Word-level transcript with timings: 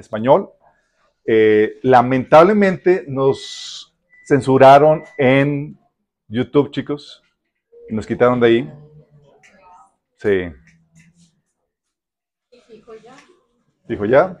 español. 0.00 0.50
Eh, 1.24 1.78
lamentablemente 1.82 3.04
nos 3.06 3.94
censuraron 4.24 5.04
en 5.16 5.78
YouTube, 6.28 6.70
chicos. 6.70 7.22
Nos 7.88 8.06
quitaron 8.06 8.40
de 8.40 8.46
ahí. 8.46 8.72
Sí. 10.16 10.52
Dijo 13.88 14.04
ya. 14.04 14.40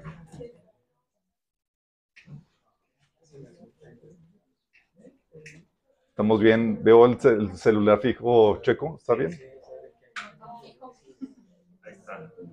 Estamos 6.10 6.40
bien. 6.40 6.84
Veo 6.84 7.06
el, 7.06 7.56
celular 7.56 7.98
fijo 8.00 8.60
checo. 8.62 8.96
¿Está 8.98 9.14
bien? 9.14 9.30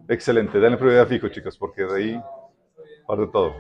Excelente. 0.08 0.60
Denle 0.60 0.78
prioridad 0.78 1.08
fijo, 1.08 1.28
chicos, 1.28 1.58
porque 1.58 1.84
de 1.84 1.96
ahí 1.96 2.24
parte 3.08 3.28
todo. 3.28 3.56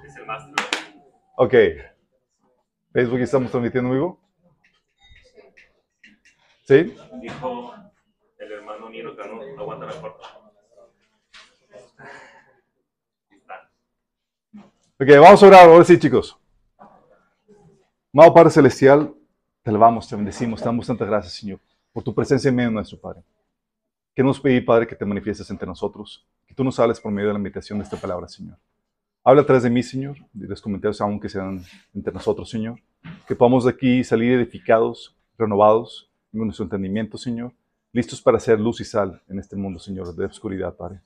Ok. 1.37 1.53
Facebook 2.91 3.19
estamos 3.19 3.49
transmitiendo 3.49 3.91
vivo. 3.91 4.19
¿Sí? 6.63 6.95
Dijo 7.21 7.73
el 8.37 8.51
hermano 8.51 8.89
Niro 8.89 9.15
que 9.15 9.27
no 9.27 9.61
aguanta 9.61 9.85
la 9.85 9.93
puerta. 9.93 10.27
Ok, 14.99 15.07
vamos 15.21 15.41
a 15.43 15.47
orar 15.47 15.69
ahora 15.69 15.85
sí, 15.85 15.97
chicos. 15.97 16.37
Amado 18.13 18.33
Padre 18.33 18.49
Celestial, 18.49 19.13
te 19.61 19.69
alabamos, 19.69 20.09
te 20.09 20.15
bendecimos, 20.15 20.59
te 20.59 20.65
damos 20.65 20.87
tantas 20.87 21.07
gracias, 21.07 21.33
Señor, 21.33 21.59
por 21.93 22.03
tu 22.03 22.15
presencia 22.15 22.49
en 22.49 22.55
medio 22.55 22.69
de 22.69 22.75
nuestro 22.75 22.99
Padre. 22.99 23.21
Queremos 24.15 24.39
pedir, 24.39 24.65
Padre, 24.65 24.87
que 24.87 24.95
te 24.95 25.05
manifiestes 25.05 25.49
entre 25.51 25.67
nosotros, 25.67 26.27
que 26.47 26.55
tú 26.55 26.63
nos 26.63 26.79
hables 26.79 26.99
por 26.99 27.11
medio 27.11 27.27
de 27.27 27.33
la 27.33 27.39
invitación 27.39 27.77
de 27.77 27.83
esta 27.83 27.95
palabra, 27.95 28.27
Señor. 28.27 28.57
Habla 29.27 29.41
atrás 29.41 29.63
de 29.63 29.69
mí, 29.69 29.83
Señor, 29.83 30.15
de 30.31 30.47
los 30.47 30.61
comentarios 30.61 31.01
aún 31.01 31.19
que 31.19 31.27
sean 31.27 31.61
entre 31.93 32.13
nosotros, 32.13 32.49
Señor. 32.49 32.79
Que 33.27 33.35
podamos 33.35 33.65
de 33.65 33.71
aquí 33.71 34.01
salir 34.01 34.31
edificados, 34.31 35.17
renovados 35.37 36.09
en 36.31 36.45
nuestro 36.45 36.63
entendimiento, 36.63 37.17
Señor, 37.17 37.51
listos 37.91 38.21
para 38.21 38.37
hacer 38.37 38.57
luz 38.57 38.79
y 38.79 38.85
sal 38.85 39.21
en 39.27 39.37
este 39.37 39.57
mundo, 39.57 39.79
Señor, 39.79 40.15
de 40.15 40.27
oscuridad, 40.27 40.77
Padre. 40.77 41.01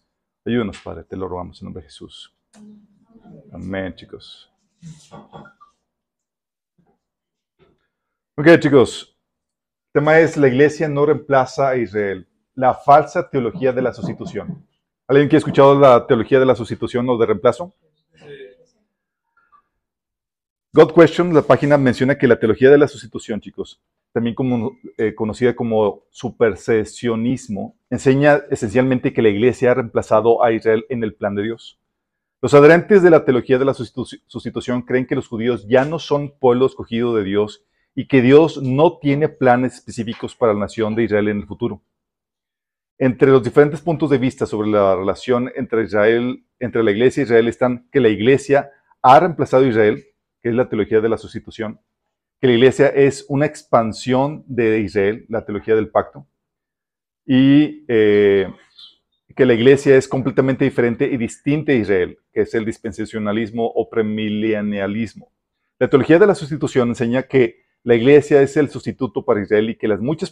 Ayúdanos, 0.46 0.78
Padre, 0.84 1.04
te 1.04 1.18
lo 1.18 1.28
rogamos 1.28 1.60
en 1.60 1.66
nombre 1.66 1.82
de 1.82 1.90
Jesús. 1.90 2.32
Amén, 3.52 3.96
chicos. 3.96 4.54
Ok, 8.38 8.60
chicos. 8.60 9.18
El 9.96 10.00
tema 10.00 10.20
es 10.20 10.38
la 10.38 10.48
iglesia 10.48 10.88
no 10.88 11.08
reemplaza 11.08 11.70
a 11.70 11.76
Israel. 11.76 12.28
La 12.54 12.76
falsa 12.76 13.28
teología 13.28 13.74
de 13.74 13.82
la 13.82 13.92
sustitución. 13.92 14.64
¿Alguien 15.08 15.28
que 15.28 15.38
ha 15.38 15.40
escuchado 15.40 15.74
la 15.74 16.06
teología 16.06 16.40
de 16.40 16.46
la 16.46 16.54
sustitución 16.54 17.10
o 17.10 17.18
de 17.18 17.26
reemplazo? 17.26 17.74
God 20.74 20.94
Question, 20.94 21.34
la 21.34 21.42
página 21.42 21.78
menciona 21.78 22.18
que 22.18 22.30
la 22.30 22.40
teología 22.40 22.70
de 22.70 22.78
la 22.78 22.88
sustitución, 22.88 23.42
chicos, 23.42 23.82
también 24.14 24.34
como, 24.34 24.78
eh, 24.98 25.14
conocida 25.14 25.54
como 25.54 26.04
supersesionismo, 26.12 27.76
enseña 27.90 28.44
esencialmente 28.50 29.12
que 29.12 29.22
la 29.22 29.28
iglesia 29.28 29.72
ha 29.72 29.74
reemplazado 29.74 30.42
a 30.42 30.54
Israel 30.54 30.86
en 30.88 31.04
el 31.04 31.14
plan 31.14 31.36
de 31.36 31.44
Dios. 31.44 31.78
Los 32.42 32.54
adherentes 32.54 33.04
de 33.04 33.10
la 33.10 33.26
teología 33.26 33.60
de 33.60 33.66
la 33.66 33.74
sustitución 33.74 34.84
creen 34.84 35.06
que 35.06 35.16
los 35.16 35.28
judíos 35.28 35.68
ya 35.68 35.84
no 35.84 36.00
son 36.00 36.40
pueblo 36.40 36.68
escogido 36.68 37.14
de 37.16 37.26
Dios 37.26 37.66
y 37.94 38.08
que 38.08 38.22
Dios 38.22 38.64
no 38.64 38.98
tiene 38.98 39.28
planes 39.28 39.74
específicos 39.74 40.38
para 40.38 40.54
la 40.54 40.62
nación 40.62 40.96
de 40.96 41.04
Israel 41.04 41.28
en 41.28 41.40
el 41.40 41.48
futuro. 41.48 41.82
Entre 42.98 43.30
los 43.30 43.44
diferentes 43.44 43.82
puntos 43.82 44.10
de 44.10 44.20
vista 44.20 44.46
sobre 44.46 44.70
la 44.70 44.96
relación 44.96 45.52
entre 45.54 45.84
Israel, 45.84 46.46
entre 46.60 46.82
la 46.82 46.92
iglesia 46.92 47.22
y 47.22 47.24
Israel 47.26 47.50
están 47.50 47.90
que 47.92 48.00
la 48.00 48.08
iglesia 48.08 48.72
ha 49.02 49.20
reemplazado 49.20 49.66
a 49.66 49.68
Israel, 49.68 50.06
que 50.42 50.50
es 50.50 50.56
la 50.56 50.70
teología 50.70 51.02
de 51.02 51.10
la 51.10 51.18
sustitución, 51.18 51.80
que 52.40 52.48
la 52.48 52.54
iglesia 52.54 52.88
es 52.88 53.26
una 53.30 53.46
expansión 53.46 54.44
de 54.48 54.80
Israel, 54.80 55.26
la 55.30 55.46
teología 55.46 55.76
del 55.76 55.90
pacto, 55.90 56.28
y 57.26 57.86
eh, 57.88 58.52
que 59.36 59.46
la 59.46 59.54
iglesia 59.54 59.96
es 59.96 60.08
completamente 60.08 60.66
diferente 60.66 61.06
y 61.06 61.18
distinta 61.18 61.72
a 61.72 61.76
Israel, 61.76 62.18
que 62.34 62.42
es 62.42 62.54
el 62.54 62.66
dispensacionalismo 62.66 63.66
o 63.66 63.90
premilenialismo. 63.90 65.32
La 65.80 65.90
teología 65.90 66.20
de 66.20 66.28
la 66.28 66.36
sustitución 66.36 66.90
enseña 66.90 67.24
que 67.24 67.62
la 67.84 67.96
iglesia 67.96 68.42
es 68.42 68.58
el 68.58 68.70
sustituto 68.70 69.26
para 69.26 69.42
Israel 69.42 69.70
y 69.70 69.76
que 69.76 69.88
las 69.88 70.00
muchas 70.00 70.32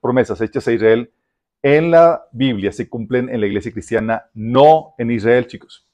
promesas, 0.00 0.40
hechas 0.40 0.66
a 0.68 0.72
Israel 0.72 1.10
en 1.62 1.90
la 1.90 2.26
Biblia 2.32 2.72
se 2.72 2.88
cumplen 2.88 3.28
en 3.28 3.40
la 3.40 3.46
iglesia 3.46 3.72
cristiana, 3.72 4.26
no 4.34 4.94
en 4.98 5.10
Israel, 5.10 5.46
chicos. 5.46 5.85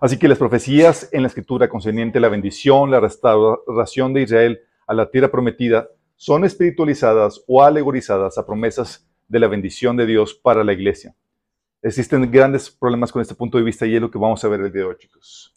Así 0.00 0.18
que 0.18 0.28
las 0.28 0.38
profecías 0.38 1.08
en 1.12 1.22
la 1.22 1.28
escritura 1.28 1.68
concerniente 1.68 2.18
a 2.18 2.22
la 2.22 2.28
bendición, 2.28 2.90
la 2.90 3.00
restauración 3.00 4.14
de 4.14 4.22
Israel 4.22 4.60
a 4.86 4.94
la 4.94 5.10
tierra 5.10 5.30
prometida, 5.30 5.88
son 6.16 6.44
espiritualizadas 6.44 7.42
o 7.46 7.62
alegorizadas 7.62 8.38
a 8.38 8.46
promesas 8.46 9.06
de 9.28 9.38
la 9.38 9.46
bendición 9.46 9.96
de 9.96 10.06
Dios 10.06 10.34
para 10.34 10.64
la 10.64 10.72
iglesia. 10.72 11.14
Existen 11.82 12.30
grandes 12.30 12.70
problemas 12.70 13.12
con 13.12 13.22
este 13.22 13.34
punto 13.34 13.56
de 13.58 13.64
vista 13.64 13.86
y 13.86 13.94
es 13.94 14.00
lo 14.00 14.10
que 14.10 14.18
vamos 14.18 14.44
a 14.44 14.48
ver 14.48 14.60
el 14.60 14.72
día 14.72 14.82
de 14.82 14.88
hoy, 14.88 14.96
chicos. 14.98 15.54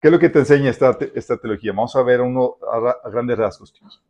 ¿Qué 0.00 0.08
es 0.08 0.12
lo 0.12 0.18
que 0.18 0.28
te 0.28 0.40
enseña 0.40 0.70
esta, 0.70 0.98
esta 1.14 1.38
teología? 1.38 1.72
Vamos 1.72 1.96
a 1.96 2.02
ver 2.02 2.20
uno 2.20 2.56
a, 2.70 3.08
grandes 3.08 3.38
rasgos, 3.38 3.72
chicos. 3.72 4.02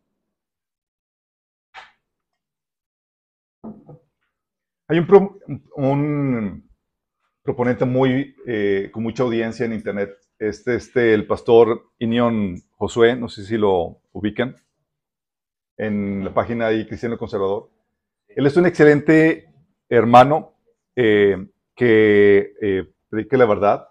Hay 4.88 4.98
un, 4.98 6.68
proponente 7.46 7.86
muy, 7.86 8.36
eh, 8.46 8.90
con 8.92 9.02
mucha 9.02 9.22
audiencia 9.22 9.64
en 9.64 9.72
Internet, 9.72 10.10
este, 10.38 10.74
este, 10.74 11.14
el 11.14 11.26
pastor 11.26 11.92
Inion 11.98 12.60
Josué, 12.76 13.16
no 13.16 13.30
sé 13.30 13.46
si 13.46 13.56
lo 13.56 14.02
ubican, 14.12 14.56
en 15.78 16.24
la 16.24 16.34
página 16.34 16.68
de 16.68 16.86
Cristiano 16.86 17.16
Conservador. 17.16 17.70
Él 18.28 18.46
es 18.46 18.56
un 18.58 18.66
excelente 18.66 19.48
hermano, 19.88 20.52
eh, 20.94 21.46
que 21.74 22.52
eh, 22.60 22.92
la 23.10 23.46
verdad. 23.46 23.88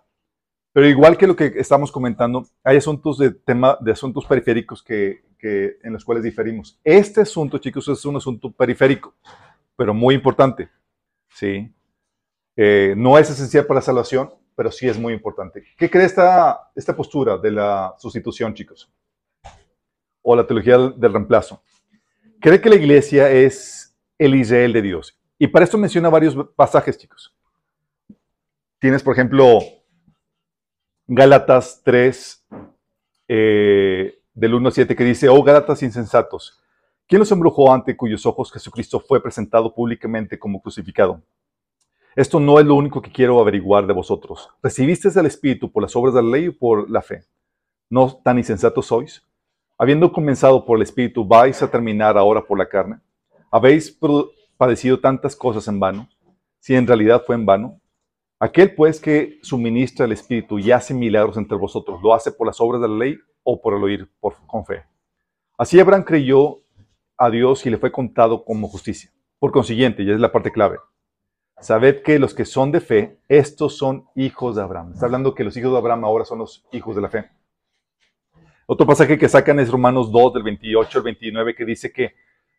Pero 0.71 0.87
igual 0.87 1.17
que 1.17 1.25
lo 1.25 1.35
que 1.35 1.53
estamos 1.55 1.91
comentando, 1.91 2.45
hay 2.63 2.77
asuntos 2.77 3.17
de 3.17 3.31
tema, 3.31 3.77
de 3.79 3.93
asuntos 3.93 4.25
periféricos 4.25 4.83
que, 4.83 5.23
que, 5.39 5.77
en 5.81 5.93
los 5.93 6.03
cuales 6.03 6.23
diferimos. 6.23 6.79
Este 6.83 7.21
asunto, 7.21 7.57
chicos, 7.59 7.87
es 7.87 8.03
un 8.05 8.17
asunto 8.17 8.51
periférico, 8.51 9.15
pero 9.77 9.93
muy 9.93 10.15
importante. 10.15 10.69
¿sí? 11.29 11.74
Eh, 12.55 12.93
no 12.97 13.17
es 13.17 13.29
esencial 13.29 13.65
para 13.65 13.79
la 13.79 13.85
salvación, 13.85 14.31
pero 14.55 14.71
sí 14.71 14.87
es 14.87 14.97
muy 14.97 15.13
importante. 15.13 15.63
¿Qué 15.77 15.89
cree 15.89 16.05
esta, 16.05 16.71
esta 16.75 16.95
postura 16.95 17.37
de 17.37 17.51
la 17.51 17.93
sustitución, 17.97 18.53
chicos? 18.53 18.89
O 20.21 20.35
la 20.35 20.47
teología 20.47 20.77
del 20.77 21.13
reemplazo. 21.13 21.61
Cree 22.39 22.61
que 22.61 22.69
la 22.69 22.75
iglesia 22.75 23.29
es 23.29 23.95
el 24.17 24.35
Israel 24.35 24.73
de 24.73 24.81
Dios. 24.81 25.19
Y 25.37 25.47
para 25.47 25.65
esto 25.65 25.77
menciona 25.77 26.09
varios 26.09 26.35
pasajes, 26.55 26.97
chicos. 26.97 27.35
Tienes, 28.79 29.03
por 29.03 29.13
ejemplo, 29.13 29.59
Gálatas 31.07 31.81
3, 31.83 32.45
eh, 33.27 34.19
del 34.33 34.53
1 34.53 34.67
al 34.67 34.73
7, 34.73 34.95
que 34.95 35.03
dice, 35.03 35.29
oh 35.29 35.43
Gálatas 35.43 35.83
insensatos, 35.83 36.61
¿quién 37.07 37.19
los 37.19 37.31
embrujó 37.31 37.73
ante 37.73 37.97
cuyos 37.97 38.25
ojos 38.25 38.51
Jesucristo 38.51 38.99
fue 38.99 39.21
presentado 39.21 39.73
públicamente 39.73 40.39
como 40.39 40.61
crucificado? 40.61 41.21
Esto 42.15 42.39
no 42.39 42.61
es 42.61 42.65
lo 42.65 42.75
único 42.75 43.01
que 43.01 43.11
quiero 43.11 43.41
averiguar 43.41 43.85
de 43.85 43.91
vosotros. 43.91 44.49
¿Recibiste 44.63 45.09
el 45.19 45.25
Espíritu 45.25 45.69
por 45.69 45.83
las 45.83 45.93
obras 45.97 46.13
de 46.13 46.23
la 46.23 46.29
ley 46.29 46.47
o 46.47 46.57
por 46.57 46.89
la 46.89 47.01
fe? 47.01 47.25
¿No 47.89 48.21
tan 48.23 48.37
insensatos 48.37 48.85
sois? 48.85 49.21
Habiendo 49.77 50.09
comenzado 50.13 50.65
por 50.65 50.77
el 50.77 50.83
Espíritu, 50.83 51.27
¿vais 51.27 51.61
a 51.61 51.69
terminar 51.69 52.17
ahora 52.17 52.41
por 52.41 52.57
la 52.57 52.69
carne? 52.69 53.01
¿Habéis 53.51 53.99
padecido 54.55 54.97
tantas 55.01 55.35
cosas 55.35 55.67
en 55.67 55.77
vano, 55.77 56.07
si 56.59 56.73
en 56.73 56.87
realidad 56.87 57.21
fue 57.27 57.35
en 57.35 57.45
vano? 57.45 57.81
Aquel 58.39 58.73
pues 58.75 59.01
que 59.01 59.37
suministra 59.41 60.05
el 60.05 60.13
Espíritu 60.13 60.57
y 60.57 60.71
hace 60.71 60.93
milagros 60.93 61.35
entre 61.35 61.57
vosotros, 61.57 62.01
¿lo 62.01 62.13
hace 62.13 62.31
por 62.31 62.47
las 62.47 62.61
obras 62.61 62.81
de 62.81 62.87
la 62.87 62.95
ley 62.95 63.17
o 63.43 63.61
por 63.61 63.73
el 63.73 63.83
oír 63.83 64.09
con 64.47 64.65
fe? 64.65 64.83
Así 65.57 65.77
Abraham 65.81 66.03
creyó 66.03 66.61
a 67.17 67.29
Dios 67.29 67.65
y 67.65 67.69
le 67.69 67.77
fue 67.77 67.91
contado 67.91 68.45
como 68.45 68.69
justicia. 68.69 69.11
Por 69.37 69.51
consiguiente, 69.51 70.01
y 70.03 70.11
es 70.11 70.19
la 70.19 70.31
parte 70.31 70.53
clave, 70.53 70.77
sabed 71.59 72.01
que 72.03 72.19
los 72.19 72.33
que 72.33 72.45
son 72.45 72.71
de 72.71 72.81
fe, 72.81 73.17
estos 73.27 73.77
son 73.77 74.05
hijos 74.15 74.55
de 74.55 74.61
Abraham. 74.61 74.91
Está 74.93 75.05
hablando 75.05 75.33
que 75.33 75.43
los 75.43 75.55
hijos 75.57 75.71
de 75.71 75.77
Abraham 75.77 76.05
ahora 76.05 76.25
son 76.25 76.39
los 76.39 76.65
hijos 76.71 76.95
de 76.95 77.01
la 77.01 77.09
fe. 77.09 77.25
Otro 78.67 78.87
pasaje 78.87 79.17
que 79.17 79.29
sacan 79.29 79.59
es 79.59 79.69
Romanos 79.69 80.11
2, 80.11 80.33
del 80.33 80.43
28 80.43 80.97
al 80.97 81.03
29, 81.03 81.55
que 81.55 81.65
dice 81.65 81.91
que 81.91 82.15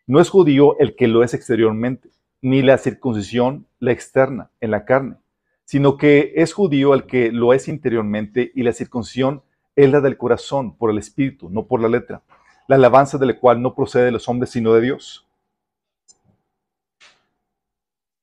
no 0.07 0.21
es 0.21 0.31
judío 0.31 0.79
el 0.79 0.95
que 0.95 1.09
lo 1.09 1.25
es 1.25 1.35
exteriormente, 1.35 2.11
ni 2.41 2.63
la 2.63 2.79
circuncisión 2.79 3.67
la 3.81 3.93
externa, 3.93 4.51
en 4.61 4.71
la 4.71 4.85
carne, 4.85 5.17
sino 5.65 5.97
que 5.97 6.33
es 6.37 6.53
judío 6.53 6.95
el 6.95 7.07
que 7.07 7.33
lo 7.33 7.53
es 7.53 7.67
interiormente 7.67 8.53
y 8.55 8.63
la 8.63 8.73
circuncisión 8.73 9.43
es 9.75 9.91
la 9.91 10.01
del 10.01 10.17
corazón, 10.17 10.77
por 10.77 10.91
el 10.91 10.99
espíritu, 10.99 11.51
no 11.51 11.67
por 11.67 11.81
la 11.81 11.89
letra, 11.89 12.23
la 12.69 12.77
alabanza 12.77 13.19
de 13.19 13.27
la 13.27 13.39
cual 13.39 13.61
no 13.61 13.75
procede 13.75 14.05
de 14.05 14.13
los 14.13 14.29
hombres, 14.29 14.51
sino 14.51 14.73
de 14.75 14.81
Dios. 14.81 15.26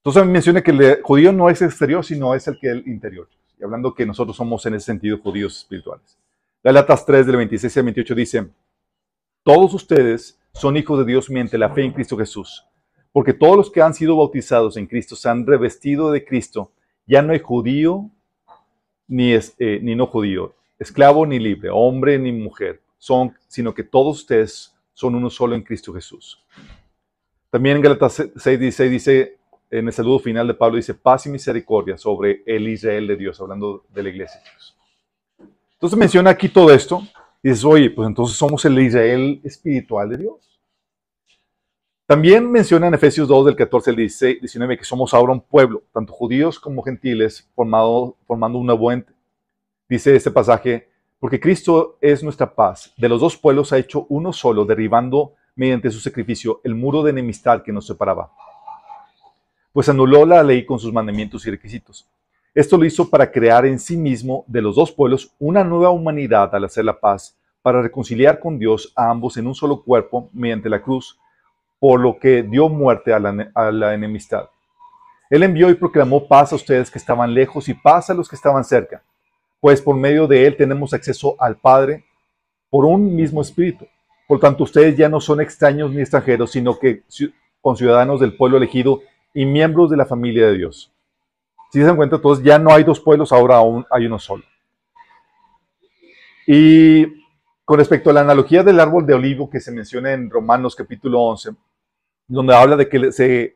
Entonces 0.06 0.26
menciona 0.26 0.62
que 0.62 0.72
el 0.72 1.02
judío 1.02 1.32
no 1.32 1.50
es 1.50 1.62
exterior, 1.62 2.04
sino 2.04 2.36
es 2.36 2.46
el 2.50 2.60
que 2.60 2.68
es 2.68 2.74
el 2.74 2.88
interior. 2.88 3.30
y 3.58 3.64
hablando 3.64 3.94
que 3.94 4.06
nosotros 4.06 4.36
somos 4.36 4.66
en 4.66 4.74
ese 4.74 4.88
sentido 4.88 5.18
judíos 5.20 5.60
espirituales. 5.60 6.18
Galatas 6.62 7.06
3 7.06 7.26
del 7.26 7.38
26 7.38 7.78
al 7.78 7.84
28 7.84 8.16
dice, 8.16 8.50
todos 9.44 9.74
ustedes 9.74 10.38
son 10.54 10.76
hijos 10.76 11.00
de 11.00 11.06
Dios 11.06 11.30
mediante 11.30 11.58
la 11.58 11.70
fe 11.70 11.84
en 11.84 11.94
Cristo 11.94 12.18
Jesús, 12.18 12.66
porque 13.14 13.34
todos 13.34 13.56
los 13.56 13.72
que 13.72 13.82
han 13.82 13.94
sido 13.94 14.18
bautizados 14.18 14.76
en 14.76 14.88
Cristo 14.88 15.16
se 15.16 15.30
han 15.30 15.48
revestido 15.48 16.12
de 16.12 16.26
Cristo. 16.26 16.72
Ya 17.06 17.22
no 17.22 17.32
hay 17.32 17.40
judío 17.40 18.10
ni, 19.08 19.32
es, 19.32 19.56
eh, 19.60 19.80
ni 19.82 19.96
no 19.96 20.08
judío, 20.08 20.54
esclavo 20.80 21.26
ni 21.26 21.40
libre, 21.40 21.70
hombre 21.72 22.20
ni 22.20 22.34
mujer, 22.34 22.82
son, 22.98 23.34
sino 23.48 23.74
que 23.74 23.84
todos 23.84 24.18
ustedes 24.18 24.76
son 24.94 25.16
uno 25.16 25.30
solo 25.30 25.56
en 25.56 25.62
Cristo 25.62 25.94
Jesús. 25.94 26.44
También 27.50 27.78
en 27.78 27.84
Galatas 27.84 28.20
6.16 28.20 28.90
dice, 28.90 29.38
en 29.80 29.88
el 29.88 29.94
saludo 29.94 30.20
final 30.20 30.48
de 30.48 30.54
Pablo, 30.54 30.78
dice 30.78 30.94
paz 30.94 31.25
y 31.25 31.30
misericordia 31.30 31.98
sobre 31.98 32.44
el 32.46 32.68
Israel 32.68 33.08
de 33.08 33.16
Dios, 33.16 33.42
hablando 33.42 33.84
de 33.90 34.04
la 34.04 34.10
iglesia. 34.10 34.40
Entonces 35.74 35.98
menciona 35.98 36.30
aquí 36.30 36.48
todo 36.48 36.72
esto 36.72 37.02
y 37.42 37.50
dices, 37.50 37.66
oye, 37.66 37.90
pues 37.90 38.08
entonces 38.08 38.38
somos 38.38 38.64
el 38.66 38.78
Israel 38.78 39.42
espiritual 39.44 40.10
de 40.10 40.18
Dios. 40.18 40.62
También 42.06 42.52
menciona 42.52 42.88
en 42.88 42.94
Efesios 42.94 43.28
2, 43.28 43.48
del 43.48 43.56
14 43.56 43.90
al 43.90 43.96
16, 43.96 44.42
19, 44.42 44.78
que 44.78 44.84
somos 44.84 45.12
ahora 45.12 45.34
un 45.34 45.42
pueblo, 45.42 45.81
tanto 45.92 46.14
judíos 46.14 46.60
como 46.60 46.84
gentiles, 46.84 47.50
formado, 47.56 48.16
formando 48.28 48.60
una 48.60 48.74
buena. 48.74 49.06
Dice 49.90 50.16
este 50.16 50.30
pasaje, 50.30 50.88
porque 51.19 51.40
Cristo 51.40 51.98
es 52.00 52.24
nuestra 52.24 52.54
paz. 52.54 52.94
De 52.96 53.10
los 53.10 53.19
dos 53.19 53.36
pueblos 53.38 53.74
ha 53.74 53.80
hecho 53.80 54.06
uno 54.10 54.34
solo, 54.34 54.66
derribando 54.66 55.34
mediante 55.56 55.90
su 55.90 56.00
sacrificio 56.00 56.62
el 56.64 56.76
muro 56.76 57.02
de 57.02 57.10
enemistad 57.10 57.64
que 57.64 57.72
nos 57.72 57.88
separaba. 57.88 58.31
Pues 59.74 59.90
anuló 59.90 60.25
la 60.25 60.44
ley 60.44 60.66
con 60.66 60.80
sus 60.80 60.94
mandamientos 60.94 61.46
y 61.46 61.52
requisitos. 61.52 62.08
Esto 62.56 62.78
lo 62.78 62.86
hizo 62.86 63.10
para 63.10 63.31
crear 63.31 63.66
en 63.66 63.80
sí 63.80 63.98
mismo 63.98 64.46
de 64.48 64.62
los 64.62 64.75
dos 64.75 64.92
pueblos 64.92 65.34
una 65.40 65.64
nueva 65.64 65.90
humanidad 65.90 66.54
al 66.54 66.66
hacer 66.66 66.86
la 66.86 67.00
paz, 67.00 67.36
para 67.64 67.81
reconciliar 67.81 68.40
con 68.40 68.60
Dios 68.60 68.94
a 68.96 69.10
ambos 69.10 69.38
en 69.38 69.48
un 69.48 69.56
solo 69.56 69.81
cuerpo 69.81 70.30
mediante 70.34 70.70
la 70.70 70.81
cruz, 70.81 71.18
por 71.80 72.00
lo 72.00 72.20
que 72.20 72.44
dio 72.44 72.70
muerte 72.70 73.14
a 73.14 73.20
la, 73.20 73.94
enemistad. 73.94 74.50
Él 75.30 75.42
envió 75.42 75.70
y 75.70 75.74
proclamó 75.74 76.28
paz 76.28 76.52
a 76.52 76.56
ustedes 76.56 76.92
que 76.92 77.00
estaban 77.00 77.34
lejos 77.34 77.68
y 77.69 77.74
paz 77.74 78.10
a 78.10 78.14
los 78.14 78.30
que 78.30 78.36
estaban 78.36 78.64
cerca, 78.64 79.02
pues 79.60 79.81
por 79.81 79.96
medio 79.96 80.28
de 80.28 80.46
él 80.46 80.56
tenemos 80.56 80.94
acceso 80.94 81.36
al 81.40 81.56
Padre 81.56 82.06
por 82.69 82.86
un 82.86 83.16
mismo 83.16 83.42
espíritu. 83.42 83.88
Por 84.28 84.40
tanto, 84.40 84.64
ustedes 84.64 84.96
ya 84.96 85.10
no 85.10 85.19
son 85.19 85.42
extraños 85.42 85.92
ni 85.92 86.02
extranjeros, 86.02 86.52
sino 86.52 86.78
que 86.78 87.04
conciudadanos 87.62 88.19
del 88.19 88.36
pueblo 88.36 88.58
elegido 88.58 89.02
y 89.33 89.45
miembros 89.45 89.89
de 89.89 89.97
la 89.97 90.06
familia 90.06 90.47
de 90.47 90.57
Dios. 90.57 90.91
Si 91.71 91.80
se 91.80 91.85
dan 91.85 91.95
cuenta, 91.95 92.18
entonces 92.18 92.45
ya 92.45 92.59
no 92.59 92.71
hay 92.71 92.83
dos 92.83 93.00
pueblos, 93.00 93.31
ahora 93.31 93.57
aún 93.57 93.85
hay 93.89 94.06
uno 94.06 94.19
solo. 94.19 94.44
Y 96.45 97.06
con 97.65 97.80
respecto 97.80 98.09
a 98.09 98.13
la 98.13 98.21
analogía 98.21 98.63
del 98.63 98.80
árbol 98.80 99.06
de 99.06 99.13
olivo 99.13 99.50
que 99.50 99.59
se 99.59 99.71
menciona 99.71 100.13
en 100.13 100.30
Romanos 100.30 100.75
capítulo 100.75 101.21
11, 101.21 101.51
donde 102.27 102.56
habla 102.56 102.75
de 102.75 102.89
que 102.89 103.56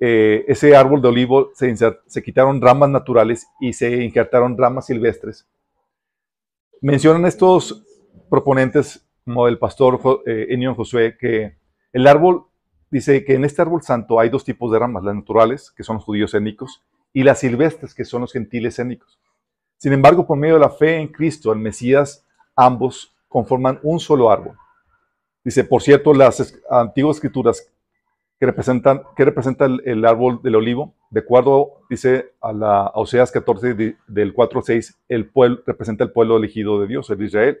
eh, 0.00 0.44
ese 0.48 0.76
árbol 0.76 1.00
de 1.00 1.08
olivo 1.08 1.50
se, 1.54 1.74
se 1.76 2.22
quitaron 2.22 2.60
ramas 2.60 2.90
naturales 2.90 3.46
y 3.60 3.72
se 3.72 4.02
injertaron 4.02 4.58
ramas 4.58 4.86
silvestres, 4.86 5.46
mencionan 6.80 7.24
estos 7.26 7.82
proponentes 8.28 9.06
como 9.24 9.48
el 9.48 9.58
pastor 9.58 10.00
eh, 10.26 10.48
Enion 10.50 10.74
Josué, 10.74 11.16
que 11.18 11.56
el 11.92 12.06
árbol, 12.06 12.44
dice 12.94 13.24
que 13.24 13.34
en 13.34 13.44
este 13.44 13.60
árbol 13.60 13.82
santo 13.82 14.20
hay 14.20 14.28
dos 14.28 14.44
tipos 14.44 14.70
de 14.70 14.78
ramas, 14.78 15.02
las 15.02 15.16
naturales, 15.16 15.72
que 15.72 15.82
son 15.82 15.96
los 15.96 16.04
judíos 16.04 16.32
étnicos, 16.32 16.80
y 17.12 17.24
las 17.24 17.40
silvestres, 17.40 17.92
que 17.92 18.04
son 18.04 18.20
los 18.20 18.32
gentiles 18.32 18.78
étnicos. 18.78 19.18
Sin 19.78 19.92
embargo, 19.92 20.24
por 20.24 20.38
medio 20.38 20.54
de 20.54 20.60
la 20.60 20.70
fe 20.70 20.98
en 20.98 21.08
Cristo, 21.08 21.52
el 21.52 21.58
Mesías, 21.58 22.24
ambos 22.54 23.12
conforman 23.26 23.80
un 23.82 23.98
solo 23.98 24.30
árbol. 24.30 24.56
Dice, 25.42 25.64
por 25.64 25.82
cierto, 25.82 26.14
las 26.14 26.56
antiguas 26.70 27.16
escrituras 27.16 27.68
que 28.38 28.46
representan, 28.46 29.02
que 29.16 29.24
representa 29.24 29.64
el, 29.64 30.04
árbol 30.04 30.40
del 30.40 30.54
olivo, 30.54 30.94
de 31.10 31.18
acuerdo, 31.18 31.80
dice 31.90 32.34
a 32.40 32.52
la 32.52 32.92
Oseas 32.94 33.32
14, 33.32 33.96
del 34.06 34.32
4 34.32 34.60
al 34.60 34.64
6, 34.64 34.98
el 35.08 35.28
pueblo, 35.28 35.62
representa 35.66 36.04
el 36.04 36.12
pueblo 36.12 36.36
elegido 36.36 36.80
de 36.80 36.86
Dios, 36.86 37.10
el 37.10 37.20
Israel. 37.22 37.58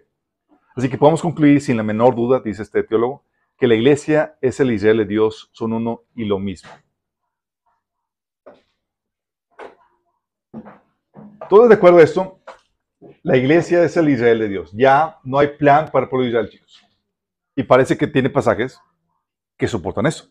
Así 0.76 0.88
que 0.88 0.96
podemos 0.96 1.22
concluir 1.22 1.60
sin 1.60 1.76
la 1.76 1.82
menor 1.82 2.14
duda, 2.14 2.38
dice 2.38 2.62
este 2.62 2.84
teólogo, 2.84 3.24
que 3.56 3.66
la 3.66 3.74
iglesia 3.74 4.36
es 4.40 4.60
el 4.60 4.72
Israel 4.72 4.98
de 4.98 5.04
Dios, 5.06 5.50
son 5.52 5.72
uno 5.72 6.02
y 6.14 6.24
lo 6.24 6.38
mismo. 6.38 6.70
Todos 11.48 11.68
de 11.68 11.74
acuerdo 11.74 11.98
a 11.98 12.02
esto, 12.02 12.40
la 13.22 13.36
iglesia 13.36 13.84
es 13.84 13.96
el 13.96 14.08
Israel 14.08 14.38
de 14.38 14.48
Dios. 14.48 14.70
Ya 14.72 15.18
no 15.24 15.38
hay 15.38 15.48
plan 15.48 15.90
para 15.90 16.04
el 16.04 16.10
pueblo 16.10 16.24
de 16.24 16.30
Israel, 16.30 16.48
chicos. 16.48 16.82
Y 17.54 17.62
parece 17.62 17.96
que 17.96 18.06
tiene 18.06 18.30
pasajes 18.30 18.80
que 19.56 19.68
soportan 19.68 20.06
eso. 20.06 20.30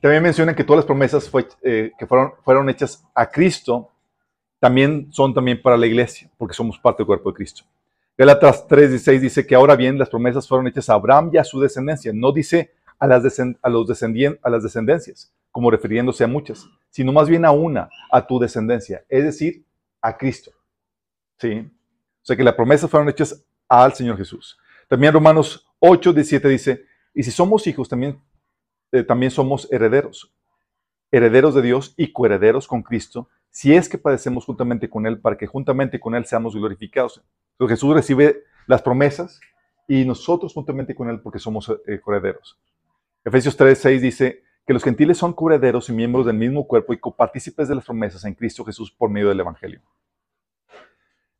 También 0.00 0.22
mencionan 0.22 0.54
que 0.54 0.64
todas 0.64 0.78
las 0.78 0.86
promesas 0.86 1.30
eh, 1.62 1.92
que 1.98 2.06
fueron, 2.06 2.34
fueron 2.44 2.68
hechas 2.68 3.04
a 3.14 3.28
Cristo 3.28 3.90
también 4.60 5.12
son 5.12 5.34
también 5.34 5.60
para 5.62 5.76
la 5.76 5.86
iglesia, 5.86 6.30
porque 6.36 6.54
somos 6.54 6.78
parte 6.78 7.02
del 7.02 7.06
cuerpo 7.06 7.30
de 7.30 7.36
Cristo. 7.36 7.64
Galatas 8.18 8.66
3:16 8.66 9.20
dice 9.20 9.46
que 9.46 9.54
ahora 9.54 9.76
bien 9.76 9.96
las 9.96 10.10
promesas 10.10 10.48
fueron 10.48 10.66
hechas 10.66 10.90
a 10.90 10.94
Abraham 10.94 11.30
y 11.32 11.36
a 11.36 11.44
su 11.44 11.60
descendencia. 11.60 12.10
No 12.12 12.32
dice 12.32 12.72
a 12.98 13.06
las, 13.06 13.22
a 13.62 13.68
los 13.68 14.02
a 14.42 14.50
las 14.50 14.62
descendencias, 14.64 15.32
como 15.52 15.70
refiriéndose 15.70 16.24
a 16.24 16.26
muchas, 16.26 16.66
sino 16.90 17.12
más 17.12 17.28
bien 17.28 17.44
a 17.44 17.52
una, 17.52 17.88
a 18.10 18.26
tu 18.26 18.40
descendencia, 18.40 19.04
es 19.08 19.22
decir, 19.22 19.64
a 20.02 20.16
Cristo. 20.16 20.50
¿Sí? 21.38 21.60
O 21.60 22.24
sea 22.24 22.36
que 22.36 22.42
las 22.42 22.54
promesas 22.54 22.90
fueron 22.90 23.08
hechas 23.08 23.46
al 23.68 23.94
Señor 23.94 24.16
Jesús. 24.16 24.58
También 24.88 25.12
Romanos 25.12 25.68
8:17 25.78 26.48
dice, 26.48 26.86
y 27.14 27.22
si 27.22 27.30
somos 27.30 27.68
hijos, 27.68 27.88
también, 27.88 28.20
eh, 28.90 29.04
también 29.04 29.30
somos 29.30 29.70
herederos, 29.70 30.34
herederos 31.12 31.54
de 31.54 31.62
Dios 31.62 31.94
y 31.96 32.12
coherederos 32.12 32.66
con 32.66 32.82
Cristo 32.82 33.28
si 33.50 33.74
es 33.74 33.88
que 33.88 33.98
padecemos 33.98 34.44
juntamente 34.44 34.88
con 34.88 35.06
Él, 35.06 35.20
para 35.20 35.36
que 35.36 35.46
juntamente 35.46 35.98
con 35.98 36.14
Él 36.14 36.24
seamos 36.26 36.54
glorificados. 36.54 37.22
Jesús 37.66 37.94
recibe 37.94 38.44
las 38.66 38.82
promesas 38.82 39.40
y 39.88 40.04
nosotros 40.04 40.52
juntamente 40.52 40.94
con 40.94 41.08
Él 41.08 41.20
porque 41.20 41.38
somos 41.38 41.68
eh. 41.86 42.00
Efesios 43.24 43.56
3, 43.56 43.78
6 43.78 44.02
dice 44.02 44.42
que 44.66 44.74
los 44.74 44.84
gentiles 44.84 45.16
son 45.16 45.32
correderos 45.32 45.88
y 45.88 45.92
miembros 45.92 46.26
del 46.26 46.36
mismo 46.36 46.68
cuerpo 46.68 46.92
y 46.92 46.98
copartícipes 46.98 47.68
de 47.68 47.74
las 47.74 47.86
promesas 47.86 48.24
en 48.26 48.34
Cristo 48.34 48.64
Jesús 48.64 48.92
por 48.92 49.08
medio 49.08 49.30
del 49.30 49.40
Evangelio. 49.40 49.80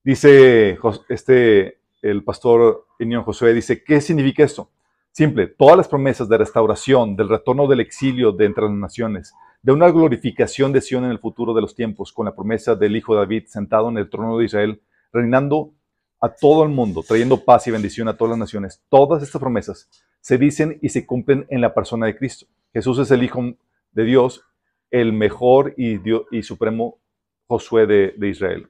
Dice 0.03 0.79
este, 1.11 1.79
el 2.01 2.25
pastor 2.25 2.87
Enion 2.99 3.25
Josué, 3.25 3.53
dice, 3.53 3.85
¿qué 3.85 4.01
significa 4.01 4.43
esto? 4.43 4.71
Simple, 5.13 5.49
todas 5.49 5.77
las 5.77 5.89
promesas 5.89 6.29
de 6.29 6.39
restauración, 6.39 7.17
del 7.17 7.29
retorno 7.29 7.67
del 7.67 7.81
exilio 7.81 8.33
de 8.33 8.47
entre 8.47 8.65
las 8.65 8.73
naciones, 8.73 9.35
de 9.63 9.73
una 9.73 9.91
glorificación 9.91 10.73
de 10.73 10.81
Sion 10.81 11.05
en 11.05 11.11
el 11.11 11.19
futuro 11.19 11.53
de 11.53 11.61
los 11.61 11.75
tiempos, 11.75 12.13
con 12.13 12.27
la 12.27 12.35
promesa 12.35 12.75
del 12.77 12.97
Hijo 12.97 13.15
David 13.15 13.45
sentado 13.47 13.89
en 13.89 13.99
el 13.99 14.09
trono 14.09 14.39
de 14.39 14.45
Israel, 14.47 14.81
reinando 15.13 15.73
a 16.21 16.29
todo 16.29 16.65
el 16.65 16.71
mundo, 16.71 17.03
trayendo 17.07 17.45
paz 17.45 17.67
y 17.67 17.71
bendición 17.71 18.09
a 18.09 18.17
todas 18.17 18.31
las 18.31 18.39
naciones. 18.39 18.83
Todas 18.89 19.23
estas 19.23 19.41
promesas 19.41 19.89
se 20.21 20.39
dicen 20.39 20.79
y 20.83 20.89
se 20.89 21.07
cumplen 21.07 21.47
en 21.49 21.61
la 21.61 21.75
persona 21.75 22.07
de 22.07 22.17
Cristo. 22.17 22.47
Jesús 22.73 22.99
es 22.99 23.11
el 23.11 23.23
Hijo 23.23 23.55
de 23.93 24.05
Dios, 24.05 24.45
el 24.91 25.13
mejor 25.13 25.75
y, 25.77 26.01
y 26.31 26.43
supremo 26.43 26.99
Josué 27.47 27.87
de, 27.87 28.15
de 28.17 28.29
Israel, 28.29 28.69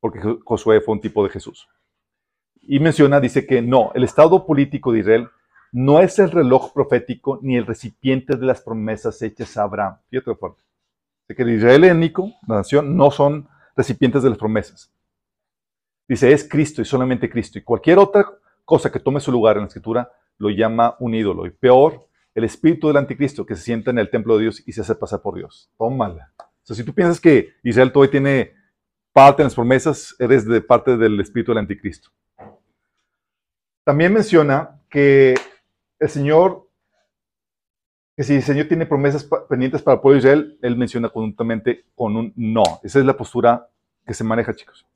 porque 0.00 0.20
Josué 0.44 0.80
fue 0.80 0.94
un 0.94 1.00
tipo 1.00 1.22
de 1.22 1.30
Jesús. 1.30 1.68
Y 2.62 2.80
menciona, 2.80 3.20
dice 3.20 3.46
que 3.46 3.62
no, 3.62 3.92
el 3.94 4.04
Estado 4.04 4.44
político 4.44 4.92
de 4.92 5.00
Israel 5.00 5.28
no 5.72 6.00
es 6.00 6.18
el 6.18 6.30
reloj 6.30 6.72
profético 6.72 7.38
ni 7.42 7.56
el 7.56 7.66
recipiente 7.66 8.36
de 8.36 8.46
las 8.46 8.60
promesas 8.60 9.20
hechas 9.22 9.56
a 9.56 9.62
Abraham. 9.62 9.98
Fíjate 10.10 10.34
fuerte. 10.34 10.62
Dice 11.28 11.36
que 11.36 11.42
el 11.42 11.56
Israel 11.56 11.84
helénico, 11.84 12.32
la 12.46 12.56
nación, 12.56 12.96
no 12.96 13.10
son 13.10 13.48
recipientes 13.76 14.22
de 14.22 14.30
las 14.30 14.38
promesas. 14.38 14.92
Dice, 16.08 16.32
es 16.32 16.48
Cristo 16.48 16.80
y 16.80 16.86
solamente 16.86 17.28
Cristo. 17.28 17.58
Y 17.58 17.62
cualquier 17.62 17.98
otra 17.98 18.26
cosa 18.64 18.90
que 18.90 18.98
tome 18.98 19.20
su 19.20 19.30
lugar 19.30 19.56
en 19.56 19.62
la 19.62 19.68
escritura 19.68 20.10
lo 20.38 20.48
llama 20.48 20.96
un 21.00 21.14
ídolo. 21.14 21.46
Y 21.46 21.50
peor, 21.50 22.08
el 22.34 22.44
espíritu 22.44 22.88
del 22.88 22.96
anticristo 22.96 23.44
que 23.44 23.54
se 23.54 23.62
sienta 23.62 23.90
en 23.90 23.98
el 23.98 24.10
templo 24.10 24.36
de 24.36 24.42
Dios 24.42 24.62
y 24.66 24.72
se 24.72 24.80
hace 24.80 24.94
pasar 24.94 25.20
por 25.20 25.34
Dios. 25.34 25.70
Tómala. 25.76 26.32
O 26.38 26.44
sea, 26.62 26.76
si 26.76 26.84
tú 26.84 26.94
piensas 26.94 27.20
que 27.20 27.54
Israel 27.62 27.92
todavía 27.92 28.10
tiene 28.10 28.54
parte 29.12 29.42
en 29.42 29.46
las 29.46 29.54
promesas, 29.54 30.14
eres 30.18 30.46
de 30.46 30.60
parte 30.60 30.96
del 30.96 31.20
espíritu 31.20 31.50
del 31.50 31.58
anticristo. 31.58 32.10
También 33.84 34.12
menciona 34.12 34.80
que 34.88 35.34
el 35.98 36.08
Señor, 36.08 36.68
que 38.16 38.22
si 38.22 38.36
el 38.36 38.42
Señor 38.42 38.68
tiene 38.68 38.86
promesas 38.86 39.28
pendientes 39.48 39.82
para 39.82 39.96
el 39.96 40.00
pueblo 40.00 40.14
de 40.14 40.18
Israel, 40.18 40.58
Él 40.62 40.76
menciona 40.76 41.08
conjuntamente 41.08 41.86
con 41.94 42.16
un 42.16 42.32
no. 42.36 42.62
Esa 42.82 42.98
es 42.98 43.04
la 43.04 43.16
postura 43.16 43.68
que 44.06 44.14
se 44.14 44.24
maneja, 44.24 44.54
chicos. 44.54 44.86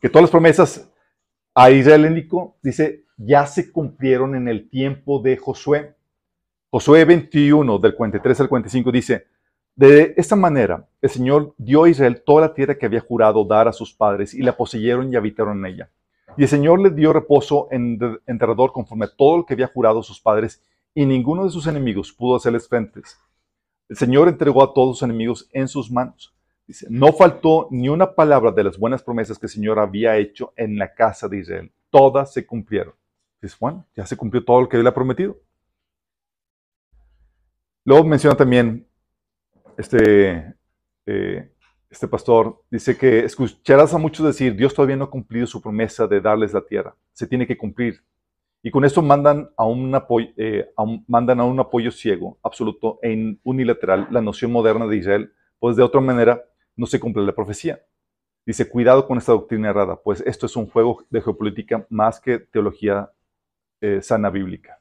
Que 0.00 0.08
todas 0.08 0.22
las 0.22 0.30
promesas 0.30 0.90
a 1.54 1.70
Israel 1.70 2.06
étnico, 2.06 2.56
dice, 2.62 3.04
ya 3.16 3.46
se 3.46 3.70
cumplieron 3.70 4.34
en 4.34 4.48
el 4.48 4.70
tiempo 4.70 5.20
de 5.20 5.36
Josué. 5.36 5.94
Josué 6.70 7.04
21, 7.04 7.78
del 7.78 7.94
43 7.94 8.40
al 8.40 8.48
45, 8.48 8.92
dice, 8.92 9.26
De 9.76 10.14
esta 10.16 10.36
manera, 10.36 10.88
el 11.02 11.10
Señor 11.10 11.54
dio 11.58 11.84
a 11.84 11.90
Israel 11.90 12.22
toda 12.24 12.40
la 12.40 12.54
tierra 12.54 12.76
que 12.76 12.86
había 12.86 13.00
jurado 13.00 13.44
dar 13.44 13.68
a 13.68 13.72
sus 13.72 13.92
padres 13.92 14.32
y 14.32 14.42
la 14.42 14.56
poseyeron 14.56 15.12
y 15.12 15.16
habitaron 15.16 15.58
en 15.58 15.74
ella. 15.74 15.90
Y 16.36 16.42
el 16.44 16.48
Señor 16.48 16.80
les 16.80 16.94
dio 16.94 17.12
reposo 17.12 17.68
en 17.70 17.98
derredor 18.26 18.72
conforme 18.72 19.04
a 19.04 19.14
todo 19.14 19.38
lo 19.38 19.46
que 19.46 19.54
había 19.54 19.66
jurado 19.66 20.00
a 20.00 20.04
sus 20.04 20.20
padres 20.20 20.62
y 20.94 21.04
ninguno 21.04 21.44
de 21.44 21.50
sus 21.50 21.66
enemigos 21.66 22.12
pudo 22.12 22.36
hacerles 22.36 22.68
frentes. 22.68 23.18
El 23.88 23.96
Señor 23.96 24.28
entregó 24.28 24.62
a 24.62 24.72
todos 24.72 24.98
sus 24.98 25.02
enemigos 25.02 25.48
en 25.52 25.68
sus 25.68 25.90
manos. 25.90 26.32
Dice, 26.70 26.86
no 26.88 27.12
faltó 27.12 27.66
ni 27.72 27.88
una 27.88 28.14
palabra 28.14 28.52
de 28.52 28.62
las 28.62 28.78
buenas 28.78 29.02
promesas 29.02 29.40
que 29.40 29.46
el 29.46 29.50
Señor 29.50 29.80
había 29.80 30.16
hecho 30.18 30.52
en 30.54 30.78
la 30.78 30.94
casa 30.94 31.26
de 31.26 31.38
Israel. 31.38 31.72
Todas 31.90 32.32
se 32.32 32.46
cumplieron. 32.46 32.94
Dice, 33.42 33.56
bueno, 33.58 33.88
ya 33.96 34.06
se 34.06 34.16
cumplió 34.16 34.44
todo 34.44 34.60
lo 34.60 34.68
que 34.68 34.76
él 34.76 34.86
ha 34.86 34.94
prometido. 34.94 35.36
Luego 37.84 38.04
menciona 38.04 38.36
también 38.36 38.86
este, 39.76 40.54
eh, 41.06 41.50
este 41.90 42.06
pastor, 42.06 42.62
dice 42.70 42.96
que 42.96 43.24
escucharás 43.24 43.92
a 43.92 43.98
muchos 43.98 44.24
decir, 44.24 44.54
Dios 44.54 44.72
todavía 44.72 44.94
no 44.94 45.06
ha 45.06 45.10
cumplido 45.10 45.48
su 45.48 45.60
promesa 45.60 46.06
de 46.06 46.20
darles 46.20 46.52
la 46.52 46.64
tierra. 46.64 46.94
Se 47.12 47.26
tiene 47.26 47.48
que 47.48 47.58
cumplir. 47.58 48.00
Y 48.62 48.70
con 48.70 48.84
esto 48.84 49.02
mandan 49.02 49.50
a 49.56 49.64
un 49.64 49.92
apoyo, 49.92 50.28
eh, 50.36 50.70
mandan 51.08 51.40
a 51.40 51.44
un 51.44 51.58
apoyo 51.58 51.90
ciego, 51.90 52.38
absoluto 52.44 53.00
e 53.02 53.36
unilateral 53.42 54.06
la 54.12 54.20
noción 54.20 54.52
moderna 54.52 54.86
de 54.86 54.98
Israel, 54.98 55.32
pues 55.58 55.74
de 55.74 55.82
otra 55.82 56.00
manera 56.00 56.44
no 56.76 56.86
se 56.86 57.00
cumple 57.00 57.24
la 57.24 57.34
profecía. 57.34 57.80
Dice, 58.46 58.68
cuidado 58.68 59.06
con 59.06 59.18
esta 59.18 59.32
doctrina 59.32 59.70
errada, 59.70 59.96
pues 59.96 60.22
esto 60.26 60.46
es 60.46 60.56
un 60.56 60.66
juego 60.66 61.04
de 61.10 61.20
geopolítica 61.20 61.86
más 61.90 62.20
que 62.20 62.38
teología 62.38 63.10
eh, 63.80 64.00
sana 64.02 64.30
bíblica. 64.30 64.80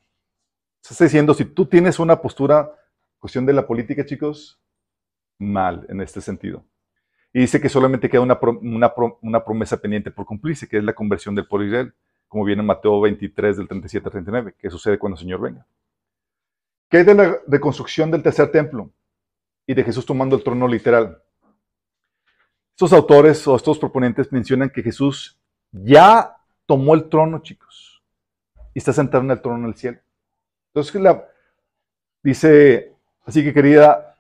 Se 0.82 0.94
está 0.94 1.04
diciendo, 1.04 1.34
si 1.34 1.46
tú 1.46 1.66
tienes 1.66 2.00
una 2.00 2.22
postura, 2.22 2.72
cuestión 3.20 3.46
de 3.46 3.54
la 3.54 3.68
política, 3.68 4.06
chicos, 4.06 4.60
mal 5.38 5.86
en 5.90 6.02
este 6.02 6.22
sentido. 6.22 6.64
Y 7.34 7.42
dice 7.42 7.62
que 7.62 7.70
solamente 7.70 8.10
queda 8.10 8.22
una, 8.22 9.44
promesa 9.46 9.78
pendiente 9.78 10.10
por 10.10 10.26
cumplirse, 10.26 10.68
que 10.68 10.78
es 10.78 10.84
la 10.84 10.94
conversión 10.94 11.36
del 11.36 11.48
pueblo 11.48 11.68
Israel 11.68 11.94
como 12.30 12.46
viene 12.46 12.62
en 12.62 12.68
Mateo 12.68 13.02
23 13.02 13.58
del 13.58 13.68
37 13.68 14.08
al 14.08 14.12
39, 14.12 14.56
que 14.58 14.70
sucede 14.70 15.00
cuando 15.00 15.16
el 15.16 15.20
Señor 15.20 15.42
venga. 15.42 15.66
¿Qué 16.88 16.98
hay 16.98 17.04
de 17.04 17.16
la 17.16 17.40
reconstrucción 17.48 18.12
del 18.12 18.24
tercer 18.24 18.52
templo 18.52 18.92
y 19.66 19.74
de 19.74 19.84
Jesús 19.84 20.06
tomando 20.06 20.36
el 20.36 20.44
trono 20.44 20.68
literal? 20.68 21.22
Estos 22.80 22.94
autores 22.94 23.46
o 23.46 23.58
estos 23.58 23.78
proponentes 23.78 24.32
mencionan 24.32 24.70
que 24.70 24.82
Jesús 24.82 25.38
ya 25.70 26.38
tomó 26.66 26.96
el 26.96 27.10
trono, 27.10 27.42
chicos, 27.42 28.02
y 28.74 28.80
está 28.80 28.94
sentado 28.94 29.22
en 29.22 29.32
el 29.32 29.42
trono 29.42 29.68
del 29.68 29.76
cielo. 29.76 30.00
Entonces, 30.74 31.02
dice, 32.24 32.94
así 33.26 33.44
que 33.44 33.54
querida 33.54 34.16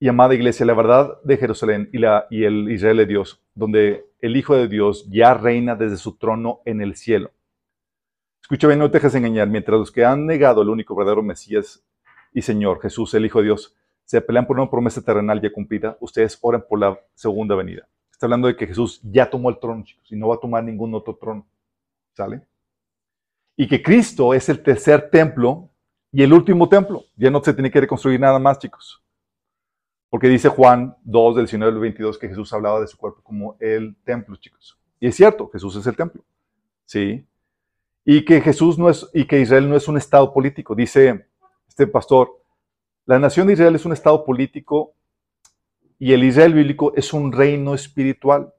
y 0.00 0.08
amada 0.08 0.32
iglesia, 0.32 0.64
la 0.64 0.72
verdad 0.72 1.20
de 1.22 1.36
Jerusalén 1.36 1.90
y, 1.92 1.98
la, 1.98 2.26
y 2.30 2.44
el 2.44 2.72
Israel 2.72 2.96
de 2.96 3.04
Dios, 3.04 3.42
donde 3.54 4.06
el 4.22 4.38
Hijo 4.38 4.56
de 4.56 4.68
Dios 4.68 5.06
ya 5.10 5.34
reina 5.34 5.74
desde 5.74 5.98
su 5.98 6.16
trono 6.16 6.62
en 6.64 6.80
el 6.80 6.96
cielo. 6.96 7.30
Escucha 8.40 8.74
no 8.74 8.90
te 8.90 8.96
dejes 8.96 9.16
engañar, 9.16 9.48
mientras 9.48 9.78
los 9.78 9.92
que 9.92 10.02
han 10.02 10.24
negado 10.24 10.62
el 10.62 10.70
único 10.70 10.96
verdadero 10.96 11.22
Mesías 11.22 11.84
y 12.32 12.40
Señor, 12.40 12.80
Jesús, 12.80 13.12
el 13.12 13.26
Hijo 13.26 13.40
de 13.40 13.44
Dios, 13.44 13.75
se 14.06 14.20
pelean 14.20 14.46
por 14.46 14.58
una 14.58 14.70
promesa 14.70 15.02
terrenal 15.02 15.42
ya 15.42 15.52
cumplida, 15.52 15.96
ustedes 16.00 16.38
oran 16.40 16.64
por 16.66 16.78
la 16.78 16.98
segunda 17.14 17.56
venida. 17.56 17.86
Está 18.10 18.26
hablando 18.26 18.48
de 18.48 18.56
que 18.56 18.66
Jesús 18.66 19.00
ya 19.02 19.28
tomó 19.28 19.50
el 19.50 19.58
trono, 19.58 19.84
chicos, 19.84 20.10
y 20.10 20.16
no 20.16 20.28
va 20.28 20.36
a 20.36 20.40
tomar 20.40 20.64
ningún 20.64 20.94
otro 20.94 21.16
trono. 21.16 21.44
¿Sale? 22.14 22.46
Y 23.56 23.66
que 23.66 23.82
Cristo 23.82 24.32
es 24.32 24.48
el 24.48 24.62
tercer 24.62 25.10
templo 25.10 25.68
y 26.12 26.22
el 26.22 26.32
último 26.32 26.68
templo. 26.68 27.04
Ya 27.16 27.30
no 27.30 27.42
se 27.42 27.52
tiene 27.52 27.70
que 27.70 27.80
reconstruir 27.80 28.20
nada 28.20 28.38
más, 28.38 28.58
chicos. 28.58 29.02
Porque 30.08 30.28
dice 30.28 30.48
Juan 30.48 30.96
2, 31.02 31.36
del 31.36 31.44
19 31.46 31.72
al 31.74 31.80
22, 31.80 32.16
que 32.16 32.28
Jesús 32.28 32.52
hablaba 32.52 32.80
de 32.80 32.86
su 32.86 32.96
cuerpo 32.96 33.20
como 33.22 33.56
el 33.58 33.96
templo, 34.04 34.36
chicos. 34.36 34.78
Y 35.00 35.08
es 35.08 35.16
cierto, 35.16 35.50
Jesús 35.50 35.74
es 35.76 35.86
el 35.86 35.96
templo. 35.96 36.24
¿Sí? 36.84 37.26
Y 38.04 38.24
que 38.24 38.40
Jesús 38.40 38.78
no 38.78 38.88
es, 38.88 39.10
y 39.12 39.26
que 39.26 39.40
Israel 39.40 39.68
no 39.68 39.76
es 39.76 39.88
un 39.88 39.96
estado 39.96 40.32
político. 40.32 40.76
Dice 40.76 41.26
este 41.68 41.88
pastor, 41.88 42.40
la 43.06 43.20
nación 43.20 43.46
de 43.46 43.52
Israel 43.52 43.76
es 43.76 43.84
un 43.84 43.92
estado 43.92 44.24
político 44.24 44.94
y 45.98 46.12
el 46.12 46.24
Israel 46.24 46.52
bíblico 46.52 46.92
es 46.96 47.12
un 47.12 47.32
reino 47.32 47.72
espiritual. 47.72 48.52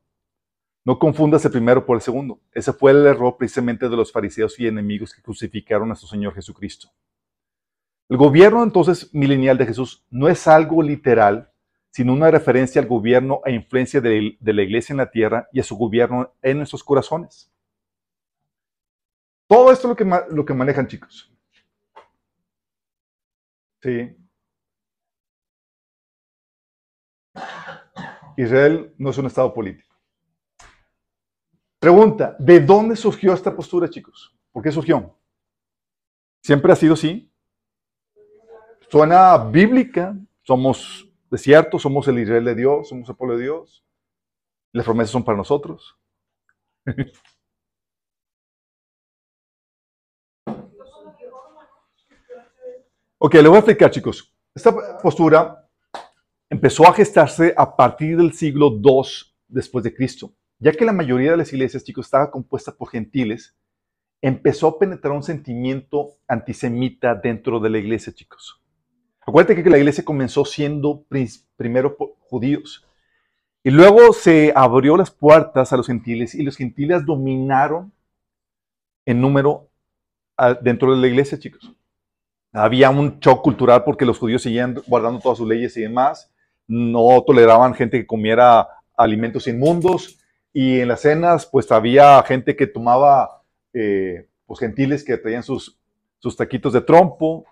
No 0.86 0.98
confundas 0.98 1.44
el 1.44 1.52
primero 1.52 1.86
por 1.86 1.98
el 1.98 2.02
segundo. 2.02 2.40
Ese 2.54 2.72
fue 2.72 2.92
el 2.92 3.06
error 3.06 3.36
precisamente 3.38 3.90
de 3.90 3.98
los 3.98 4.10
fariseos 4.10 4.58
y 4.58 4.66
enemigos 4.66 5.14
que 5.14 5.22
crucificaron 5.22 5.92
a 5.92 5.96
su 5.96 6.08
Señor 6.08 6.34
Jesucristo. 6.34 6.90
El 8.08 8.16
gobierno 8.16 8.64
entonces 8.64 9.14
milenial 9.14 9.58
de 9.58 9.66
Jesús 9.66 10.06
no 10.10 10.30
es 10.30 10.48
algo 10.48 10.82
literal, 10.82 11.52
sino 11.90 12.14
una 12.14 12.32
referencia 12.32 12.82
al 12.82 12.88
gobierno 12.88 13.42
e 13.44 13.52
influencia 13.52 14.00
de, 14.00 14.38
la 14.40 14.62
iglesia 14.62 14.94
en 14.94 14.98
la 14.98 15.12
tierra 15.12 15.50
y 15.52 15.60
a 15.60 15.64
su 15.64 15.76
gobierno 15.76 16.34
en 16.42 16.58
nuestros 16.58 16.86
corazones. 16.86 17.52
Todo 19.46 19.74
esto 19.74 19.88
es 19.88 19.90
lo 19.90 19.96
que, 19.98 20.34
lo 20.34 20.46
que 20.46 20.54
manejan, 20.54 20.88
chicos. 20.88 21.34
Sí. 23.82 24.16
Israel 28.38 28.94
no 28.98 29.10
es 29.10 29.18
un 29.18 29.26
estado 29.26 29.54
político. 29.54 29.94
Pregunta, 31.80 32.36
¿de 32.40 32.60
dónde 32.60 32.96
surgió 32.96 33.34
esta 33.34 33.56
postura, 33.56 33.90
chicos? 33.90 34.34
¿Por 34.52 34.64
qué 34.64 34.72
surgió? 34.72 35.18
¿Siempre 36.44 36.72
ha 36.72 36.76
sido 36.76 36.94
así? 36.94 37.32
Suena 38.90 39.38
bíblica, 39.38 40.16
somos 40.44 41.10
desiertos, 41.30 41.82
somos 41.82 42.08
el 42.08 42.20
Israel 42.20 42.46
de 42.46 42.56
Dios, 42.56 42.88
somos 42.88 43.10
el 43.10 43.16
pueblo 43.16 43.36
de 43.38 43.44
Dios. 43.44 43.84
Las 44.72 44.86
promesas 44.86 45.12
son 45.12 45.26
para 45.26 45.38
nosotros. 45.38 45.98
ok, 53.18 53.34
le 53.34 53.48
voy 53.48 53.56
a 53.56 53.60
explicar, 53.60 53.90
chicos. 53.92 54.32
Esta 54.54 55.00
postura 55.00 55.67
empezó 56.50 56.88
a 56.88 56.94
gestarse 56.94 57.54
a 57.58 57.76
partir 57.76 58.18
del 58.18 58.34
siglo 58.34 58.80
II 58.84 59.04
después 59.48 59.84
de 59.84 59.94
Cristo, 59.94 60.34
ya 60.60 60.72
que 60.72 60.86
la 60.86 60.94
mayoría 60.94 61.32
de 61.32 61.38
las 61.38 61.52
iglesias, 61.54 61.84
chicos, 61.84 62.08
estaba 62.08 62.32
compuesta 62.32 62.72
por 62.72 62.90
gentiles, 62.90 63.56
empezó 64.22 64.68
a 64.68 64.80
penetrar 64.80 65.14
un 65.14 65.24
sentimiento 65.24 66.10
antisemita 66.28 67.16
dentro 67.16 67.60
de 67.60 67.70
la 67.70 67.78
iglesia, 67.78 68.14
chicos. 68.14 68.62
Acuérdate 69.22 69.62
que 69.62 69.70
la 69.70 69.78
iglesia 69.78 70.06
comenzó 70.06 70.46
siendo 70.46 71.06
primero 71.58 71.96
judíos. 72.30 72.86
Y 73.64 73.70
luego 73.70 74.14
se 74.14 74.54
abrió 74.56 74.96
las 74.96 75.12
puertas 75.12 75.74
a 75.74 75.78
los 75.78 75.88
gentiles 75.88 76.34
y 76.34 76.44
los 76.44 76.56
gentiles 76.56 77.06
dominaron 77.06 77.92
en 79.06 79.20
número 79.20 79.70
dentro 80.62 80.96
de 80.96 81.02
la 81.02 81.08
iglesia, 81.08 81.38
chicos. 81.38 81.74
Había 82.54 82.90
un 82.90 83.20
shock 83.20 83.44
cultural 83.44 83.84
porque 83.84 84.06
los 84.06 84.18
judíos 84.18 84.42
seguían 84.42 84.82
guardando 84.88 85.20
todas 85.20 85.38
sus 85.38 85.48
leyes 85.48 85.76
y 85.76 85.82
demás. 85.82 86.32
No 86.68 87.24
toleraban 87.26 87.74
gente 87.74 88.00
que 88.00 88.08
comiera 88.08 88.68
alimentos 88.96 89.48
inmundos. 89.48 90.20
Y 90.52 90.80
en 90.80 90.88
las 90.88 91.02
cenas, 91.02 91.46
pues 91.46 91.72
había 91.72 92.22
gente 92.24 92.56
que 92.56 92.68
tomaba, 92.68 93.44
eh, 93.74 94.28
pues 94.46 94.60
gentiles 94.60 95.04
que 95.04 95.18
traían 95.18 95.44
sus, 95.44 95.78
taquitos 96.38 96.74
de 96.74 96.82
trompo 96.82 97.46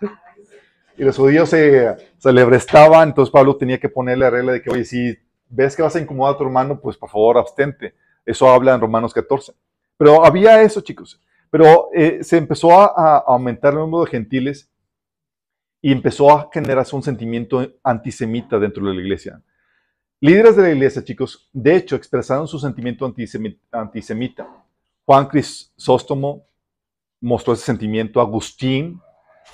y 0.96 1.02
los 1.02 1.16
judíos 1.16 1.48
se, 1.48 1.96
se 2.16 2.32
le 2.32 2.46
prestaban, 2.46 3.08
entonces 3.08 3.32
Pablo 3.32 3.56
tenía 3.56 3.80
que 3.80 3.88
ponerle 3.88 4.24
la 4.24 4.30
regla 4.30 4.52
de 4.52 4.62
que, 4.62 4.70
oye, 4.70 4.84
si 4.84 5.18
ves 5.48 5.74
que 5.74 5.82
vas 5.82 5.96
a 5.96 6.00
incomodar 6.00 6.34
a 6.34 6.38
tu 6.38 6.44
hermano, 6.44 6.80
pues 6.80 6.96
por 6.96 7.10
favor 7.10 7.38
abstente. 7.38 7.94
Eso 8.24 8.48
habla 8.48 8.74
en 8.74 8.80
Romanos 8.80 9.12
14. 9.12 9.52
Pero 9.96 10.24
había 10.24 10.62
eso, 10.62 10.80
chicos. 10.80 11.20
Pero 11.50 11.88
eh, 11.94 12.22
se 12.22 12.36
empezó 12.36 12.78
a, 12.78 12.92
a, 12.94 13.18
aumentar 13.26 13.72
el 13.72 13.80
número 13.80 14.04
de 14.04 14.10
gentiles 14.10 14.68
y 15.86 15.92
empezó 15.92 16.32
a 16.32 16.50
generarse 16.52 16.96
un 16.96 17.02
sentimiento 17.04 17.64
antisemita 17.84 18.58
dentro 18.58 18.84
de 18.84 18.92
la 18.92 19.00
iglesia. 19.00 19.40
Líderes 20.18 20.56
de 20.56 20.62
la 20.62 20.70
iglesia, 20.70 21.04
chicos, 21.04 21.48
de 21.52 21.76
hecho, 21.76 21.94
expresaron 21.94 22.48
su 22.48 22.58
sentimiento 22.58 23.06
antisemita. 23.70 24.48
Juan 25.04 25.28
Crisóstomo 25.28 26.44
mostró 27.20 27.52
ese 27.52 27.66
sentimiento, 27.66 28.20
Agustín 28.20 29.00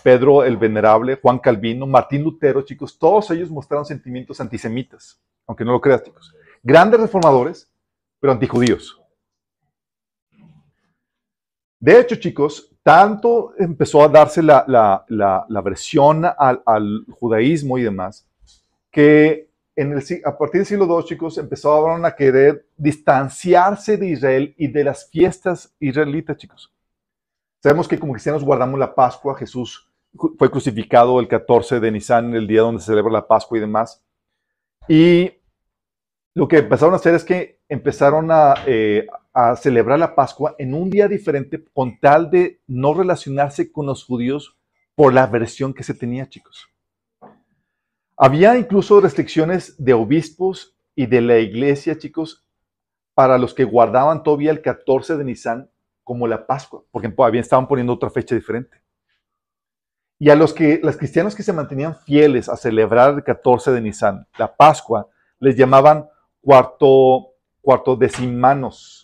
Pedro 0.02 0.42
el 0.42 0.56
Venerable, 0.56 1.18
Juan 1.20 1.38
Calvino, 1.38 1.86
Martín 1.86 2.22
Lutero, 2.22 2.62
chicos, 2.62 2.98
todos 2.98 3.30
ellos 3.30 3.50
mostraron 3.50 3.84
sentimientos 3.84 4.40
antisemitas, 4.40 5.20
aunque 5.46 5.66
no 5.66 5.72
lo 5.72 5.82
creas, 5.82 6.02
chicos. 6.02 6.34
Grandes 6.62 6.98
reformadores, 6.98 7.70
pero 8.18 8.32
antijudíos. 8.32 8.98
De 11.78 12.00
hecho, 12.00 12.16
chicos, 12.16 12.71
tanto 12.82 13.54
empezó 13.58 14.02
a 14.02 14.08
darse 14.08 14.42
la, 14.42 14.64
la, 14.66 15.60
versión 15.62 16.24
al, 16.24 17.04
judaísmo 17.10 17.78
y 17.78 17.82
demás, 17.82 18.28
que 18.90 19.50
en 19.76 19.92
el, 19.92 20.02
a 20.24 20.36
partir 20.36 20.60
del 20.60 20.66
siglo 20.66 20.86
II, 20.86 21.04
chicos, 21.04 21.38
empezaron 21.38 22.04
a 22.04 22.14
querer 22.14 22.66
distanciarse 22.76 23.96
de 23.96 24.08
Israel 24.08 24.54
y 24.58 24.68
de 24.68 24.84
las 24.84 25.08
fiestas 25.08 25.74
israelitas, 25.78 26.36
chicos. 26.36 26.72
Sabemos 27.62 27.86
que 27.86 27.98
como 27.98 28.12
cristianos 28.12 28.44
guardamos 28.44 28.78
la 28.78 28.94
Pascua, 28.94 29.36
Jesús 29.36 29.88
fue 30.36 30.50
crucificado 30.50 31.20
el 31.20 31.28
14 31.28 31.80
de 31.80 31.90
Nisan, 31.90 32.34
el 32.34 32.46
día 32.46 32.62
donde 32.62 32.80
se 32.80 32.88
celebra 32.88 33.12
la 33.12 33.26
Pascua 33.26 33.56
y 33.56 33.60
demás. 33.60 34.04
Y 34.88 35.30
lo 36.34 36.48
que 36.48 36.58
empezaron 36.58 36.94
a 36.94 36.96
hacer 36.96 37.14
es 37.14 37.24
que 37.24 37.60
empezaron 37.68 38.30
a, 38.30 38.54
eh, 38.66 39.06
a 39.32 39.56
celebrar 39.56 39.98
la 39.98 40.14
Pascua 40.14 40.54
en 40.58 40.74
un 40.74 40.90
día 40.90 41.08
diferente 41.08 41.64
con 41.72 41.98
tal 41.98 42.30
de 42.30 42.60
no 42.66 42.94
relacionarse 42.94 43.72
con 43.72 43.86
los 43.86 44.04
judíos 44.04 44.58
por 44.94 45.14
la 45.14 45.26
versión 45.26 45.72
que 45.72 45.84
se 45.84 45.94
tenía, 45.94 46.28
chicos. 46.28 46.68
Había 48.16 48.56
incluso 48.58 49.00
restricciones 49.00 49.82
de 49.82 49.94
obispos 49.94 50.76
y 50.94 51.06
de 51.06 51.22
la 51.22 51.38
iglesia, 51.38 51.98
chicos, 51.98 52.46
para 53.14 53.38
los 53.38 53.54
que 53.54 53.64
guardaban 53.64 54.22
todavía 54.22 54.50
el 54.50 54.62
14 54.62 55.16
de 55.16 55.24
Nisan 55.24 55.70
como 56.04 56.26
la 56.26 56.46
Pascua, 56.46 56.84
porque 56.90 57.08
todavía 57.08 57.40
estaban 57.40 57.68
poniendo 57.68 57.92
otra 57.92 58.10
fecha 58.10 58.34
diferente. 58.34 58.82
Y 60.18 60.30
a 60.30 60.36
los 60.36 60.52
que 60.52 60.78
los 60.82 60.96
cristianos 60.96 61.34
que 61.34 61.42
se 61.42 61.52
mantenían 61.52 61.96
fieles 61.96 62.48
a 62.48 62.56
celebrar 62.56 63.14
el 63.14 63.24
14 63.24 63.72
de 63.72 63.80
Nisan, 63.80 64.26
la 64.38 64.54
Pascua, 64.54 65.08
les 65.40 65.56
llamaban 65.56 66.08
cuarto, 66.40 67.34
cuarto 67.60 67.96
decimanos. 67.96 69.01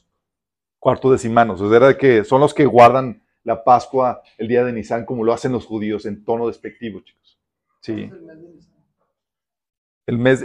Cuarto 0.78 1.10
decimanos. 1.10 1.60
O 1.60 1.68
sea, 1.68 1.76
era 1.76 1.98
que 1.98 2.24
son 2.24 2.40
los 2.40 2.54
que 2.54 2.66
guardan 2.66 3.22
la 3.44 3.64
Pascua 3.64 4.22
el 4.36 4.48
día 4.48 4.64
de 4.64 4.72
Nisan, 4.72 5.04
como 5.04 5.24
lo 5.24 5.32
hacen 5.32 5.52
los 5.52 5.66
judíos 5.66 6.06
en 6.06 6.24
tono 6.24 6.46
despectivo, 6.46 7.00
chicos. 7.00 7.38
Sí. 7.80 8.10
El 10.06 10.18
mes, 10.18 10.44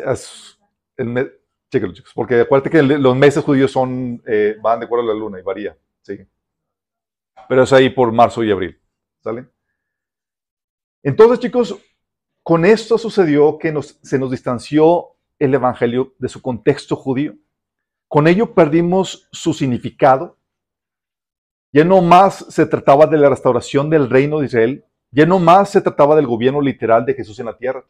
el 0.98 1.08
mes, 1.08 1.28
chéquenlo, 1.72 1.94
chicos, 1.94 2.12
porque 2.13 2.42
acuérdate 2.42 2.70
que 2.70 2.84
los 2.84 3.16
meses 3.16 3.44
judíos 3.44 3.72
son, 3.72 4.22
eh, 4.25 4.56
van 4.62 4.80
de 4.80 4.86
acuerdo 4.86 5.10
a 5.10 5.13
la 5.13 5.20
luna 5.20 5.40
y 5.40 5.44
varía, 5.44 5.78
sí. 6.02 6.20
Pero 7.50 7.63
es 7.63 7.74
ahí 7.74 7.90
por 7.90 8.12
marzo 8.12 8.44
y 8.44 8.52
abril, 8.52 8.80
¿sale? 9.22 9.48
Entonces, 11.02 11.40
chicos, 11.40 11.78
con 12.42 12.66
esto 12.66 12.98
sucedió 12.98 13.58
que 13.58 13.74
se 14.02 14.20
nos 14.20 14.32
distanció 14.32 15.16
el 15.40 15.54
Evangelio 15.54 16.13
de 16.20 16.30
su 16.30 16.42
contexto 16.42 16.96
judío. 16.96 17.36
Con 18.13 18.27
ello 18.27 18.53
perdimos 18.53 19.27
su 19.32 19.55
significado. 19.55 20.38
Ya 21.72 21.84
no 21.84 22.00
más 22.03 22.46
se 22.48 22.67
trataba 22.67 23.08
de 23.08 23.17
la 23.17 23.27
restauración 23.27 23.89
del 23.89 24.08
reino 24.08 24.38
de 24.38 24.46
Israel, 24.46 24.86
ya 25.10 25.25
no 25.25 25.39
más 25.39 25.72
se 25.72 25.82
trataba 25.82 26.15
del 26.15 26.27
gobierno 26.27 26.62
literal 26.62 27.08
de 27.08 27.15
Jesús 27.15 27.39
en 27.39 27.48
la 27.48 27.58
tierra. 27.58 27.84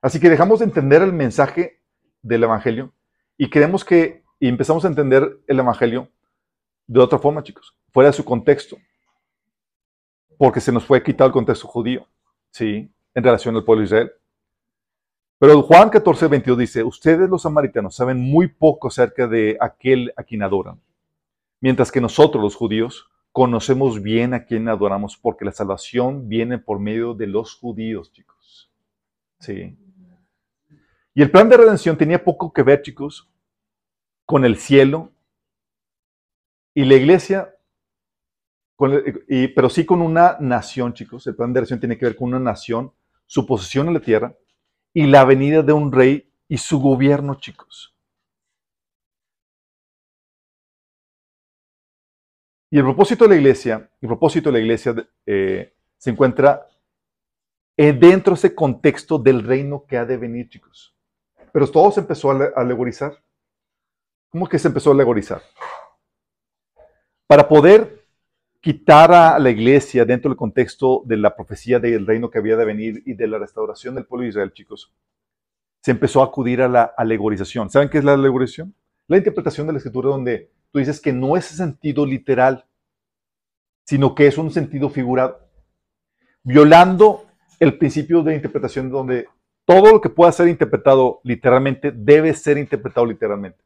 Así 0.00 0.18
que 0.18 0.30
dejamos 0.30 0.60
de 0.60 0.64
entender 0.64 1.02
el 1.02 1.12
mensaje 1.12 1.82
del 2.22 2.44
Evangelio 2.44 2.94
y 3.36 3.50
creemos 3.50 3.84
que 3.84 4.24
y 4.40 4.48
empezamos 4.48 4.86
a 4.86 4.88
entender 4.88 5.40
el 5.46 5.58
Evangelio 5.58 6.08
de 6.86 7.00
otra 7.00 7.18
forma, 7.18 7.42
chicos, 7.42 7.76
fuera 7.92 8.08
de 8.08 8.16
su 8.16 8.24
contexto, 8.24 8.78
porque 10.38 10.62
se 10.62 10.72
nos 10.72 10.86
fue 10.86 11.02
quitado 11.02 11.28
el 11.28 11.34
contexto 11.34 11.68
judío, 11.68 12.08
¿sí? 12.50 12.90
En 13.12 13.22
relación 13.22 13.54
al 13.54 13.64
pueblo 13.64 13.80
de 13.82 13.84
Israel. 13.84 14.12
Pero 15.46 15.60
Juan 15.60 15.90
14, 15.90 16.28
22 16.28 16.58
dice, 16.58 16.82
ustedes 16.82 17.28
los 17.28 17.42
samaritanos 17.42 17.94
saben 17.94 18.18
muy 18.18 18.48
poco 18.48 18.88
acerca 18.88 19.28
de 19.28 19.58
aquel 19.60 20.10
a 20.16 20.22
quien 20.22 20.42
adoran, 20.42 20.80
mientras 21.60 21.92
que 21.92 22.00
nosotros 22.00 22.42
los 22.42 22.56
judíos 22.56 23.10
conocemos 23.30 24.00
bien 24.00 24.32
a 24.32 24.46
quien 24.46 24.70
adoramos 24.70 25.18
porque 25.18 25.44
la 25.44 25.52
salvación 25.52 26.30
viene 26.30 26.56
por 26.56 26.80
medio 26.80 27.12
de 27.12 27.26
los 27.26 27.56
judíos, 27.56 28.10
chicos. 28.10 28.72
Sí. 29.38 29.76
Y 31.12 31.20
el 31.20 31.30
plan 31.30 31.50
de 31.50 31.58
redención 31.58 31.98
tenía 31.98 32.24
poco 32.24 32.50
que 32.50 32.62
ver, 32.62 32.80
chicos, 32.80 33.30
con 34.24 34.46
el 34.46 34.56
cielo 34.56 35.12
y 36.72 36.86
la 36.86 36.94
iglesia, 36.94 37.54
pero 38.78 39.68
sí 39.68 39.84
con 39.84 40.00
una 40.00 40.38
nación, 40.40 40.94
chicos. 40.94 41.26
El 41.26 41.36
plan 41.36 41.52
de 41.52 41.60
redención 41.60 41.80
tiene 41.80 41.98
que 41.98 42.06
ver 42.06 42.16
con 42.16 42.28
una 42.28 42.40
nación, 42.40 42.94
su 43.26 43.44
posición 43.44 43.88
en 43.88 43.92
la 43.92 44.00
tierra 44.00 44.34
y 44.94 45.06
la 45.06 45.24
venida 45.24 45.62
de 45.62 45.72
un 45.72 45.90
rey 45.92 46.32
y 46.48 46.56
su 46.56 46.80
gobierno, 46.80 47.34
chicos. 47.34 47.94
Y 52.70 52.78
el 52.78 52.84
propósito 52.84 53.24
de 53.24 53.30
la 53.30 53.36
iglesia, 53.36 53.90
el 54.00 54.08
propósito 54.08 54.48
de 54.48 54.52
la 54.52 54.58
iglesia 54.60 54.94
eh, 55.26 55.74
se 55.96 56.10
encuentra 56.10 56.68
eh, 57.76 57.92
dentro 57.92 58.32
de 58.34 58.38
ese 58.38 58.54
contexto 58.54 59.18
del 59.18 59.42
reino 59.42 59.84
que 59.86 59.96
ha 59.96 60.04
de 60.04 60.16
venir, 60.16 60.48
chicos. 60.48 60.96
Pero 61.52 61.70
todo 61.70 61.90
se 61.90 62.00
empezó 62.00 62.30
a 62.30 62.52
alegorizar. 62.56 63.22
¿Cómo 64.30 64.48
que 64.48 64.58
se 64.58 64.68
empezó 64.68 64.90
a 64.90 64.94
alegorizar? 64.94 65.42
Para 67.26 67.48
poder 67.48 68.03
quitar 68.64 69.12
a 69.12 69.38
la 69.38 69.50
iglesia 69.50 70.06
dentro 70.06 70.30
del 70.30 70.38
contexto 70.38 71.02
de 71.04 71.18
la 71.18 71.36
profecía 71.36 71.78
del 71.78 72.06
reino 72.06 72.30
que 72.30 72.38
había 72.38 72.56
de 72.56 72.64
venir 72.64 73.02
y 73.04 73.12
de 73.12 73.26
la 73.26 73.38
restauración 73.38 73.94
del 73.94 74.06
pueblo 74.06 74.22
de 74.22 74.30
Israel, 74.30 74.54
chicos, 74.54 74.90
se 75.82 75.90
empezó 75.90 76.22
a 76.22 76.24
acudir 76.24 76.62
a 76.62 76.68
la 76.68 76.84
alegorización. 76.96 77.68
¿Saben 77.68 77.90
qué 77.90 77.98
es 77.98 78.04
la 78.04 78.14
alegorización? 78.14 78.74
La 79.06 79.18
interpretación 79.18 79.66
de 79.66 79.74
la 79.74 79.76
escritura 79.76 80.08
donde 80.08 80.50
tú 80.70 80.78
dices 80.78 80.98
que 80.98 81.12
no 81.12 81.36
es 81.36 81.44
sentido 81.44 82.06
literal, 82.06 82.64
sino 83.84 84.14
que 84.14 84.28
es 84.28 84.38
un 84.38 84.50
sentido 84.50 84.88
figurado, 84.88 85.46
violando 86.42 87.26
el 87.60 87.76
principio 87.76 88.22
de 88.22 88.36
interpretación 88.36 88.88
donde 88.88 89.28
todo 89.66 89.92
lo 89.92 90.00
que 90.00 90.08
pueda 90.08 90.32
ser 90.32 90.48
interpretado 90.48 91.20
literalmente 91.22 91.92
debe 91.94 92.32
ser 92.32 92.56
interpretado 92.56 93.04
literalmente. 93.04 93.62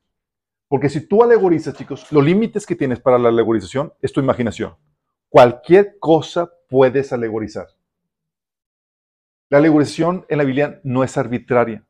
Porque 0.68 0.90
si 0.90 1.06
tú 1.06 1.22
alegorizas, 1.22 1.74
chicos, 1.74 2.12
los 2.12 2.22
límites 2.22 2.66
que 2.66 2.76
tienes 2.76 3.00
para 3.00 3.18
la 3.18 3.30
alegorización 3.30 3.92
es 4.02 4.12
tu 4.12 4.20
imaginación. 4.20 4.76
Cualquier 5.30 5.98
cosa 5.98 6.50
puedes 6.68 7.12
alegorizar. 7.12 7.68
La 9.48 9.58
alegorización 9.58 10.26
en 10.28 10.38
la 10.38 10.44
Biblia 10.44 10.80
no 10.84 11.02
es 11.02 11.16
arbitraria. 11.16 11.82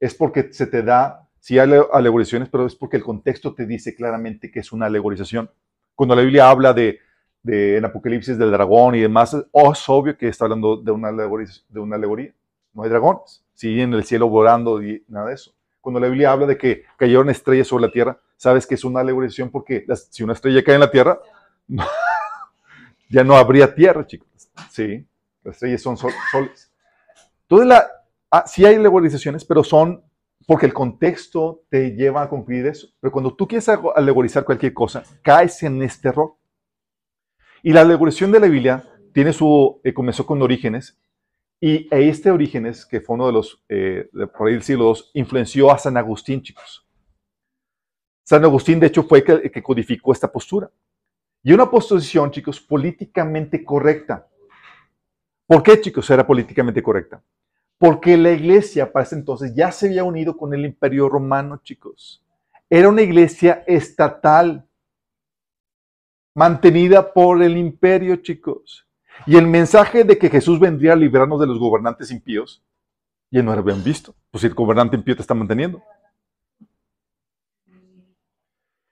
Es 0.00 0.14
porque 0.14 0.50
se 0.52 0.66
te 0.66 0.82
da, 0.82 1.28
sí 1.40 1.58
hay 1.58 1.70
alegorizaciones, 1.92 2.48
pero 2.48 2.66
es 2.66 2.74
porque 2.74 2.96
el 2.96 3.02
contexto 3.02 3.54
te 3.54 3.66
dice 3.66 3.94
claramente 3.94 4.50
que 4.50 4.60
es 4.60 4.72
una 4.72 4.86
alegorización. 4.86 5.50
Cuando 5.94 6.14
la 6.16 6.22
Biblia 6.22 6.48
habla 6.48 6.72
de, 6.72 7.00
en 7.44 7.84
Apocalipsis 7.84 8.38
del 8.38 8.50
dragón 8.50 8.94
y 8.94 9.00
demás, 9.00 9.36
oh, 9.52 9.72
es 9.72 9.88
obvio 9.88 10.16
que 10.16 10.28
está 10.28 10.46
hablando 10.46 10.78
de 10.78 10.90
una, 10.90 11.08
alegoría. 11.08 12.32
No 12.72 12.82
hay 12.82 12.88
dragones. 12.88 13.44
Sí, 13.52 13.78
en 13.78 13.92
el 13.92 14.04
cielo 14.04 14.28
volando 14.28 14.82
y 14.82 15.04
nada 15.08 15.28
de 15.28 15.34
eso 15.34 15.55
cuando 15.86 16.00
la 16.00 16.08
Biblia 16.08 16.32
habla 16.32 16.46
de 16.46 16.58
que 16.58 16.82
cayeron 16.96 17.30
estrellas 17.30 17.68
sobre 17.68 17.82
la 17.82 17.92
tierra, 17.92 18.20
sabes 18.36 18.66
que 18.66 18.74
es 18.74 18.82
una 18.82 18.98
alegorización 18.98 19.50
porque 19.50 19.86
si 20.10 20.24
una 20.24 20.32
estrella 20.32 20.64
cae 20.64 20.74
en 20.74 20.80
la 20.80 20.90
tierra, 20.90 21.20
ya 23.08 23.22
no 23.22 23.36
habría 23.36 23.72
tierra, 23.72 24.04
chicos. 24.04 24.28
Sí, 24.68 25.06
las 25.44 25.54
estrellas 25.54 25.82
son 25.82 25.96
soles. 25.96 26.72
Entonces, 27.42 27.68
la, 27.68 27.88
ah, 28.32 28.42
sí 28.48 28.66
hay 28.66 28.74
alegorizaciones, 28.74 29.44
pero 29.44 29.62
son 29.62 30.02
porque 30.44 30.66
el 30.66 30.74
contexto 30.74 31.62
te 31.68 31.92
lleva 31.92 32.22
a 32.22 32.28
cumplir 32.28 32.66
eso. 32.66 32.88
Pero 32.98 33.12
cuando 33.12 33.36
tú 33.36 33.46
quieres 33.46 33.68
alegorizar 33.68 34.44
cualquier 34.44 34.74
cosa, 34.74 35.04
caes 35.22 35.62
en 35.62 35.80
este 35.82 36.08
error. 36.08 36.34
Y 37.62 37.72
la 37.72 37.82
alegorización 37.82 38.32
de 38.32 38.40
la 38.40 38.48
Biblia 38.48 38.82
tiene 39.12 39.32
su, 39.32 39.80
eh, 39.84 39.94
comenzó 39.94 40.26
con 40.26 40.42
orígenes 40.42 40.98
y 41.60 41.88
este 41.90 42.30
Orígenes, 42.30 42.84
que 42.84 43.00
fue 43.00 43.14
uno 43.14 43.26
de 43.26 43.32
los, 43.32 43.62
eh, 43.68 44.08
por 44.36 44.48
ahí 44.48 44.54
del 44.54 44.62
siglo 44.62 44.92
II, 44.94 45.02
influenció 45.14 45.70
a 45.70 45.78
San 45.78 45.96
Agustín, 45.96 46.42
chicos. 46.42 46.86
San 48.24 48.44
Agustín, 48.44 48.80
de 48.80 48.88
hecho, 48.88 49.04
fue 49.04 49.24
el 49.26 49.50
que, 49.50 49.62
codificó 49.62 50.12
esta 50.12 50.30
postura. 50.30 50.70
Y 51.42 51.52
una 51.52 51.70
posición, 51.70 52.30
chicos, 52.30 52.60
políticamente 52.60 53.64
correcta. 53.64 54.28
¿Por 55.46 55.62
qué, 55.62 55.80
chicos, 55.80 56.10
era 56.10 56.26
políticamente 56.26 56.82
correcta? 56.82 57.22
Porque 57.78 58.16
la 58.16 58.32
iglesia 58.32 58.90
para 58.90 59.04
ese 59.04 59.14
entonces 59.14 59.54
ya 59.54 59.70
se 59.70 59.86
había 59.86 60.02
unido 60.02 60.36
con 60.36 60.52
el 60.52 60.64
imperio 60.64 61.08
romano, 61.08 61.60
chicos. 61.62 62.24
Era 62.68 62.88
una 62.88 63.02
iglesia 63.02 63.62
estatal, 63.66 64.66
mantenida 66.34 67.12
por 67.12 67.42
el 67.42 67.56
imperio, 67.56 68.16
chicos. 68.16 68.85
Y 69.24 69.36
el 69.36 69.46
mensaje 69.46 70.04
de 70.04 70.18
que 70.18 70.28
Jesús 70.28 70.60
vendría 70.60 70.92
a 70.92 70.96
liberarnos 70.96 71.40
de 71.40 71.46
los 71.46 71.58
gobernantes 71.58 72.10
impíos, 72.10 72.62
ya 73.30 73.42
no 73.42 73.52
habían 73.52 73.82
visto. 73.82 74.14
Pues 74.30 74.44
el 74.44 74.54
gobernante 74.54 74.96
impío 74.96 75.16
te 75.16 75.22
está 75.22 75.34
manteniendo. 75.34 75.82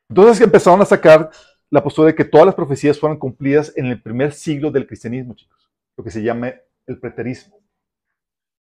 Entonces 0.09 0.41
empezaron 0.41 0.81
a 0.81 0.85
sacar 0.85 1.31
la 1.71 1.83
postura 1.83 2.07
de 2.07 2.15
que 2.15 2.25
todas 2.25 2.47
las 2.47 2.55
profecías 2.55 2.99
fueron 2.99 3.19
cumplidas 3.19 3.73
en 3.77 3.87
el 3.87 4.01
primer 4.01 4.33
siglo 4.33 4.71
del 4.71 4.87
cristianismo, 4.87 5.35
chicos. 5.35 5.71
Lo 5.97 6.05
que 6.05 6.11
se 6.11 6.23
llama 6.23 6.53
el 6.87 6.99
preterismo. 6.99 7.59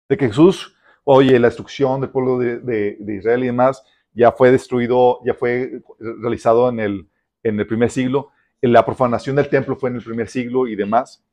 De 0.08 0.18
que 0.18 0.28
Jesús, 0.28 0.76
oye, 1.04 1.40
la 1.40 1.48
destrucción 1.48 2.00
del 2.00 2.10
pueblo 2.10 2.38
de, 2.38 2.98
Israel 3.08 3.44
y 3.44 3.48
demás, 3.48 3.84
ya 4.14 4.32
fue 4.32 4.52
destruido, 4.52 5.20
ya 5.26 5.34
fue 5.34 5.82
realizado 6.00 6.70
en 6.70 6.80
el, 6.80 7.10
en 7.44 7.60
el 7.60 7.68
primer 7.68 7.90
siglo. 7.90 8.32
La 8.62 8.86
profanación 8.86 9.36
del 9.36 9.50
templo 9.50 9.76
fue 9.76 9.90
en 9.90 9.98
el 9.98 10.04
primer 10.04 10.30
siglo 10.30 10.68
y 10.68 10.76
demás. 10.76 11.25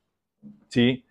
¿Sí? 0.73 1.05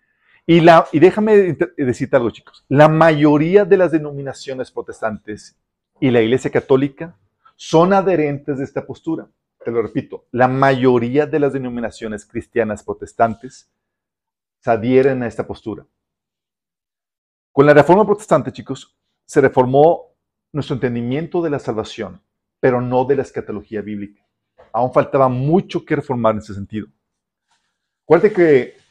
Y, 0.44 0.60
la, 0.60 0.86
y 0.90 0.98
déjame 0.98 1.56
decirte 1.76 2.16
algo, 2.16 2.30
chicos. 2.30 2.64
La 2.68 2.88
mayoría 2.88 3.64
de 3.64 3.76
las 3.76 3.92
denominaciones 3.92 4.72
protestantes 4.72 5.56
y 6.00 6.10
la 6.10 6.20
Iglesia 6.20 6.50
Católica 6.50 7.16
son 7.54 7.92
adherentes 7.92 8.58
de 8.58 8.64
esta 8.64 8.84
postura. 8.84 9.28
Te 9.64 9.70
lo 9.70 9.80
repito, 9.82 10.26
la 10.32 10.48
mayoría 10.48 11.26
de 11.26 11.38
las 11.38 11.52
denominaciones 11.52 12.26
cristianas 12.26 12.82
protestantes 12.82 13.70
se 14.58 14.70
adhieren 14.70 15.22
a 15.22 15.28
esta 15.28 15.46
postura. 15.46 15.86
Con 17.52 17.66
la 17.66 17.74
reforma 17.74 18.04
protestante, 18.04 18.50
chicos, 18.50 18.96
se 19.24 19.40
reformó 19.40 20.16
nuestro 20.50 20.74
entendimiento 20.74 21.40
de 21.40 21.50
la 21.50 21.60
salvación, 21.60 22.20
pero 22.58 22.80
no 22.80 23.04
de 23.04 23.16
la 23.16 23.22
escatología 23.22 23.80
bíblica. 23.80 24.26
Aún 24.72 24.92
faltaba 24.92 25.28
mucho 25.28 25.84
que 25.84 25.94
reformar 25.94 26.34
en 26.34 26.40
ese 26.40 26.54
sentido. 26.54 26.88
Acuérdate 28.02 28.34
que 28.34 28.81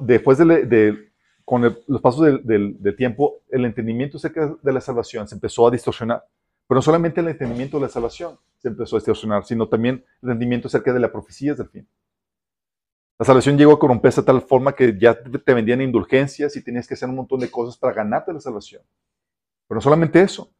después 0.00 0.38
de, 0.38 1.10
con 1.44 1.62
los 1.62 2.00
pasos 2.00 2.44
del, 2.44 2.96
tiempo, 2.96 3.42
el 3.50 3.64
entendimiento 3.64 4.16
acerca 4.16 4.56
de 4.62 4.72
la 4.72 4.80
salvación 4.80 5.28
se 5.28 5.34
empezó 5.34 5.66
a 5.66 5.70
distorsionar. 5.70 6.24
Pero 6.66 6.78
no 6.78 6.82
solamente 6.82 7.20
el 7.20 7.28
entendimiento 7.28 7.76
de 7.76 7.82
la 7.82 7.88
salvación 7.88 8.38
se 8.58 8.68
empezó 8.68 8.96
a 8.96 8.98
distorsionar, 8.98 9.44
sino 9.44 9.68
también 9.68 10.04
el 10.22 10.30
entendimiento 10.30 10.68
acerca 10.68 10.92
de 10.92 11.00
la 11.00 11.12
profecía 11.12 11.54
del 11.54 11.68
fin. 11.68 11.88
La 13.18 13.24
salvación 13.24 13.56
llegó 13.56 13.72
a 13.72 13.78
corromperse 13.78 14.20
de 14.20 14.26
tal 14.26 14.42
forma 14.42 14.74
que 14.74 14.98
ya 14.98 15.18
te 15.18 15.54
vendían 15.54 15.80
indulgencias 15.80 16.54
y 16.56 16.62
tenías 16.62 16.86
que 16.86 16.94
hacer 16.94 17.08
un 17.08 17.16
montón 17.16 17.40
de 17.40 17.50
cosas 17.50 17.78
para 17.78 17.94
ganarte 17.94 18.32
la 18.32 18.40
salvación. 18.40 18.82
Pero 19.66 19.76
no 19.76 19.80
solamente 19.80 20.20
eso. 20.20 20.50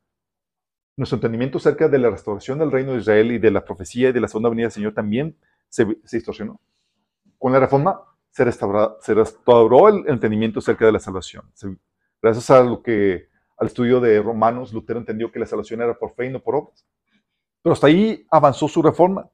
Nuestro 0.97 1.17
entendimiento 1.17 1.59
acerca 1.59 1.89
de 1.89 1.99
la 1.99 2.09
restauración 2.09 2.59
del 2.59 2.73
reino 2.73 2.93
de 2.93 2.99
Israel 2.99 3.33
y 3.33 3.39
de 3.39 3.51
la 3.51 3.65
profecía 3.65 4.09
y 4.09 4.13
de 4.13 4.21
la 4.21 4.29
segunda 4.29 4.49
venida 4.49 4.67
del 4.67 4.73
Señor 4.73 4.95
también 4.95 5.37
se, 5.69 5.85
distorsionó. 6.11 6.59
Con 7.39 7.53
la 7.53 7.61
reforma 7.61 8.01
se 8.37 9.15
restauró, 9.15 9.89
el 9.89 10.07
entendimiento 10.09 10.59
acerca 10.59 10.85
de 10.85 10.93
la 10.93 11.01
salvación. 11.01 11.51
gracias 12.21 12.51
a 12.51 12.63
lo 12.63 12.83
que, 12.83 13.31
al 13.57 13.69
estudio 13.69 13.99
de 13.99 14.21
Romanos, 14.21 14.75
Lutero 14.75 14.99
entendió 14.99 15.33
que 15.33 15.39
la 15.39 15.47
salvación 15.47 15.81
era 15.81 15.99
por 15.99 16.15
fe 16.15 16.27
y 16.27 16.31
no 16.31 16.43
por 16.43 16.57
obras. 16.57 16.87
Pero 17.63 17.73
hasta 17.73 17.87
ahí 17.87 18.27
avanzó 18.31 18.69
su 18.69 18.83
reforma, 18.83 19.31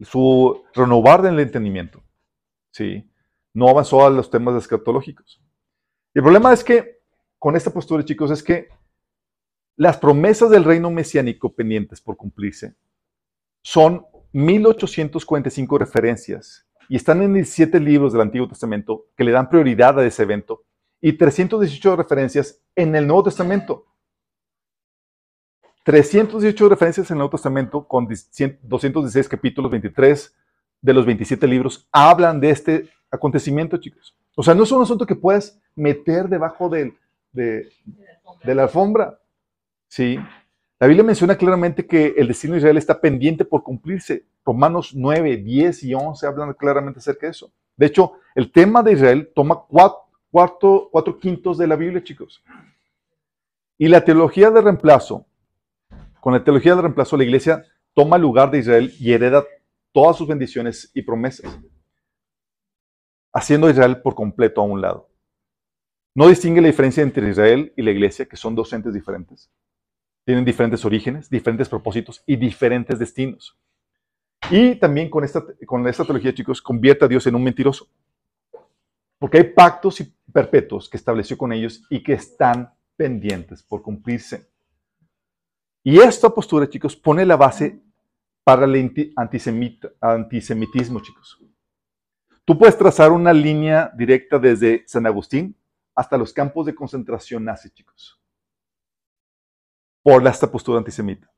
su 0.00 0.62
renovar 0.74 1.22
del 1.22 1.40
entendimiento. 1.40 2.02
¿sí? 2.70 3.10
No 3.54 3.68
avanzó 3.70 4.04
a 4.04 4.10
los 4.10 4.28
temas 4.28 4.54
escatológicos. 4.56 5.42
El 6.12 6.22
problema 6.22 6.52
es 6.52 6.62
que, 6.62 7.00
con 7.38 7.56
esta 7.56 7.72
postura, 7.72 8.04
chicos, 8.04 8.30
es 8.30 8.42
que 8.42 8.68
las 9.76 9.96
promesas 9.96 10.50
del 10.50 10.64
reino 10.64 10.90
mesiánico 10.90 11.54
pendientes 11.54 12.02
por 12.02 12.18
cumplirse 12.18 12.76
son 13.62 14.04
1845 14.32 15.78
referencias 15.78 16.66
y 16.92 16.96
están 16.96 17.22
en 17.22 17.32
17 17.32 17.80
libros 17.80 18.12
del 18.12 18.20
Antiguo 18.20 18.46
Testamento 18.46 19.06
que 19.16 19.24
le 19.24 19.30
dan 19.30 19.48
prioridad 19.48 19.98
a 19.98 20.04
ese 20.04 20.24
evento 20.24 20.62
y 21.00 21.14
318 21.14 21.96
referencias 21.96 22.60
en 22.76 22.94
el 22.94 23.06
Nuevo 23.06 23.22
Testamento. 23.22 23.86
318 25.84 26.68
referencias 26.68 27.10
en 27.10 27.14
el 27.14 27.20
Nuevo 27.20 27.30
Testamento 27.30 27.88
con 27.88 28.06
216 28.06 29.26
capítulos, 29.26 29.70
23 29.70 30.36
de 30.82 30.92
los 30.92 31.06
27 31.06 31.46
libros 31.46 31.88
hablan 31.90 32.38
de 32.38 32.50
este 32.50 32.90
acontecimiento, 33.10 33.78
chicos. 33.78 34.14
O 34.36 34.42
sea, 34.42 34.54
no 34.54 34.64
es 34.64 34.72
un 34.72 34.82
asunto 34.82 35.06
que 35.06 35.16
puedas 35.16 35.58
meter 35.74 36.28
debajo 36.28 36.68
de, 36.68 36.92
de 37.32 38.54
la 38.54 38.64
alfombra. 38.64 39.18
¿sí? 39.88 40.18
La 40.82 40.88
Biblia 40.88 41.04
menciona 41.04 41.36
claramente 41.36 41.86
que 41.86 42.12
el 42.16 42.26
destino 42.26 42.54
de 42.54 42.58
Israel 42.58 42.76
está 42.76 43.00
pendiente 43.00 43.44
por 43.44 43.62
cumplirse. 43.62 44.26
Romanos 44.44 44.92
9, 44.92 45.36
10 45.36 45.84
y 45.84 45.94
11 45.94 46.26
hablan 46.26 46.54
claramente 46.54 46.98
acerca 46.98 47.28
de 47.28 47.30
eso. 47.30 47.52
De 47.76 47.86
hecho, 47.86 48.14
el 48.34 48.50
tema 48.50 48.82
de 48.82 48.94
Israel 48.94 49.30
toma 49.32 49.62
cuatro, 49.68 50.10
quintos 51.20 51.56
de 51.58 51.68
la 51.68 51.76
Biblia, 51.76 52.02
chicos. 52.02 52.42
Y 53.78 53.86
la 53.86 54.04
teología 54.04 54.50
de 54.50 54.60
reemplazo, 54.60 55.24
con 56.18 56.32
la 56.32 56.42
teología 56.42 56.74
de 56.74 56.82
reemplazo, 56.82 57.16
la 57.16 57.22
iglesia 57.22 57.64
toma 57.94 58.16
el 58.16 58.22
lugar 58.22 58.50
de 58.50 58.58
Israel 58.58 58.92
y 58.98 59.12
hereda 59.12 59.44
todas 59.92 60.16
sus 60.16 60.26
bendiciones 60.26 60.90
y 60.94 61.02
promesas, 61.02 61.60
haciendo 63.32 63.68
a 63.68 63.70
Israel 63.70 64.02
por 64.02 64.16
completo 64.16 64.62
a 64.62 64.64
un 64.64 64.80
lado. 64.80 65.08
No 66.12 66.26
distingue 66.26 66.60
la 66.60 66.66
diferencia 66.66 67.04
entre 67.04 67.30
Israel 67.30 67.72
y 67.76 67.82
la 67.82 67.92
iglesia, 67.92 68.26
que 68.26 68.36
son 68.36 68.56
dos 68.56 68.72
entes 68.72 68.92
diferentes. 68.92 69.48
Tienen 70.24 70.44
diferentes 70.44 70.84
orígenes, 70.84 71.28
diferentes 71.28 71.68
propósitos 71.68 72.22
y 72.26 72.36
diferentes 72.36 72.98
destinos. 72.98 73.58
Y 74.50 74.76
también 74.76 75.10
con 75.10 75.24
esta, 75.24 75.44
con 75.66 75.86
esta 75.86 76.04
teología, 76.04 76.34
chicos, 76.34 76.60
convierte 76.60 77.04
a 77.04 77.08
Dios 77.08 77.26
en 77.26 77.34
un 77.34 77.44
mentiroso. 77.44 77.88
Porque 79.18 79.38
hay 79.38 79.44
pactos 79.44 80.02
perpetuos 80.32 80.88
que 80.88 80.96
estableció 80.96 81.38
con 81.38 81.52
ellos 81.52 81.84
y 81.88 82.02
que 82.02 82.14
están 82.14 82.72
pendientes 82.96 83.62
por 83.62 83.82
cumplirse. 83.82 84.48
Y 85.84 85.98
esta 85.98 86.30
postura, 86.30 86.68
chicos, 86.68 86.94
pone 86.96 87.26
la 87.26 87.36
base 87.36 87.80
para 88.44 88.64
el 88.64 88.92
antisemitismo, 90.00 91.00
chicos. 91.00 91.40
Tú 92.44 92.58
puedes 92.58 92.76
trazar 92.76 93.12
una 93.12 93.32
línea 93.32 93.92
directa 93.96 94.38
desde 94.38 94.82
San 94.86 95.06
Agustín 95.06 95.56
hasta 95.94 96.18
los 96.18 96.32
campos 96.32 96.66
de 96.66 96.74
concentración 96.74 97.44
nazi, 97.44 97.70
chicos, 97.70 98.20
por 100.02 100.26
esta 100.26 100.50
postura 100.50 100.78
antisemita. 100.78 101.30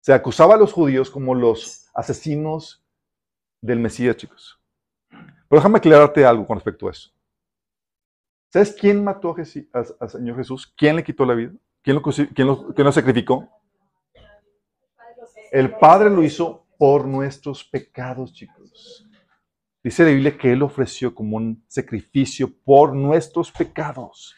Se 0.00 0.12
acusaba 0.12 0.54
a 0.54 0.58
los 0.58 0.72
judíos 0.72 1.10
como 1.10 1.34
los 1.34 1.90
asesinos 1.94 2.82
del 3.60 3.78
Mesías, 3.78 4.16
chicos. 4.16 4.58
Pero 5.10 5.60
déjame 5.60 5.78
aclararte 5.78 6.24
algo 6.24 6.46
con 6.46 6.56
respecto 6.56 6.88
a 6.88 6.92
eso. 6.92 7.10
¿Sabes 8.48 8.72
quién 8.72 9.04
mató 9.04 9.36
al 9.72 10.10
Señor 10.10 10.36
Jesús? 10.36 10.72
¿Quién 10.76 10.96
le 10.96 11.04
quitó 11.04 11.24
la 11.24 11.34
vida? 11.34 11.52
¿Quién 11.82 11.96
lo, 11.96 12.02
quién 12.02 12.26
quién 12.34 12.84
lo 12.84 12.92
sacrificó? 12.92 13.48
El 15.52 15.76
Padre 15.78 16.10
lo 16.10 16.22
hizo 16.22 16.66
por 16.78 17.06
nuestros 17.06 17.64
pecados, 17.64 18.32
chicos. 18.32 19.06
Dice 19.82 20.04
la 20.04 20.10
Biblia 20.10 20.36
que 20.36 20.52
Él 20.52 20.62
ofreció 20.62 21.14
como 21.14 21.36
un 21.36 21.64
sacrificio 21.68 22.52
por 22.64 22.94
nuestros 22.94 23.50
pecados. 23.50 24.34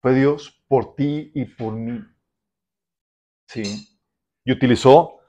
Fue 0.00 0.14
Dios 0.14 0.55
por 0.68 0.94
ti 0.94 1.30
y 1.34 1.44
por 1.44 1.74
mí. 1.74 2.00
Sí. 3.48 3.98
Y 4.44 4.52
utilizó 4.52 5.20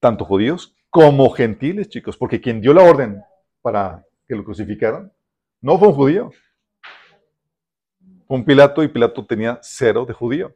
tanto 0.00 0.24
judíos 0.24 0.76
como 0.90 1.30
gentiles, 1.30 1.88
chicos, 1.88 2.16
porque 2.16 2.40
quien 2.40 2.60
dio 2.60 2.72
la 2.72 2.82
orden 2.82 3.22
para 3.62 4.06
que 4.28 4.34
lo 4.34 4.44
crucificaran 4.44 5.12
no 5.60 5.78
fue 5.78 5.88
un 5.88 5.94
judío. 5.94 6.30
Fue 8.26 8.36
un 8.36 8.44
Pilato 8.44 8.82
y 8.82 8.88
Pilato 8.88 9.26
tenía 9.26 9.58
cero 9.62 10.04
de 10.06 10.14
judío. 10.14 10.54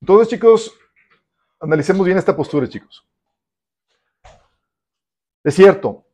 Entonces, 0.00 0.28
chicos, 0.28 0.72
analicemos 1.60 2.06
bien 2.06 2.16
esta 2.16 2.34
postura, 2.34 2.66
chicos. 2.68 3.06
Es 5.44 5.54
cierto, 5.54 6.04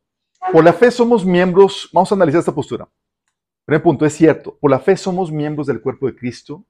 por 0.51 0.63
la 0.63 0.73
fe 0.73 0.91
somos 0.91 1.25
miembros, 1.25 1.89
vamos 1.91 2.11
a 2.11 2.15
analizar 2.15 2.39
esta 2.39 2.53
postura. 2.53 2.87
Primer 3.65 3.81
punto, 3.81 4.05
es 4.05 4.13
cierto, 4.13 4.57
por 4.59 4.69
la 4.69 4.79
fe 4.79 4.95
somos 4.95 5.31
miembros 5.31 5.67
del 5.67 5.81
cuerpo 5.81 6.05
de 6.07 6.15
Cristo, 6.15 6.63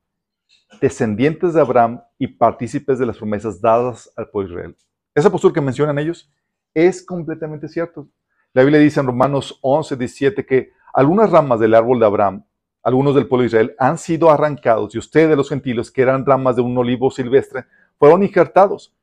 descendientes 0.82 1.54
de 1.54 1.62
Abraham 1.62 2.02
y 2.18 2.28
partícipes 2.28 2.98
de 2.98 3.06
las 3.06 3.18
promesas 3.18 3.60
dadas 3.60 4.12
al 4.16 4.30
pueblo 4.30 4.50
de 4.50 4.56
Israel. 4.56 4.78
Esa 5.14 5.30
postura 5.30 5.54
que 5.54 5.62
mencionan 5.62 6.00
ellos 6.00 6.32
es 6.74 7.06
completamente 7.06 7.68
cierto. 7.68 8.08
La 8.54 8.64
Biblia 8.64 8.80
dice 8.80 9.00
en 9.00 9.08
Romanos 9.08 9.60
11, 9.62 9.98
17 9.98 10.46
que 10.46 10.72
algunas 10.94 11.30
ramas 11.30 11.60
del 11.60 11.74
árbol 11.74 12.00
de 12.00 12.06
Abraham 12.06 12.46
algunos 12.86 13.16
del 13.16 13.28
pueblo 13.28 13.42
de 13.42 13.48
Israel, 13.48 13.76
han 13.80 13.98
sido 13.98 14.30
arrancados 14.30 14.94
y 14.94 15.00
ustedes, 15.00 15.36
los 15.36 15.50
gentiles, 15.50 15.90
que 15.90 16.04
eran 16.04 16.24
ramas 16.24 16.56
de 16.56 16.62
un 16.62 16.78
olivo 16.78 17.10
silvestre, 17.10 17.66
fueron 17.98 18.22
injertados. 18.22 18.95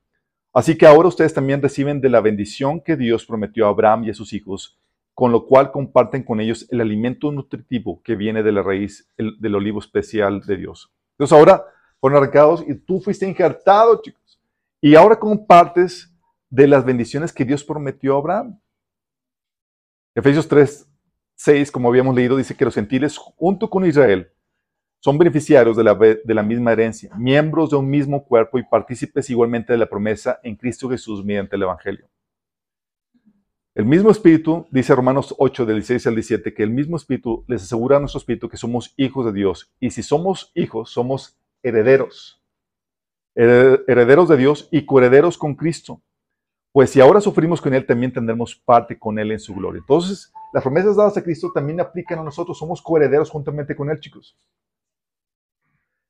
Así 0.52 0.76
que 0.76 0.86
ahora 0.86 1.08
ustedes 1.08 1.32
también 1.32 1.62
reciben 1.62 2.00
de 2.00 2.10
la 2.10 2.20
bendición 2.20 2.82
que 2.82 2.96
Dios 2.96 3.24
prometió 3.24 3.66
a 3.66 3.70
Abraham 3.70 4.04
y 4.04 4.10
a 4.10 4.14
sus 4.14 4.32
hijos, 4.34 4.78
con 5.14 5.32
lo 5.32 5.46
cual 5.46 5.70
comparten 5.72 6.22
con 6.22 6.40
ellos 6.40 6.66
el 6.70 6.80
alimento 6.80 7.32
nutritivo 7.32 8.02
que 8.02 8.16
viene 8.16 8.42
de 8.42 8.52
la 8.52 8.62
raíz 8.62 9.10
del 9.16 9.54
olivo 9.54 9.78
especial 9.78 10.40
de 10.42 10.56
Dios. 10.56 10.92
Entonces 11.14 11.38
ahora 11.38 11.64
fueron 12.00 12.18
arrancados 12.18 12.64
y 12.66 12.74
tú 12.74 13.00
fuiste 13.00 13.26
injertado, 13.26 14.00
chicos. 14.02 14.40
Y 14.80 14.94
ahora 14.94 15.18
compartes 15.18 16.14
de 16.50 16.66
las 16.66 16.84
bendiciones 16.84 17.32
que 17.32 17.44
Dios 17.44 17.64
prometió 17.64 18.14
a 18.14 18.18
Abraham. 18.18 18.60
Efesios 20.14 20.46
3, 20.48 20.86
6, 21.36 21.70
como 21.70 21.88
habíamos 21.88 22.14
leído, 22.14 22.36
dice 22.36 22.54
que 22.54 22.66
los 22.66 22.74
gentiles, 22.74 23.16
junto 23.16 23.70
con 23.70 23.86
Israel, 23.86 24.30
son 25.04 25.18
beneficiarios 25.18 25.76
de 25.76 25.82
la, 26.34 26.42
misma 26.44 26.72
herencia, 26.72 27.10
miembros 27.16 27.70
de 27.70 27.76
un 27.76 27.90
mismo 27.90 28.24
cuerpo 28.24 28.58
y 28.58 28.62
partícipes 28.62 29.28
igualmente 29.30 29.72
de 29.72 29.78
la 29.78 29.88
promesa 29.88 30.38
en 30.44 30.54
Cristo 30.54 30.88
Jesús 30.88 31.24
mediante 31.24 31.56
el 31.56 31.62
Evangelio. 31.62 32.08
El 33.74 33.84
mismo 33.84 34.10
Espíritu, 34.10 34.66
dice 34.70 34.94
Romanos 34.94 35.34
8, 35.38 35.66
del 35.66 35.76
16 35.76 36.06
al 36.06 36.14
17, 36.14 36.54
que 36.54 36.62
el 36.62 36.70
mismo 36.70 36.96
Espíritu 36.96 37.44
les 37.48 37.62
asegura 37.62 37.96
a 37.96 38.00
nuestro 38.00 38.18
Espíritu 38.18 38.48
que 38.48 38.56
somos 38.56 38.94
hijos 38.96 39.26
de 39.26 39.32
Dios. 39.32 39.72
Y 39.80 39.90
si 39.90 40.04
somos 40.04 40.52
hijos, 40.54 40.90
somos 40.90 41.36
herederos. 41.64 42.40
Herederos 43.34 44.28
de 44.28 44.36
Dios 44.36 44.68
y 44.70 44.84
coherederos 44.84 45.36
con 45.36 45.56
Cristo 45.56 46.00
pues 46.72 46.88
si 46.88 47.00
ahora 47.02 47.20
sufrimos 47.20 47.60
con 47.60 47.74
Él, 47.74 47.84
también 47.84 48.12
tendremos 48.14 48.56
parte 48.56 48.98
con 48.98 49.18
Él 49.18 49.30
en 49.30 49.38
su 49.38 49.54
gloria. 49.54 49.80
Entonces, 49.80 50.32
las 50.54 50.62
promesas 50.62 50.96
dadas 50.96 51.16
a 51.18 51.22
Cristo 51.22 51.52
también 51.52 51.80
aplican 51.80 52.18
a 52.18 52.22
nosotros. 52.22 52.58
Somos 52.58 52.80
coherederos 52.80 53.28
juntamente 53.30 53.76
con 53.76 53.90
Él, 53.90 54.00
chicos. 54.00 54.34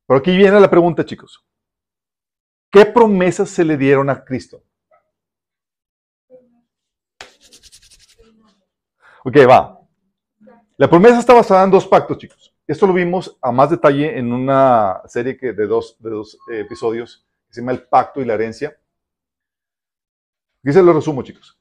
Pero 0.06 0.18
aquí 0.18 0.36
viene 0.36 0.60
la 0.60 0.70
pregunta, 0.70 1.04
chicos. 1.04 1.44
¿Qué 2.70 2.86
promesas 2.86 3.50
se 3.50 3.64
le 3.64 3.76
dieron 3.76 4.08
a 4.10 4.24
Cristo? 4.24 4.62
Ok, 9.24 9.36
va. 9.48 9.78
La 10.76 10.88
promesa 10.88 11.18
está 11.18 11.34
basada 11.34 11.64
en 11.64 11.70
dos 11.70 11.86
pactos, 11.86 12.18
chicos. 12.18 12.52
Esto 12.66 12.86
lo 12.86 12.92
vimos 12.92 13.36
a 13.40 13.52
más 13.52 13.70
detalle 13.70 14.18
en 14.18 14.32
una 14.32 15.02
serie 15.06 15.34
de 15.34 15.66
dos, 15.66 15.96
de 16.00 16.10
dos 16.10 16.38
eh, 16.50 16.60
episodios 16.60 17.26
que 17.46 17.54
se 17.54 17.60
llama 17.60 17.72
El 17.72 17.82
Pacto 17.82 18.20
y 18.20 18.24
la 18.24 18.34
Herencia. 18.34 18.76
Aquí 20.64 20.72
se 20.72 20.82
lo 20.82 20.92
resumo, 20.92 21.22
chicos. 21.22 21.58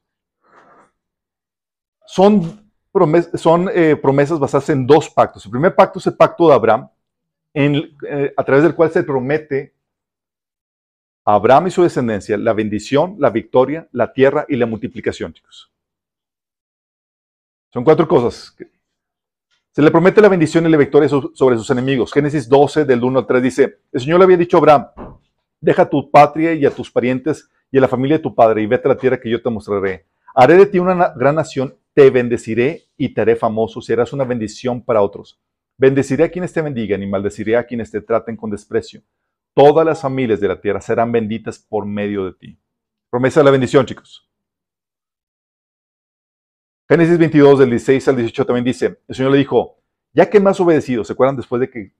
Son, 2.05 2.71
son 3.33 3.69
eh, 3.73 3.95
promesas 3.95 4.39
basadas 4.39 4.69
en 4.69 4.87
dos 4.87 5.09
pactos. 5.09 5.45
El 5.45 5.51
primer 5.51 5.75
pacto 5.75 5.99
es 5.99 6.07
el 6.07 6.15
pacto 6.15 6.47
de 6.47 6.53
Abraham, 6.53 6.89
eh, 7.53 8.33
a 8.35 8.43
través 8.43 8.63
del 8.63 8.75
cual 8.75 8.91
se 8.91 9.03
promete 9.03 9.73
a 11.25 11.35
Abraham 11.35 11.67
y 11.67 11.71
su 11.71 11.83
descendencia 11.83 12.37
la 12.37 12.53
bendición, 12.53 13.15
la 13.19 13.29
victoria, 13.29 13.87
la 13.91 14.11
tierra 14.13 14.45
y 14.47 14.55
la 14.55 14.65
multiplicación, 14.65 15.33
chicos. 15.33 15.71
Son 17.73 17.83
cuatro 17.83 18.07
cosas. 18.07 18.55
Se 19.71 19.81
le 19.81 19.91
promete 19.91 20.19
la 20.21 20.27
bendición 20.27 20.65
y 20.65 20.69
la 20.69 20.77
victoria 20.77 21.07
sobre 21.07 21.57
sus 21.57 21.69
enemigos. 21.69 22.11
Génesis 22.11 22.49
12, 22.49 22.83
del 22.83 23.01
1 23.03 23.19
al 23.19 23.25
3 23.25 23.41
dice, 23.41 23.79
el 23.91 24.01
Señor 24.01 24.19
le 24.19 24.25
había 24.25 24.37
dicho 24.37 24.57
a 24.57 24.59
Abraham, 24.59 24.87
deja 25.61 25.89
tu 25.89 26.11
patria 26.11 26.53
y 26.53 26.65
a 26.65 26.71
tus 26.71 26.91
parientes 26.91 27.49
y 27.71 27.77
a 27.77 27.81
la 27.81 27.87
familia 27.87 28.17
de 28.17 28.23
tu 28.23 28.35
padre 28.35 28.61
y 28.61 28.65
vete 28.65 28.89
a 28.89 28.93
la 28.93 28.97
tierra 28.97 29.19
que 29.19 29.29
yo 29.29 29.41
te 29.41 29.49
mostraré. 29.49 30.05
Haré 30.35 30.55
de 30.55 30.65
ti 30.65 30.79
una 30.79 31.13
gran 31.15 31.35
nación, 31.35 31.77
te 31.93 32.09
bendeciré 32.09 32.83
y 32.97 33.13
te 33.13 33.21
haré 33.21 33.35
famoso, 33.35 33.81
serás 33.81 34.11
una 34.11 34.25
bendición 34.25 34.81
para 34.81 35.01
otros. 35.01 35.39
Bendeciré 35.81 36.25
a 36.25 36.29
quienes 36.29 36.53
te 36.53 36.61
bendigan 36.61 37.01
y 37.01 37.07
maldeciré 37.07 37.57
a 37.57 37.65
quienes 37.65 37.89
te 37.89 38.01
traten 38.01 38.37
con 38.37 38.51
desprecio. 38.51 39.01
Todas 39.55 39.83
las 39.83 39.99
familias 39.99 40.39
de 40.39 40.47
la 40.47 40.61
tierra 40.61 40.79
serán 40.79 41.11
benditas 41.11 41.57
por 41.57 41.87
medio 41.87 42.25
de 42.25 42.33
ti. 42.33 42.59
Promesa 43.09 43.39
de 43.39 43.45
la 43.45 43.49
bendición, 43.49 43.83
chicos. 43.87 44.29
Génesis 46.87 47.17
22, 47.17 47.57
del 47.57 47.71
16 47.71 48.07
al 48.09 48.15
18 48.15 48.45
también 48.45 48.63
dice, 48.63 48.99
el 49.07 49.15
Señor 49.15 49.31
le 49.31 49.39
dijo, 49.39 49.79
ya 50.13 50.29
que 50.29 50.39
me 50.39 50.51
has 50.51 50.59
obedecido, 50.59 51.03
¿se 51.03 51.13
acuerdan 51.13 51.37
después 51.37 51.59
de 51.59 51.71
que 51.71 51.93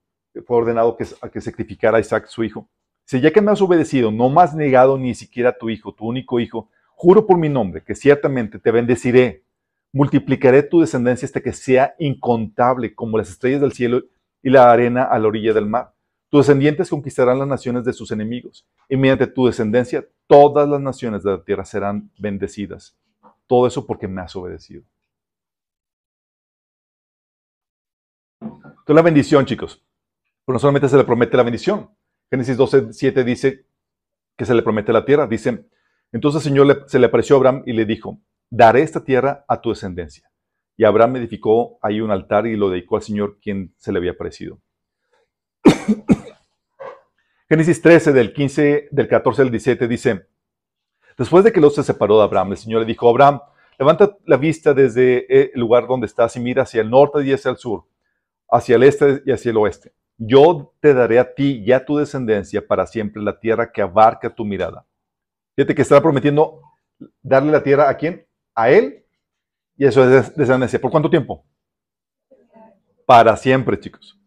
fue 0.46 0.58
ordenado 0.58 0.96
que, 0.96 1.08
a 1.20 1.30
que 1.30 1.42
sacrificara 1.42 1.98
a 1.98 2.02
Isaac 2.02 2.28
su 2.28 2.44
hijo? 2.44 2.70
Dice, 3.08 3.20
ya 3.20 3.32
que 3.32 3.42
me 3.42 3.50
has 3.50 3.64
obedecido, 3.64 4.12
no 4.12 4.30
me 4.30 4.44
has 4.44 4.54
negado 4.54 4.96
ni 5.00 5.16
siquiera 5.16 5.50
a 5.50 5.58
tu 5.58 5.72
hijo, 5.72 5.92
tu 5.92 6.06
único 6.06 6.40
hijo, 6.40 6.70
juro 6.92 7.26
por 7.26 7.40
mi 7.40 7.50
nombre 7.50 7.84
que 7.84 7.96
ciertamente 7.96 8.60
te 8.60 8.70
bendeciré, 8.70 9.44
multiplicaré 9.94 10.64
tu 10.64 10.82
descendencia 10.82 11.26
hasta 11.26 11.42
que 11.42 11.54
sea 11.54 11.96
incontable 12.00 12.96
como 12.96 13.18
las 13.18 13.30
estrellas 13.30 13.62
del 13.62 13.74
cielo 13.74 14.04
y 14.42 14.50
la 14.50 14.72
arena 14.72 15.04
a 15.04 15.20
la 15.20 15.28
orilla 15.28 15.54
del 15.54 15.66
mar. 15.66 15.94
Tus 16.30 16.48
descendientes 16.48 16.90
conquistarán 16.90 17.40
las 17.40 17.48
naciones 17.48 17.84
de 17.84 17.92
sus 17.92 18.12
enemigos, 18.12 18.66
y 18.88 18.96
mediante 18.96 19.28
tu 19.28 19.48
descendencia 19.48 20.08
todas 20.28 20.68
las 20.68 20.80
naciones 20.80 21.24
de 21.24 21.32
la 21.32 21.44
tierra 21.44 21.66
serán 21.66 22.10
bendecidas. 22.18 22.96
Todo 23.48 23.68
eso 23.68 23.86
porque 23.86 24.08
me 24.08 24.22
has 24.22 24.34
obedecido. 24.36 24.84
Entonces 28.42 28.96
la 28.96 29.02
bendición, 29.02 29.46
chicos. 29.46 29.84
Pero 30.46 30.54
no 30.54 30.60
solamente 30.60 30.88
se 30.88 30.98
le 30.98 31.04
promete 31.04 31.36
la 31.36 31.44
bendición. 31.44 31.90
Génesis 32.30 32.56
12, 32.56 32.94
7 32.94 33.24
dice 33.26 33.66
que 34.38 34.46
se 34.46 34.56
le 34.56 34.62
promete 34.62 34.94
la 34.94 35.04
tierra. 35.04 35.28
Dice, 35.28 35.66
entonces 36.14 36.46
el 36.46 36.52
Señor 36.52 36.86
se 36.88 36.98
le 36.98 37.08
apareció 37.08 37.36
a 37.36 37.40
Abraham 37.40 37.64
y 37.66 37.74
le 37.74 37.86
dijo, 37.86 38.20
daré 38.52 38.84
esta 38.84 39.04
tierra 39.04 39.44
a 39.48 39.60
tu 39.60 39.70
descendencia. 39.70 40.30
Y 40.78 40.84
Abraham 40.84 41.16
edificó 41.16 41.80
ahí 41.82 42.02
un 42.02 42.12
altar 42.12 42.46
y 42.46 42.56
lo 42.56 42.70
dedicó 42.70 42.98
al 42.98 43.02
Señor 43.02 43.40
quien 43.42 43.74
se 43.78 43.92
le 43.92 43.98
había 43.98 44.12
aparecido. 44.12 44.60
Génesis 47.50 47.82
13, 47.82 48.14
del 48.14 48.34
15, 48.34 48.90
del 48.92 49.08
14 49.08 49.42
al 49.42 49.52
17 49.52 49.88
dice, 49.88 50.28
Después 51.18 51.44
de 51.44 51.52
que 51.52 51.60
Lot 51.60 51.74
se 51.74 51.84
separó 51.84 52.18
de 52.18 52.24
Abraham, 52.24 52.52
el 52.52 52.58
Señor 52.58 52.82
le 52.82 52.88
dijo, 52.88 53.10
Abraham, 53.10 53.42
levanta 53.78 54.18
la 54.26 54.38
vista 54.38 54.74
desde 54.74 55.54
el 55.54 55.60
lugar 55.60 55.88
donde 55.88 56.08
estás 56.08 56.36
y 56.36 56.40
mira 56.40 56.64
hacia 56.64 56.82
el 56.82 56.90
norte 56.90 57.24
y 57.24 57.34
hacia 57.34 57.52
el 57.52 57.58
sur, 57.58 57.86
hacia 58.50 58.76
el 58.76 58.84
este 58.84 59.22
y 59.26 59.32
hacia 59.32 59.52
el 59.52 59.58
oeste. 59.58 59.94
Yo 60.18 60.74
te 60.80 60.94
daré 60.94 61.20
a 61.20 61.34
ti 61.34 61.64
y 61.66 61.72
a 61.72 61.84
tu 61.86 61.98
descendencia 61.98 62.66
para 62.66 62.86
siempre 62.86 63.22
la 63.22 63.40
tierra 63.40 63.72
que 63.72 63.82
abarca 63.82 64.34
tu 64.34 64.46
mirada. 64.46 64.86
Fíjate 65.56 65.76
que 65.76 65.82
estaba 65.82 66.02
prometiendo 66.02 66.62
darle 67.22 67.52
la 67.52 67.64
tierra 67.64 67.90
a 67.90 67.98
quién? 67.98 68.26
A 68.62 68.70
él 68.70 69.04
y 69.76 69.86
a 69.86 69.92
su 69.92 70.02
descendencia. 70.02 70.80
¿Por 70.80 70.92
cuánto 70.92 71.10
tiempo? 71.10 71.44
Para 73.08 73.36
siempre, 73.36 73.80
chicos. 73.80 74.20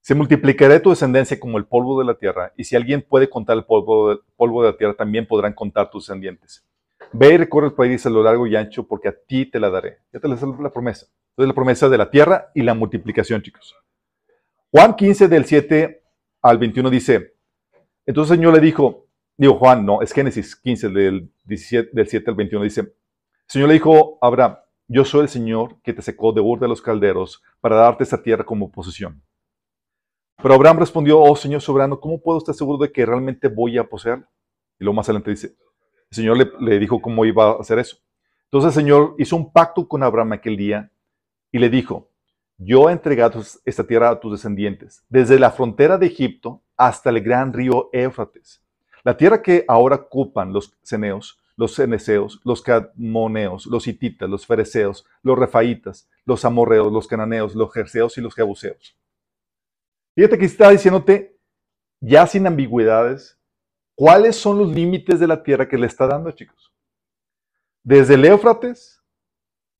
Se 0.00 0.14
multiplicará 0.14 0.80
tu 0.80 0.90
descendencia 0.90 1.38
como 1.40 1.58
el 1.58 1.66
polvo 1.66 1.98
de 1.98 2.06
la 2.06 2.14
tierra, 2.14 2.52
y 2.56 2.64
si 2.64 2.76
alguien 2.76 3.02
puede 3.02 3.28
contar 3.28 3.56
el 3.56 3.64
polvo 3.64 4.10
de, 4.10 4.20
polvo 4.36 4.62
de 4.62 4.70
la 4.70 4.76
tierra, 4.76 4.94
también 4.94 5.26
podrán 5.26 5.52
contar 5.52 5.90
tus 5.90 6.06
descendientes. 6.06 6.64
Ve 7.12 7.34
y 7.34 7.36
recorre 7.36 7.66
el 7.66 7.72
país 7.74 8.06
a 8.06 8.10
lo 8.10 8.22
largo 8.22 8.46
y 8.46 8.54
ancho, 8.54 8.86
porque 8.86 9.08
a 9.08 9.16
ti 9.26 9.46
te 9.46 9.58
la 9.58 9.70
daré. 9.70 9.98
Ya 10.12 10.20
te 10.20 10.28
la 10.28 10.36
la 10.36 10.72
promesa. 10.72 11.06
Entonces, 11.30 11.48
la 11.48 11.54
promesa 11.54 11.88
de 11.88 11.98
la 11.98 12.10
tierra 12.10 12.50
y 12.54 12.62
la 12.62 12.74
multiplicación, 12.74 13.42
chicos. 13.42 13.74
Juan 14.70 14.94
15, 14.94 15.28
del 15.28 15.44
7 15.44 16.02
al 16.42 16.58
21 16.58 16.90
dice: 16.90 17.34
Entonces 18.06 18.30
el 18.30 18.38
Señor 18.38 18.54
le 18.54 18.60
dijo, 18.60 19.08
digo 19.36 19.58
Juan, 19.58 19.84
no, 19.84 20.02
es 20.02 20.12
Génesis 20.12 20.54
15, 20.54 20.88
del, 20.90 21.32
17, 21.44 21.90
del 21.92 22.06
7 22.06 22.30
al 22.30 22.36
21, 22.36 22.64
dice: 22.64 22.94
El 23.48 23.52
Señor 23.52 23.68
le 23.68 23.74
dijo 23.74 24.18
a 24.20 24.26
Abraham: 24.26 24.58
Yo 24.88 25.04
soy 25.06 25.22
el 25.22 25.28
Señor 25.30 25.80
que 25.82 25.94
te 25.94 26.02
secó 26.02 26.32
de 26.32 26.42
Ur 26.42 26.60
de 26.60 26.68
los 26.68 26.82
calderos 26.82 27.42
para 27.60 27.76
darte 27.76 28.04
esta 28.04 28.22
tierra 28.22 28.44
como 28.44 28.70
posesión. 28.70 29.22
Pero 30.40 30.54
Abraham 30.54 30.78
respondió, 30.78 31.18
oh 31.18 31.34
Señor 31.34 31.60
soberano, 31.62 31.98
¿cómo 31.98 32.20
puedo 32.20 32.38
estar 32.38 32.54
seguro 32.54 32.78
de 32.78 32.92
que 32.92 33.04
realmente 33.04 33.48
voy 33.48 33.76
a 33.76 33.88
poseerlo? 33.88 34.26
Y 34.78 34.84
luego 34.84 34.94
más 34.94 35.08
adelante 35.08 35.30
dice, 35.30 35.56
el 36.10 36.14
Señor 36.14 36.60
le, 36.60 36.78
dijo 36.78 37.00
cómo 37.00 37.24
iba 37.24 37.52
a 37.52 37.60
hacer 37.60 37.78
eso. 37.78 37.96
Entonces 38.44 38.68
el 38.68 38.82
Señor 38.82 39.14
hizo 39.18 39.34
un 39.34 39.50
pacto 39.50 39.88
con 39.88 40.02
Abraham 40.02 40.32
aquel 40.32 40.56
día 40.56 40.92
y 41.50 41.58
le 41.58 41.70
dijo, 41.70 42.10
yo 42.58 42.88
he 42.88 42.92
entregado 42.92 43.42
esta 43.64 43.84
tierra 43.84 44.10
a 44.10 44.20
tus 44.20 44.32
descendientes, 44.32 45.04
desde 45.08 45.38
la 45.38 45.50
frontera 45.50 45.98
de 45.98 46.06
Egipto 46.06 46.62
hasta 46.76 47.10
el 47.10 47.20
gran 47.20 47.52
río 47.52 47.88
Éufrates. 47.92 48.62
La 49.04 49.16
tierra 49.16 49.42
que 49.42 49.64
ahora 49.66 49.96
ocupan 49.96 50.52
los 50.52 50.76
ceneos, 50.82 51.40
los 51.58 51.74
ceneseos, 51.74 52.40
los 52.44 52.62
camoneos, 52.62 53.66
los 53.66 53.88
hititas, 53.88 54.30
los 54.30 54.46
fereceos, 54.46 55.04
los 55.24 55.36
refaitas, 55.36 56.08
los 56.24 56.44
amorreos, 56.44 56.92
los 56.92 57.08
cananeos, 57.08 57.56
los 57.56 57.72
jerseos 57.74 58.16
y 58.16 58.20
los 58.20 58.32
jebuseos. 58.32 58.96
Fíjate 60.14 60.38
que 60.38 60.44
está 60.44 60.70
diciéndote, 60.70 61.36
ya 62.00 62.28
sin 62.28 62.46
ambigüedades, 62.46 63.40
cuáles 63.96 64.36
son 64.36 64.56
los 64.56 64.68
límites 64.68 65.18
de 65.18 65.26
la 65.26 65.42
tierra 65.42 65.68
que 65.68 65.76
le 65.76 65.88
está 65.88 66.06
dando, 66.06 66.30
chicos. 66.30 66.72
Desde 67.82 68.14
el 68.14 68.38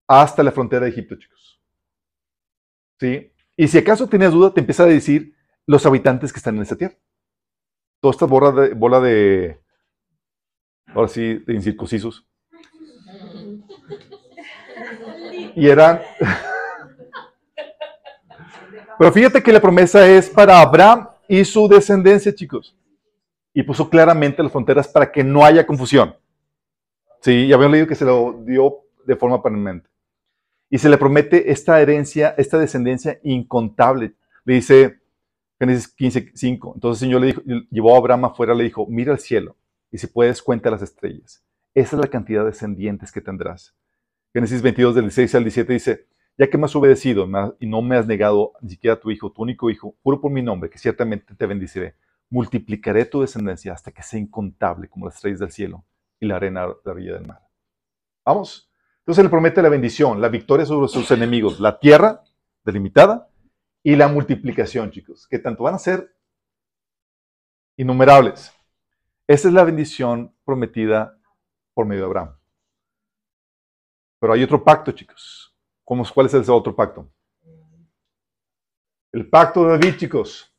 hasta 0.09 0.43
la 0.43 0.51
frontera 0.51 0.85
de 0.85 0.91
Egipto, 0.91 1.15
chicos. 1.15 1.63
¿Sí? 2.99 3.33
Y 3.57 3.69
si 3.69 3.79
acaso 3.79 4.09
tenías 4.09 4.33
duda, 4.33 4.53
te 4.53 4.59
empieza 4.59 4.83
a 4.83 4.87
decir 4.87 5.37
los 5.65 5.87
habitantes 5.87 6.33
que 6.33 6.39
están 6.39 6.57
en 6.57 6.63
esa 6.63 6.77
tierra. 6.77 6.97
Toda 8.01 8.11
esta 8.11 8.27
bola 8.27 8.75
bola 8.75 9.01
de 9.01 9.61
ahora 10.95 11.09
sí, 11.09 11.43
incircuncisos. 11.49 12.27
Y 15.55 15.69
eran, 15.69 16.01
Pero 18.99 19.13
fíjate 19.13 19.43
que 19.43 19.53
la 19.53 19.61
promesa 19.61 20.09
es 20.09 20.29
para 20.29 20.61
Abraham 20.61 21.09
y 21.29 21.45
su 21.45 21.69
descendencia, 21.69 22.35
chicos. 22.35 22.77
Y 23.55 23.63
puso 23.63 23.89
claramente 23.89 24.43
las 24.43 24.51
fronteras 24.51 24.89
para 24.89 25.11
que 25.11 25.23
no 25.23 25.45
haya 25.45 25.65
confusión. 25.65 26.17
Sí, 27.21 27.47
ya 27.47 27.55
habíamos 27.55 27.73
leído 27.73 27.87
que 27.87 27.95
se 27.95 28.05
lo 28.05 28.43
dio 28.45 28.81
de 29.07 29.15
forma 29.17 29.41
permanente. 29.41 29.89
Y 30.69 30.79
se 30.79 30.89
le 30.89 30.99
promete 30.99 31.51
esta 31.51 31.81
herencia, 31.81 32.35
esta 32.37 32.59
descendencia 32.59 33.19
incontable. 33.23 34.15
Le 34.45 34.55
dice 34.55 34.99
Génesis 35.59 35.89
15, 35.89 36.33
5. 36.35 36.73
Entonces 36.75 37.03
el 37.03 37.07
Señor 37.07 37.21
le 37.21 37.27
dijo, 37.29 37.43
llevó 37.71 37.95
a 37.95 37.99
Abraham 37.99 38.27
afuera, 38.27 38.55
le 38.55 38.65
dijo, 38.65 38.85
mira 38.89 39.13
al 39.13 39.21
cielo 39.21 39.57
y 39.91 39.99
si 39.99 40.07
puedes 40.07 40.43
cuenta 40.43 40.71
las 40.71 40.83
estrellas. 40.83 41.45
Esa 41.75 41.97
es 41.97 42.03
la 42.03 42.09
cantidad 42.09 42.41
de 42.41 42.51
descendientes 42.51 43.13
que 43.13 43.21
tendrás. 43.21 43.75
Génesis 44.33 44.63
22, 44.63 44.95
del 44.95 45.05
16 45.05 45.35
al 45.35 45.45
17 45.45 45.73
dice, 45.73 46.07
ya 46.37 46.49
que 46.49 46.59
me 46.59 46.67
has 46.67 46.77
obedecido 46.77 47.27
y 47.59 47.67
no 47.67 47.83
me 47.83 47.97
has 47.97 48.07
negado 48.07 48.53
ni 48.61 48.71
siquiera 48.71 48.95
a 48.95 49.01
tu 49.01 49.11
hijo, 49.11 49.33
tu 49.33 49.43
único 49.43 49.71
hijo, 49.71 49.97
juro 50.03 50.21
por 50.21 50.31
mi 50.31 50.43
nombre 50.43 50.71
que 50.71 50.79
ciertamente 50.79 51.35
te 51.35 51.47
bendiciré. 51.47 51.97
Multiplicaré 52.31 53.07
tu 53.07 53.23
descendencia 53.23 53.73
hasta 53.73 53.91
que 53.91 54.03
sea 54.03 54.21
incontable 54.21 54.89
como 54.89 55.07
las 55.07 55.17
estrellas 55.17 55.41
del 55.41 55.51
cielo 55.51 55.85
y 56.21 56.27
la 56.27 56.37
arena 56.37 56.67
de 56.67 56.75
la 56.85 56.93
orilla 56.93 57.15
del 57.15 57.27
mar. 57.27 57.43
Vamos. 58.25 58.71
Entonces 59.01 59.25
le 59.25 59.31
promete 59.31 59.63
la 59.63 59.71
bendición, 59.71 60.21
la 60.21 60.29
victoria 60.29 60.67
sobre 60.67 60.89
sus 60.89 61.11
enemigos, 61.11 61.59
la 61.61 61.79
tierra 61.79 62.23
delimitada 62.63 63.31
y 63.83 63.97
la 63.97 64.09
multiplicación, 64.09 64.91
chicos, 64.91 65.27
que 65.27 65.39
tanto 65.39 65.65
van 65.65 65.77
a 65.77 65.79
ser 65.79 66.15
innumerables. 67.77 68.53
Esa 69.29 69.49
es 69.49 69.55
la 69.55 69.63
bendición 69.63 70.35
prometida 70.43 71.21
por 71.75 71.85
medio 71.85 72.01
de 72.01 72.07
Abraham. 72.07 72.39
Pero 74.19 74.33
hay 74.33 74.43
otro 74.43 74.65
pacto, 74.65 74.91
chicos. 74.93 75.55
¿Cuál 75.85 76.27
es 76.27 76.35
el 76.35 76.51
otro 76.51 76.75
pacto? 76.75 77.13
El 79.13 79.29
pacto 79.29 79.65
de 79.65 79.79
David, 79.79 79.97
chicos. 79.99 80.55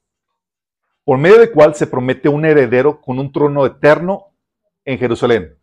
por 1.04 1.18
medio 1.18 1.40
del 1.40 1.52
cual 1.52 1.74
se 1.74 1.88
promete 1.88 2.30
un 2.30 2.46
heredero 2.46 3.02
con 3.02 3.18
un 3.18 3.32
trono 3.32 3.66
eterno 3.66 4.36
en 4.86 5.00
Jerusalén. 5.00 5.58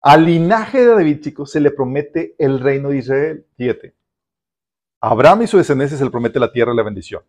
Al 0.00 0.24
linaje 0.24 0.78
de 0.78 0.86
David, 0.86 1.20
chicos, 1.20 1.50
se 1.50 1.60
le 1.60 1.72
promete 1.72 2.36
el 2.38 2.60
reino 2.60 2.90
de 2.90 2.98
Israel. 2.98 3.46
Fíjate. 3.56 3.96
Abraham 5.00 5.42
y 5.42 5.46
su 5.48 5.58
descendencia 5.58 5.98
se 5.98 6.04
le 6.04 6.10
promete 6.10 6.38
la 6.38 6.52
tierra 6.52 6.72
y 6.72 6.76
la 6.76 6.84
bendición 6.84 7.24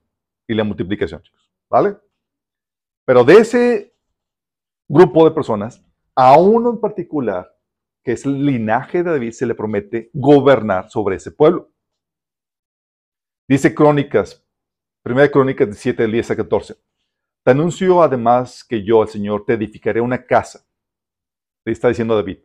y 0.47 0.53
la 0.53 0.63
multiplicación, 0.63 1.23
chicos. 1.23 1.51
¿Vale? 1.67 1.97
Pero 3.05 3.23
de 3.23 3.33
ese 3.33 3.95
grupo 4.87 5.25
de 5.25 5.31
personas, 5.31 5.83
a 6.15 6.39
uno 6.39 6.69
en 6.71 6.79
particular, 6.79 7.53
que 8.03 8.13
es 8.13 8.25
el 8.25 8.45
linaje 8.45 9.03
de 9.03 9.11
David, 9.11 9.31
se 9.31 9.45
le 9.45 9.55
promete 9.55 10.09
gobernar 10.13 10.89
sobre 10.89 11.17
ese 11.17 11.31
pueblo. 11.31 11.71
Dice 13.47 13.75
Crónicas, 13.75 14.45
primera 15.01 15.29
Crónicas 15.29 15.67
17, 15.67 16.03
del 16.03 16.11
10 16.13 16.31
a 16.31 16.35
14. 16.37 16.75
Te 17.43 17.51
anuncio 17.51 18.01
además 18.01 18.63
que 18.63 18.83
yo, 18.85 19.03
el 19.03 19.09
Señor, 19.09 19.45
te 19.45 19.53
edificaré 19.53 19.99
una 19.99 20.25
casa. 20.25 20.65
Le 21.65 21.73
está 21.73 21.89
diciendo 21.89 22.15
David. 22.15 22.39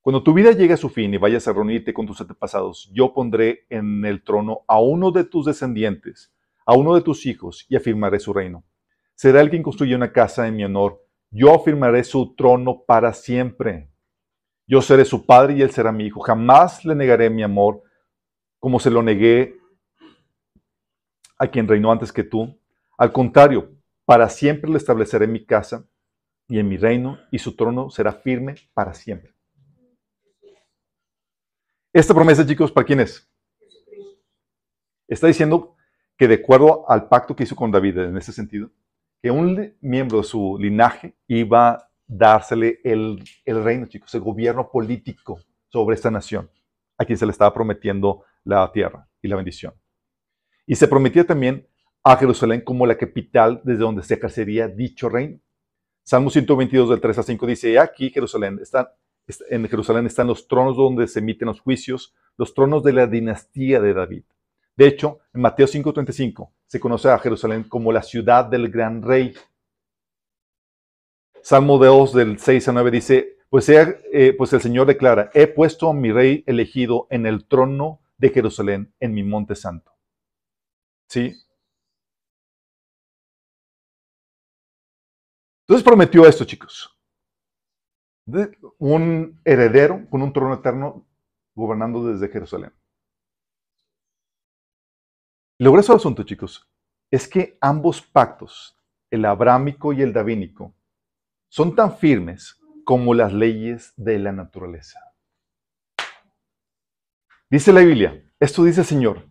Cuando 0.00 0.22
tu 0.22 0.32
vida 0.32 0.52
llegue 0.52 0.74
a 0.74 0.78
su 0.78 0.88
fin 0.88 1.12
y 1.12 1.18
vayas 1.18 1.48
a 1.48 1.52
reunirte 1.52 1.92
con 1.92 2.06
tus 2.06 2.20
antepasados, 2.20 2.90
yo 2.94 3.12
pondré 3.12 3.66
en 3.68 4.04
el 4.04 4.22
trono 4.22 4.62
a 4.68 4.80
uno 4.80 5.10
de 5.10 5.24
tus 5.24 5.46
descendientes, 5.46 6.32
a 6.64 6.74
uno 6.74 6.94
de 6.94 7.02
tus 7.02 7.26
hijos, 7.26 7.66
y 7.68 7.76
afirmaré 7.76 8.20
su 8.20 8.32
reino. 8.32 8.64
Será 9.16 9.40
el 9.40 9.50
quien 9.50 9.62
construya 9.62 9.96
una 9.96 10.12
casa 10.12 10.46
en 10.46 10.56
mi 10.56 10.64
honor. 10.64 11.02
Yo 11.30 11.54
afirmaré 11.54 12.04
su 12.04 12.34
trono 12.36 12.84
para 12.86 13.12
siempre. 13.12 13.90
Yo 14.68 14.82
seré 14.82 15.04
su 15.04 15.24
padre 15.24 15.54
y 15.54 15.62
él 15.62 15.70
será 15.70 15.90
mi 15.90 16.04
hijo. 16.04 16.20
Jamás 16.20 16.84
le 16.84 16.94
negaré 16.94 17.30
mi 17.30 17.42
amor 17.42 17.82
como 18.60 18.78
se 18.78 18.90
lo 18.90 19.02
negué 19.02 19.56
a 21.38 21.48
quien 21.48 21.66
reinó 21.66 21.90
antes 21.90 22.12
que 22.12 22.24
tú. 22.24 22.60
Al 22.98 23.12
contrario, 23.12 23.74
para 24.04 24.28
siempre 24.28 24.70
le 24.70 24.76
estableceré 24.76 25.26
mi 25.26 25.44
casa 25.44 25.88
y 26.48 26.58
en 26.58 26.68
mi 26.68 26.76
reino, 26.76 27.18
y 27.32 27.38
su 27.40 27.56
trono 27.56 27.90
será 27.90 28.12
firme 28.12 28.54
para 28.72 28.94
siempre. 28.94 29.34
Esta 31.92 32.14
promesa, 32.14 32.46
chicos, 32.46 32.70
¿para 32.70 32.86
quién 32.86 33.00
es? 33.00 33.28
Está 35.08 35.26
diciendo 35.26 35.74
que 36.16 36.28
de 36.28 36.34
acuerdo 36.34 36.88
al 36.88 37.08
pacto 37.08 37.34
que 37.34 37.42
hizo 37.42 37.56
con 37.56 37.70
David 37.70 37.98
en 37.98 38.16
ese 38.16 38.32
sentido, 38.32 38.70
que 39.22 39.30
un 39.30 39.76
miembro 39.80 40.18
de 40.18 40.24
su 40.24 40.56
linaje 40.58 41.16
iba 41.26 41.70
a 41.70 41.86
dársele 42.06 42.80
el, 42.84 43.22
reino, 43.44 43.86
chicos, 43.86 44.14
el 44.14 44.20
gobierno 44.20 44.70
político 44.70 45.40
sobre 45.68 45.96
esta 45.96 46.10
nación, 46.10 46.50
a 46.96 47.04
quien 47.04 47.18
se 47.18 47.26
le 47.26 47.32
estaba 47.32 47.52
prometiendo 47.52 48.24
la 48.44 48.70
tierra 48.72 49.08
y 49.20 49.28
la 49.28 49.36
bendición. 49.36 49.74
Y 50.66 50.76
se 50.76 50.88
prometía 50.88 51.24
también 51.24 51.66
a 52.04 52.16
Jerusalén 52.16 52.60
como 52.60 52.86
la 52.86 52.96
capital 52.96 53.60
desde 53.64 53.80
donde 53.80 54.02
se 54.02 54.14
ejercería 54.14 54.68
dicho 54.68 55.08
reino. 55.08 55.40
Salmo 56.04 56.30
122 56.30 56.90
del 56.90 57.00
3 57.00 57.18
a 57.18 57.22
5 57.24 57.46
dice, 57.46 57.78
aquí 57.78 58.10
Jerusalén 58.10 58.58
está 58.62 58.94
en 59.50 59.68
Jerusalén 59.68 60.06
están 60.06 60.28
los 60.28 60.46
tronos 60.46 60.76
donde 60.76 61.08
se 61.08 61.18
emiten 61.18 61.48
los 61.48 61.58
juicios, 61.58 62.14
los 62.36 62.54
tronos 62.54 62.84
de 62.84 62.92
la 62.92 63.08
dinastía 63.08 63.80
de 63.80 63.92
David. 63.92 64.22
De 64.76 64.86
hecho, 64.86 65.20
en 65.32 65.40
Mateo 65.40 65.66
5:35 65.66 66.52
se 66.66 66.80
conoce 66.80 67.08
a 67.10 67.18
Jerusalén 67.18 67.64
como 67.64 67.92
la 67.92 68.02
ciudad 68.02 68.44
del 68.44 68.70
gran 68.70 69.02
rey. 69.02 69.34
Salmo 71.42 71.78
2 71.78 72.12
del 72.12 72.38
6 72.38 72.68
a 72.68 72.72
9 72.72 72.90
dice, 72.90 73.38
pues, 73.48 73.68
eh, 73.68 74.34
pues 74.36 74.52
el 74.52 74.60
Señor 74.60 74.86
declara, 74.86 75.30
he 75.32 75.46
puesto 75.46 75.88
a 75.88 75.94
mi 75.94 76.12
rey 76.12 76.42
elegido 76.46 77.06
en 77.10 77.24
el 77.24 77.46
trono 77.46 78.00
de 78.18 78.30
Jerusalén, 78.30 78.92
en 79.00 79.14
mi 79.14 79.22
monte 79.22 79.54
santo. 79.54 79.92
¿Sí? 81.08 81.34
Entonces 85.62 85.84
prometió 85.84 86.26
esto, 86.26 86.44
chicos 86.44 86.96
un 88.78 89.40
heredero 89.44 90.08
con 90.10 90.22
un 90.22 90.32
trono 90.32 90.54
eterno 90.54 91.06
gobernando 91.54 92.04
desde 92.06 92.28
Jerusalén. 92.28 92.72
Lo 95.58 95.72
grueso 95.72 95.92
del 95.92 96.00
asunto, 96.00 96.22
chicos, 96.22 96.68
es 97.10 97.28
que 97.28 97.56
ambos 97.60 98.02
pactos, 98.02 98.76
el 99.10 99.24
abrámico 99.24 99.92
y 99.92 100.02
el 100.02 100.12
davínico, 100.12 100.74
son 101.48 101.74
tan 101.74 101.96
firmes 101.96 102.60
como 102.84 103.14
las 103.14 103.32
leyes 103.32 103.92
de 103.96 104.18
la 104.18 104.32
naturaleza. 104.32 105.00
Dice 107.48 107.72
la 107.72 107.80
Biblia, 107.80 108.22
esto 108.40 108.64
dice 108.64 108.80
el 108.80 108.86
Señor, 108.86 109.28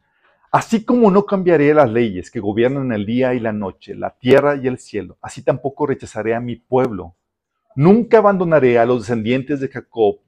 así 0.52 0.84
como 0.84 1.12
no 1.12 1.26
cambiaré 1.26 1.74
las 1.74 1.92
leyes 1.92 2.32
que 2.32 2.40
gobiernan 2.40 2.92
el 2.92 3.06
día 3.06 3.34
y 3.34 3.40
la 3.40 3.52
noche, 3.52 3.94
la 3.96 4.18
tierra 4.18 4.56
y 4.56 4.68
el 4.68 4.80
cielo, 4.80 5.18
así 5.22 5.44
tampoco 5.44 5.86
rechazaré 5.86 6.34
a 6.34 6.40
mi 6.40 6.56
pueblo 6.56 7.16
Nunca 7.76 8.20
abandonaré 8.20 8.80
a 8.80 8.86
los 8.86 9.02
descendientes 9.02 9.60
de 9.60 9.68
Jacob 9.68 10.22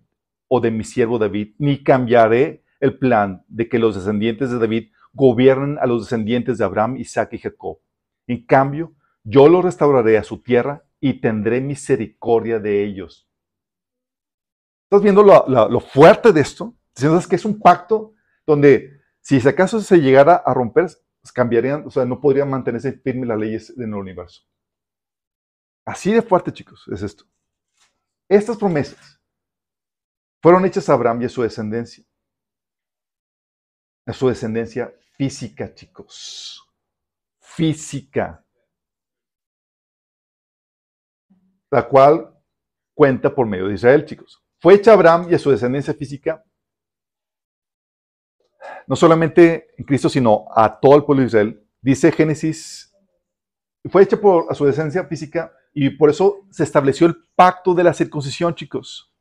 o 0.49 0.59
de 0.59 0.69
mi 0.69 0.83
siervo 0.83 1.17
David, 1.17 1.55
ni 1.57 1.81
cambiaré 1.81 2.65
el 2.81 2.97
plan 2.97 3.45
de 3.47 3.69
que 3.69 3.79
los 3.79 3.95
descendientes 3.95 4.51
de 4.51 4.59
David 4.59 4.89
gobiernen 5.13 5.77
a 5.79 5.85
los 5.85 6.03
descendientes 6.03 6.57
de 6.57 6.65
Abraham, 6.65 6.97
Isaac 6.97 7.33
y 7.33 7.39
Jacob. 7.39 7.79
En 8.27 8.45
cambio, 8.45 8.93
yo 9.23 9.49
los 9.49 9.63
restauraré 9.63 10.17
a 10.17 10.23
su 10.23 10.41
tierra 10.41 10.85
y 10.99 11.21
tendré 11.21 11.61
misericordia 11.61 12.59
de 12.59 12.83
ellos. 12.83 13.29
¿Estás 14.85 15.01
viendo 15.01 15.21
lo, 15.21 15.79
fuerte 15.81 16.31
de 16.31 16.41
esto? 16.41 16.75
Diciendo 16.95 17.19
que 17.29 17.35
es 17.35 17.45
un 17.45 17.59
pacto 17.59 18.13
donde 18.45 19.01
si 19.19 19.45
acaso 19.45 19.81
se 19.81 19.97
llegara 19.97 20.35
a 20.35 20.53
romper, 20.53 20.85
pues 21.21 21.31
cambiarían, 21.33 21.85
o 21.85 21.89
sea, 21.89 22.05
no 22.05 22.21
podrían 22.21 22.49
mantenerse 22.49 22.93
firmes 22.93 23.27
las 23.27 23.37
leyes 23.37 23.75
del 23.75 23.93
universo. 23.93 24.43
Así 25.85 26.13
de 26.13 26.21
fuerte, 26.21 26.53
chicos, 26.53 26.85
es 26.91 27.01
esto. 27.01 27.25
Estas 28.29 28.57
promesas 28.57 29.21
fueron 30.41 30.65
hechas 30.65 30.87
a 30.87 30.93
Abraham 30.93 31.21
y 31.21 31.25
a 31.25 31.29
su 31.29 31.41
descendencia. 31.41 32.05
A 34.07 34.13
su 34.13 34.27
descendencia 34.27 34.91
física, 35.17 35.73
chicos. 35.75 36.63
Física. 37.39 38.43
La 41.69 41.87
cual 41.87 42.33
cuenta 42.95 43.33
por 43.33 43.45
medio 43.45 43.67
de 43.67 43.75
Israel, 43.75 44.05
chicos. 44.05 44.43
Fue 44.59 44.73
hecha 44.73 44.93
Abraham 44.93 45.27
y 45.29 45.35
a 45.35 45.39
su 45.39 45.51
descendencia 45.51 45.93
física, 45.93 46.43
no 48.87 48.95
solamente 48.95 49.67
en 49.77 49.85
Cristo, 49.85 50.09
sino 50.09 50.47
a 50.55 50.79
todo 50.79 50.95
el 50.95 51.03
pueblo 51.03 51.21
de 51.21 51.27
Israel. 51.27 51.69
Dice 51.79 52.11
Génesis, 52.11 52.91
fue 53.91 54.03
hecha 54.03 54.17
por, 54.17 54.51
a 54.51 54.55
su 54.55 54.65
descendencia 54.65 55.05
física 55.05 55.53
y 55.73 55.91
por 55.91 56.09
eso 56.09 56.47
se 56.49 56.63
estableció 56.63 57.05
el 57.05 57.15
pacto 57.35 57.75
de 57.75 57.83
la 57.83 57.93
circuncisión, 57.93 58.55
chicos. 58.55 59.13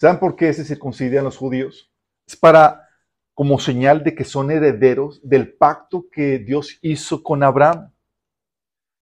¿Saben 0.00 0.18
por 0.18 0.34
qué 0.34 0.52
se 0.52 0.64
circuncidan 0.64 1.24
los 1.24 1.36
judíos? 1.36 1.92
Es 2.26 2.36
para, 2.36 2.88
como 3.34 3.58
señal 3.58 4.04
de 4.04 4.14
que 4.14 4.24
son 4.24 4.50
herederos 4.50 5.20
del 5.22 5.52
pacto 5.54 6.06
que 6.10 6.38
Dios 6.38 6.78
hizo 6.82 7.22
con 7.22 7.42
Abraham. 7.42 7.92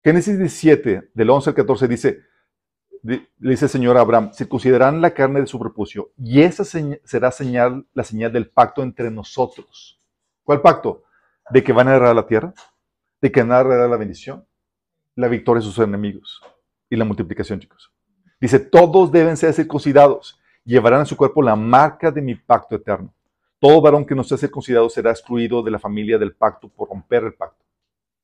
Génesis 0.03 0.39
17, 0.39 1.11
del 1.15 1.31
11 1.31 1.51
al 1.51 1.57
14, 1.57 1.89
dice, 1.89 2.21
le 3.03 3.29
dice 3.39 3.67
el 3.67 3.71
Señor 3.71 3.97
a 3.97 4.01
Abraham, 4.01 4.33
circuncidarán 4.33 5.01
la 5.01 5.13
carne 5.13 5.41
de 5.41 5.47
su 5.47 5.59
prepucio, 5.59 6.13
y 6.17 6.43
esa 6.43 6.65
será 6.65 7.31
señal, 7.31 7.87
la 7.93 8.05
señal 8.05 8.33
del 8.33 8.49
pacto 8.49 8.83
entre 8.83 9.11
nosotros. 9.11 10.01
¿Cuál 10.43 10.61
pacto? 10.61 11.05
¿De 11.51 11.63
que 11.63 11.73
van 11.73 11.89
a 11.89 11.97
heredar 11.97 12.15
la 12.15 12.27
tierra? 12.27 12.55
¿De 13.21 13.31
que 13.31 13.41
van 13.43 13.53
a 13.53 13.61
heredar 13.61 13.91
la 13.91 13.97
bendición? 13.97 14.47
la 15.21 15.29
victoria 15.29 15.61
de 15.61 15.67
sus 15.67 15.79
enemigos 15.79 16.41
y 16.89 16.97
la 16.97 17.05
multiplicación, 17.05 17.61
chicos. 17.61 17.93
Dice, 18.41 18.59
todos 18.59 19.13
deben 19.13 19.37
ser 19.37 19.53
circuncidados, 19.53 20.41
llevarán 20.65 21.01
en 21.01 21.07
su 21.07 21.17
cuerpo 21.17 21.43
la 21.43 21.57
marca 21.57 22.11
de 22.11 22.23
mi 22.23 22.35
pacto 22.35 22.77
eterno. 22.77 23.15
Todo 23.61 23.81
varón 23.81 24.05
que 24.05 24.15
no 24.15 24.25
sea 24.25 24.39
circuncidado 24.39 24.89
será 24.89 25.11
excluido 25.11 25.63
de 25.63 25.71
la 25.71 25.79
familia 25.79 26.19
del 26.19 26.35
pacto 26.35 26.69
por 26.69 26.89
romper 26.89 27.25
el 27.25 27.35
pacto. 27.35 27.65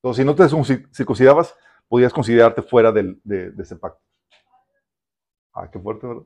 Entonces, 0.03 0.23
si 0.23 0.27
no 0.27 0.35
te 0.35 0.49
circuncidabas, 0.95 1.55
podías 1.89 2.13
considerarte 2.13 2.63
fuera 2.63 2.91
de, 2.91 3.17
de 3.23 3.63
ese 3.63 3.77
pacto. 3.77 4.03
Ah, 5.53 5.71
qué 5.71 5.79
fuerte, 5.79 6.07
¿verdad? 6.07 6.23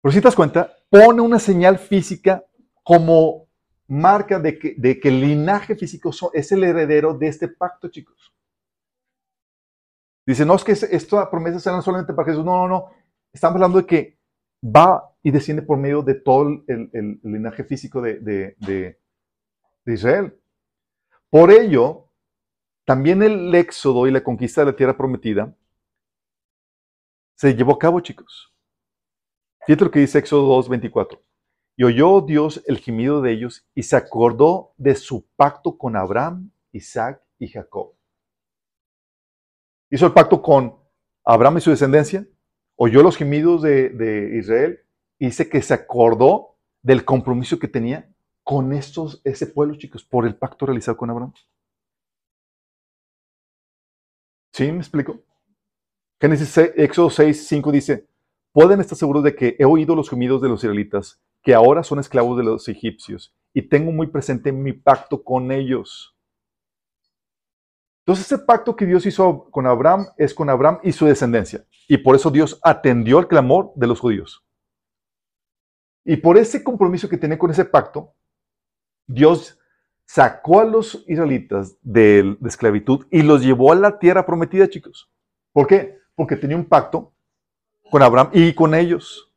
Pero 0.00 0.12
si 0.12 0.18
te 0.18 0.24
das 0.24 0.34
cuenta, 0.34 0.72
pone 0.90 1.20
una 1.20 1.38
señal 1.38 1.78
física 1.78 2.44
como 2.82 3.48
marca 3.88 4.38
de 4.38 4.58
que, 4.58 5.00
el 5.02 5.20
linaje 5.20 5.74
físico 5.74 6.10
es 6.32 6.52
el 6.52 6.64
heredero 6.64 7.14
de 7.14 7.28
este 7.28 7.48
pacto, 7.48 7.88
chicos. 7.88 8.32
Dice, 10.26 10.44
no 10.44 10.54
es 10.54 10.64
que 10.64 10.72
esta 10.72 11.30
promesa 11.30 11.58
será 11.58 11.80
solamente 11.80 12.12
para 12.12 12.28
Jesús. 12.28 12.44
No, 12.44 12.56
no, 12.58 12.68
no. 12.68 12.90
Estamos 13.32 13.56
hablando 13.56 13.78
de 13.78 13.86
que 13.86 14.17
va 14.64 15.14
y 15.22 15.30
desciende 15.30 15.62
por 15.62 15.78
medio 15.78 16.02
de 16.02 16.14
todo 16.14 16.64
el, 16.66 17.20
linaje 17.22 17.64
físico 17.64 18.00
de, 18.00 18.18
de, 18.20 18.98
Israel. 19.86 20.38
Por 21.30 21.50
ello, 21.50 22.10
también 22.84 23.22
el 23.22 23.54
éxodo 23.54 24.06
y 24.06 24.10
la 24.10 24.22
conquista 24.22 24.60
de 24.60 24.66
la 24.66 24.76
tierra 24.76 24.96
prometida 24.96 25.54
se 27.34 27.54
llevó 27.54 27.72
a 27.72 27.78
cabo, 27.78 28.00
chicos. 28.00 28.52
Fíjate 29.64 29.84
lo 29.84 29.90
que 29.90 30.00
dice 30.00 30.18
Éxodo 30.18 30.60
2.24. 30.62 31.20
Y 31.76 31.84
oyó 31.84 32.20
Dios 32.22 32.62
el 32.66 32.78
gemido 32.78 33.22
de 33.22 33.32
ellos 33.32 33.66
y 33.74 33.84
se 33.84 33.96
acordó 33.96 34.72
de 34.76 34.96
su 34.96 35.28
pacto 35.36 35.78
con 35.78 35.94
Abraham, 35.94 36.50
Isaac 36.72 37.22
y 37.38 37.48
Jacob. 37.48 37.94
Hizo 39.90 40.06
el 40.06 40.12
pacto 40.12 40.42
con 40.42 40.76
Abraham 41.24 41.58
y 41.58 41.60
su 41.60 41.70
descendencia, 41.70 42.26
oyó 42.80 43.02
los 43.02 43.16
gemidos 43.16 43.62
de, 43.62 44.38
Israel 44.38 44.80
y 45.18 45.26
dice 45.26 45.48
que 45.48 45.60
se 45.60 45.74
acordó 45.74 46.56
del 46.80 47.04
compromiso 47.04 47.58
que 47.58 47.68
tenía 47.68 48.08
con 48.44 48.72
estos, 48.72 49.20
ese 49.24 49.46
pueblo, 49.48 49.74
chicos, 49.74 50.04
por 50.04 50.26
el 50.26 50.36
pacto 50.36 50.64
realizado 50.64 50.96
con 50.96 51.10
Abraham. 51.10 51.34
¿Sí? 54.52 54.70
¿Me 54.72 54.78
explico? 54.78 55.20
Génesis 56.20 56.56
Éxodo 56.76 57.10
6, 57.10 57.46
5 57.46 57.72
dice, 57.72 58.08
pueden 58.52 58.80
estar 58.80 58.96
seguros 58.96 59.22
de 59.22 59.34
que 59.34 59.56
he 59.58 59.64
oído 59.64 59.94
los 59.94 60.08
gemidos 60.08 60.40
de 60.40 60.48
los 60.48 60.60
israelitas, 60.62 61.20
que 61.42 61.54
ahora 61.54 61.82
son 61.82 61.98
esclavos 61.98 62.38
de 62.38 62.44
los 62.44 62.68
egipcios, 62.68 63.34
y 63.52 63.62
tengo 63.62 63.92
muy 63.92 64.06
presente 64.06 64.52
mi 64.52 64.72
pacto 64.72 65.22
con 65.22 65.52
ellos. 65.52 66.16
Entonces 68.08 68.32
ese 68.32 68.38
pacto 68.38 68.74
que 68.74 68.86
Dios 68.86 69.04
hizo 69.04 69.50
con 69.50 69.66
Abraham 69.66 70.06
es 70.16 70.32
con 70.32 70.48
Abraham 70.48 70.78
y 70.82 70.92
su 70.92 71.04
descendencia. 71.04 71.66
Y 71.86 71.98
por 71.98 72.16
eso 72.16 72.30
Dios 72.30 72.58
atendió 72.62 73.18
el 73.18 73.28
clamor 73.28 73.70
de 73.74 73.86
los 73.86 74.00
judíos. 74.00 74.42
Y 76.06 76.16
por 76.16 76.38
ese 76.38 76.64
compromiso 76.64 77.06
que 77.06 77.18
tenía 77.18 77.38
con 77.38 77.50
ese 77.50 77.66
pacto, 77.66 78.14
Dios 79.06 79.58
sacó 80.06 80.60
a 80.60 80.64
los 80.64 81.04
israelitas 81.06 81.76
de, 81.82 82.34
de 82.40 82.48
esclavitud 82.48 83.06
y 83.10 83.20
los 83.20 83.42
llevó 83.42 83.72
a 83.72 83.74
la 83.74 83.98
tierra 83.98 84.24
prometida, 84.24 84.70
chicos. 84.70 85.12
¿Por 85.52 85.66
qué? 85.66 85.98
Porque 86.14 86.36
tenía 86.36 86.56
un 86.56 86.64
pacto 86.64 87.12
con 87.90 88.00
Abraham 88.00 88.30
y 88.32 88.54
con 88.54 88.74
ellos. 88.74 89.30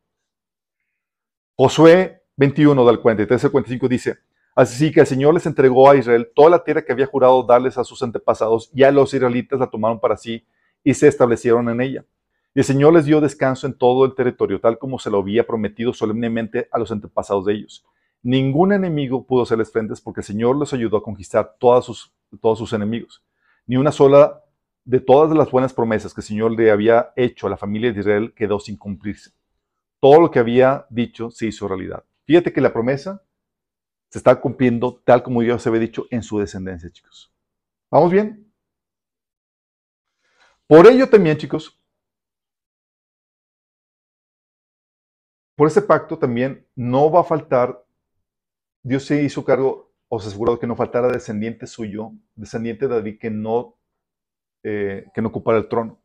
Josué 1.57 2.23
21 2.37 2.85
del 2.85 3.01
43 3.01 3.43
al 3.43 3.51
45 3.51 3.87
dice, 3.89 4.19
Así 4.55 4.91
que 4.91 5.01
el 5.01 5.07
Señor 5.07 5.33
les 5.33 5.45
entregó 5.45 5.89
a 5.89 5.95
Israel 5.95 6.29
toda 6.35 6.49
la 6.49 6.63
tierra 6.63 6.83
que 6.83 6.91
había 6.91 7.05
jurado 7.05 7.43
darles 7.43 7.77
a 7.77 7.83
sus 7.83 8.03
antepasados, 8.03 8.69
y 8.73 8.83
a 8.83 8.91
los 8.91 9.13
israelitas 9.13 9.59
la 9.59 9.69
tomaron 9.69 9.99
para 9.99 10.17
sí 10.17 10.45
y 10.83 10.93
se 10.93 11.07
establecieron 11.07 11.69
en 11.69 11.81
ella. 11.81 12.05
Y 12.53 12.59
el 12.59 12.65
Señor 12.65 12.93
les 12.93 13.05
dio 13.05 13.21
descanso 13.21 13.65
en 13.65 13.73
todo 13.73 14.03
el 14.03 14.13
territorio, 14.13 14.59
tal 14.59 14.77
como 14.77 14.99
se 14.99 15.09
lo 15.09 15.19
había 15.19 15.47
prometido 15.47 15.93
solemnemente 15.93 16.67
a 16.71 16.79
los 16.79 16.91
antepasados 16.91 17.45
de 17.45 17.53
ellos. 17.53 17.85
Ningún 18.23 18.73
enemigo 18.73 19.25
pudo 19.25 19.43
hacerles 19.43 19.71
frentes 19.71 20.01
porque 20.01 20.19
el 20.19 20.25
Señor 20.25 20.57
les 20.57 20.73
ayudó 20.73 20.97
a 20.97 21.03
conquistar 21.03 21.55
todos 21.57 22.11
sus 22.57 22.73
enemigos. 22.73 23.23
Ni 23.65 23.77
una 23.77 23.91
sola 23.91 24.43
de 24.83 24.99
todas 24.99 25.35
las 25.35 25.49
buenas 25.49 25.73
promesas 25.73 26.13
que 26.13 26.21
el 26.21 26.27
Señor 26.27 26.51
le 26.51 26.71
había 26.71 27.13
hecho 27.15 27.47
a 27.47 27.49
la 27.49 27.57
familia 27.57 27.93
de 27.93 27.99
Israel 27.99 28.33
quedó 28.35 28.59
sin 28.59 28.77
cumplirse. 28.77 29.31
Todo 29.99 30.19
lo 30.19 30.29
que 30.29 30.39
había 30.39 30.85
dicho 30.89 31.31
se 31.31 31.47
hizo 31.47 31.67
realidad. 31.67 32.03
Fíjate 32.25 32.51
que 32.51 32.61
la 32.61 32.73
promesa 32.73 33.23
se 34.11 34.17
está 34.17 34.39
cumpliendo 34.41 35.01
tal 35.05 35.23
como 35.23 35.41
Dios 35.41 35.65
había 35.65 35.79
dicho 35.79 36.05
en 36.11 36.21
su 36.21 36.37
descendencia, 36.37 36.89
chicos. 36.89 37.33
¿Vamos 37.89 38.11
bien? 38.11 38.53
Por 40.67 40.85
ello 40.85 41.09
también, 41.09 41.37
chicos, 41.37 41.81
por 45.55 45.67
ese 45.67 45.81
pacto 45.81 46.17
también 46.19 46.67
no 46.75 47.09
va 47.09 47.21
a 47.21 47.23
faltar, 47.23 47.85
Dios 48.83 49.05
se 49.05 49.23
hizo 49.23 49.45
cargo 49.45 49.93
o 50.09 50.19
se 50.19 50.27
aseguró 50.27 50.59
que 50.59 50.67
no 50.67 50.75
faltara 50.75 51.07
descendiente 51.07 51.65
suyo, 51.65 52.11
descendiente 52.35 52.89
de 52.89 52.95
David 52.95 53.17
que 53.17 53.29
no, 53.29 53.77
eh, 54.63 55.05
que 55.13 55.21
no 55.21 55.29
ocupara 55.29 55.57
el 55.57 55.69
trono. 55.69 56.01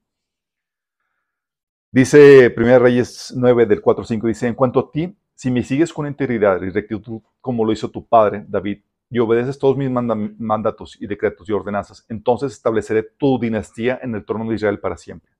Dice 1.90 2.54
1 2.56 2.78
Reyes 2.78 3.32
9 3.36 3.66
del 3.66 3.82
4-5, 3.82 4.28
dice, 4.28 4.46
en 4.46 4.54
cuanto 4.54 4.78
a 4.78 4.90
ti, 4.92 5.16
si 5.36 5.50
me 5.50 5.62
sigues 5.62 5.92
con 5.92 6.06
integridad 6.06 6.62
y 6.62 6.70
rectitud 6.70 7.20
como 7.40 7.64
lo 7.64 7.70
hizo 7.70 7.90
tu 7.90 8.06
padre, 8.06 8.44
David, 8.48 8.82
y 9.10 9.18
obedeces 9.18 9.58
todos 9.58 9.76
mis 9.76 9.90
mandatos 9.90 11.00
y 11.00 11.06
decretos 11.06 11.48
y 11.48 11.52
ordenanzas, 11.52 12.04
entonces 12.08 12.52
estableceré 12.52 13.02
tu 13.02 13.38
dinastía 13.38 14.00
en 14.02 14.14
el 14.14 14.24
trono 14.24 14.48
de 14.48 14.56
Israel 14.56 14.80
para 14.80 14.96
siempre. 14.96 15.30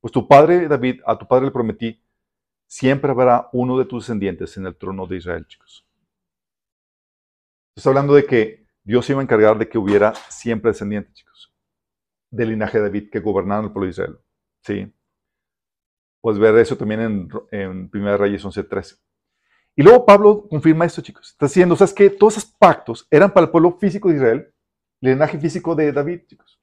Pues 0.00 0.12
tu 0.12 0.28
padre, 0.28 0.68
David, 0.68 1.00
a 1.06 1.16
tu 1.16 1.26
padre 1.26 1.46
le 1.46 1.50
prometí, 1.52 2.02
siempre 2.66 3.12
habrá 3.12 3.48
uno 3.52 3.78
de 3.78 3.86
tus 3.86 4.04
descendientes 4.04 4.56
en 4.56 4.66
el 4.66 4.76
trono 4.76 5.06
de 5.06 5.16
Israel, 5.16 5.46
chicos. 5.46 5.86
Está 7.76 7.90
hablando 7.90 8.14
de 8.14 8.26
que 8.26 8.66
Dios 8.82 9.08
iba 9.08 9.20
a 9.20 9.22
encargar 9.22 9.56
de 9.56 9.68
que 9.68 9.78
hubiera 9.78 10.14
siempre 10.14 10.72
descendientes, 10.72 11.14
chicos, 11.14 11.54
del 12.30 12.50
linaje 12.50 12.78
de 12.78 12.84
David 12.84 13.08
que 13.10 13.20
gobernaran 13.20 13.66
el 13.66 13.72
pueblo 13.72 13.86
de 13.86 13.90
Israel. 13.90 14.18
Sí. 14.62 14.92
Puedes 16.20 16.40
ver 16.40 16.56
eso 16.56 16.76
también 16.76 17.00
en, 17.00 17.28
en 17.52 17.90
1 17.92 18.16
Reyes 18.16 18.44
11.13. 18.44 18.98
Y 19.76 19.82
luego 19.82 20.06
Pablo 20.06 20.46
confirma 20.48 20.84
esto, 20.84 21.02
chicos. 21.02 21.30
Está 21.30 21.46
diciendo, 21.46 21.74
¿sabes 21.76 21.94
qué? 21.94 22.10
Todos 22.10 22.36
esos 22.36 22.50
pactos 22.50 23.06
eran 23.10 23.32
para 23.32 23.46
el 23.46 23.50
pueblo 23.50 23.72
físico 23.72 24.08
de 24.08 24.16
Israel, 24.16 24.54
el 25.00 25.10
linaje 25.10 25.38
físico 25.38 25.74
de 25.74 25.92
David, 25.92 26.20
chicos. 26.26 26.60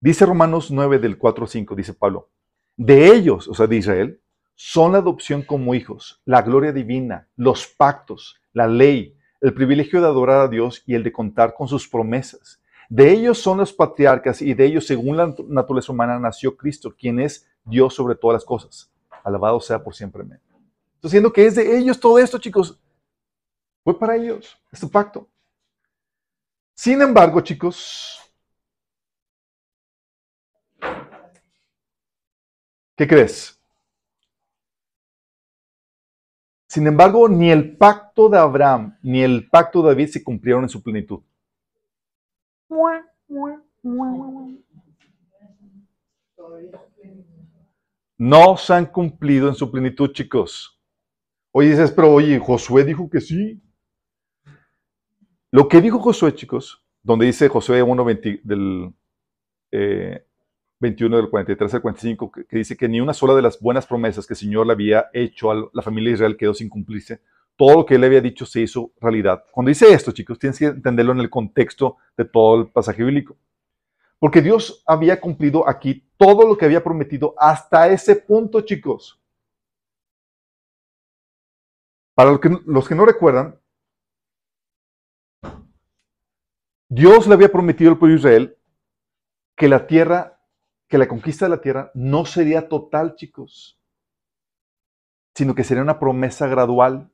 Dice 0.00 0.26
Romanos 0.26 0.70
9 0.70 0.98
del 0.98 1.18
4 1.18 1.44
al 1.44 1.48
5, 1.48 1.74
dice 1.74 1.94
Pablo, 1.94 2.30
de 2.76 3.06
ellos, 3.08 3.48
o 3.48 3.54
sea, 3.54 3.66
de 3.66 3.76
Israel, 3.76 4.20
son 4.54 4.92
la 4.92 4.98
adopción 4.98 5.42
como 5.42 5.74
hijos, 5.74 6.20
la 6.24 6.42
gloria 6.42 6.72
divina, 6.72 7.28
los 7.36 7.66
pactos, 7.66 8.40
la 8.52 8.66
ley, 8.66 9.16
el 9.40 9.54
privilegio 9.54 10.00
de 10.00 10.06
adorar 10.06 10.40
a 10.42 10.48
Dios 10.48 10.82
y 10.86 10.94
el 10.94 11.02
de 11.02 11.12
contar 11.12 11.54
con 11.54 11.68
sus 11.68 11.88
promesas. 11.88 12.60
De 12.88 13.10
ellos 13.10 13.38
son 13.38 13.58
los 13.58 13.72
patriarcas 13.72 14.42
y 14.42 14.54
de 14.54 14.66
ellos, 14.66 14.86
según 14.86 15.16
la 15.16 15.34
naturaleza 15.48 15.90
humana, 15.90 16.18
nació 16.18 16.56
Cristo, 16.56 16.94
quien 16.96 17.18
es 17.18 17.48
Dios 17.64 17.94
sobre 17.94 18.14
todas 18.14 18.34
las 18.34 18.44
cosas. 18.44 18.92
Alabado 19.24 19.58
sea 19.58 19.82
por 19.82 19.94
siempre. 19.94 20.22
Estoy 21.04 21.18
diciendo 21.18 21.32
que 21.34 21.44
es 21.44 21.54
de 21.54 21.76
ellos 21.76 22.00
todo 22.00 22.18
esto, 22.18 22.38
chicos. 22.38 22.80
Fue 23.82 23.98
para 23.98 24.16
ellos, 24.16 24.58
es 24.72 24.80
tu 24.80 24.90
pacto. 24.90 25.28
Sin 26.72 27.02
embargo, 27.02 27.42
chicos, 27.42 28.18
¿qué 32.96 33.06
crees? 33.06 33.60
Sin 36.68 36.86
embargo, 36.86 37.28
ni 37.28 37.50
el 37.50 37.76
pacto 37.76 38.30
de 38.30 38.38
Abraham 38.38 38.98
ni 39.02 39.22
el 39.22 39.46
pacto 39.50 39.82
de 39.82 39.88
David 39.88 40.08
se 40.08 40.24
cumplieron 40.24 40.62
en 40.62 40.70
su 40.70 40.82
plenitud. 40.82 41.20
No 48.16 48.56
se 48.56 48.72
han 48.72 48.86
cumplido 48.86 49.48
en 49.48 49.54
su 49.54 49.70
plenitud, 49.70 50.10
chicos. 50.10 50.74
Oye, 51.56 51.70
dices, 51.70 51.92
pero 51.92 52.12
oye, 52.12 52.36
Josué 52.40 52.82
dijo 52.82 53.08
que 53.08 53.20
sí. 53.20 53.62
Lo 55.52 55.68
que 55.68 55.80
dijo 55.80 56.00
Josué, 56.00 56.34
chicos, 56.34 56.84
donde 57.00 57.26
dice 57.26 57.48
Josué 57.48 57.80
1, 57.80 58.04
del 58.42 58.92
21 60.80 61.16
eh, 61.16 61.20
del 61.20 61.30
43 61.30 61.74
al 61.74 61.80
45, 61.80 62.32
que, 62.32 62.44
que, 62.46 62.56
dice 62.56 62.76
que 62.76 62.88
ni 62.88 63.00
una 63.00 63.14
sola 63.14 63.36
de 63.36 63.42
las 63.42 63.60
buenas 63.60 63.86
promesas 63.86 64.26
que 64.26 64.32
el 64.32 64.38
Señor 64.38 64.66
le 64.66 64.72
había 64.72 65.06
hecho 65.12 65.52
a 65.52 65.70
la 65.72 65.82
familia 65.82 66.10
de 66.10 66.14
Israel 66.14 66.36
quedó 66.36 66.54
sin 66.54 66.68
cumplirse. 66.68 67.20
Todo 67.54 67.76
lo 67.76 67.86
que 67.86 67.94
él 67.94 68.02
había 68.02 68.20
dicho 68.20 68.44
se 68.46 68.62
hizo 68.62 68.90
realidad. 69.00 69.44
Cuando 69.52 69.68
dice 69.68 69.92
esto, 69.92 70.10
chicos, 70.10 70.40
tienes 70.40 70.58
que 70.58 70.66
entenderlo 70.66 71.12
en 71.12 71.20
el 71.20 71.30
contexto 71.30 71.98
de 72.16 72.24
todo 72.24 72.62
el 72.62 72.66
pasaje 72.66 73.04
bíblico. 73.04 73.36
Porque 74.18 74.42
Dios 74.42 74.82
había 74.84 75.20
cumplido 75.20 75.68
aquí 75.68 76.04
todo 76.16 76.48
lo 76.48 76.58
que 76.58 76.64
había 76.64 76.82
prometido 76.82 77.32
hasta 77.38 77.86
ese 77.92 78.16
punto, 78.16 78.62
chicos. 78.62 79.20
Para 82.14 82.30
los 82.30 82.88
que, 82.88 82.94
no 82.94 83.04
recuerdan, 83.04 83.60
Dios 86.88 87.26
le 87.26 87.34
había 87.34 87.50
prometido 87.50 87.90
al 87.90 87.98
pueblo 87.98 88.14
de 88.14 88.20
Israel 88.20 88.58
que 89.56 89.68
la 89.68 89.86
tierra, 89.86 90.40
que 90.88 90.98
la 90.98 91.08
conquista 91.08 91.46
de 91.46 91.50
la 91.50 91.60
tierra 91.60 91.90
no 91.94 92.24
sería 92.24 92.68
total, 92.68 93.16
chicos, 93.16 93.80
sino 95.34 95.54
que 95.56 95.64
sería 95.64 95.82
una 95.82 95.98
promesa 95.98 96.46
gradual. 96.46 97.10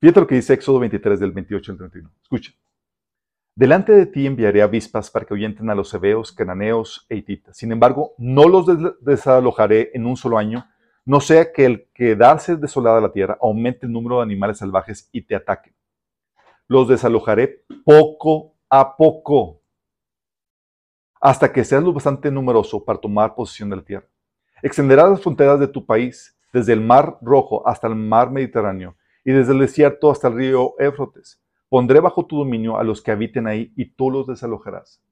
Fíjate 0.00 0.20
lo 0.20 0.26
que 0.26 0.34
dice 0.34 0.52
Éxodo 0.52 0.78
23 0.80 1.18
del 1.18 1.32
28 1.32 1.72
al 1.72 1.78
31. 1.78 2.12
Escucha. 2.22 2.52
Delante 3.54 3.92
de 3.92 4.06
ti 4.06 4.26
enviaré 4.26 4.62
avispas 4.62 5.10
para 5.10 5.24
que 5.24 5.34
ahuyenten 5.34 5.70
a 5.70 5.74
los 5.74 5.92
hebeos, 5.92 6.32
cananeos 6.32 7.06
e 7.08 7.16
hititas. 7.16 7.56
Sin 7.56 7.72
embargo, 7.72 8.14
no 8.18 8.46
los 8.46 8.66
desalojaré 9.00 9.90
en 9.94 10.06
un 10.06 10.16
solo 10.16 10.38
año, 10.38 10.68
no 11.08 11.22
sea 11.22 11.54
que 11.54 11.64
el 11.64 11.88
quedarse 11.94 12.56
desolada 12.56 13.00
la 13.00 13.10
tierra 13.10 13.38
aumente 13.40 13.86
el 13.86 13.92
número 13.92 14.16
de 14.16 14.24
animales 14.24 14.58
salvajes 14.58 15.08
y 15.10 15.22
te 15.22 15.34
ataquen. 15.34 15.74
Los 16.66 16.86
desalojaré 16.86 17.64
poco 17.82 18.52
a 18.68 18.94
poco, 18.94 19.62
hasta 21.18 21.50
que 21.50 21.64
seas 21.64 21.82
lo 21.82 21.94
bastante 21.94 22.30
numeroso 22.30 22.84
para 22.84 23.00
tomar 23.00 23.34
posesión 23.34 23.70
de 23.70 23.76
la 23.76 23.82
tierra. 23.82 24.06
Extenderás 24.62 25.08
las 25.08 25.22
fronteras 25.22 25.58
de 25.58 25.68
tu 25.68 25.86
país, 25.86 26.38
desde 26.52 26.74
el 26.74 26.82
mar 26.82 27.16
Rojo 27.22 27.66
hasta 27.66 27.86
el 27.86 27.94
mar 27.94 28.30
Mediterráneo, 28.30 28.94
y 29.24 29.32
desde 29.32 29.54
el 29.54 29.60
desierto 29.60 30.10
hasta 30.10 30.28
el 30.28 30.34
río 30.34 30.74
Éfrotes. 30.78 31.42
Pondré 31.70 32.00
bajo 32.00 32.26
tu 32.26 32.36
dominio 32.36 32.76
a 32.76 32.84
los 32.84 33.00
que 33.00 33.12
habiten 33.12 33.46
ahí, 33.46 33.72
y 33.76 33.86
tú 33.86 34.10
los 34.10 34.26
desalojarás. 34.26 35.02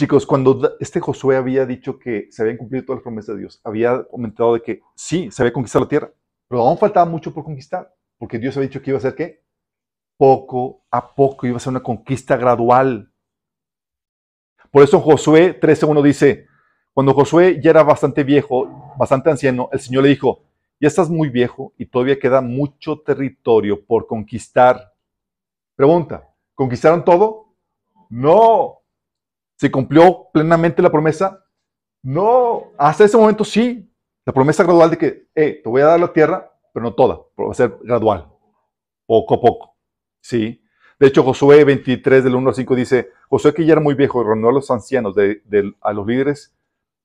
Chicos, 0.00 0.24
cuando 0.24 0.78
este 0.80 0.98
Josué 0.98 1.36
había 1.36 1.66
dicho 1.66 1.98
que 1.98 2.28
se 2.30 2.40
habían 2.40 2.56
cumplido 2.56 2.86
todas 2.86 3.00
las 3.00 3.02
promesas 3.02 3.34
de 3.34 3.40
Dios, 3.42 3.60
había 3.62 4.02
comentado 4.04 4.54
de 4.54 4.62
que 4.62 4.80
sí, 4.94 5.30
se 5.30 5.42
había 5.42 5.52
conquistado 5.52 5.84
la 5.84 5.90
tierra, 5.90 6.10
pero 6.48 6.62
aún 6.62 6.78
faltaba 6.78 7.04
mucho 7.04 7.34
por 7.34 7.44
conquistar, 7.44 7.94
porque 8.16 8.38
Dios 8.38 8.56
había 8.56 8.70
dicho 8.70 8.80
que 8.80 8.92
iba 8.92 8.96
a 8.98 9.02
ser 9.02 9.14
qué? 9.14 9.42
Poco 10.16 10.86
a 10.90 11.14
poco, 11.14 11.46
iba 11.46 11.58
a 11.58 11.60
ser 11.60 11.72
una 11.72 11.82
conquista 11.82 12.38
gradual. 12.38 13.12
Por 14.70 14.82
eso 14.84 15.00
Josué 15.00 15.60
13.1 15.60 16.02
dice, 16.02 16.46
cuando 16.94 17.12
Josué 17.12 17.60
ya 17.62 17.68
era 17.68 17.82
bastante 17.82 18.24
viejo, 18.24 18.94
bastante 18.96 19.28
anciano, 19.28 19.68
el 19.70 19.80
Señor 19.80 20.04
le 20.04 20.08
dijo, 20.08 20.44
ya 20.80 20.88
estás 20.88 21.10
muy 21.10 21.28
viejo 21.28 21.74
y 21.76 21.84
todavía 21.84 22.18
queda 22.18 22.40
mucho 22.40 23.00
territorio 23.00 23.84
por 23.84 24.06
conquistar. 24.06 24.94
Pregunta, 25.76 26.26
¿conquistaron 26.54 27.04
todo? 27.04 27.52
No. 28.08 28.79
¿Se 29.60 29.70
cumplió 29.70 30.28
plenamente 30.32 30.80
la 30.80 30.90
promesa? 30.90 31.44
No, 32.02 32.72
hasta 32.78 33.04
ese 33.04 33.18
momento 33.18 33.44
sí. 33.44 33.92
La 34.24 34.32
promesa 34.32 34.64
gradual 34.64 34.88
de 34.88 34.96
que, 34.96 35.28
te 35.34 35.62
voy 35.66 35.82
a 35.82 35.86
dar 35.88 36.00
la 36.00 36.10
tierra, 36.14 36.50
pero 36.72 36.82
no 36.82 36.94
toda, 36.94 37.20
va 37.38 37.50
a 37.50 37.54
ser 37.54 37.76
gradual, 37.82 38.26
poco 39.04 39.34
a 39.34 39.40
poco. 39.42 39.76
Sí. 40.22 40.64
De 40.98 41.08
hecho, 41.08 41.22
Josué 41.22 41.62
23, 41.64 42.24
del 42.24 42.36
1 42.36 42.48
al 42.48 42.54
5 42.54 42.74
dice, 42.74 43.10
Josué 43.28 43.52
que 43.52 43.66
ya 43.66 43.72
era 43.72 43.82
muy 43.82 43.92
viejo, 43.92 44.24
reunió 44.24 44.48
a 44.48 44.52
los 44.52 44.70
ancianos, 44.70 45.14
de, 45.14 45.42
a 45.82 45.92
los 45.92 46.06
líderes 46.06 46.56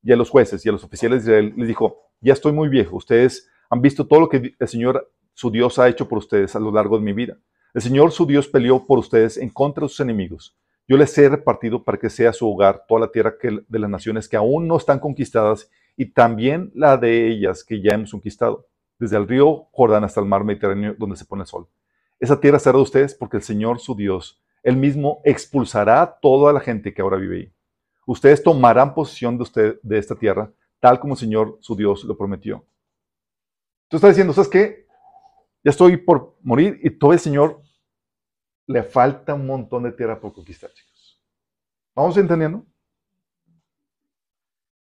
y 0.01 0.13
a 0.13 0.15
los 0.15 0.29
jueces 0.29 0.65
y 0.65 0.69
a 0.69 0.71
los 0.71 0.85
oficiales 0.85 1.25
de 1.25 1.31
Israel, 1.33 1.53
les 1.57 1.67
dijo, 1.67 2.03
ya 2.21 2.31
estoy 2.31 2.53
muy 2.53 2.69
viejo, 2.69 2.95
ustedes 2.95 3.49
han 3.69 3.81
visto 3.81 4.07
todo 4.07 4.21
lo 4.21 4.29
que 4.29 4.55
el 4.57 4.67
Señor, 4.69 5.11
su 5.33 5.51
Dios, 5.51 5.77
ha 5.77 5.89
hecho 5.89 6.07
por 6.07 6.19
ustedes 6.19 6.55
a 6.55 6.59
lo 6.61 6.71
largo 6.71 6.97
de 6.97 7.03
mi 7.03 7.11
vida. 7.11 7.37
El 7.73 7.81
Señor, 7.81 8.13
su 8.13 8.25
Dios, 8.25 8.47
peleó 8.47 8.85
por 8.85 8.97
ustedes 8.97 9.35
en 9.35 9.49
contra 9.49 9.83
de 9.83 9.89
sus 9.89 9.99
enemigos. 9.99 10.55
Yo 10.87 10.97
les 10.97 11.17
he 11.17 11.27
repartido 11.27 11.83
para 11.83 11.97
que 11.97 12.09
sea 12.09 12.31
su 12.31 12.47
hogar 12.47 12.85
toda 12.87 13.01
la 13.01 13.11
tierra 13.11 13.35
de 13.41 13.79
las 13.79 13.89
naciones 13.89 14.29
que 14.29 14.37
aún 14.37 14.67
no 14.67 14.77
están 14.77 14.99
conquistadas 14.99 15.69
y 15.97 16.05
también 16.11 16.71
la 16.75 16.97
de 16.97 17.27
ellas 17.27 17.63
que 17.63 17.81
ya 17.81 17.95
hemos 17.95 18.11
conquistado, 18.11 18.67
desde 18.99 19.17
el 19.17 19.27
río 19.27 19.67
Jordán 19.71 20.03
hasta 20.03 20.19
el 20.21 20.27
mar 20.27 20.43
Mediterráneo 20.43 20.95
donde 20.97 21.15
se 21.15 21.25
pone 21.25 21.41
el 21.41 21.47
sol. 21.47 21.67
Esa 22.19 22.39
tierra 22.39 22.59
será 22.59 22.77
de 22.77 22.83
ustedes 22.83 23.15
porque 23.15 23.37
el 23.37 23.43
Señor, 23.43 23.79
su 23.79 23.95
Dios, 23.95 24.41
él 24.61 24.77
mismo 24.77 25.21
expulsará 25.23 26.19
toda 26.21 26.53
la 26.53 26.59
gente 26.59 26.93
que 26.93 27.01
ahora 27.01 27.17
vive 27.17 27.37
ahí. 27.37 27.53
Ustedes 28.05 28.43
tomarán 28.43 28.93
posesión 28.93 29.37
de, 29.37 29.43
usted, 29.43 29.79
de 29.81 29.97
esta 29.97 30.15
tierra, 30.15 30.51
tal 30.79 30.99
como 30.99 31.15
el 31.15 31.19
Señor, 31.19 31.57
su 31.61 31.75
Dios, 31.75 32.03
lo 32.03 32.15
prometió. 32.15 32.63
Tú 33.87 33.97
estás 33.97 34.11
diciendo, 34.11 34.33
¿sabes 34.33 34.49
qué? 34.49 34.85
Ya 35.63 35.71
estoy 35.71 35.97
por 35.97 36.37
morir 36.41 36.79
y 36.83 36.91
todo 36.91 37.13
el 37.13 37.19
Señor 37.19 37.61
le 38.67 38.83
falta 38.83 39.33
un 39.33 39.45
montón 39.45 39.83
de 39.83 39.91
tierra 39.91 40.19
por 40.19 40.33
conquistar, 40.33 40.71
chicos. 40.71 41.21
¿Vamos 41.93 42.17
entendiendo? 42.17 42.65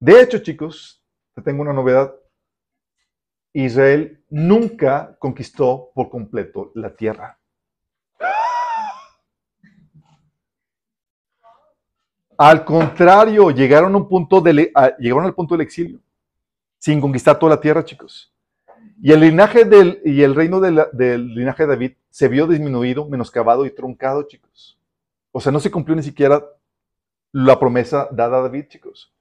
De 0.01 0.21
hecho, 0.21 0.39
chicos, 0.39 1.03
te 1.35 1.43
tengo 1.43 1.63
una 1.63 1.73
novedad. 1.73 2.15
Israel 3.53 4.23
nunca 4.29 5.17
conquistó 5.19 5.91
por 5.95 6.11
completo 6.11 6.73
la 6.75 6.95
tierra. 6.95 7.39
Al 12.37 12.65
contrario, 12.65 13.51
llegaron, 13.51 13.95
a 13.95 13.99
un 13.99 14.09
punto 14.09 14.41
de, 14.41 14.73
llegaron 14.99 15.25
al 15.25 15.35
punto 15.35 15.55
del 15.55 15.61
exilio, 15.61 16.01
sin 16.79 17.01
conquistar 17.01 17.39
toda 17.39 17.55
la 17.55 17.61
tierra, 17.61 17.85
chicos. 17.85 18.34
Y 19.01 19.13
el 19.13 19.21
linaje 19.21 19.65
del, 19.65 20.01
y 20.05 20.23
el 20.23 20.35
reino 20.35 20.61
del 20.61 21.35
linaje 21.35 21.65
de 21.65 21.69
David 21.69 21.93
se 22.11 22.29
vio 22.29 22.47
disminuido, 22.47 23.09
menoscabado 23.09 23.67
y 23.67 23.71
truncado, 23.71 24.23
chicos. 24.25 24.79
O 25.33 25.41
sea, 25.41 25.51
no 25.53 25.61
se 25.61 25.71
cumplió 25.71 25.97
ni 25.97 26.03
siquiera 26.03 26.45
la 27.33 27.59
promesa 27.59 28.09
dada 28.13 28.39
a 28.39 28.43
David, 28.43 28.67
chicos. 28.69 29.13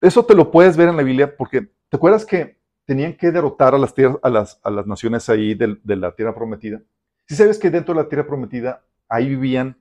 Eso 0.00 0.24
te 0.24 0.34
lo 0.34 0.50
puedes 0.50 0.76
ver 0.76 0.88
en 0.88 0.96
la 0.96 1.02
Biblia 1.02 1.36
porque, 1.36 1.62
¿te 1.88 1.96
acuerdas 1.96 2.24
que 2.24 2.58
tenían 2.84 3.16
que 3.16 3.30
derrotar 3.30 3.74
a 3.74 3.78
las, 3.78 3.94
a 4.22 4.28
las, 4.28 4.60
a 4.62 4.70
las 4.70 4.86
naciones 4.86 5.28
ahí 5.28 5.54
de, 5.54 5.78
de 5.82 5.96
la 5.96 6.14
tierra 6.14 6.34
prometida? 6.34 6.82
Si 7.26 7.34
sabes 7.34 7.58
que 7.58 7.70
dentro 7.70 7.94
de 7.94 8.02
la 8.02 8.08
tierra 8.08 8.26
prometida 8.26 8.84
ahí 9.08 9.28
vivían 9.28 9.76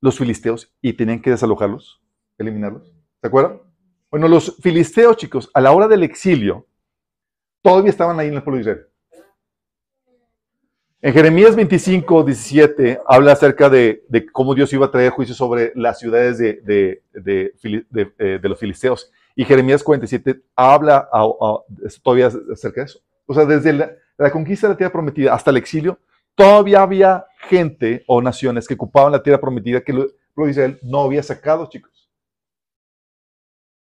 los 0.00 0.18
filisteos 0.18 0.72
y 0.80 0.94
tenían 0.94 1.20
que 1.20 1.30
desalojarlos, 1.30 2.00
eliminarlos. 2.38 2.92
¿Se 3.20 3.26
acuerdan? 3.26 3.60
Bueno, 4.10 4.28
los 4.28 4.56
filisteos, 4.60 5.16
chicos, 5.16 5.50
a 5.54 5.60
la 5.60 5.72
hora 5.72 5.88
del 5.88 6.02
exilio, 6.02 6.66
todavía 7.62 7.90
estaban 7.90 8.18
ahí 8.18 8.28
en 8.28 8.34
el 8.34 8.42
pueblo 8.42 8.56
de 8.56 8.70
Israel. 8.70 8.86
En 11.04 11.12
Jeremías 11.12 11.56
25, 11.56 12.22
17 12.22 13.00
habla 13.06 13.32
acerca 13.32 13.68
de, 13.68 14.04
cómo 14.30 14.54
Dios 14.54 14.72
iba 14.72 14.86
a 14.86 14.90
traer 14.90 15.10
juicio 15.10 15.34
sobre 15.34 15.72
las 15.74 15.98
ciudades 15.98 16.38
de, 16.38 17.02
eh, 17.12 18.40
los 18.40 18.58
filisteos. 18.58 19.10
Y 19.34 19.44
Jeremías 19.44 19.82
47 19.82 20.42
habla 20.54 21.08
todavía 22.04 22.28
acerca 22.52 22.82
de 22.82 22.84
eso. 22.84 23.00
O 23.26 23.34
sea, 23.34 23.44
desde 23.44 23.72
la, 23.72 24.30
conquista 24.30 24.68
de 24.68 24.74
la 24.74 24.76
tierra 24.76 24.92
prometida 24.92 25.34
hasta 25.34 25.50
el 25.50 25.56
exilio, 25.56 25.98
todavía 26.36 26.82
había 26.82 27.26
gente 27.48 28.04
o 28.06 28.22
naciones 28.22 28.68
que 28.68 28.74
ocupaban 28.74 29.10
la 29.10 29.22
tierra 29.22 29.40
prometida 29.40 29.80
que 29.80 29.92
pueblo 29.92 30.46
de 30.46 30.50
Israel 30.50 30.78
no 30.82 31.00
había 31.02 31.22
sacado, 31.22 31.68
chicos. 31.68 32.10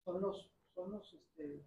¿Son 0.05 0.21
los, 0.21 0.51
este, 1.13 1.63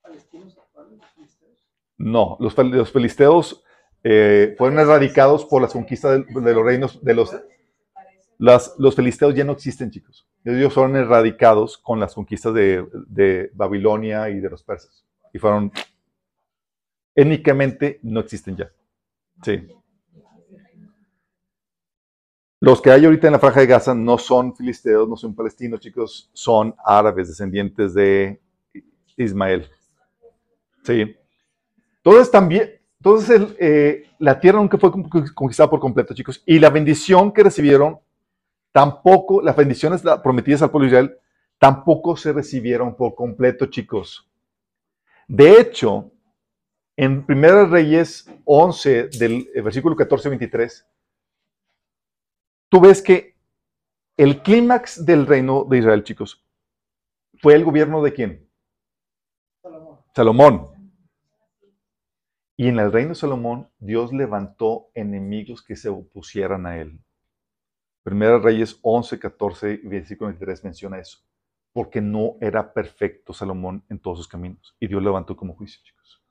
palestinos 0.00 0.56
actuales, 0.58 0.98
los 0.98 1.10
filisteos? 1.10 1.58
No, 2.06 2.36
los, 2.38 2.54
filisteos 2.92 3.64
eh, 4.04 4.54
fueron 4.56 4.78
erradicados 4.78 5.44
por 5.44 5.60
las 5.60 5.72
conquistas 5.72 6.24
de, 6.24 6.54
los 6.54 6.64
reinos 6.64 7.04
de 7.04 7.14
los... 7.14 7.36
Los 8.38 8.94
filisteos 8.94 9.34
ya 9.34 9.42
no 9.42 9.50
existen, 9.50 9.90
chicos. 9.90 10.24
Ellos 10.44 10.72
fueron 10.72 10.94
erradicados 10.94 11.76
con 11.76 11.98
las 11.98 12.14
conquistas 12.14 12.54
de, 12.54 13.50
Babilonia 13.54 14.30
y 14.30 14.38
de 14.38 14.48
los 14.48 14.62
persas. 14.62 15.04
Y 15.32 15.40
fueron... 15.40 15.72
Étnicamente 17.12 17.98
no 18.04 18.20
existen 18.20 18.56
ya. 18.56 18.70
Sí. 19.42 19.66
Los 22.60 22.80
que 22.80 22.92
hay 22.92 23.04
ahorita 23.04 23.26
en 23.26 23.32
la 23.32 23.40
franja 23.40 23.58
de 23.58 23.66
Gaza 23.66 23.96
no 23.96 24.16
son 24.16 24.54
filisteos, 24.54 25.08
no 25.08 25.16
son 25.16 25.34
palestinos, 25.34 25.80
chicos, 25.80 26.30
son 26.32 26.72
árabes, 26.84 27.26
descendientes 27.26 27.94
de 27.94 28.40
Ismael. 29.16 29.68
Sí. 30.84 31.16
Entonces 32.06 32.30
también, 32.30 32.80
entonces, 33.00 33.42
eh, 33.58 34.08
la 34.20 34.38
tierra 34.38 34.60
nunca 34.60 34.78
fue 34.78 34.92
conquistada 35.34 35.68
por 35.68 35.80
completo, 35.80 36.14
chicos. 36.14 36.40
Y 36.46 36.60
la 36.60 36.70
bendición 36.70 37.32
que 37.32 37.42
recibieron, 37.42 37.98
tampoco, 38.70 39.42
las 39.42 39.56
bendiciones 39.56 40.04
prometidas 40.22 40.62
al 40.62 40.70
pueblo 40.70 40.88
de 40.88 40.90
Israel, 40.90 41.18
tampoco 41.58 42.16
se 42.16 42.32
recibieron 42.32 42.94
por 42.94 43.16
completo, 43.16 43.66
chicos. 43.66 44.30
De 45.26 45.60
hecho, 45.60 46.12
en 46.96 47.24
1 47.28 47.66
Reyes 47.66 48.30
11, 48.44 49.08
del 49.08 49.50
eh, 49.52 49.60
versículo 49.60 49.96
14-23, 49.96 50.86
tú 52.68 52.80
ves 52.80 53.02
que 53.02 53.34
el 54.16 54.42
clímax 54.42 55.04
del 55.04 55.26
reino 55.26 55.64
de 55.64 55.78
Israel, 55.78 56.04
chicos, 56.04 56.46
fue 57.42 57.54
el 57.54 57.64
gobierno 57.64 58.00
de 58.00 58.12
quién? 58.12 58.48
Salomón. 59.60 59.98
Salomón. 60.14 60.75
Y 62.56 62.68
en 62.68 62.78
el 62.78 62.90
reino 62.90 63.10
de 63.10 63.14
Salomón, 63.16 63.70
Dios 63.78 64.12
levantó 64.12 64.88
enemigos 64.94 65.62
que 65.62 65.76
se 65.76 65.90
opusieran 65.90 66.64
a 66.64 66.78
él. 66.78 66.98
Primera 68.02 68.38
Reyes 68.38 68.78
11, 68.82 69.18
14 69.18 69.80
y 69.82 69.88
versículo 69.88 70.28
23 70.28 70.64
menciona 70.64 70.98
eso. 70.98 71.18
Porque 71.72 72.00
no 72.00 72.36
era 72.40 72.72
perfecto 72.72 73.34
Salomón 73.34 73.84
en 73.90 73.98
todos 73.98 74.18
sus 74.18 74.28
caminos. 74.28 74.74
Y 74.80 74.86
Dios 74.86 75.02
levantó 75.02 75.36
como 75.36 75.54
juicio, 75.54 75.82
chicos. 75.84 76.22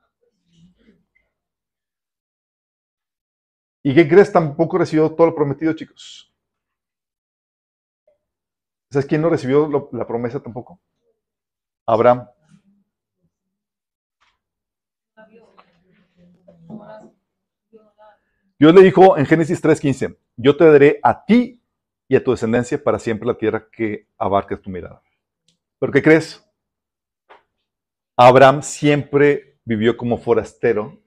¿Y 3.83 3.93
qué 3.93 4.07
crees? 4.07 4.31
Tampoco 4.31 4.79
recibió 4.79 5.11
todo 5.13 5.27
lo 5.27 5.35
prometido, 5.35 5.73
chicos. 5.73 6.33
¿Sabes 8.89 9.05
quién 9.05 9.21
no 9.21 9.29
recibió 9.29 9.69
la 9.91 10.07
promesa 10.07 10.41
tampoco? 10.41 10.81
Abraham. 11.85 12.27
Dios 18.57 18.73
le 18.73 18.83
dijo 18.83 19.17
en 19.17 19.25
Génesis 19.25 19.61
3:15, 19.61 20.17
yo 20.37 20.55
te 20.55 20.63
daré 20.63 20.99
a 21.03 21.25
ti 21.25 21.61
y 22.07 22.15
a 22.15 22.23
tu 22.23 22.31
descendencia 22.31 22.81
para 22.81 22.99
siempre 22.99 23.27
la 23.27 23.37
tierra 23.37 23.67
que 23.69 24.07
abarques 24.17 24.61
tu 24.61 24.69
mirada. 24.69 25.01
¿Pero 25.77 25.91
qué 25.91 26.01
crees? 26.01 26.41
Abraham 28.15 28.61
siempre 28.61 29.59
vivió 29.65 29.97
como 29.97 30.17
forastero 30.17 31.01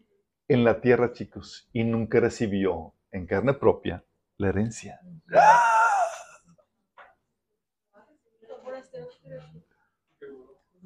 en 0.46 0.64
la 0.64 0.80
tierra, 0.82 1.12
chicos, 1.12 1.68
y 1.72 1.84
nunca 1.84 2.20
recibió 2.20 2.92
en 3.10 3.26
carne 3.26 3.54
propia 3.54 4.04
la 4.36 4.48
herencia. 4.48 5.00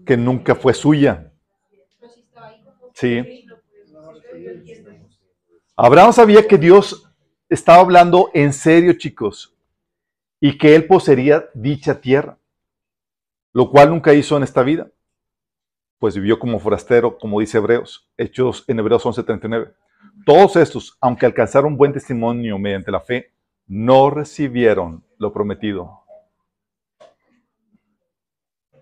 Que 0.06 0.16
nunca 0.16 0.54
fue 0.54 0.74
suya. 0.74 1.32
Sí. 2.94 3.46
Abraham 5.76 6.12
sabía 6.12 6.46
que 6.46 6.58
Dios 6.58 7.10
estaba 7.48 7.80
hablando 7.80 8.30
en 8.34 8.52
serio, 8.52 8.92
chicos. 8.94 9.48
y 10.44 10.58
que 10.58 10.74
él 10.74 10.88
poseería 10.88 11.48
dicha 11.54 12.00
tierra, 12.00 12.36
lo 13.52 13.70
cual 13.70 13.90
nunca 13.90 14.12
hizo 14.12 14.36
en 14.36 14.42
esta 14.42 14.64
vida, 14.64 14.90
pues 16.00 16.16
vivió 16.16 16.40
como 16.40 16.58
forastero, 16.58 17.16
como 17.16 17.38
dice 17.38 17.58
Hebreos, 17.58 18.10
Hechos 18.16 18.64
en 18.66 18.80
Hebreos 18.80 19.06
11:39. 19.06 19.72
Todos 20.26 20.56
estos, 20.56 20.98
aunque 21.00 21.26
alcanzaron 21.26 21.76
buen 21.76 21.92
testimonio 21.92 22.58
mediante 22.58 22.90
la 22.90 23.00
fe, 23.00 23.32
no 23.68 24.10
recibieron 24.10 25.04
lo 25.16 25.32
prometido. 25.32 26.02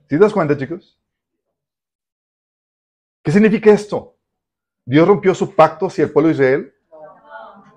¿Sí 0.09 0.16
das 0.16 0.32
cuenta, 0.32 0.57
chicos? 0.57 0.99
¿Qué 3.22 3.30
significa 3.30 3.70
esto? 3.70 4.16
¿Dios 4.86 5.07
rompió 5.07 5.34
su 5.34 5.55
pacto 5.55 5.86
hacia 5.86 6.05
el 6.05 6.11
pueblo 6.11 6.28
de 6.28 6.34
Israel? 6.34 6.74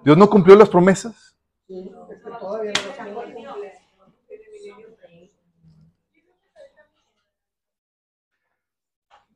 ¿Dios 0.03 0.17
no 0.17 0.29
cumplió 0.29 0.55
las 0.55 0.69
promesas? 0.69 1.37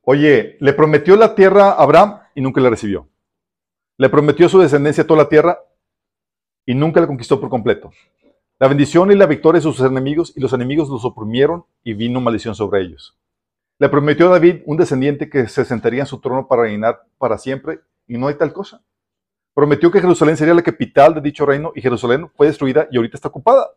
Oye, 0.09 0.57
le 0.59 0.73
prometió 0.73 1.15
la 1.15 1.35
tierra 1.35 1.71
a 1.71 1.83
Abraham 1.83 2.19
y 2.33 2.41
nunca 2.41 2.61
la 2.61 2.69
recibió. 2.69 3.09
Le 3.97 4.09
prometió 4.09 4.47
su 4.47 4.59
descendencia 4.59 5.05
toda 5.05 5.23
la 5.23 5.29
tierra 5.29 5.59
y 6.65 6.75
nunca 6.75 7.01
la 7.01 7.07
conquistó 7.07 7.41
por 7.41 7.49
completo. 7.49 7.91
La 8.59 8.67
bendición 8.67 9.11
y 9.11 9.15
la 9.15 9.25
victoria 9.25 9.59
de 9.59 9.63
sus 9.63 9.79
enemigos 9.81 10.33
y 10.35 10.39
los 10.39 10.53
enemigos 10.53 10.89
los 10.89 11.05
oprimieron 11.05 11.65
y 11.83 11.93
vino 11.93 12.21
maldición 12.21 12.55
sobre 12.55 12.81
ellos. 12.81 13.17
Le 13.79 13.89
prometió 13.89 14.27
a 14.27 14.31
David 14.31 14.63
un 14.65 14.77
descendiente 14.77 15.29
que 15.29 15.47
se 15.47 15.63
sentaría 15.63 16.01
en 16.01 16.07
su 16.07 16.19
trono 16.19 16.47
para 16.47 16.63
reinar 16.63 17.03
para 17.17 17.37
siempre 17.37 17.81
y 18.07 18.17
no 18.17 18.27
hay 18.27 18.35
tal 18.35 18.53
cosa. 18.53 18.81
Prometió 19.57 19.89
que 19.89 19.99
Jerusalén 19.99 20.37
sería 20.37 20.53
la 20.53 20.61
capital 20.61 21.15
de 21.15 21.21
dicho 21.21 21.43
reino 21.43 21.71
y 21.73 21.81
Jerusalén 21.81 22.29
fue 22.35 22.45
destruida 22.45 22.87
y 22.91 22.97
ahorita 22.97 23.17
está 23.17 23.29
ocupada. 23.29 23.71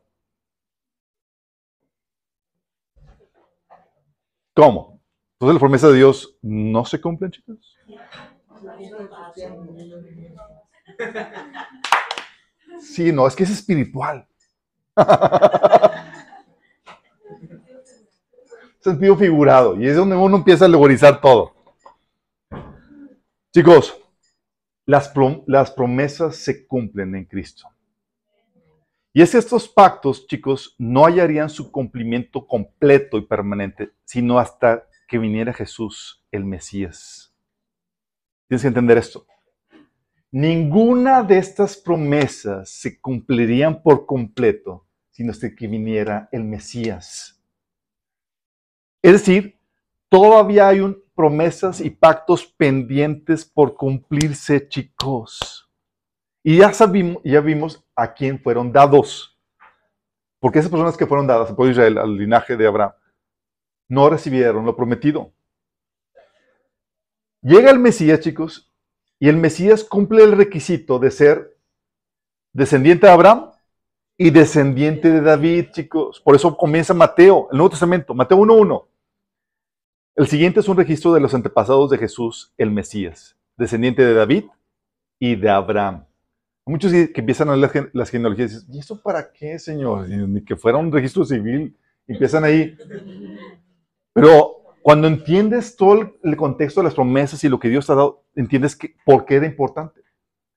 ¿Cómo? 4.55 5.01
Entonces 5.33 5.55
las 5.55 5.59
promesas 5.59 5.93
de 5.93 5.97
Dios 5.97 6.37
no 6.43 6.85
se 6.85 7.01
cumplen, 7.01 7.31
chicos. 7.31 7.79
Sí, 12.79 13.11
no, 13.11 13.27
es 13.27 13.35
que 13.35 13.45
es 13.45 13.51
espiritual. 13.51 14.29
Sentido 18.81 19.17
figurado. 19.17 19.81
Y 19.81 19.89
es 19.89 19.97
donde 19.97 20.15
uno 20.15 20.37
empieza 20.37 20.67
a 20.67 20.69
alegorizar 20.69 21.23
todo. 21.23 21.55
Chicos, 23.55 24.00
las, 24.91 25.71
promesas 25.71 26.37
se 26.37 26.67
cumplen 26.67 27.15
en 27.15 27.25
Cristo. 27.25 27.69
Y 29.13 29.23
es 29.23 29.33
que 29.33 29.39
estos 29.39 29.69
pactos, 29.69 30.27
chicos, 30.27 30.75
no 30.79 31.05
hallarían 31.05 31.49
su 31.49 31.71
cumplimiento 31.71 32.47
completo 32.47 33.17
y 33.19 33.23
permanente, 33.23 33.93
sino 34.05 34.39
hasta 34.39 34.87
que 35.07 35.19
viniera 35.19 35.53
Jesús, 35.53 36.25
el 36.33 36.45
Mesías. 36.45 37.33
Tienes 38.49 38.63
que 38.63 38.69
entender 38.69 38.99
esto. 38.99 39.27
Ninguna 40.33 41.23
de 41.23 41.39
estas 41.39 41.77
promesas 41.77 42.71
se 42.71 43.01
cumplirían 43.01 43.83
por 43.83 44.07
completo, 44.07 44.87
sino 45.11 45.31
hasta 45.31 45.55
que 45.55 45.67
viniera 45.69 46.29
el 46.33 46.45
Mesías. 46.45 47.41
Es 49.03 49.13
decir, 49.13 49.59
todavía 50.09 50.69
hay 50.69 50.81
un, 50.81 51.03
promesas 51.21 51.83
y 51.83 51.91
pactos 51.91 52.47
pendientes 52.47 53.45
por 53.45 53.75
cumplirse, 53.75 54.67
chicos. 54.67 55.69
Y 56.43 56.57
ya, 56.57 56.73
sabimos, 56.73 57.23
ya 57.23 57.43
vimos 57.43 57.85
a 57.95 58.15
quién 58.15 58.41
fueron 58.41 58.73
dados. 58.73 59.39
Porque 60.39 60.61
esas 60.61 60.71
personas 60.71 60.97
que 60.97 61.07
fueron 61.07 61.27
dadas 61.27 61.53
por 61.53 61.69
Israel, 61.69 61.99
al 61.99 62.17
linaje 62.17 62.57
de 62.57 62.67
Abraham, 62.67 62.93
no 63.87 64.09
recibieron 64.09 64.65
lo 64.65 64.75
prometido. 64.75 65.31
Llega 67.43 67.71
el 67.71 67.79
Mesías, 67.79 68.21
chicos, 68.21 68.73
y 69.19 69.29
el 69.29 69.37
Mesías 69.37 69.85
cumple 69.85 70.25
el 70.25 70.33
requisito 70.33 70.99
de 70.99 71.11
ser 71.11 71.55
descendiente 72.55 73.09
de 73.09 73.13
Abraham 73.13 73.51
y 74.17 74.31
descendiente 74.31 75.11
de 75.11 75.21
David, 75.21 75.67
chicos. 75.73 76.19
Por 76.19 76.35
eso 76.35 76.57
comienza 76.57 76.95
Mateo, 76.95 77.47
el 77.53 77.59
Nuevo 77.59 77.73
Testamento, 77.73 78.15
Mateo 78.15 78.39
1.1. 78.39 78.90
El 80.17 80.27
siguiente 80.27 80.61
es 80.61 80.69
un 80.69 80.77
registro 80.77 81.13
de 81.13 81.21
los 81.21 81.35
antepasados 81.35 81.91
de 81.91 81.99
Jesús, 81.99 82.53
el 82.59 82.71
Mesías, 82.71 83.37
descendiente 83.57 84.05
de 84.05 84.15
David 84.15 84.45
y 85.19 85.37
de 85.37 85.51
Abraham. 85.51 86.05
Muchos 86.67 86.93
que 86.93 87.13
empiezan 87.15 87.49
a 87.49 87.57
leer 87.57 87.91
las 87.95 88.11
genealogías 88.11 88.53
dicen, 88.53 88.75
¿y 88.75 88.79
eso 88.79 89.01
para 89.01 89.33
qué, 89.33 89.59
Señor? 89.59 90.09
Ni 90.09 90.45
que 90.45 90.57
fuera 90.57 90.79
un 90.79 90.93
registro 90.93 91.25
civil. 91.25 91.77
Empiezan 92.07 92.45
ahí. 92.45 92.77
Pero 94.13 94.61
cuando 94.83 95.09
entiendes 95.09 95.77
todo 95.77 96.15
el 96.23 96.37
contexto 96.37 96.81
de 96.81 96.85
las 96.85 96.95
promesas 96.95 97.43
y 97.45 97.49
lo 97.49 97.59
que 97.59 97.69
Dios 97.69 97.87
te 97.87 97.93
ha 97.93 97.97
dado, 97.97 98.25
entiendes 98.35 98.77
que, 98.77 98.95
por 99.05 99.25
qué 99.25 99.37
era 99.37 99.47
importante. 99.47 100.01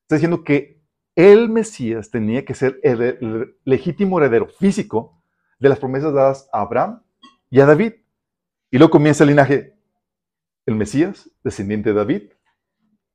Está 0.04 0.16
diciendo 0.16 0.44
que 0.44 0.82
el 1.16 1.50
Mesías 1.50 2.10
tenía 2.10 2.44
que 2.44 2.56
ser 2.56 2.80
el, 2.84 3.56
legítimo 3.66 4.20
heredero 4.20 4.48
físico 4.48 5.22
de 5.60 5.70
las 5.70 5.80
promesas 5.80 6.14
dadas 6.14 6.50
a 6.52 6.62
Abraham 6.62 7.02
y 7.50 7.60
a 7.60 7.66
David. 7.66 7.94
Y 8.74 8.80
luego 8.80 8.90
comienza 8.90 9.24
el 9.24 9.30
linaje, 9.30 9.78
el 10.66 10.74
Mesías, 10.74 11.30
descendiente 11.44 11.90
de 11.90 11.96
David, 11.96 12.24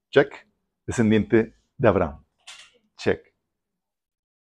check, 0.09 0.33
descendiente 0.87 1.57
de 1.77 1.89
Abraham, 1.89 2.25
check. 2.97 3.35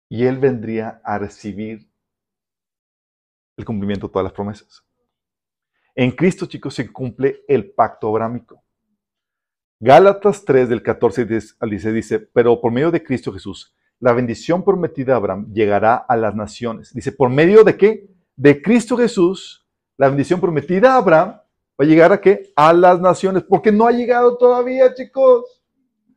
Y 0.10 0.26
él 0.26 0.40
vendría 0.40 1.02
a 1.04 1.20
recibir 1.20 1.88
el 3.56 3.66
cumplimiento 3.66 4.08
de 4.08 4.14
todas 4.14 4.24
las 4.24 4.34
promesas. 4.34 4.84
En 5.94 6.10
Cristo, 6.10 6.48
chicos, 6.48 6.74
se 6.74 6.92
cumple 6.92 7.44
el 7.48 7.72
pacto 7.72 8.08
abrámico. 8.08 8.64
Gálatas 9.80 10.44
3 10.44 10.70
del 10.70 10.82
14 10.82 11.22
al 11.60 11.70
16 11.70 11.94
dice, 11.94 12.20
pero 12.20 12.60
por 12.60 12.72
medio 12.72 12.90
de 12.90 13.04
Cristo 13.04 13.32
Jesús, 13.32 13.76
la 14.00 14.12
bendición 14.12 14.66
prometida 14.66 15.14
a 15.14 15.18
Abraham 15.18 15.54
llegará 15.54 15.98
a 15.98 16.18
las 16.18 16.34
naciones. 16.34 16.92
Dice, 16.96 17.12
¿por 17.12 17.30
medio 17.30 17.64
de 17.64 17.78
qué? 17.78 18.10
De 18.36 18.60
Cristo 18.60 18.98
Jesús, 18.98 19.65
la 19.98 20.08
bendición 20.10 20.40
prometida 20.40 20.94
a 20.94 20.98
Abraham 20.98 21.30
va 21.30 21.42
a 21.80 21.86
llegar 21.86 22.12
a 22.12 22.22
qué? 22.22 22.52
A 22.56 22.74
las 22.74 23.00
naciones, 23.00 23.44
porque 23.44 23.72
no 23.72 23.88
ha 23.88 23.92
llegado 23.92 24.38
todavía, 24.38 24.94
chicos. 24.94 25.62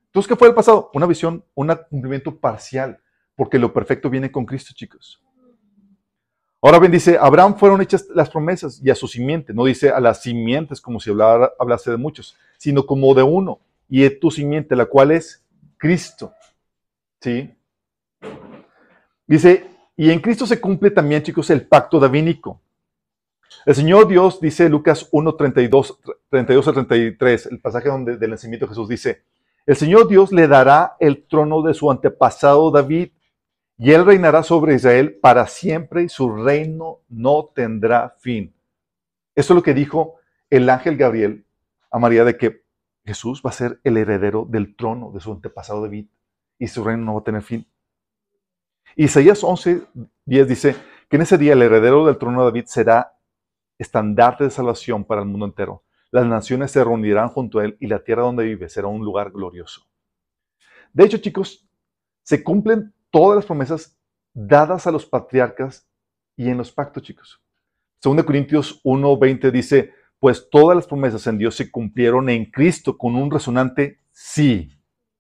Entonces, 0.07 0.29
¿qué 0.29 0.37
fue 0.37 0.49
el 0.49 0.55
pasado? 0.55 0.91
Una 0.95 1.07
visión, 1.07 1.45
un 1.55 1.75
cumplimiento 1.91 2.37
parcial, 2.37 3.01
porque 3.37 3.59
lo 3.59 3.73
perfecto 3.73 4.11
viene 4.11 4.33
con 4.33 4.47
Cristo, 4.47 4.73
chicos. 4.75 5.23
Ahora 6.61 6.81
bien, 6.81 6.91
dice, 6.91 7.17
Abraham 7.21 7.57
fueron 7.57 7.81
hechas 7.81 8.09
las 8.13 8.29
promesas 8.31 8.81
y 8.83 8.91
a 8.91 8.95
su 8.95 9.07
simiente, 9.07 9.55
no 9.55 9.65
dice 9.65 9.91
a 9.91 10.01
las 10.01 10.23
simientes 10.23 10.81
como 10.81 10.99
si 10.99 11.11
hablara, 11.11 11.53
hablase 11.59 11.91
de 11.91 11.97
muchos, 11.97 12.37
sino 12.57 12.85
como 12.85 13.15
de 13.15 13.23
uno, 13.23 13.61
y 13.89 14.03
de 14.03 14.11
tu 14.11 14.31
simiente, 14.31 14.75
la 14.75 14.87
cual 14.87 15.13
es 15.13 15.45
Cristo. 15.77 16.33
¿Sí? 17.21 17.55
Dice, 19.27 19.67
y 19.97 20.11
en 20.11 20.21
Cristo 20.21 20.47
se 20.47 20.61
cumple 20.61 20.91
también, 20.91 21.23
chicos, 21.23 21.51
el 21.51 21.67
pacto 21.67 22.01
davínico. 22.01 22.61
El 23.67 23.75
Señor 23.75 24.09
Dios, 24.09 24.41
dice 24.41 24.69
Lucas 24.69 25.09
1, 25.11 25.35
32, 25.35 26.01
32 26.31 26.69
a 26.69 26.73
33, 26.73 27.47
el 27.47 27.61
pasaje 27.61 27.89
donde, 27.89 28.17
del 28.17 28.31
nacimiento 28.31 28.67
de 28.67 28.71
Jesús 28.71 28.89
dice, 28.89 29.23
el 29.67 29.77
Señor 29.77 30.09
Dios 30.09 30.33
le 30.33 30.49
dará 30.49 30.97
el 30.99 31.27
trono 31.27 31.63
de 31.63 31.75
su 31.75 31.91
antepasado 31.91 32.71
David 32.71 33.11
y 33.77 33.93
él 33.93 34.07
reinará 34.07 34.43
sobre 34.43 34.75
Israel 34.75 35.19
para 35.21 35.47
siempre 35.47 36.03
y 36.03 36.09
su 36.09 36.35
reino 36.35 37.01
no 37.09 37.51
tendrá 37.55 38.17
fin. 38.19 38.55
Eso 39.35 39.53
es 39.53 39.57
lo 39.57 39.63
que 39.63 39.75
dijo 39.75 40.17
el 40.49 40.71
ángel 40.71 40.97
Gabriel 40.97 41.45
a 41.91 41.99
María 41.99 42.25
de 42.25 42.37
que 42.37 42.63
Jesús 43.05 43.43
va 43.45 43.51
a 43.51 43.53
ser 43.53 43.79
el 43.85 43.97
heredero 43.99 44.47
del 44.49 44.75
trono 44.75 45.13
de 45.13 45.21
su 45.21 45.33
antepasado 45.33 45.83
David 45.83 46.07
y 46.59 46.69
su 46.69 46.83
reino 46.83 47.05
no 47.05 47.15
va 47.15 47.21
a 47.21 47.25
tener 47.25 47.43
fin. 47.43 47.67
Isaías 48.97 49.45
11, 49.45 49.83
10 50.25 50.49
dice 50.49 50.77
que 51.09 51.17
en 51.17 51.23
ese 51.23 51.39
día 51.39 51.53
el 51.53 51.63
heredero 51.63 52.07
del 52.07 52.19
trono 52.19 52.41
de 52.41 52.47
David 52.47 52.65
será 52.67 53.18
estandarte 53.79 54.45
de 54.45 54.51
salvación 54.51 55.05
para 55.05 55.23
el 55.23 55.29
mundo 55.29 55.47
entero. 55.47 55.85
Las 56.11 56.27
naciones 56.27 56.71
se 56.71 56.83
reunirán 56.83 57.29
junto 57.29 57.59
a 57.59 57.65
él 57.65 57.77
y 57.81 57.87
la 57.87 58.03
tierra 58.03 58.23
donde 58.23 58.45
vive 58.45 58.69
será 58.69 58.89
un 58.89 59.05
lugar 59.05 59.31
glorioso. 59.31 59.87
De 60.93 61.05
hecho, 61.05 61.19
chicos, 61.19 61.69
se 62.23 62.43
cumplen 62.43 62.93
todas 63.11 63.37
las 63.37 63.47
promesas 63.47 63.97
dadas 64.35 64.87
a 64.87 64.91
los 64.91 65.07
patriarcas 65.07 65.89
y 66.37 66.49
en 66.49 66.59
los 66.59 66.73
pactos, 66.73 67.03
chicos. 67.03 67.43
Según 68.01 68.23
Corintios 68.23 68.81
1:20 68.85 69.51
dice, 69.51 69.93
pues 70.19 70.49
todas 70.51 70.77
las 70.77 70.87
promesas 70.87 71.27
en 71.27 71.39
Dios 71.39 71.55
se 71.55 71.71
cumplieron 71.71 72.29
en 72.29 72.51
Cristo 72.51 72.97
con 72.97 73.15
un 73.15 73.31
resonante 73.31 74.01
sí 74.11 74.71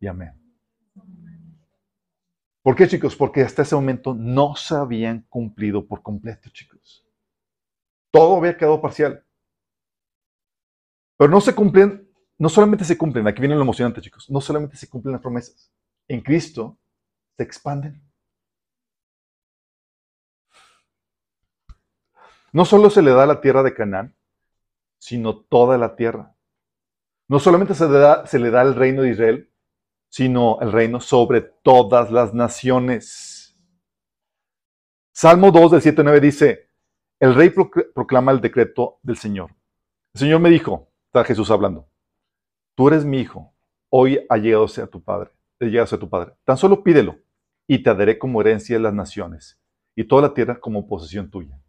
y 0.00 0.06
amén. 0.06 0.32
¿Por 2.62 2.76
qué, 2.76 2.86
chicos? 2.86 3.16
Porque 3.16 3.42
hasta 3.42 3.62
ese 3.62 3.74
momento 3.74 4.14
no 4.14 4.54
se 4.54 4.74
habían 4.74 5.22
cumplido 5.28 5.86
por 5.86 6.02
completo, 6.02 6.50
chicos. 6.50 7.07
Todo 8.11 8.36
había 8.36 8.56
quedado 8.56 8.80
parcial. 8.80 9.24
Pero 11.16 11.30
no 11.30 11.40
se 11.40 11.54
cumplen, 11.54 12.09
no 12.38 12.48
solamente 12.48 12.84
se 12.84 12.96
cumplen, 12.96 13.26
aquí 13.26 13.40
viene 13.40 13.56
lo 13.56 13.62
emocionante, 13.62 14.00
chicos, 14.00 14.30
no 14.30 14.40
solamente 14.40 14.76
se 14.76 14.88
cumplen 14.88 15.12
las 15.12 15.22
promesas. 15.22 15.72
En 16.06 16.20
Cristo 16.20 16.78
se 17.36 17.42
expanden. 17.42 18.02
No 22.52 22.64
solo 22.64 22.88
se 22.88 23.02
le 23.02 23.11
da 23.11 23.26
la 23.26 23.40
tierra 23.40 23.62
de 23.62 23.74
Canaán, 23.74 24.16
sino 24.98 25.36
toda 25.36 25.76
la 25.76 25.96
tierra. 25.96 26.34
No 27.28 27.38
solamente 27.38 27.74
se 27.74 27.88
le 27.88 27.98
da, 27.98 28.26
se 28.26 28.38
le 28.38 28.50
da 28.50 28.62
el 28.62 28.74
reino 28.74 29.02
de 29.02 29.11
Israel, 29.11 29.52
sino 30.09 30.59
el 30.61 30.72
reino 30.72 31.00
sobre 31.00 31.42
todas 31.42 32.11
las 32.11 32.32
naciones. 32.32 33.56
Salmo 35.12 35.50
2 35.50 35.72
del 35.72 35.82
7 35.82 36.02
9 36.04 36.20
dice, 36.20 36.67
el 37.20 37.34
rey 37.34 37.50
proclama 37.50 38.32
el 38.32 38.40
decreto 38.40 38.98
del 39.02 39.16
Señor. 39.16 39.50
El 40.14 40.20
Señor 40.20 40.40
me 40.40 40.50
dijo, 40.50 40.90
está 41.06 41.24
Jesús 41.24 41.50
hablando, 41.50 41.88
tú 42.76 42.88
eres 42.88 43.04
mi 43.04 43.20
hijo, 43.20 43.54
hoy 43.90 44.24
ha 44.28 44.36
llegado 44.36 44.66
a 44.66 44.86
tu 44.86 45.02
padre, 45.02 45.30
ha 45.60 45.64
llegado 45.64 45.96
a 45.96 45.98
tu 45.98 46.08
padre. 46.08 46.34
Tan 46.44 46.56
solo 46.56 46.82
pídelo 46.82 47.18
y 47.66 47.82
te 47.82 47.94
daré 47.94 48.18
como 48.18 48.40
herencia 48.40 48.78
las 48.78 48.94
naciones 48.94 49.60
y 49.94 50.04
toda 50.04 50.22
la 50.22 50.34
tierra 50.34 50.60
como 50.60 50.86
posesión 50.86 51.30
tuya. 51.30 51.60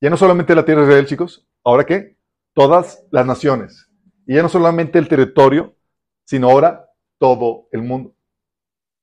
Ya 0.00 0.10
no 0.10 0.16
solamente 0.16 0.54
la 0.54 0.64
tierra 0.64 0.82
de 0.82 0.88
Israel, 0.88 1.06
chicos, 1.06 1.46
ahora 1.62 1.84
qué? 1.84 2.18
Todas 2.54 3.06
las 3.10 3.26
naciones. 3.26 3.90
Y 4.26 4.34
ya 4.34 4.42
no 4.42 4.48
solamente 4.48 4.98
el 4.98 5.08
territorio, 5.08 5.76
sino 6.24 6.50
ahora 6.50 6.90
todo 7.18 7.68
el 7.70 7.82
mundo. 7.82 8.14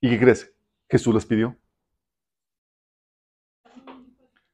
¿Y 0.01 0.09
qué 0.09 0.19
crece? 0.19 0.55
Jesús 0.89 1.13
les 1.13 1.25
pidió. 1.25 1.55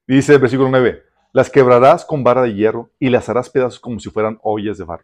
Dice 0.07 0.35
el 0.35 0.39
versículo 0.39 0.69
9, 0.69 1.03
las 1.33 1.49
quebrarás 1.49 2.05
con 2.05 2.23
vara 2.23 2.43
de 2.43 2.53
hierro 2.53 2.91
y 2.97 3.09
las 3.09 3.27
harás 3.27 3.49
pedazos 3.49 3.77
como 3.77 3.99
si 3.99 4.09
fueran 4.09 4.39
ollas 4.41 4.77
de 4.77 4.85
barro. 4.85 5.03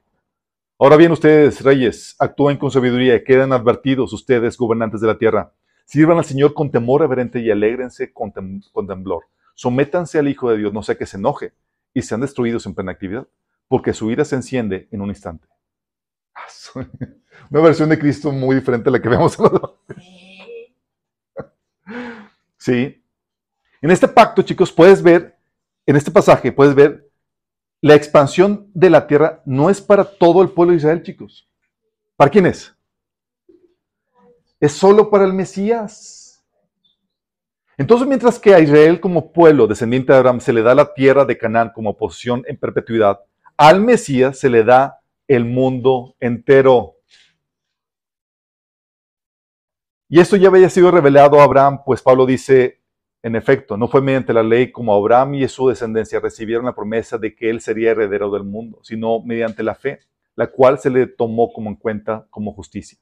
Ahora 0.80 0.96
bien, 0.96 1.12
ustedes, 1.12 1.62
reyes, 1.62 2.16
actúen 2.20 2.56
con 2.56 2.72
sabiduría, 2.72 3.22
quedan 3.22 3.52
advertidos 3.52 4.14
ustedes, 4.14 4.58
gobernantes 4.58 5.02
de 5.02 5.08
la 5.08 5.18
tierra. 5.18 5.52
Sirvan 5.84 6.20
al 6.20 6.24
Señor 6.24 6.54
con 6.54 6.72
temor 6.72 7.02
reverente 7.02 7.42
y 7.42 7.52
alégrense 7.52 8.14
con, 8.14 8.32
temblor. 8.32 9.26
Sométanse 9.56 10.20
al 10.20 10.30
Hijo 10.30 10.50
de 10.50 10.58
Dios, 10.58 10.72
no 10.72 10.82
sea 10.84 10.96
que 10.96 11.06
se 11.06 11.18
enoje 11.18 11.52
y 11.94 12.02
sean 12.02 12.22
destruidos 12.22 12.66
en 12.66 12.74
plena 12.74 12.94
actividad, 12.94 13.28
porque 13.68 13.92
su 13.92 14.10
ira 14.10 14.24
se 14.24 14.38
enciende 14.38 14.88
en 14.90 15.02
un 15.02 15.10
instante. 15.10 15.50
Una 17.52 17.62
versión 17.62 17.90
de 17.90 18.00
Cristo 18.00 18.32
muy 18.32 18.56
diferente 18.56 18.88
a 18.88 18.94
la 18.94 19.02
que 19.02 19.10
vemos 19.10 19.38
Sí. 22.58 23.00
En 23.84 23.92
este 23.92 24.08
pacto, 24.08 24.42
chicos, 24.44 24.72
puedes 24.72 25.04
ver, 25.04 25.38
en 25.86 25.98
este 25.98 26.10
pasaje, 26.10 26.54
puedes 26.54 26.74
ver 26.74 27.12
la 27.82 27.96
expansión 27.96 28.72
de 28.74 28.90
la 28.90 29.08
tierra 29.08 29.42
no 29.46 29.70
es 29.70 29.82
para 29.82 30.06
todo 30.06 30.42
el 30.42 30.52
pueblo 30.52 30.72
de 30.72 30.78
Israel, 30.78 31.04
chicos. 31.04 31.50
¿Para 32.16 32.32
quién 32.32 32.46
es? 32.46 32.74
Es 34.62 34.72
solo 34.72 35.10
para 35.10 35.26
el 35.26 35.34
Mesías. 35.34 36.42
Entonces, 37.78 38.08
mientras 38.08 38.40
que 38.40 38.56
a 38.56 38.62
Israel 38.62 39.02
como 39.02 39.34
pueblo 39.34 39.68
descendiente 39.68 40.14
de 40.14 40.20
Abraham 40.20 40.40
se 40.40 40.54
le 40.54 40.62
da 40.62 40.74
la 40.74 40.94
tierra 40.94 41.26
de 41.26 41.38
Canaán 41.38 41.74
como 41.76 41.98
posesión 41.98 42.42
en 42.48 42.58
perpetuidad, 42.58 43.20
al 43.58 43.82
Mesías 43.82 44.40
se 44.40 44.50
le 44.50 44.64
da 44.64 45.02
el 45.28 45.44
mundo 45.44 46.16
entero. 46.22 47.00
Y 50.08 50.22
esto 50.22 50.38
ya 50.38 50.48
había 50.48 50.70
sido 50.70 50.90
revelado 50.90 51.42
a 51.42 51.44
Abraham, 51.44 51.82
pues 51.86 52.02
Pablo 52.02 52.26
dice, 52.26 52.83
en 53.24 53.38
efecto, 53.38 53.78
no 53.78 53.88
fue 53.88 54.02
mediante 54.02 54.34
la 54.34 54.44
ley 54.44 54.72
como 54.72 54.94
Abraham 54.94 55.36
y 55.36 55.48
su 55.48 55.70
descendencia 55.70 56.20
recibieron 56.20 56.66
la 56.66 56.76
promesa 56.76 57.18
de 57.18 57.34
que 57.34 57.50
él 57.50 57.62
sería 57.62 57.92
heredero 57.92 58.30
del 58.30 58.44
mundo, 58.44 58.80
sino 58.84 59.22
mediante 59.22 59.64
la 59.64 59.76
fe, 59.76 60.02
la 60.36 60.48
cual 60.48 60.78
se 60.78 60.90
le 60.90 61.08
tomó 61.08 61.54
como 61.54 61.70
en 61.70 61.78
cuenta 61.78 62.28
como 62.30 62.54
justicia. 62.54 63.00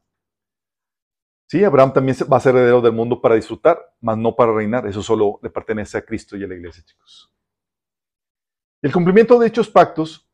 Sí, 1.48 1.64
Abraham 1.64 1.92
también 1.92 2.16
va 2.32 2.38
a 2.38 2.40
ser 2.40 2.56
heredero 2.56 2.82
del 2.82 2.94
mundo 2.94 3.20
para 3.20 3.36
disfrutar, 3.36 3.80
mas 4.00 4.16
no 4.18 4.36
para 4.36 4.54
reinar. 4.54 4.88
Eso 4.88 5.02
solo 5.02 5.40
le 5.42 5.50
pertenece 5.50 5.98
a 5.98 6.06
Cristo 6.06 6.38
y 6.38 6.44
a 6.44 6.48
la 6.48 6.56
iglesia, 6.56 6.84
chicos. 6.86 7.34
El 8.82 8.94
cumplimiento 8.94 9.38
de 9.40 9.48
dichos 9.48 9.70
pactos 9.70 10.30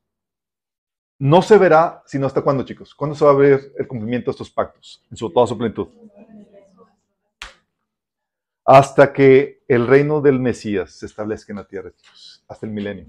no 1.17 1.41
se 1.41 1.57
verá 1.57 2.03
sino 2.05 2.27
hasta 2.27 2.41
cuándo, 2.41 2.63
chicos. 2.63 2.93
¿Cuándo 2.93 3.15
se 3.15 3.25
va 3.25 3.31
a 3.31 3.35
ver 3.35 3.73
el 3.79 3.87
cumplimiento 3.87 4.29
de 4.29 4.33
estos 4.33 4.51
pactos 4.51 5.03
en 5.09 5.17
su, 5.17 5.31
toda 5.31 5.47
su 5.47 5.57
plenitud? 5.57 5.87
hasta 8.67 9.13
que 9.13 9.56
el 9.67 9.87
reino 9.87 10.21
del 10.21 10.39
Mesías 10.39 10.91
se 10.91 11.05
establezca 11.05 11.51
en 11.51 11.57
la 11.57 11.67
tierra, 11.67 11.91
hasta 12.47 12.65
el 12.65 12.71
milenio. 12.71 13.07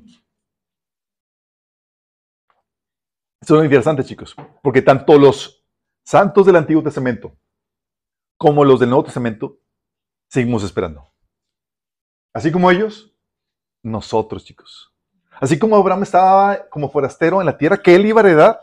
Esto 3.40 3.54
es 3.54 3.58
muy 3.58 3.66
interesante, 3.66 4.04
chicos, 4.04 4.34
porque 4.62 4.82
tanto 4.82 5.16
los 5.18 5.64
santos 6.04 6.44
del 6.46 6.56
Antiguo 6.56 6.82
Testamento 6.82 7.36
como 8.36 8.64
los 8.64 8.80
del 8.80 8.90
Nuevo 8.90 9.04
Testamento 9.04 9.60
seguimos 10.28 10.64
esperando. 10.64 11.08
Así 12.32 12.50
como 12.50 12.70
ellos, 12.70 13.14
nosotros, 13.82 14.44
chicos. 14.44 14.92
Así 15.40 15.58
como 15.58 15.76
Abraham 15.76 16.02
estaba 16.02 16.68
como 16.68 16.90
forastero 16.90 17.40
en 17.40 17.46
la 17.46 17.56
tierra 17.56 17.80
que 17.80 17.94
él 17.94 18.06
iba 18.06 18.20
a 18.20 18.24
heredar, 18.24 18.60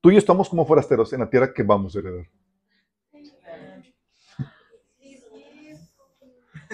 tú 0.00 0.10
y 0.10 0.14
yo 0.14 0.18
estamos 0.18 0.48
como 0.48 0.64
forasteros 0.64 1.12
en 1.12 1.20
la 1.20 1.30
tierra 1.30 1.52
que 1.52 1.62
vamos 1.62 1.96
a 1.96 1.98
heredar. 1.98 2.26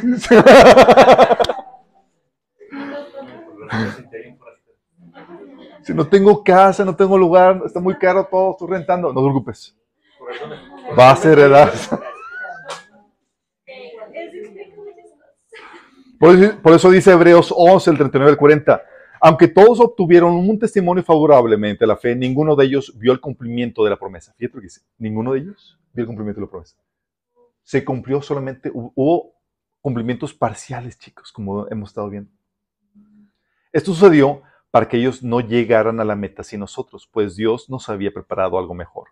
si 5.82 5.94
no 5.94 6.09
tengo 6.09 6.44
casa, 6.44 6.84
no 6.84 6.96
tengo 6.96 7.18
lugar, 7.18 7.62
está 7.64 7.80
muy 7.80 7.96
caro 7.96 8.28
todo, 8.30 8.53
estoy 8.53 8.68
rentando, 8.68 9.12
no 9.12 9.20
te 9.20 9.26
preocupes. 9.26 9.76
Va 10.98 11.11
a 11.11 11.16
ser 11.16 11.38
heredad. 11.38 11.72
Por 16.18 16.74
eso 16.74 16.90
dice 16.90 17.12
Hebreos 17.12 17.55
11, 17.57 17.90
el 17.90 17.96
39 17.96 18.32
al 18.32 18.36
40. 18.36 18.82
Aunque 19.22 19.48
todos 19.48 19.80
obtuvieron 19.80 20.34
un 20.34 20.59
testimonio 20.59 21.03
favorablemente 21.03 21.84
a 21.84 21.86
la 21.86 21.96
fe, 21.96 22.14
ninguno 22.14 22.57
de 22.57 22.66
ellos 22.66 22.92
vio 22.98 23.12
el 23.12 23.20
cumplimiento 23.20 23.84
de 23.84 23.90
la 23.90 23.98
promesa. 23.98 24.34
Fíjate 24.36 24.57
lo 24.57 24.61
que 24.61 24.66
dice. 24.66 24.82
Ninguno 24.98 25.32
de 25.32 25.40
ellos 25.40 25.78
vio 25.92 26.03
el 26.03 26.07
cumplimiento 26.07 26.40
de 26.40 26.46
la 26.46 26.51
promesa. 26.51 26.76
Se 27.62 27.84
cumplió 27.84 28.20
solamente, 28.20 28.70
hubo 28.72 29.32
cumplimientos 29.81 30.35
parciales, 30.35 30.99
chicos, 30.99 31.33
como 31.33 31.66
hemos 31.68 31.91
estado 31.91 32.09
viendo. 32.09 32.31
Esto 33.72 33.95
sucedió 33.95 34.43
para 34.70 34.89
que 34.89 34.99
ellos 34.99 35.22
no 35.22 35.41
llegaran 35.41 36.01
a 36.01 36.05
la 36.05 36.16
meta 36.16 36.43
sin 36.45 36.61
nosotros, 36.61 37.09
pues 37.11 37.37
Dios 37.37 37.68
nos 37.68 37.89
había 37.89 38.12
preparado 38.12 38.59
algo 38.59 38.74
mejor. 38.74 39.09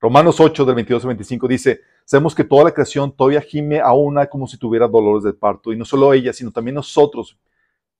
Romanos 0.00 0.40
8, 0.40 0.64
del 0.64 0.74
22 0.76 1.04
al 1.04 1.08
25 1.08 1.48
dice, 1.48 1.80
sabemos 2.04 2.34
que 2.34 2.42
toda 2.42 2.64
la 2.64 2.72
creación 2.72 3.14
todavía 3.14 3.42
gime 3.42 3.80
a 3.80 3.92
una 3.92 4.26
como 4.26 4.46
si 4.46 4.56
tuviera 4.56 4.88
dolores 4.88 5.24
de 5.24 5.34
parto, 5.34 5.72
y 5.72 5.76
no 5.76 5.84
solo 5.84 6.12
ella, 6.14 6.32
sino 6.32 6.50
también 6.50 6.74
nosotros, 6.74 7.38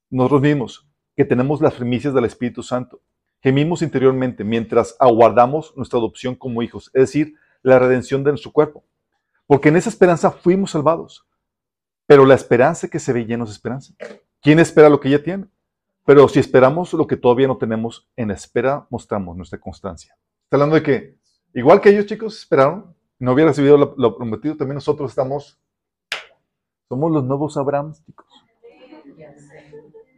nosotros 0.09 0.41
mismos, 0.41 0.87
que 1.15 1.25
tenemos 1.25 1.61
las 1.61 1.75
primicias 1.75 2.15
del 2.15 2.25
Espíritu 2.25 2.63
Santo. 2.63 3.01
Gemimos 3.43 3.83
interiormente 3.83 4.45
mientras 4.45 4.97
aguardamos 4.99 5.77
nuestra 5.77 5.99
adopción 5.99 6.35
como 6.35 6.63
hijos, 6.63 6.91
es 6.95 7.03
decir, 7.03 7.35
la 7.63 7.79
redención 7.79 8.25
de 8.25 8.31
nuestro 8.31 8.53
cuerpo. 8.53 8.83
Porque 9.47 9.69
en 9.69 9.77
esa 9.77 9.91
esperanza 9.91 10.31
fuimos 10.31 10.71
salvados. 10.71 11.27
Pero 12.11 12.27
la 12.27 12.35
esperanza 12.35 12.89
que 12.89 12.99
se 12.99 13.13
ve 13.13 13.25
llena 13.25 13.45
es 13.45 13.51
esperanza. 13.51 13.95
¿Quién 14.43 14.59
espera 14.59 14.89
lo 14.89 14.99
que 14.99 15.09
ya 15.09 15.23
tiene? 15.23 15.47
Pero 16.05 16.27
si 16.27 16.41
esperamos 16.41 16.93
lo 16.93 17.07
que 17.07 17.17
todavía 17.17 17.47
no 17.47 17.57
tenemos, 17.57 18.11
en 18.17 18.33
espera 18.33 18.85
mostramos 18.91 19.37
nuestra 19.37 19.61
constancia. 19.61 20.17
Está 20.43 20.57
hablando 20.57 20.75
de 20.75 20.83
que, 20.83 21.19
igual 21.55 21.81
que 21.81 21.91
ellos 21.91 22.07
chicos 22.07 22.37
esperaron, 22.37 22.97
no 23.21 23.33
hubiera 23.33 23.51
recibido 23.51 23.95
lo, 23.97 24.17
prometido, 24.17 24.57
también 24.57 24.75
nosotros 24.75 25.13
estamos, 25.13 25.57
somos 26.89 27.13
los 27.13 27.23
nuevos 27.23 27.57
Abraham, 27.57 27.95
chicos. 28.05 28.27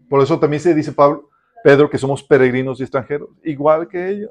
Por 0.08 0.22
eso 0.22 0.40
también 0.40 0.62
se 0.62 0.74
dice 0.74 0.92
Pablo, 0.92 1.28
Pedro, 1.62 1.90
que 1.90 1.98
somos 1.98 2.22
peregrinos 2.22 2.80
y 2.80 2.84
extranjeros, 2.84 3.28
igual 3.44 3.86
que 3.86 4.08
ellos. 4.08 4.30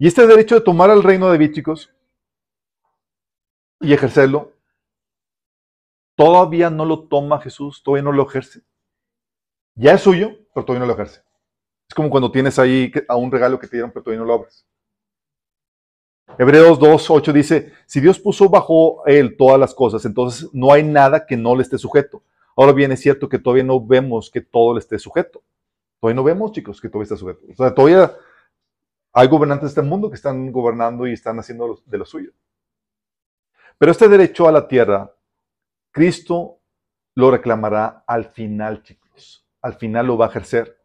Y 0.00 0.08
este 0.08 0.26
derecho 0.26 0.56
de 0.56 0.62
tomar 0.62 0.90
el 0.90 1.04
reino 1.04 1.26
de 1.26 1.38
David, 1.38 1.52
chicos, 1.52 1.93
y 3.80 3.92
ejercerlo, 3.92 4.52
todavía 6.16 6.70
no 6.70 6.84
lo 6.84 7.08
toma 7.08 7.40
Jesús, 7.40 7.82
todavía 7.82 8.04
no 8.04 8.12
lo 8.12 8.26
ejerce. 8.26 8.62
Ya 9.74 9.92
es 9.92 10.02
suyo, 10.02 10.30
pero 10.54 10.64
todavía 10.64 10.80
no 10.80 10.86
lo 10.86 10.94
ejerce. 10.94 11.22
Es 11.88 11.94
como 11.94 12.10
cuando 12.10 12.30
tienes 12.30 12.58
ahí 12.58 12.92
a 13.08 13.16
un 13.16 13.30
regalo 13.30 13.58
que 13.58 13.66
te 13.66 13.76
dieron, 13.76 13.90
pero 13.90 14.04
todavía 14.04 14.20
no 14.20 14.26
lo 14.26 14.34
abres. 14.34 14.66
Hebreos 16.38 16.80
2.8 16.80 17.32
dice, 17.32 17.72
si 17.86 18.00
Dios 18.00 18.18
puso 18.18 18.48
bajo 18.48 19.04
él 19.06 19.36
todas 19.36 19.58
las 19.58 19.74
cosas, 19.74 20.04
entonces 20.04 20.48
no 20.52 20.72
hay 20.72 20.82
nada 20.82 21.26
que 21.26 21.36
no 21.36 21.54
le 21.54 21.62
esté 21.62 21.78
sujeto. 21.78 22.22
Ahora 22.56 22.72
bien, 22.72 22.92
es 22.92 23.00
cierto 23.00 23.28
que 23.28 23.38
todavía 23.38 23.64
no 23.64 23.84
vemos 23.84 24.30
que 24.30 24.40
todo 24.40 24.74
le 24.74 24.80
esté 24.80 24.98
sujeto. 24.98 25.42
Todavía 26.00 26.16
no 26.16 26.24
vemos, 26.24 26.52
chicos, 26.52 26.80
que 26.80 26.88
todo 26.88 27.02
esté 27.02 27.16
sujeto. 27.16 27.40
O 27.52 27.56
sea, 27.56 27.74
todavía 27.74 28.16
hay 29.12 29.28
gobernantes 29.28 29.74
de 29.74 29.80
este 29.80 29.82
mundo 29.82 30.08
que 30.08 30.16
están 30.16 30.50
gobernando 30.50 31.06
y 31.06 31.12
están 31.12 31.38
haciendo 31.38 31.80
de 31.84 31.98
lo 31.98 32.04
suyo. 32.04 32.32
Pero 33.78 33.92
este 33.92 34.08
derecho 34.08 34.48
a 34.48 34.52
la 34.52 34.68
tierra, 34.68 35.14
Cristo 35.90 36.60
lo 37.14 37.30
reclamará 37.30 38.04
al 38.06 38.26
final, 38.26 38.82
chicos. 38.82 39.46
Al 39.62 39.74
final 39.74 40.06
lo 40.06 40.16
va 40.16 40.26
a 40.26 40.28
ejercer 40.28 40.78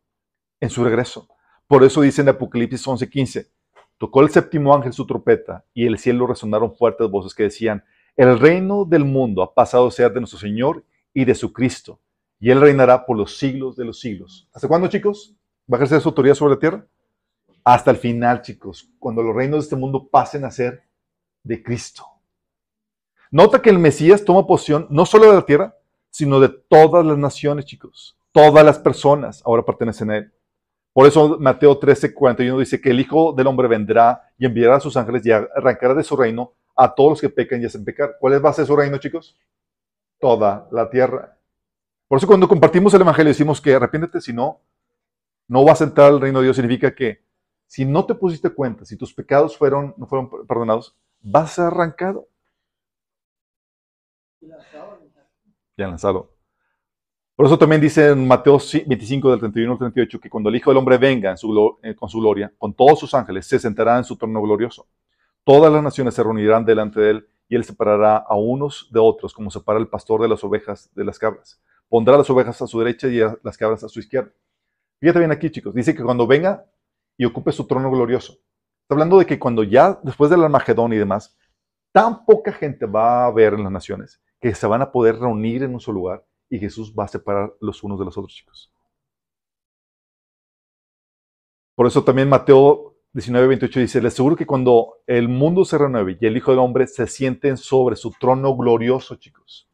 en 0.59 0.69
su 0.69 0.83
regreso. 0.83 1.27
Por 1.67 1.83
eso 1.83 2.01
dice 2.01 2.21
en 2.21 2.29
Apocalipsis 2.29 2.85
11:15, 2.87 3.51
tocó 3.97 4.21
el 4.21 4.29
séptimo 4.29 4.73
ángel 4.73 4.93
su 4.93 5.05
trompeta 5.05 5.65
y 5.73 5.85
el 5.85 5.97
cielo 5.97 6.25
resonaron 6.25 6.75
fuertes 6.75 7.09
voces 7.09 7.35
que 7.35 7.43
decían, 7.43 7.83
el 8.15 8.39
reino 8.39 8.85
del 8.85 9.05
mundo 9.05 9.43
ha 9.43 9.53
pasado 9.53 9.87
a 9.87 9.91
ser 9.91 10.11
de 10.11 10.19
nuestro 10.19 10.39
Señor 10.39 10.83
y 11.13 11.25
de 11.25 11.35
su 11.35 11.53
Cristo. 11.53 12.01
Y 12.39 12.51
Él 12.51 12.59
reinará 12.59 13.05
por 13.05 13.17
los 13.17 13.37
siglos 13.37 13.75
de 13.75 13.85
los 13.85 13.99
siglos. 13.99 14.49
¿Hasta 14.53 14.67
cuándo, 14.67 14.87
chicos? 14.87 15.35
¿Va 15.71 15.75
a 15.75 15.79
ejercer 15.79 16.01
su 16.01 16.09
autoridad 16.09 16.35
sobre 16.35 16.55
la 16.55 16.59
tierra? 16.59 16.87
Hasta 17.63 17.91
el 17.91 17.97
final, 17.97 18.41
chicos, 18.41 18.89
cuando 18.97 19.21
los 19.21 19.35
reinos 19.35 19.59
de 19.59 19.63
este 19.63 19.75
mundo 19.75 20.07
pasen 20.09 20.45
a 20.45 20.51
ser 20.51 20.83
de 21.43 21.61
Cristo. 21.61 22.05
Nota 23.31 23.61
que 23.61 23.69
el 23.69 23.79
Mesías 23.79 24.25
toma 24.25 24.47
posición 24.47 24.87
no 24.89 25.05
solo 25.05 25.27
de 25.27 25.33
la 25.33 25.45
tierra, 25.45 25.75
sino 26.09 26.39
de 26.39 26.49
todas 26.49 27.05
las 27.05 27.17
naciones, 27.17 27.65
chicos. 27.65 28.17
Todas 28.31 28.65
las 28.65 28.79
personas 28.79 29.41
ahora 29.45 29.63
pertenecen 29.63 30.11
a 30.11 30.17
Él. 30.17 30.33
Por 30.93 31.07
eso 31.07 31.37
Mateo 31.39 31.77
13, 31.77 32.13
41 32.13 32.59
dice 32.59 32.81
que 32.81 32.89
el 32.89 32.99
Hijo 32.99 33.33
del 33.33 33.47
Hombre 33.47 33.67
vendrá 33.67 34.23
y 34.37 34.45
enviará 34.45 34.77
a 34.77 34.79
sus 34.79 34.97
ángeles 34.97 35.25
y 35.25 35.31
arrancará 35.31 35.93
de 35.93 36.03
su 36.03 36.15
reino 36.15 36.53
a 36.75 36.93
todos 36.93 37.11
los 37.11 37.21
que 37.21 37.29
pecan 37.29 37.61
y 37.61 37.65
hacen 37.65 37.85
pecar. 37.85 38.15
¿Cuál 38.19 38.33
es 38.33 38.41
base 38.41 38.61
de 38.61 38.67
su 38.67 38.75
reino, 38.75 38.97
chicos? 38.97 39.37
Toda 40.19 40.67
la 40.71 40.89
tierra. 40.89 41.37
Por 42.07 42.17
eso 42.17 42.25
cuando 42.25 42.47
compartimos 42.47 42.93
el 42.93 43.01
Evangelio 43.01 43.29
decimos 43.29 43.61
que 43.61 43.75
arrepiéntete, 43.75 44.19
si 44.19 44.33
no, 44.33 44.61
no 45.47 45.63
vas 45.63 45.81
a 45.81 45.83
entrar 45.83 46.07
al 46.07 46.19
reino 46.19 46.39
de 46.39 46.45
Dios. 46.45 46.55
Significa 46.55 46.95
que 46.95 47.23
si 47.67 47.85
no 47.85 48.05
te 48.05 48.15
pusiste 48.15 48.49
cuenta, 48.49 48.83
si 48.83 48.97
tus 48.97 49.13
pecados 49.13 49.55
fueron, 49.55 49.93
no 49.95 50.07
fueron 50.07 50.29
perdonados, 50.47 50.97
vas 51.21 51.51
a 51.51 51.55
ser 51.55 51.65
arrancado. 51.65 52.27
Ya 55.77 55.87
lanzado. 55.87 56.35
Por 57.35 57.45
eso 57.45 57.57
también 57.57 57.81
dice 57.81 58.09
en 58.09 58.27
Mateo 58.27 58.57
25, 58.57 59.31
del 59.31 59.39
31 59.39 59.71
al 59.71 59.77
38, 59.77 60.19
que 60.19 60.29
cuando 60.29 60.49
el 60.49 60.55
Hijo 60.57 60.71
del 60.71 60.77
Hombre 60.77 60.97
venga 60.97 61.33
eh, 61.83 61.95
con 61.95 62.09
su 62.09 62.19
gloria, 62.19 62.51
con 62.57 62.73
todos 62.73 62.99
sus 62.99 63.13
ángeles, 63.13 63.47
se 63.47 63.59
sentará 63.59 63.97
en 63.97 64.03
su 64.03 64.17
trono 64.17 64.41
glorioso. 64.41 64.87
Todas 65.45 65.71
las 65.71 65.81
naciones 65.81 66.13
se 66.13 66.23
reunirán 66.23 66.65
delante 66.65 66.99
de 66.99 67.11
él 67.11 67.27
y 67.47 67.55
él 67.55 67.63
separará 67.63 68.17
a 68.17 68.35
unos 68.35 68.89
de 68.91 68.99
otros, 68.99 69.33
como 69.33 69.49
separa 69.49 69.79
el 69.79 69.87
pastor 69.87 70.21
de 70.21 70.27
las 70.27 70.43
ovejas 70.43 70.89
de 70.93 71.05
las 71.05 71.17
cabras. 71.17 71.61
Pondrá 71.87 72.17
las 72.17 72.29
ovejas 72.29 72.61
a 72.61 72.67
su 72.67 72.77
derecha 72.79 73.07
y 73.07 73.19
las 73.41 73.57
cabras 73.57 73.83
a 73.83 73.89
su 73.89 73.99
izquierda. 73.99 74.31
Fíjate 74.99 75.19
bien 75.19 75.31
aquí, 75.31 75.49
chicos. 75.49 75.73
Dice 75.73 75.95
que 75.95 76.03
cuando 76.03 76.27
venga 76.27 76.65
y 77.17 77.25
ocupe 77.25 77.51
su 77.51 77.65
trono 77.65 77.89
glorioso. 77.89 78.33
Está 78.33 78.95
hablando 78.95 79.17
de 79.17 79.25
que 79.25 79.39
cuando 79.39 79.63
ya, 79.63 79.97
después 80.03 80.29
del 80.29 80.43
Armagedón 80.43 80.91
y 80.93 80.97
demás, 80.97 81.37
tan 81.93 82.25
poca 82.25 82.51
gente 82.51 82.85
va 82.85 83.23
a 83.23 83.27
haber 83.27 83.53
en 83.53 83.63
las 83.63 83.71
naciones 83.71 84.21
que 84.39 84.55
se 84.55 84.67
van 84.67 84.81
a 84.81 84.91
poder 84.91 85.19
reunir 85.19 85.63
en 85.63 85.73
un 85.73 85.79
solo 85.79 85.99
lugar 85.99 86.25
y 86.49 86.59
Jesús 86.59 86.93
va 86.97 87.05
a 87.05 87.07
separar 87.07 87.53
los 87.61 87.83
unos 87.83 87.99
de 87.99 88.05
los 88.05 88.17
otros, 88.17 88.33
chicos. 88.33 88.71
Por 91.75 91.87
eso 91.87 92.03
también 92.03 92.27
Mateo 92.27 92.97
19, 93.13 93.47
28 93.47 93.79
dice, 93.79 94.01
les 94.01 94.13
aseguro 94.13 94.35
que 94.35 94.45
cuando 94.45 95.01
el 95.07 95.27
mundo 95.27 95.65
se 95.65 95.77
renueve 95.77 96.17
y 96.19 96.25
el 96.25 96.37
Hijo 96.37 96.51
del 96.51 96.59
Hombre 96.59 96.85
se 96.87 97.07
sienten 97.07 97.57
sobre 97.57 97.95
su 97.95 98.11
trono 98.11 98.55
glorioso, 98.55 99.15
chicos, 99.15 99.69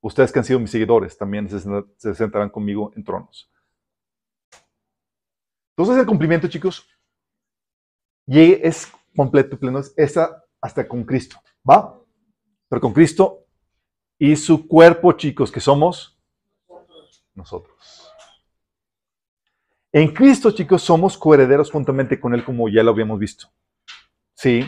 ustedes 0.00 0.32
que 0.32 0.38
han 0.38 0.44
sido 0.44 0.60
mis 0.60 0.70
seguidores 0.70 1.16
también 1.18 1.48
se, 1.48 2.14
sentarán 2.14 2.50
conmigo 2.50 2.92
en 2.96 3.04
tronos. 3.04 3.50
Entonces 5.76 5.98
el 5.98 6.06
cumplimiento, 6.06 6.48
chicos, 6.48 6.88
y 8.26 8.52
es 8.52 8.90
completo 9.14 9.56
y 9.56 9.58
pleno, 9.58 9.80
es 9.80 10.18
hasta 10.60 10.88
con 10.88 11.04
Cristo, 11.04 11.36
¿va? 11.68 11.98
Pero 12.68 12.80
con 12.80 12.92
Cristo 12.92 13.46
y 14.20 14.36
su 14.36 14.68
cuerpo, 14.68 15.12
chicos, 15.12 15.50
que 15.50 15.60
somos 15.60 16.20
nosotros. 17.34 18.12
En 19.90 20.12
Cristo, 20.12 20.50
chicos, 20.50 20.82
somos 20.82 21.16
coherederos 21.16 21.70
juntamente 21.70 22.20
con 22.20 22.34
Él, 22.34 22.44
como 22.44 22.68
ya 22.68 22.82
lo 22.82 22.90
habíamos 22.90 23.18
visto. 23.18 23.48
¿Sí? 24.34 24.62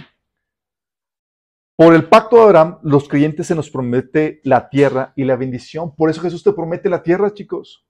Por 1.77 1.95
el 1.95 2.09
pacto 2.09 2.37
de 2.37 2.43
Abraham, 2.45 2.79
los 2.83 3.07
creyentes 3.09 3.47
se 3.47 3.55
nos 3.55 3.69
promete 3.71 4.41
la 4.43 4.71
tierra 4.71 5.13
y 5.17 5.25
la 5.25 5.37
bendición. 5.37 5.95
Por 5.95 6.09
eso 6.09 6.23
Jesús 6.23 6.43
te 6.43 6.53
promete 6.55 6.89
la 6.89 7.03
tierra, 7.03 7.35
chicos. 7.35 7.87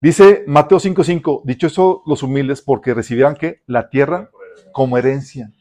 Dice 0.00 0.44
Mateo 0.48 0.80
5:5, 0.80 1.42
dicho 1.44 1.68
eso 1.68 2.02
los 2.06 2.24
humildes 2.24 2.60
porque 2.60 2.92
recibirán 2.92 3.36
que 3.36 3.62
la 3.66 3.88
tierra 3.88 4.30
como 4.72 4.98
herencia. 4.98 5.52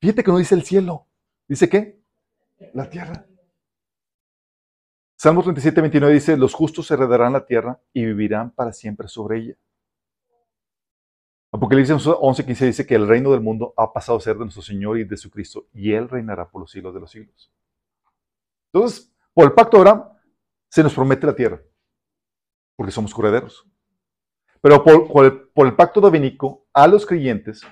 Fíjate 0.00 0.22
que 0.22 0.30
no 0.30 0.38
dice 0.38 0.54
el 0.54 0.62
cielo. 0.62 1.08
¿Dice 1.48 1.68
qué? 1.68 2.00
La 2.72 2.88
tierra. 2.88 3.27
Salmo 5.20 5.42
37, 5.42 5.80
29 5.80 6.14
dice, 6.14 6.36
los 6.36 6.54
justos 6.54 6.88
heredarán 6.92 7.32
la 7.32 7.44
tierra 7.44 7.80
y 7.92 8.04
vivirán 8.04 8.52
para 8.52 8.72
siempre 8.72 9.08
sobre 9.08 9.38
ella. 9.38 9.54
Apocalipsis 11.50 12.06
11, 12.06 12.46
15 12.46 12.66
dice 12.66 12.86
que 12.86 12.94
el 12.94 13.08
reino 13.08 13.32
del 13.32 13.40
mundo 13.40 13.74
ha 13.76 13.92
pasado 13.92 14.18
a 14.18 14.20
ser 14.20 14.34
de 14.34 14.44
nuestro 14.44 14.62
Señor 14.62 14.96
y 14.96 15.02
de 15.02 15.16
su 15.16 15.28
Cristo, 15.28 15.66
y 15.72 15.92
Él 15.92 16.08
reinará 16.08 16.48
por 16.48 16.60
los 16.60 16.70
siglos 16.70 16.94
de 16.94 17.00
los 17.00 17.10
siglos. 17.10 17.50
Entonces, 18.72 19.12
por 19.34 19.46
el 19.46 19.52
pacto 19.54 19.76
de 19.78 19.88
Abraham, 19.88 20.08
se 20.70 20.84
nos 20.84 20.94
promete 20.94 21.26
la 21.26 21.34
tierra, 21.34 21.60
porque 22.76 22.92
somos 22.92 23.12
correderos. 23.12 23.66
Pero 24.60 24.84
por, 24.84 25.24
el, 25.66 25.74
pacto 25.74 26.00
davinico, 26.00 26.68
a 26.72 26.86
los 26.86 27.04
creyentes, 27.04 27.62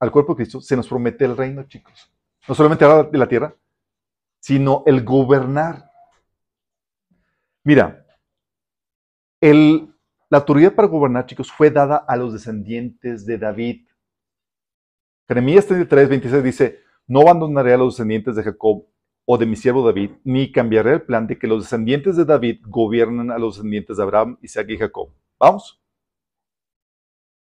al 0.00 0.10
cuerpo 0.10 0.32
de 0.32 0.38
Cristo, 0.38 0.60
se 0.60 0.74
nos 0.74 0.88
promete 0.88 1.24
el 1.24 1.36
reino, 1.36 1.62
chicos. 1.68 2.12
No 2.48 2.54
solamente 2.56 2.84
la 3.16 3.28
tierra, 3.28 3.54
sino 4.40 4.82
el 4.86 5.04
gobernar. 5.04 5.85
Mira, 7.66 8.06
la 9.40 10.38
autoridad 10.38 10.72
para 10.72 10.86
gobernar, 10.86 11.26
chicos, 11.26 11.50
fue 11.50 11.68
dada 11.68 11.96
a 11.96 12.16
los 12.16 12.32
descendientes 12.32 13.26
de 13.26 13.38
David. 13.38 13.88
Jeremías 15.26 15.66
33, 15.66 16.08
26 16.08 16.44
dice, 16.44 16.80
no 17.08 17.22
abandonaré 17.22 17.74
a 17.74 17.76
los 17.76 17.94
descendientes 17.94 18.36
de 18.36 18.44
Jacob 18.44 18.86
o 19.24 19.36
de 19.36 19.46
mi 19.46 19.56
siervo 19.56 19.84
David, 19.84 20.12
ni 20.22 20.52
cambiaré 20.52 20.92
el 20.92 21.02
plan 21.02 21.26
de 21.26 21.40
que 21.40 21.48
los 21.48 21.64
descendientes 21.64 22.16
de 22.16 22.24
David 22.24 22.60
gobiernen 22.68 23.32
a 23.32 23.38
los 23.38 23.56
descendientes 23.56 23.96
de 23.96 24.02
Abraham, 24.04 24.38
Isaac 24.42 24.68
y 24.70 24.78
Jacob. 24.78 25.10
Vamos. 25.36 25.82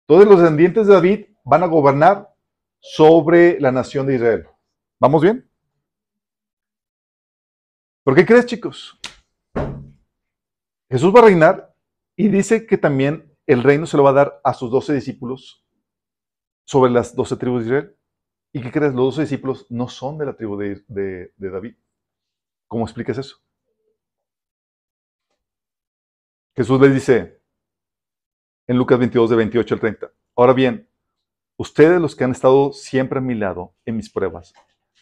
Todos 0.08 0.26
los 0.26 0.40
descendientes 0.40 0.88
de 0.88 0.94
David 0.94 1.26
van 1.44 1.62
a 1.62 1.68
gobernar 1.68 2.34
sobre 2.80 3.60
la 3.60 3.72
nación 3.72 4.08
de 4.08 4.16
Israel. 4.16 4.48
¿Vamos 5.00 5.22
bien? 5.22 5.48
¿Por 8.04 8.16
qué 8.16 8.26
crees, 8.26 8.48
chicos? 8.48 8.99
Jesús 10.90 11.14
va 11.14 11.20
a 11.20 11.26
reinar 11.26 11.76
y 12.16 12.30
dice 12.30 12.66
que 12.66 12.78
también 12.78 13.32
el 13.46 13.62
reino 13.62 13.86
se 13.86 13.96
lo 13.96 14.04
va 14.04 14.10
a 14.10 14.14
dar 14.14 14.42
a 14.44 14.54
sus 14.54 14.72
doce 14.72 14.94
discípulos 14.94 15.64
sobre 16.66 16.92
las 16.92 17.16
doce 17.16 17.38
tribus 17.38 17.62
de 17.62 17.68
Israel. 17.68 17.96
¿Y 18.52 18.62
qué 18.62 18.72
crees? 18.72 18.94
Los 18.94 19.16
doce 19.16 19.22
discípulos 19.22 19.68
no 19.70 19.88
son 19.88 20.18
de 20.18 20.26
la 20.26 20.36
tribu 20.36 20.58
de, 20.58 21.32
David. 21.38 21.76
¿Cómo 22.68 22.86
explicas 22.86 23.18
eso? 23.20 23.38
Jesús 26.56 26.82
les 26.82 26.94
dice 26.94 27.40
en 28.68 28.78
Lucas 28.78 29.00
22, 29.00 29.30
de 29.30 29.36
28 29.36 29.74
al 29.76 29.80
30. 29.80 30.12
Ahora 30.36 30.54
bien, 30.54 30.90
ustedes 31.56 32.02
los 32.02 32.16
que 32.16 32.24
han 32.24 32.32
estado 32.32 32.74
siempre 32.74 33.20
a 33.20 33.22
mi 33.22 33.36
lado 33.36 33.76
en 33.86 33.96
mis 33.96 34.12
pruebas, 34.12 34.54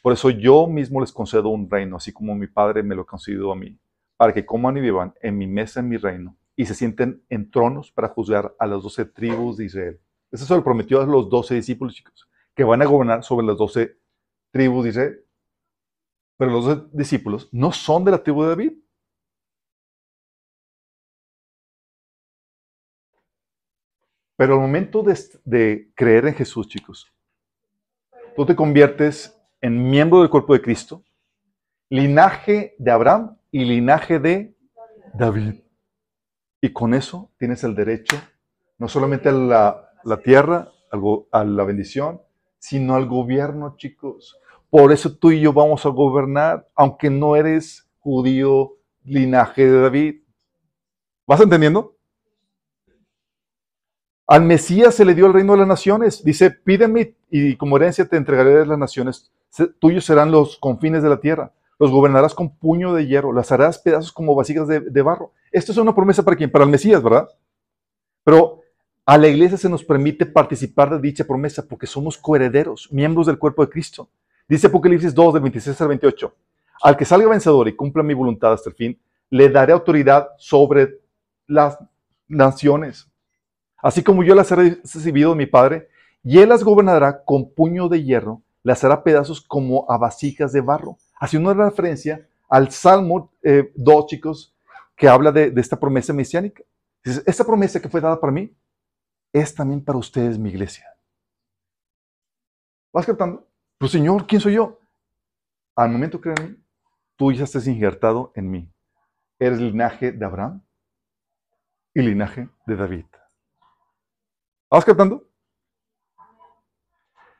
por 0.01 0.13
eso 0.13 0.29
yo 0.29 0.67
mismo 0.67 1.01
les 1.01 1.11
concedo 1.11 1.49
un 1.49 1.69
reino, 1.69 1.97
así 1.97 2.13
como 2.13 2.35
mi 2.35 2.47
Padre 2.47 2.83
me 2.83 2.95
lo 2.95 3.01
ha 3.01 3.05
concedido 3.05 3.51
a 3.51 3.55
mí 3.55 3.77
para 4.17 4.33
que 4.33 4.45
coman 4.45 4.75
y 4.77 4.81
vivan 4.81 5.13
en 5.21 5.37
mi 5.37 5.47
mesa, 5.47 5.79
en 5.79 5.89
mi 5.89 5.97
reino, 5.97 6.35
y 6.55 6.65
se 6.65 6.73
sienten 6.73 7.23
en 7.29 7.49
tronos 7.51 7.91
para 7.91 8.09
juzgar 8.09 8.55
a 8.59 8.65
las 8.65 8.81
doce 8.81 9.05
tribus 9.05 9.57
de 9.57 9.65
Israel. 9.65 10.01
Eso 10.31 10.45
se 10.45 10.55
lo 10.55 10.63
prometió 10.63 11.01
a 11.01 11.05
los 11.05 11.29
doce 11.29 11.53
discípulos, 11.53 11.93
chicos, 11.93 12.27
que 12.55 12.63
van 12.63 12.81
a 12.81 12.85
gobernar 12.85 13.23
sobre 13.23 13.45
las 13.45 13.57
doce 13.57 13.99
tribus 14.51 14.83
de 14.83 14.89
Israel. 14.89 15.25
Pero 16.37 16.51
los 16.51 16.65
doce 16.65 16.89
discípulos 16.93 17.47
no 17.51 17.71
son 17.71 18.03
de 18.03 18.11
la 18.11 18.23
tribu 18.23 18.43
de 18.43 18.49
David. 18.49 18.73
Pero 24.35 24.53
al 24.53 24.59
momento 24.59 25.03
de 25.03 25.91
creer 25.95 26.27
en 26.27 26.35
Jesús, 26.35 26.67
chicos, 26.67 27.11
tú 28.35 28.45
te 28.45 28.55
conviertes 28.55 29.35
en 29.61 29.89
miembro 29.89 30.21
del 30.21 30.29
cuerpo 30.29 30.53
de 30.53 30.61
Cristo, 30.61 31.03
linaje 31.89 32.75
de 32.77 32.91
Abraham 32.91 33.36
y 33.51 33.65
linaje 33.65 34.19
de 34.19 34.55
David. 35.13 35.55
Y 36.61 36.73
con 36.73 36.93
eso 36.93 37.31
tienes 37.37 37.63
el 37.63 37.75
derecho 37.75 38.17
no 38.77 38.87
solamente 38.87 39.29
a 39.29 39.31
la, 39.31 40.17
tierra, 40.23 40.71
a 41.31 41.43
la 41.43 41.63
bendición, 41.63 42.21
sino 42.59 42.95
al 42.95 43.07
gobierno, 43.07 43.75
chicos. 43.77 44.39
Por 44.69 44.91
eso 44.91 45.17
tú 45.17 45.31
y 45.31 45.41
yo 45.41 45.53
vamos 45.53 45.85
a 45.85 45.89
gobernar, 45.89 46.69
aunque 46.75 47.09
no 47.09 47.35
eres 47.35 47.89
judío, 47.99 48.77
linaje 49.03 49.65
de 49.65 49.81
David. 49.81 50.21
¿Vas 51.25 51.41
entendiendo? 51.41 51.97
Al 54.27 54.43
Mesías 54.43 54.93
se 54.93 55.05
le 55.05 55.15
dio 55.15 55.25
el 55.25 55.33
reino 55.33 55.53
de 55.53 55.59
las 55.59 55.67
naciones. 55.67 56.23
Dice, 56.23 56.51
pídeme 56.51 57.15
y 57.31 57.55
como 57.55 57.77
herencia 57.77 58.07
te 58.07 58.17
entregaré 58.17 58.65
las 58.65 58.77
naciones. 58.77 59.31
Tuyos 59.79 60.05
serán 60.05 60.31
los 60.31 60.57
confines 60.57 61.01
de 61.01 61.09
la 61.09 61.19
tierra 61.19 61.53
los 61.79 61.91
gobernarás 61.91 62.33
con 62.33 62.55
puño 62.55 62.93
de 62.93 63.05
hierro, 63.05 63.33
las 63.33 63.51
harás 63.51 63.79
pedazos 63.79 64.11
como 64.11 64.35
vasijas 64.35 64.67
de, 64.67 65.01
barro. 65.01 65.31
Esto 65.51 65.71
es 65.71 65.77
una 65.77 65.93
promesa 65.93 66.23
para 66.23 66.35
quién? 66.35 66.51
Para 66.51 66.65
el 66.65 66.71
Mesías, 66.71 67.03
¿verdad? 67.03 67.27
Pero 68.23 68.61
a 69.05 69.17
la 69.17 69.27
iglesia 69.27 69.57
se 69.57 69.69
nos 69.69 69.83
permite 69.83 70.25
participar 70.25 70.89
de 70.89 70.99
dicha 70.99 71.23
promesa 71.23 71.65
porque 71.67 71.87
somos 71.87 72.17
coherederos, 72.17 72.89
miembros 72.91 73.27
del 73.27 73.37
cuerpo 73.37 73.63
de 73.63 73.71
Cristo. 73.71 74.09
Dice 74.47 74.67
Apocalipsis 74.67 75.13
2, 75.13 75.35
del 75.35 75.43
26 75.43 75.81
al 75.81 75.87
28. 75.89 76.35
Al 76.81 76.97
que 76.97 77.05
salga 77.05 77.29
vencedor 77.29 77.67
y 77.67 77.75
cumpla 77.75 78.03
mi 78.03 78.13
voluntad 78.13 78.53
hasta 78.53 78.69
el 78.69 78.75
fin, 78.75 78.99
le 79.29 79.49
daré 79.49 79.73
autoridad 79.73 80.29
sobre 80.37 80.99
las 81.47 81.77
naciones, 82.27 83.09
así 83.77 84.03
como 84.03 84.23
yo 84.23 84.35
las 84.35 84.51
he 84.51 84.55
recibido 84.55 85.31
de 85.31 85.37
mi 85.37 85.45
Padre, 85.45 85.89
y 86.23 86.39
él 86.39 86.49
las 86.49 86.63
gobernará 86.63 87.23
con 87.23 87.53
puño 87.53 87.87
de 87.87 88.03
hierro, 88.03 88.41
las 88.63 88.83
hará 88.83 89.03
pedazos 89.03 89.41
como 89.41 89.89
a 89.89 89.97
vasijas 89.97 90.51
de 90.51 90.61
barro. 90.61 90.97
Haciendo 91.19 91.51
una 91.51 91.65
referencia 91.65 92.27
al 92.49 92.71
Salmo 92.71 93.31
2, 93.41 93.43
eh, 93.43 94.05
chicos, 94.07 94.55
que 94.95 95.07
habla 95.07 95.31
de, 95.31 95.53
esta 95.57 95.79
promesa 95.79 96.13
mesiánica. 96.13 96.63
esta 97.03 97.43
promesa 97.43 97.81
que 97.81 97.89
fue 97.89 98.01
dada 98.01 98.19
para 98.19 98.33
mí 98.33 98.55
es 99.31 99.53
también 99.53 99.83
para 99.83 99.97
ustedes, 99.97 100.37
mi 100.37 100.49
iglesia. 100.49 100.85
¿Vas 102.93 103.05
captando? 103.05 103.47
Pues 103.77 103.91
Señor, 103.91 104.25
¿quién 104.25 104.41
soy 104.41 104.53
yo? 104.53 104.79
Al 105.75 105.89
momento 105.89 106.19
que 106.19 106.33
tú 107.15 107.31
ya 107.31 107.43
estás 107.43 107.67
injertado 107.67 108.31
en 108.35 108.49
mí. 108.49 108.73
Eres 109.39 109.59
linaje 109.59 110.11
de 110.11 110.25
Abraham 110.25 110.63
y 111.93 112.01
linaje 112.01 112.49
de 112.65 112.75
David. 112.75 113.05
¿Vas 114.69 114.83
captando? 114.83 115.27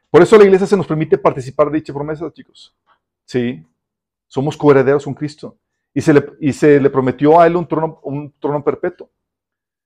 Por 0.10 0.22
eso 0.22 0.38
la 0.38 0.44
iglesia 0.46 0.68
se 0.68 0.78
nos 0.78 0.88
permite 0.88 1.18
participar 1.18 1.70
de 1.70 1.80
dicha 1.80 1.94
promesa, 1.94 2.32
chicos. 2.32 2.76
Sí, 3.28 3.62
somos 4.26 4.56
coherederos 4.56 5.04
con 5.04 5.14
Cristo. 5.14 5.58
Y 5.94 6.02
se, 6.02 6.14
le, 6.14 6.26
y 6.40 6.54
se 6.54 6.80
le 6.80 6.90
prometió 6.90 7.40
a 7.40 7.46
él 7.46 7.58
un 7.58 7.68
trono, 7.68 8.00
un 8.04 8.34
trono 8.40 8.64
perpetuo. 8.64 9.10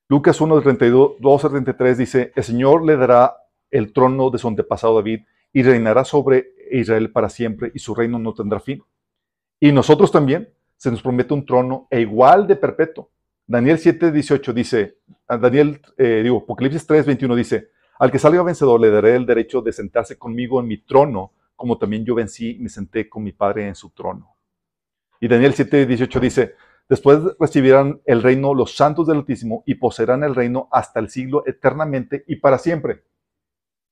Lucas 0.08 0.40
1, 0.40 0.62
32 0.62 1.46
al 1.46 1.52
33 1.52 1.98
dice, 1.98 2.32
el 2.36 2.44
Señor 2.44 2.86
le 2.86 2.98
dará 2.98 3.36
el 3.72 3.94
trono 3.94 4.30
de 4.30 4.38
su 4.38 4.48
antepasado 4.48 4.96
David 4.96 5.22
y 5.54 5.64
reinará 5.64 6.04
sobre 6.06 6.54
Israel 6.72 7.12
para 7.12 7.30
siempre 7.30 7.72
y 7.74 7.80
su 7.80 7.96
reino 7.96 8.20
no 8.20 8.34
tendrá 8.34 8.60
fin. 8.60 8.84
Y 9.60 9.72
nosotros 9.72 10.12
también 10.12 10.54
se 10.78 10.92
nos 10.92 11.02
promete 11.02 11.34
un 11.34 11.46
trono 11.46 11.88
e 11.90 12.02
igual 12.02 12.46
de 12.46 12.58
perpetuo. 12.58 13.10
Daniel 13.48 13.80
7, 13.80 14.12
18 14.12 14.54
dice, 14.54 14.98
Daniel, 15.28 15.82
eh, 15.98 16.22
digo, 16.24 16.40
Apocalipsis 16.40 16.86
3, 16.86 17.06
21 17.06 17.36
dice, 17.36 17.70
al 17.98 18.12
que 18.12 18.20
salga 18.20 18.44
vencedor 18.44 18.80
le 18.80 18.92
daré 18.92 19.16
el 19.16 19.26
derecho 19.26 19.62
de 19.62 19.72
sentarse 19.74 20.18
conmigo 20.18 20.60
en 20.60 20.68
mi 20.68 20.78
trono, 20.78 21.34
como 21.62 21.78
también 21.78 22.04
yo 22.04 22.16
vencí 22.16 22.56
y 22.56 22.60
me 22.60 22.70
senté 22.70 23.08
con 23.08 23.22
mi 23.22 23.34
Padre 23.34 23.68
en 23.68 23.76
su 23.76 23.92
trono. 23.92 24.36
Y 25.20 25.28
Daniel 25.28 25.54
7, 25.54 25.86
18 25.86 26.20
dice, 26.20 26.56
después 26.90 27.20
recibirán 27.40 28.02
el 28.06 28.24
reino 28.24 28.56
los 28.56 28.76
santos 28.76 29.06
del 29.06 29.18
Altísimo 29.18 29.62
y 29.68 29.76
poseerán 29.76 30.24
el 30.24 30.34
reino 30.34 30.68
hasta 30.72 31.00
el 31.00 31.12
siglo 31.12 31.44
eternamente 31.46 32.24
y 32.28 32.38
para 32.38 32.58
siempre. 32.58 33.04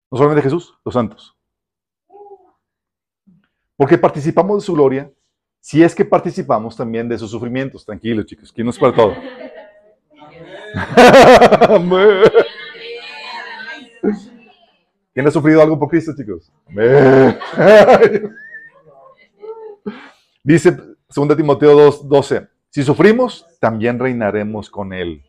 No 0.10 0.18
solamente 0.18 0.42
Jesús, 0.42 0.80
los 0.84 0.96
santos. 0.96 1.38
Porque 3.76 4.00
participamos 4.00 4.64
de 4.64 4.66
su 4.66 4.74
gloria, 4.74 5.14
si 5.60 5.84
es 5.84 5.94
que 5.94 6.06
participamos 6.06 6.76
también 6.76 7.08
de 7.08 7.20
sus 7.20 7.30
sufrimientos. 7.30 7.86
Tranquilos, 7.86 8.26
chicos, 8.26 8.52
¿quién 8.52 8.66
nos 8.66 8.80
para 8.80 8.96
todo? 8.96 9.14
¿Quién 15.20 15.28
ha 15.28 15.32
sufrido 15.32 15.62
algo 15.62 15.78
por 15.78 15.90
Cristo, 15.90 16.14
chicos? 16.16 16.50
Dice 20.42 20.78
2 21.14 21.36
Timoteo 21.36 21.78
2, 21.78 22.08
12, 22.08 22.48
si 22.70 22.84
sufrimos, 22.84 23.46
también 23.60 24.00
reinaremos 24.00 24.70
con 24.70 24.94
Él. 24.94 25.22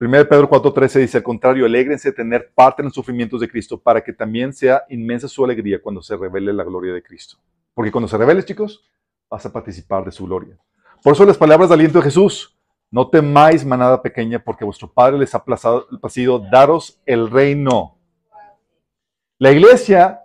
1 0.00 0.28
Pedro 0.28 0.50
4:13 0.50 0.98
dice, 0.98 1.18
al 1.18 1.22
contrario, 1.22 1.66
alégrense 1.66 2.08
de 2.08 2.16
tener 2.16 2.50
parte 2.52 2.82
en 2.82 2.86
los 2.86 2.94
sufrimientos 2.94 3.40
de 3.40 3.48
Cristo 3.48 3.80
para 3.80 4.02
que 4.02 4.12
también 4.12 4.52
sea 4.52 4.82
inmensa 4.88 5.28
su 5.28 5.44
alegría 5.44 5.80
cuando 5.80 6.02
se 6.02 6.16
revele 6.16 6.52
la 6.52 6.64
gloria 6.64 6.92
de 6.92 7.00
Cristo. 7.00 7.36
Porque 7.72 7.92
cuando 7.92 8.08
se 8.08 8.18
revele, 8.18 8.44
chicos, 8.44 8.84
vas 9.30 9.46
a 9.46 9.52
participar 9.52 10.04
de 10.04 10.10
su 10.10 10.26
gloria. 10.26 10.58
Por 11.04 11.12
eso 11.12 11.24
las 11.24 11.38
palabras 11.38 11.68
de 11.68 11.76
aliento 11.76 12.00
de 12.00 12.06
Jesús, 12.06 12.58
no 12.90 13.08
temáis 13.08 13.64
manada 13.64 14.02
pequeña, 14.02 14.42
porque 14.42 14.64
vuestro 14.64 14.92
Padre 14.92 15.16
les 15.16 15.32
ha 15.32 15.44
placido 15.44 16.40
daros 16.50 17.00
el 17.06 17.30
reino. 17.30 18.01
La 19.42 19.50
iglesia, 19.50 20.22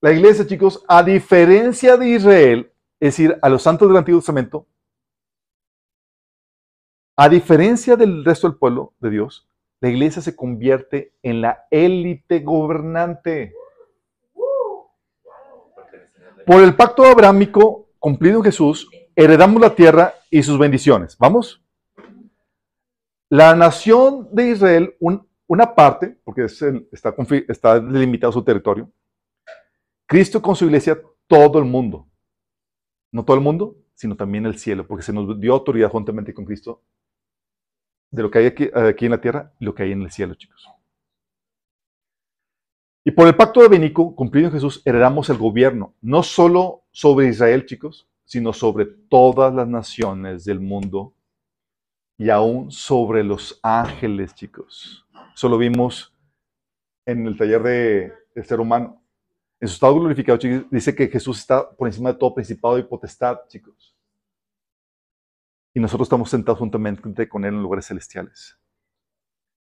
la 0.00 0.10
iglesia, 0.10 0.44
chicos, 0.44 0.84
a 0.88 1.00
diferencia 1.00 1.96
de 1.96 2.08
Israel, 2.08 2.72
es 2.98 3.10
decir, 3.10 3.38
a 3.40 3.48
los 3.48 3.62
santos 3.62 3.86
del 3.86 3.96
Antiguo 3.96 4.18
Testamento, 4.18 4.66
a 7.14 7.28
diferencia 7.28 7.94
del 7.94 8.24
resto 8.24 8.48
del 8.48 8.58
pueblo 8.58 8.94
de 8.98 9.10
Dios, 9.10 9.48
la 9.80 9.90
iglesia 9.90 10.20
se 10.20 10.34
convierte 10.34 11.14
en 11.22 11.40
la 11.40 11.68
élite 11.70 12.40
gobernante. 12.40 13.54
Por 16.46 16.64
el 16.64 16.74
pacto 16.74 17.04
abrámico 17.04 17.90
cumplido 18.00 18.38
en 18.38 18.42
Jesús, 18.42 18.90
heredamos 19.14 19.60
la 19.62 19.76
tierra 19.76 20.14
y 20.32 20.42
sus 20.42 20.58
bendiciones. 20.58 21.16
¿Vamos? 21.16 21.62
La 23.28 23.54
nación 23.54 24.30
de 24.32 24.50
Israel, 24.50 24.96
una 25.48 25.74
parte, 25.74 26.16
porque 26.24 26.44
está, 26.44 27.80
delimitado 27.80 28.32
su 28.32 28.44
territorio, 28.44 28.92
Cristo 30.06 30.40
con 30.40 30.54
su 30.54 30.66
iglesia, 30.66 31.00
todo 31.26 31.58
el 31.58 31.64
mundo. 31.64 32.06
No 33.10 33.24
todo 33.24 33.36
el 33.36 33.42
mundo, 33.42 33.76
sino 33.94 34.14
también 34.14 34.46
el 34.46 34.58
cielo, 34.58 34.86
porque 34.86 35.02
se 35.02 35.12
nos 35.12 35.40
dio 35.40 35.54
autoridad 35.54 35.90
juntamente 35.90 36.32
con 36.32 36.44
Cristo 36.44 36.82
de 38.10 38.22
lo 38.22 38.30
que 38.30 38.38
hay 38.38 38.46
aquí, 38.46 38.70
aquí, 38.74 39.06
en 39.06 39.10
la 39.10 39.20
tierra 39.20 39.52
y 39.58 39.64
lo 39.64 39.74
que 39.74 39.82
hay 39.82 39.92
en 39.92 40.02
el 40.02 40.10
cielo, 40.10 40.34
chicos. 40.34 40.68
Y 43.04 43.10
por 43.10 43.26
el 43.26 43.34
pacto 43.34 43.62
de 43.62 43.68
Benico, 43.68 44.14
cumplido 44.14 44.48
en 44.48 44.52
Jesús, 44.52 44.82
heredamos 44.84 45.30
el 45.30 45.38
gobierno, 45.38 45.94
no 46.02 46.22
solo 46.22 46.84
sobre 46.90 47.28
Israel, 47.28 47.64
chicos, 47.64 48.06
sino 48.24 48.52
sobre 48.52 48.84
todas 48.84 49.54
las 49.54 49.66
naciones 49.66 50.44
del 50.44 50.60
mundo 50.60 51.14
y 52.18 52.28
aún 52.28 52.70
sobre 52.70 53.24
los 53.24 53.58
ángeles, 53.62 54.34
chicos. 54.34 55.07
Eso 55.38 55.48
lo 55.48 55.56
vimos 55.56 56.12
en 57.06 57.24
el 57.24 57.36
taller 57.36 57.62
de, 57.62 58.12
del 58.34 58.44
ser 58.44 58.58
humano. 58.58 59.00
En 59.60 59.68
su 59.68 59.74
estado 59.74 59.94
glorificado, 59.94 60.38
dice 60.68 60.94
que 60.96 61.06
Jesús 61.06 61.38
está 61.38 61.70
por 61.70 61.86
encima 61.86 62.12
de 62.12 62.18
todo 62.18 62.34
principado 62.34 62.76
y 62.76 62.82
potestad, 62.82 63.38
chicos 63.46 63.94
y 65.78 65.80
nosotros 65.80 66.06
estamos 66.06 66.28
sentados 66.28 66.58
juntamente 66.58 67.28
con 67.28 67.44
Él 67.44 67.54
en 67.54 67.62
lugares 67.62 67.86
celestiales. 67.86 68.58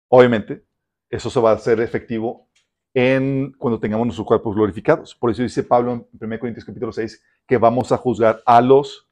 Obviamente, 0.08 0.64
eso 1.10 1.28
se 1.28 1.40
va 1.40 1.50
a 1.50 1.54
hacer 1.54 1.80
efectivo 1.80 2.48
en, 2.94 3.52
cuando 3.58 3.80
tengamos 3.80 4.06
nuestros 4.06 4.24
cuerpos 4.24 4.54
glorificados. 4.54 5.16
Por 5.16 5.32
eso 5.32 5.42
dice 5.42 5.64
Pablo 5.64 5.92
en 5.92 6.06
1 6.20 6.38
Corintios 6.38 6.64
capítulo 6.64 6.92
6 6.92 7.20
que 7.44 7.58
vamos 7.58 7.90
a 7.90 7.96
juzgar 7.96 8.40
a 8.46 8.60
los 8.60 9.10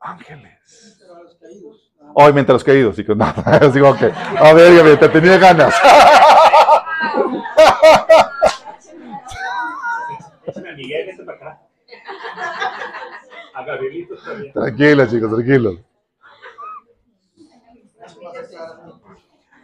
ángeles. 0.00 0.98
A 1.14 1.22
los 1.22 1.34
caídos. 1.36 1.83
Digo, 2.96 3.14
no, 3.14 3.34
digo, 3.72 3.88
okay. 3.90 4.12
A 4.38 4.52
ver, 4.52 4.74
ya 4.74 5.00
te 5.00 5.08
tenía 5.08 5.38
ganas. 5.38 5.74
Tranquilos, 14.52 15.10
chicos, 15.10 15.30
tranquilos. 15.32 15.80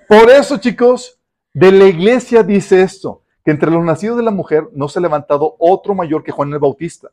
Por 0.09 0.31
eso, 0.31 0.59
chicos, 0.59 1.21
de 1.53 1.73
la 1.73 1.85
iglesia 1.85 2.43
dice 2.43 2.83
esto, 2.83 3.23
que 3.45 3.51
entre 3.51 3.71
los 3.71 3.85
nacidos 3.85 4.17
de 4.17 4.23
la 4.23 4.31
mujer 4.31 4.69
no 4.73 4.89
se 4.89 4.99
ha 4.99 5.03
levantado 5.03 5.57
otro 5.59 5.95
mayor 5.95 6.23
que 6.23 6.33
Juan 6.33 6.53
el 6.53 6.59
Bautista. 6.59 7.11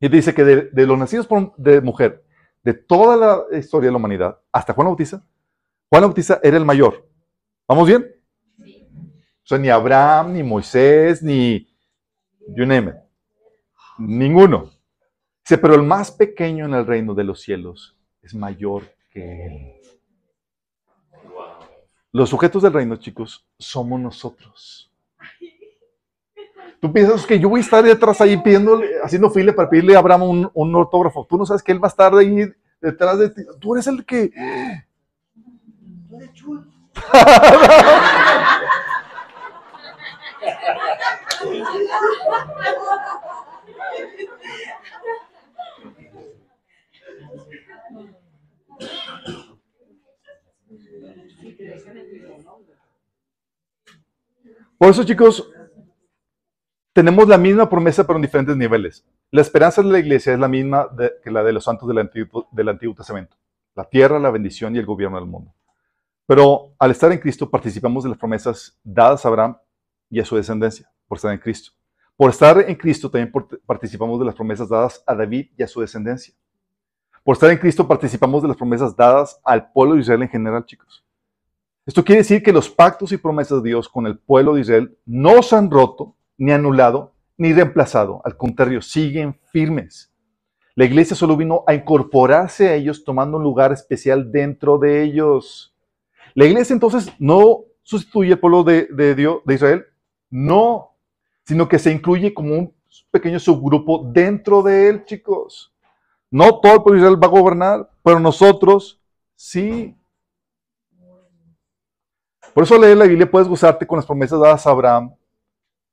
Y 0.00 0.08
dice 0.08 0.34
que 0.34 0.44
de, 0.44 0.86
los 0.86 0.98
nacidos 0.98 1.28
de 1.56 1.80
mujer, 1.80 2.24
de 2.62 2.74
toda 2.74 3.16
la 3.16 3.58
historia 3.58 3.88
de 3.88 3.92
la 3.92 3.98
humanidad, 3.98 4.38
hasta 4.52 4.72
Juan 4.72 4.88
Bautista, 4.88 5.24
Juan 5.90 6.02
Bautista 6.02 6.40
era 6.42 6.56
el 6.56 6.64
mayor. 6.64 7.08
¿Vamos 7.66 7.86
bien? 7.86 8.06
O 8.60 9.46
sea, 9.48 9.58
ni 9.58 9.68
Abraham, 9.68 10.34
ni 10.34 10.42
Moisés, 10.42 11.22
ni 11.22 11.66
you 12.48 12.66
name 12.66 12.90
it. 12.90 12.96
Ninguno. 13.98 14.70
Dice, 15.42 15.58
pero 15.58 15.74
el 15.74 15.82
más 15.82 16.10
pequeño 16.10 16.66
en 16.66 16.74
el 16.74 16.86
reino 16.86 17.14
de 17.14 17.24
los 17.24 17.40
cielos 17.40 17.96
es 18.22 18.34
mayor 18.34 18.84
que 19.10 19.46
él. 19.46 19.74
Los 22.12 22.30
sujetos 22.30 22.62
del 22.62 22.72
reino, 22.72 22.96
chicos, 22.96 23.46
somos 23.58 24.00
nosotros. 24.00 24.87
Tú 26.80 26.92
piensas 26.92 27.26
que 27.26 27.40
yo 27.40 27.48
voy 27.48 27.58
a 27.58 27.64
estar 27.64 27.82
detrás 27.82 28.20
ahí 28.20 28.36
pidiéndole, 28.36 28.88
haciendo 29.02 29.30
fila 29.30 29.52
para 29.52 29.68
pedirle 29.68 29.96
a 29.96 29.98
Abraham 29.98 30.22
un, 30.22 30.50
un 30.54 30.74
autógrafo. 30.76 31.26
Tú 31.28 31.36
no 31.36 31.44
sabes 31.44 31.62
que 31.62 31.72
él 31.72 31.82
va 31.82 31.88
a 31.88 31.90
estar 31.90 32.14
ahí 32.14 32.48
detrás 32.80 33.18
de 33.18 33.30
ti. 33.30 33.42
Tú 33.58 33.74
eres 33.74 33.86
el 33.88 34.04
que. 34.04 34.30
Por 54.78 54.90
eso, 54.90 55.02
chicos, 55.02 55.50
tenemos 56.98 57.28
la 57.28 57.38
misma 57.38 57.70
promesa, 57.70 58.04
pero 58.04 58.16
en 58.16 58.22
diferentes 58.22 58.56
niveles. 58.56 59.06
La 59.30 59.40
esperanza 59.40 59.80
de 59.84 59.88
la 59.88 60.00
iglesia 60.00 60.32
es 60.32 60.40
la 60.40 60.48
misma 60.48 60.88
que 61.22 61.30
la 61.30 61.44
de 61.44 61.52
los 61.52 61.62
santos 61.62 61.86
del 61.86 61.98
Antiguo, 61.98 62.48
del 62.50 62.70
Antiguo 62.70 62.92
Testamento. 62.92 63.36
La 63.76 63.84
tierra, 63.84 64.18
la 64.18 64.32
bendición 64.32 64.74
y 64.74 64.80
el 64.80 64.84
gobierno 64.84 65.16
del 65.16 65.28
mundo. 65.28 65.54
Pero 66.26 66.74
al 66.76 66.90
estar 66.90 67.12
en 67.12 67.20
Cristo 67.20 67.48
participamos 67.48 68.02
de 68.02 68.10
las 68.10 68.18
promesas 68.18 68.76
dadas 68.82 69.24
a 69.24 69.28
Abraham 69.28 69.56
y 70.10 70.18
a 70.18 70.24
su 70.24 70.34
descendencia, 70.34 70.90
por 71.06 71.18
estar 71.18 71.32
en 71.32 71.38
Cristo. 71.38 71.70
Por 72.16 72.30
estar 72.30 72.58
en 72.68 72.74
Cristo 72.74 73.08
también 73.08 73.32
participamos 73.64 74.18
de 74.18 74.26
las 74.26 74.34
promesas 74.34 74.68
dadas 74.68 75.00
a 75.06 75.14
David 75.14 75.50
y 75.56 75.62
a 75.62 75.68
su 75.68 75.80
descendencia. 75.80 76.34
Por 77.22 77.34
estar 77.34 77.48
en 77.48 77.58
Cristo 77.58 77.86
participamos 77.86 78.42
de 78.42 78.48
las 78.48 78.56
promesas 78.56 78.96
dadas 78.96 79.40
al 79.44 79.70
pueblo 79.70 79.94
de 79.94 80.00
Israel 80.00 80.22
en 80.22 80.30
general, 80.30 80.66
chicos. 80.66 81.04
Esto 81.86 82.04
quiere 82.04 82.22
decir 82.22 82.42
que 82.42 82.52
los 82.52 82.68
pactos 82.68 83.12
y 83.12 83.18
promesas 83.18 83.62
de 83.62 83.68
Dios 83.68 83.88
con 83.88 84.04
el 84.08 84.18
pueblo 84.18 84.54
de 84.54 84.62
Israel 84.62 84.98
no 85.06 85.44
se 85.44 85.54
han 85.54 85.70
roto, 85.70 86.16
ni 86.38 86.52
anulado, 86.52 87.12
ni 87.36 87.52
reemplazado. 87.52 88.22
Al 88.24 88.36
contrario, 88.36 88.80
siguen 88.80 89.38
firmes. 89.52 90.10
La 90.74 90.84
iglesia 90.84 91.16
solo 91.16 91.36
vino 91.36 91.64
a 91.66 91.74
incorporarse 91.74 92.68
a 92.68 92.74
ellos 92.74 93.04
tomando 93.04 93.36
un 93.36 93.42
lugar 93.42 93.72
especial 93.72 94.30
dentro 94.30 94.78
de 94.78 95.02
ellos. 95.02 95.74
La 96.34 96.44
iglesia 96.44 96.72
entonces 96.72 97.12
no 97.18 97.64
sustituye 97.82 98.34
al 98.34 98.38
pueblo 98.38 98.62
de, 98.62 99.14
Dios, 99.16 99.40
de 99.44 99.54
Israel, 99.54 99.86
no, 100.30 100.94
sino 101.44 101.68
que 101.68 101.80
se 101.80 101.90
incluye 101.90 102.32
como 102.32 102.54
un 102.54 102.74
pequeño 103.10 103.40
subgrupo 103.40 104.08
dentro 104.12 104.62
de 104.62 104.88
él, 104.88 105.04
chicos. 105.04 105.74
No 106.30 106.60
todo 106.60 106.74
el 106.74 106.82
pueblo 106.82 106.92
de 106.92 107.06
Israel 107.06 107.22
va 107.22 107.26
a 107.26 107.40
gobernar, 107.40 107.90
pero 108.04 108.20
nosotros 108.20 109.00
sí. 109.34 109.96
Por 112.54 112.62
eso 112.62 112.78
leer 112.78 112.98
la 112.98 113.06
Biblia 113.06 113.28
puedes 113.28 113.48
gozarte 113.48 113.84
con 113.84 113.96
las 113.96 114.06
promesas 114.06 114.38
dadas 114.38 114.64
a 114.64 114.70
Abraham, 114.70 115.14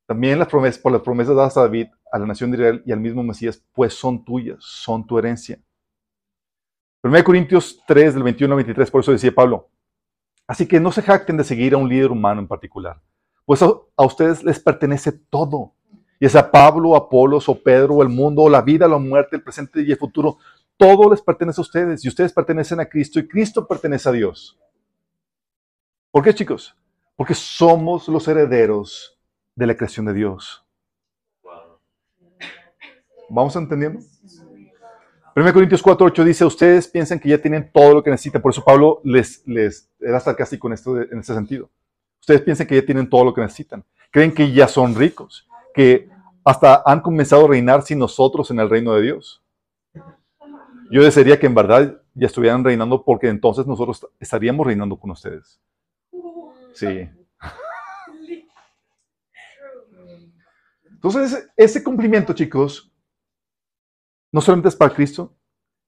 también 0.06 0.38
las 0.38 0.48
promesas, 0.48 0.80
por 0.80 0.92
las 0.92 1.02
promesas 1.02 1.34
dadas 1.34 1.56
a 1.56 1.62
David, 1.62 1.88
a 2.10 2.18
la 2.18 2.26
nación 2.26 2.50
de 2.50 2.58
Israel 2.58 2.82
y 2.86 2.92
al 2.92 3.00
mismo 3.00 3.22
Mesías, 3.22 3.62
pues 3.72 3.94
son 3.94 4.24
tuyas, 4.24 4.58
son 4.60 5.06
tu 5.06 5.18
herencia. 5.18 5.60
1 7.02 7.24
Corintios 7.24 7.82
3, 7.86 8.14
del 8.14 8.22
21 8.22 8.52
al 8.52 8.56
23, 8.56 8.90
por 8.90 9.00
eso 9.00 9.12
decía 9.12 9.34
Pablo, 9.34 9.68
Así 10.46 10.66
que 10.66 10.78
no 10.78 10.92
se 10.92 11.02
jacten 11.02 11.36
de 11.36 11.44
seguir 11.44 11.74
a 11.74 11.76
un 11.76 11.88
líder 11.88 12.10
humano 12.10 12.40
en 12.40 12.46
particular, 12.46 13.00
pues 13.44 13.62
a, 13.62 13.72
ustedes 13.96 14.44
les 14.44 14.60
pertenece 14.60 15.12
todo. 15.12 15.72
Y 16.18 16.28
sea 16.28 16.50
Pablo, 16.50 16.96
Apolos, 16.96 17.48
o 17.48 17.62
Pedro, 17.62 17.96
o 17.96 18.02
el 18.02 18.08
mundo, 18.08 18.42
o 18.42 18.48
la 18.48 18.62
vida, 18.62 18.88
la 18.88 18.96
muerte, 18.96 19.36
el 19.36 19.42
presente 19.42 19.82
y 19.82 19.90
el 19.90 19.98
futuro, 19.98 20.38
todo 20.76 21.10
les 21.10 21.20
pertenece 21.20 21.60
a 21.60 21.62
ustedes. 21.62 22.04
Y 22.04 22.08
ustedes 22.08 22.32
pertenecen 22.32 22.80
a 22.80 22.86
Cristo 22.86 23.18
y 23.18 23.28
Cristo 23.28 23.66
pertenece 23.66 24.08
a 24.08 24.12
Dios. 24.12 24.58
¿Por 26.10 26.24
qué, 26.24 26.34
chicos? 26.34 26.74
Porque 27.16 27.34
somos 27.34 28.08
los 28.08 28.26
herederos 28.28 29.15
de 29.56 29.66
la 29.66 29.76
creación 29.76 30.06
de 30.06 30.12
Dios. 30.12 30.64
¿Vamos 33.28 33.56
entendiendo? 33.56 34.00
1 35.34 35.52
Corintios 35.52 35.84
4.8 35.84 36.24
dice, 36.24 36.44
ustedes 36.44 36.88
piensan 36.88 37.18
que 37.18 37.28
ya 37.28 37.38
tienen 37.38 37.70
todo 37.72 37.94
lo 37.94 38.02
que 38.02 38.10
necesitan. 38.10 38.40
Por 38.40 38.52
eso 38.52 38.64
Pablo 38.64 39.00
les, 39.02 39.46
les 39.46 39.90
era 40.00 40.20
sarcástico 40.20 40.68
en, 40.68 40.74
esto, 40.74 41.00
en 41.00 41.18
este 41.18 41.34
sentido. 41.34 41.68
Ustedes 42.20 42.40
piensan 42.42 42.66
que 42.66 42.76
ya 42.76 42.86
tienen 42.86 43.10
todo 43.10 43.24
lo 43.24 43.34
que 43.34 43.40
necesitan. 43.40 43.84
Creen 44.10 44.32
que 44.32 44.50
ya 44.52 44.68
son 44.68 44.94
ricos. 44.94 45.46
Que 45.74 46.08
hasta 46.44 46.82
han 46.86 47.00
comenzado 47.00 47.44
a 47.44 47.48
reinar 47.48 47.82
sin 47.82 47.98
nosotros 47.98 48.50
en 48.50 48.60
el 48.60 48.70
reino 48.70 48.94
de 48.94 49.02
Dios. 49.02 49.42
Yo 50.90 51.02
desearía 51.02 51.38
que 51.38 51.46
en 51.46 51.54
verdad 51.54 52.00
ya 52.14 52.26
estuvieran 52.26 52.64
reinando 52.64 53.04
porque 53.04 53.28
entonces 53.28 53.66
nosotros 53.66 54.06
estaríamos 54.20 54.66
reinando 54.66 54.96
con 54.96 55.10
ustedes. 55.10 55.60
Sí. 56.72 57.08
Entonces, 61.06 61.48
ese 61.56 61.84
cumplimiento, 61.84 62.32
chicos, 62.32 62.92
no 64.32 64.40
solamente 64.40 64.70
es 64.70 64.74
para 64.74 64.92
Cristo, 64.92 65.36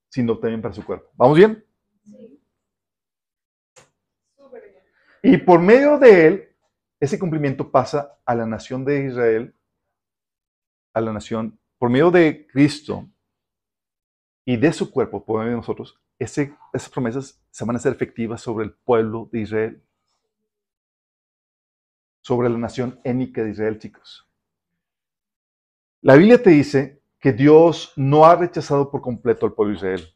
sino 0.09 0.39
también 0.39 0.63
para 0.63 0.73
su 0.73 0.85
cuerpo. 0.85 1.11
¿Vamos 1.15 1.37
bien? 1.37 1.65
Sí. 2.05 2.41
Y 5.25 5.37
por 5.39 5.61
medio 5.61 5.99
de 5.99 6.27
él, 6.27 6.57
ese 7.01 7.19
cumplimiento 7.19 7.69
pasa 7.69 8.17
a 8.25 8.35
la 8.37 8.47
nación 8.47 8.85
de 8.85 9.07
Israel, 9.07 9.57
a 10.95 11.01
la 11.01 11.13
nación, 11.13 11.59
por 11.79 11.91
medio 11.91 12.13
de 12.13 12.47
Cristo 12.47 13.09
y 14.45 14.57
de 14.57 14.73
su 14.73 14.89
cuerpo, 14.89 15.25
por 15.25 15.41
medio 15.41 15.51
de 15.51 15.57
nosotros, 15.57 16.01
ese, 16.19 16.57
esas 16.73 16.91
promesas 16.91 17.43
se 17.51 17.65
van 17.65 17.75
a 17.75 17.79
hacer 17.79 17.93
efectivas 17.93 18.41
sobre 18.41 18.67
el 18.67 18.73
pueblo 18.73 19.29
de 19.33 19.41
Israel, 19.41 19.83
sobre 22.23 22.49
la 22.49 22.59
nación 22.59 23.01
étnica 23.03 23.43
de 23.43 23.51
Israel, 23.51 23.81
chicos. 23.81 24.28
La 26.01 26.15
Biblia 26.15 26.41
te 26.41 26.51
dice 26.51 27.03
que 27.19 27.33
Dios 27.33 27.93
no 27.97 28.25
ha 28.25 28.37
rechazado 28.37 28.89
por 28.89 29.01
completo 29.01 29.47
al 29.47 29.53
pueblo 29.53 29.73
de 29.73 29.79
Israel. 29.79 30.09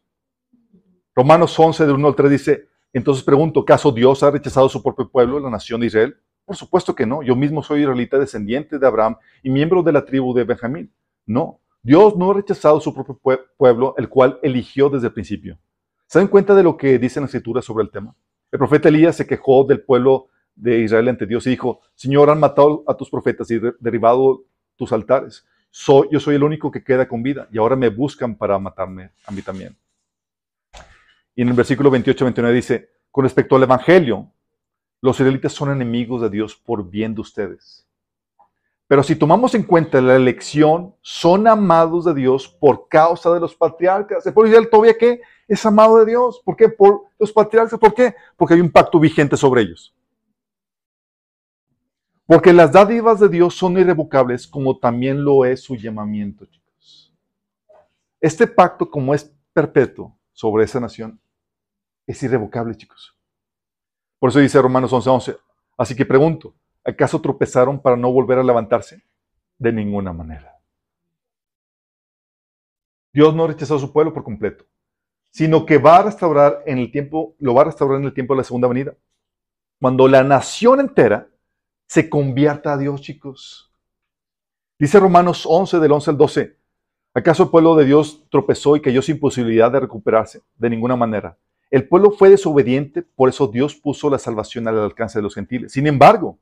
Romanos 1.13 1.59
11, 1.59 1.87
de 1.87 1.93
1 1.93 2.09
al 2.09 2.15
3 2.15 2.31
dice, 2.31 2.69
entonces 2.93 3.25
pregunto, 3.25 3.61
¿acaso 3.61 3.91
Dios 3.91 4.23
ha 4.23 4.31
rechazado 4.31 4.69
su 4.69 4.81
propio 4.81 5.11
pueblo, 5.11 5.41
la 5.41 5.51
nación 5.51 5.81
de 5.81 5.89
Israel? 5.89 6.17
Por 6.45 6.55
supuesto 6.55 6.95
que 6.95 7.05
no. 7.05 7.25
Yo 7.25 7.35
mismo 7.35 7.65
soy 7.65 7.81
israelita, 7.81 8.17
descendiente 8.17 8.79
de 8.79 8.87
Abraham 8.87 9.17
y 9.43 9.51
miembro 9.51 9.83
de 9.83 9.91
la 9.91 10.05
tribu 10.05 10.33
de 10.33 10.45
Benjamín. 10.45 10.93
No, 11.27 11.61
Dios 11.83 12.17
no 12.17 12.31
ha 12.31 12.35
rechazado 12.35 12.81
su 12.81 12.95
propio 12.95 13.21
pueblo, 13.57 13.95
el 13.99 14.09
cual 14.09 14.39
eligió 14.41 14.89
desde 14.89 15.09
el 15.09 15.13
principio. 15.13 15.59
¿Se 16.07 16.21
dan 16.21 16.29
cuenta 16.29 16.55
de 16.55 16.63
lo 16.63 16.77
que 16.77 16.97
dice 17.01 17.19
la 17.19 17.27
escritura 17.27 17.61
sobre 17.61 17.83
el 17.83 17.91
tema? 17.91 18.15
El 18.53 18.59
profeta 18.61 18.89
Elías 18.89 19.17
se 19.17 19.27
quejó 19.27 19.65
del 19.65 19.83
pueblo 19.83 20.29
de 20.55 20.79
Israel 20.79 21.09
ante 21.09 21.27
Dios 21.27 21.45
y 21.49 21.51
dijo, 21.51 21.81
Señor, 21.97 22.31
han 22.31 22.39
matado 22.39 22.85
a 22.87 22.97
tus 22.97 23.11
profetas 23.11 23.51
y 23.51 23.59
derribado 23.81 24.45
tus 24.77 24.93
altares 24.93 25.45
yo 25.73 26.21
soy 26.21 26.35
el 26.35 26.43
único 26.43 26.71
que 26.71 26.85
queda 26.85 27.09
con 27.09 27.23
vida 27.23 27.49
y 27.51 27.59
ahora 27.59 27.77
me 27.77 27.89
buscan 27.89 28.37
para 28.37 28.59
matarme 28.59 29.11
a 29.27 29.33
mí 29.33 29.43
también. 29.43 29.77
Y 31.35 31.43
en 31.43 31.49
el 31.49 31.55
versículo 31.55 31.91
28-29 31.91 32.53
dice, 32.53 32.91
con 33.11 33.25
respecto 33.25 33.57
al 33.57 33.63
Evangelio, 33.63 34.31
los 35.01 35.19
israelitas 35.19 35.53
son 35.53 35.71
enemigos 35.71 36.21
de 36.21 36.31
Dios 36.31 36.55
por 36.55 36.89
bien 36.89 37.15
de 37.15 37.23
ustedes. 37.23 37.87
Pero 38.87 39.03
si 39.03 39.17
tomamos 39.17 39.55
en 39.55 39.63
cuenta 39.63 40.03
la 40.03 40.17
elección, 40.17 40.95
son 41.01 41.49
amados 41.49 42.05
de 42.05 42.13
Dios 42.13 42.47
por 42.47 42.89
causa 42.89 43.33
de 43.33 43.41
los 43.41 43.55
patriarcas. 43.55 44.27
El 44.27 44.35
pueblo 44.35 44.51
Israel 44.51 44.69
todavía 44.69 44.99
que 44.99 45.23
es 45.49 45.65
amado 45.65 45.97
de 45.97 46.05
Dios. 46.05 46.43
¿Por 46.45 46.57
qué? 46.57 46.69
Por 46.69 47.05
los 47.19 47.33
patriarcas. 47.33 47.81
¿Por 47.81 47.95
qué? 47.95 48.15
Porque 48.37 48.53
hay 48.53 48.61
un 48.61 48.71
pacto 48.71 49.01
vigente 49.01 49.35
sobre 49.39 49.63
ellos. 49.63 49.95
Porque 52.27 52.53
las 52.53 52.73
dádivas 52.73 53.21
de 53.21 53.29
Dios 53.29 53.55
son 53.55 53.79
irrevocables 53.79 54.47
como 54.47 54.79
también 54.79 55.25
lo 55.25 55.45
es 55.45 55.63
su 55.63 55.77
llamamiento, 55.77 56.47
chicos. 56.47 57.13
Este 58.21 58.47
pacto, 58.47 58.89
como 58.89 59.15
es 59.15 59.35
perpetuo 59.53 60.17
sobre 60.33 60.65
esa 60.65 60.79
nación, 60.79 61.21
es 62.07 62.23
irrevocable, 62.23 62.77
chicos. 62.77 63.17
Por 64.19 64.31
eso 64.31 64.39
dice 64.39 64.63
Romanos 64.63 64.93
11:11. 64.93 65.37
Así 65.77 65.97
que 65.97 66.07
pregunto, 66.07 66.55
¿acaso 66.85 67.21
tropezaron 67.21 67.81
para 67.81 67.97
no 67.97 68.13
volver 68.13 68.39
a 68.39 68.45
levantarse? 68.45 69.03
De 69.59 69.73
ninguna 69.73 70.13
manera. 70.13 70.61
Dios 73.13 73.35
no 73.35 73.47
rechazó 73.47 73.77
a 73.77 73.81
su 73.81 73.93
pueblo 73.93 74.15
por 74.15 74.25
completo, 74.25 74.65
sino 75.31 75.67
que 75.67 75.79
va 75.79 75.99
a 75.99 76.03
restaurar 76.05 76.63
en 76.67 76.79
el 76.79 76.91
tiempo, 76.91 77.35
lo 77.39 77.55
va 77.55 77.63
a 77.63 77.67
restaurar 77.67 77.99
en 77.99 78.07
el 78.07 78.15
tiempo 78.15 78.35
de 78.35 78.39
la 78.39 78.45
segunda 78.45 78.69
venida. 78.69 78.97
Cuando 79.81 80.07
la 80.09 80.23
nación 80.23 80.81
entera 80.81 81.29
se 81.93 82.09
convierta 82.09 82.73
a 82.73 82.79
Dios, 82.79 83.03
chicos. 83.03 83.71
Dice 84.79 84.99
Romanos 84.99 85.45
11, 85.47 85.79
del 85.79 85.93
11 85.93 86.11
al 86.13 86.17
12. 86.17 86.57
¿Acaso 87.13 87.43
el 87.43 87.51
pueblo 87.51 87.77
de 87.77 87.85
Dios 87.85 88.25
tropezó 88.31 88.77
y 88.77 88.81
cayó 88.81 89.03
sin 89.03 89.21
posibilidad 89.21 89.71
de 89.71 89.81
recuperarse? 89.81 90.41
De 90.57 90.71
ninguna 90.71 90.97
manera. 90.97 91.37
El 91.71 91.87
pueblo 91.87 92.11
fue 92.11 92.31
desobediente, 92.31 93.03
por 93.03 93.29
eso 93.29 93.47
Dios 93.47 93.75
puso 93.75 94.09
la 94.09 94.19
salvación 94.19 94.69
al 94.69 94.79
alcance 94.79 95.19
de 95.19 95.23
los 95.23 95.35
gentiles. 95.35 95.73
Sin 95.73 95.87
embargo, 95.87 96.39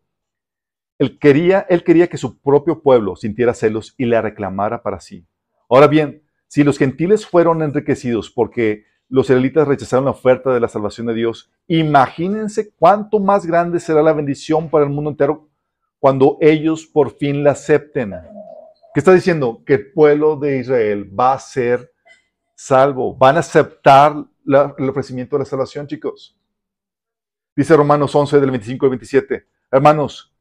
él 1.00 1.18
quería, 1.18 1.66
él 1.68 1.82
quería 1.82 2.06
que 2.06 2.16
su 2.16 2.38
propio 2.38 2.80
pueblo 2.80 3.16
sintiera 3.16 3.52
celos 3.52 3.96
y 3.98 4.04
la 4.04 4.22
reclamara 4.22 4.84
para 4.84 5.00
sí. 5.00 5.26
Ahora 5.68 5.88
bien, 5.88 6.22
si 6.46 6.62
los 6.62 6.78
gentiles 6.78 7.26
fueron 7.26 7.60
enriquecidos 7.60 8.30
porque 8.30 8.84
los 9.10 9.26
israelitas 9.26 9.66
rechazaron 9.66 10.04
la 10.04 10.12
oferta 10.12 10.54
de 10.54 10.60
la 10.60 10.68
salvación 10.68 11.08
de 11.08 11.14
Dios. 11.14 11.50
Imagínense 11.66 12.72
cuánto 12.78 13.18
más 13.18 13.44
grande 13.44 13.80
será 13.80 14.02
la 14.02 14.12
bendición 14.12 14.70
para 14.70 14.84
el 14.84 14.90
mundo 14.90 15.10
entero 15.10 15.48
cuando 15.98 16.38
ellos 16.40 16.86
por 16.86 17.16
fin 17.16 17.42
la 17.42 17.50
acepten. 17.50 18.14
¿Qué 18.94 19.00
está 19.00 19.12
diciendo? 19.12 19.62
Que 19.66 19.74
el 19.74 19.92
pueblo 19.92 20.36
de 20.36 20.58
Israel 20.58 21.10
va 21.18 21.34
a 21.34 21.38
ser 21.40 21.92
salvo, 22.54 23.14
van 23.16 23.36
a 23.36 23.40
aceptar 23.40 24.14
el 24.46 24.88
ofrecimiento 24.88 25.36
de 25.36 25.40
la 25.40 25.44
salvación, 25.44 25.88
chicos. 25.88 26.38
Dice 27.56 27.76
Romanos 27.76 28.14
11 28.14 28.40
del 28.40 28.50
25 28.50 28.86
al 28.86 28.90
27. 28.90 29.46
Hermanos, 29.72 30.32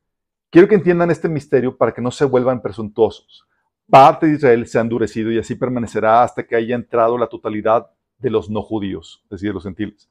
quiero 0.52 0.68
que 0.68 0.76
entiendan 0.76 1.10
este 1.10 1.28
misterio 1.28 1.76
para 1.76 1.92
que 1.92 2.02
no 2.02 2.12
se 2.12 2.26
vuelvan 2.26 2.62
presuntuosos. 2.62 3.46
Parte 3.90 4.28
de 4.28 4.34
Israel 4.34 4.68
se 4.68 4.78
ha 4.78 4.82
endurecido 4.82 5.32
y 5.32 5.40
así 5.40 5.56
permanecerá 5.56 6.22
hasta 6.22 6.46
que 6.46 6.56
haya 6.56 6.76
entrado 6.76 7.18
la 7.18 7.28
totalidad 7.28 7.90
de 8.20 8.30
los 8.30 8.50
no 8.50 8.62
judíos, 8.62 9.22
es 9.26 9.30
decir, 9.30 9.54
los 9.54 9.64
gentiles. 9.64 10.10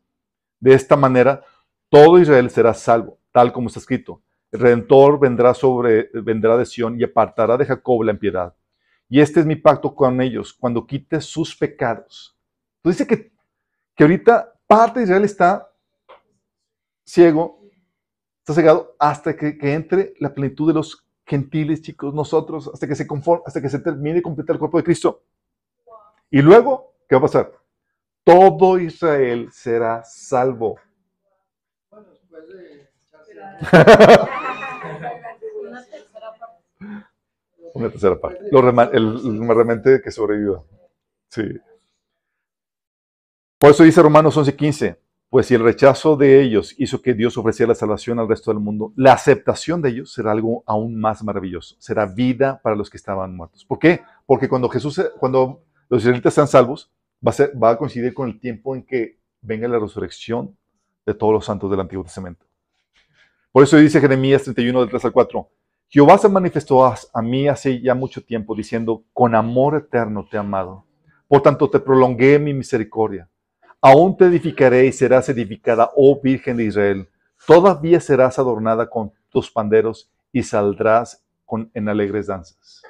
De 0.61 0.75
esta 0.75 0.97
manera, 0.97 1.45
todo 1.89 2.19
Israel 2.19 2.51
será 2.51 2.75
salvo, 2.75 3.19
tal 3.33 3.53
como 3.53 3.69
está 3.69 3.81
escrito. 3.81 4.21
El 4.51 4.61
Redentor 4.61 5.21
vendrá, 5.21 5.55
sobre, 5.55 6.11
vendrá 6.15 6.57
de 6.57 6.67
Sión 6.67 6.99
y 6.99 7.05
apartará 7.05 7.57
de 7.57 7.67
Jacob 7.67 8.03
la 8.03 8.13
impiedad. 8.13 8.55
Y 9.09 9.21
este 9.21 9.41
es 9.41 9.47
mi 9.47 9.57
pacto 9.57 9.95
con 9.95 10.21
ellos, 10.21 10.53
cuando 10.53 10.87
quite 10.87 11.21
sus 11.21 11.57
pecados. 11.57 12.37
Entonces 12.79 13.07
dice 13.07 13.07
que, 13.07 13.33
que 13.95 14.05
ahorita 14.05 14.55
parte 14.67 15.01
de 15.01 15.05
Israel 15.05 15.25
está 15.25 15.71
ciego, 17.05 17.61
está 18.41 18.55
cegado, 18.55 18.95
hasta 18.99 19.37
que, 19.37 19.57
que 19.57 19.73
entre 19.75 20.15
la 20.19 20.35
plenitud 20.35 20.69
de 20.69 20.75
los 20.75 21.07
gentiles, 21.25 21.83
chicos, 21.83 22.15
nosotros, 22.15 22.71
hasta 22.73 22.87
que 22.87 22.95
se 22.95 23.07
conforme, 23.07 23.45
hasta 23.47 23.61
que 23.61 23.69
se 23.69 23.79
termine 23.79 24.19
y 24.19 24.23
complete 24.23 24.53
el 24.53 24.59
cuerpo 24.59 24.79
de 24.79 24.85
Cristo. 24.85 25.23
Y 26.31 26.43
luego, 26.43 26.95
¿qué 27.09 27.15
va 27.15 27.21
a 27.21 27.23
pasar? 27.23 27.53
Todo 28.29 28.79
Israel 28.79 29.49
será 29.51 30.05
salvo. 30.05 30.77
Bueno, 31.91 32.09
después 32.11 32.47
de 32.49 32.91
Una 37.73 37.89
tercera 37.91 38.21
parte. 38.21 38.41
Lo 38.51 38.61
rema- 38.61 38.91
el, 38.93 39.17
el 39.25 39.49
remanente 39.49 40.03
que 40.03 40.11
sobreviva. 40.11 40.63
Sí. 41.31 41.43
Por 43.59 43.71
eso 43.71 43.85
dice 43.85 44.03
Romanos 44.03 44.37
11:15, 44.37 44.99
pues 45.31 45.47
si 45.47 45.55
el 45.55 45.63
rechazo 45.63 46.17
de 46.17 46.43
ellos 46.43 46.75
hizo 46.79 47.01
que 47.01 47.15
Dios 47.15 47.39
ofreciera 47.39 47.69
la 47.71 47.75
salvación 47.77 48.19
al 48.19 48.29
resto 48.29 48.51
del 48.51 48.61
mundo, 48.61 48.93
la 48.95 49.15
aceptación 49.15 49.81
de 49.81 49.89
ellos 49.89 50.13
será 50.13 50.33
algo 50.33 50.63
aún 50.67 51.01
más 51.01 51.25
maravilloso. 51.25 51.77
Será 51.79 52.05
vida 52.05 52.61
para 52.63 52.77
los 52.77 52.91
que 52.91 52.99
estaban 52.99 53.35
muertos. 53.35 53.65
¿Por 53.65 53.79
qué? 53.79 54.03
Porque 54.27 54.51
cuando 54.51 54.69
Jesús, 54.69 55.01
cuando 55.19 55.63
los 55.89 56.03
israelitas 56.03 56.35
sean 56.35 56.47
salvos, 56.47 56.91
va 57.27 57.71
a, 57.71 57.77
coincidir 57.77 58.15
con 58.15 58.29
el 58.29 58.41
tiempo 58.41 58.75
en 58.75 58.83
que 58.83 59.19
venga 59.41 59.69
la 59.69 59.79
resurrección 59.79 60.57
de 61.05 61.15
todos 61.15 61.33
los 61.33 61.45
santos 61.45 61.71
del 61.71 61.81
Antiguo 61.81 62.05
Testamento. 62.05 62.45
Por 63.53 63.65
eso 63.65 63.77
dice 63.77 64.01
Jeremías 64.01 64.43
31, 64.45 64.81
del 64.81 64.91
3 64.91 65.07
al 65.07 65.13
4. 65.13 65.49
Jehová 65.89 66.19
se 66.19 66.29
manifestó 66.29 66.85
a 66.85 67.23
mí 67.23 67.49
hace 67.49 67.81
ya 67.81 67.95
mucho 67.95 68.23
tiempo, 68.23 68.55
diciendo, 68.55 69.05
con 69.13 69.35
amor 69.35 69.77
eterno 69.77 70.27
te 70.31 70.37
he 70.37 70.41
amado. 70.41 70.85
Por 71.27 71.43
tanto, 71.43 71.69
te 71.71 71.81
prolongué 71.81 72.39
mi 72.39 72.53
misericordia. 72.53 73.29
Aún 73.81 74.17
te 74.17 74.27
edificaré 74.27 74.87
y 74.87 74.93
serás 74.93 75.29
edificada, 75.29 75.91
oh 75.97 76.21
Virgen 76.21 76.57
de 76.57 76.65
Israel. 76.65 77.09
Todavía 77.47 78.01
serás 78.01 78.39
adornada 78.39 78.91
con 78.91 79.13
tus 79.31 79.51
panderos 79.51 80.11
y 80.33 80.43
saldrás 80.43 81.25
con, 81.47 81.71
en 81.73 81.89
alegres 81.89 82.27
danzas. 82.27 82.83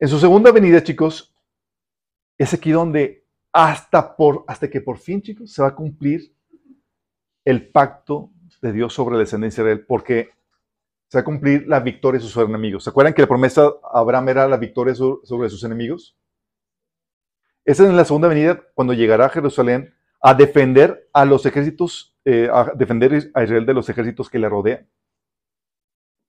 En 0.00 0.08
su 0.08 0.18
segunda 0.18 0.52
venida, 0.52 0.82
chicos, 0.82 1.34
es 2.38 2.54
aquí 2.54 2.70
donde 2.70 3.26
hasta, 3.52 4.16
por, 4.16 4.44
hasta 4.46 4.70
que 4.70 4.80
por 4.80 4.98
fin, 4.98 5.20
chicos, 5.20 5.52
se 5.52 5.62
va 5.62 5.68
a 5.68 5.74
cumplir 5.74 6.32
el 7.44 7.68
pacto 7.70 8.30
de 8.62 8.72
Dios 8.72 8.92
sobre 8.94 9.14
la 9.14 9.20
descendencia 9.20 9.64
de 9.64 9.70
Israel, 9.72 9.86
porque 9.86 10.30
se 11.08 11.18
va 11.18 11.22
a 11.22 11.24
cumplir 11.24 11.66
la 11.66 11.80
victoria 11.80 12.20
de 12.20 12.26
sus 12.26 12.36
enemigos. 12.36 12.84
¿Se 12.84 12.90
acuerdan 12.90 13.14
que 13.14 13.22
la 13.22 13.28
promesa 13.28 13.62
de 13.62 13.70
Abraham 13.92 14.28
era 14.28 14.46
la 14.48 14.56
victoria 14.56 14.94
so- 14.94 15.20
sobre 15.24 15.48
sus 15.48 15.64
enemigos? 15.64 16.16
Esa 17.64 17.84
es 17.84 17.90
en 17.90 17.96
la 17.96 18.04
segunda 18.04 18.28
venida, 18.28 18.62
cuando 18.74 18.92
llegará 18.92 19.26
a 19.26 19.30
Jerusalén 19.30 19.94
a 20.20 20.34
defender 20.34 21.08
a 21.12 21.24
los 21.24 21.44
ejércitos, 21.46 22.16
eh, 22.24 22.48
a 22.52 22.72
defender 22.74 23.30
a 23.34 23.42
Israel 23.42 23.66
de 23.66 23.74
los 23.74 23.88
ejércitos 23.88 24.28
que 24.28 24.38
le 24.38 24.48
rodean. 24.48 24.88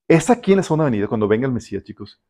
Es 0.07 0.29
aquí 0.29 0.51
en 0.53 0.57
la 0.57 0.63
segunda 0.63 0.85
venida, 0.85 1.07
cuando 1.07 1.27
venga 1.27 1.45
el 1.45 1.53
Mesías, 1.53 1.83
chicos, 1.83 2.21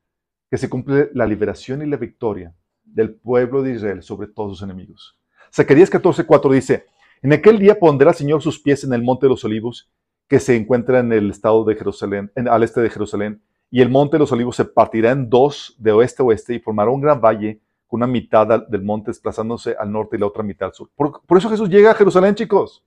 que 0.49 0.57
se 0.57 0.69
cumple 0.69 1.09
la 1.13 1.25
liberación 1.25 1.81
y 1.81 1.85
la 1.85 1.97
victoria 1.97 2.53
del 2.83 3.13
pueblo 3.15 3.61
de 3.61 3.73
Israel 3.73 4.01
sobre 4.01 4.27
todos 4.27 4.57
sus 4.57 4.63
enemigos. 4.63 5.17
Zacarías 5.53 5.91
14:4 5.91 6.51
dice, 6.53 6.85
en 7.21 7.33
aquel 7.33 7.59
día 7.59 7.77
pondrá 7.79 8.11
el 8.11 8.15
Señor 8.15 8.41
sus 8.41 8.59
pies 8.59 8.83
en 8.83 8.93
el 8.93 9.03
monte 9.03 9.25
de 9.25 9.31
los 9.31 9.43
olivos, 9.45 9.91
que 10.27 10.39
se 10.39 10.55
encuentra 10.55 10.99
en 10.99 11.11
el 11.11 11.29
estado 11.31 11.63
de 11.65 11.75
Jerusalén, 11.75 12.31
al 12.49 12.63
este 12.63 12.81
de 12.81 12.89
Jerusalén, 12.89 13.41
y 13.71 13.81
el 13.81 13.89
monte 13.89 14.15
de 14.15 14.19
los 14.19 14.31
olivos 14.31 14.55
se 14.55 14.65
partirá 14.65 15.11
en 15.11 15.29
dos 15.29 15.75
de 15.77 15.91
oeste 15.91 16.21
a 16.23 16.25
oeste 16.25 16.55
y 16.55 16.59
formará 16.59 16.89
un 16.89 17.01
gran 17.01 17.19
valle 17.19 17.61
con 17.87 17.99
una 17.99 18.07
mitad 18.07 18.47
del 18.67 18.83
monte 18.83 19.09
desplazándose 19.09 19.75
al 19.77 19.91
norte 19.91 20.15
y 20.15 20.19
la 20.19 20.27
otra 20.27 20.43
mitad 20.43 20.67
al 20.67 20.73
sur. 20.73 20.89
Por, 20.95 21.37
eso 21.37 21.49
Jesús 21.49 21.69
llega 21.69 21.91
a 21.91 21.95
Jerusalén, 21.95 22.35
chicos. 22.35 22.83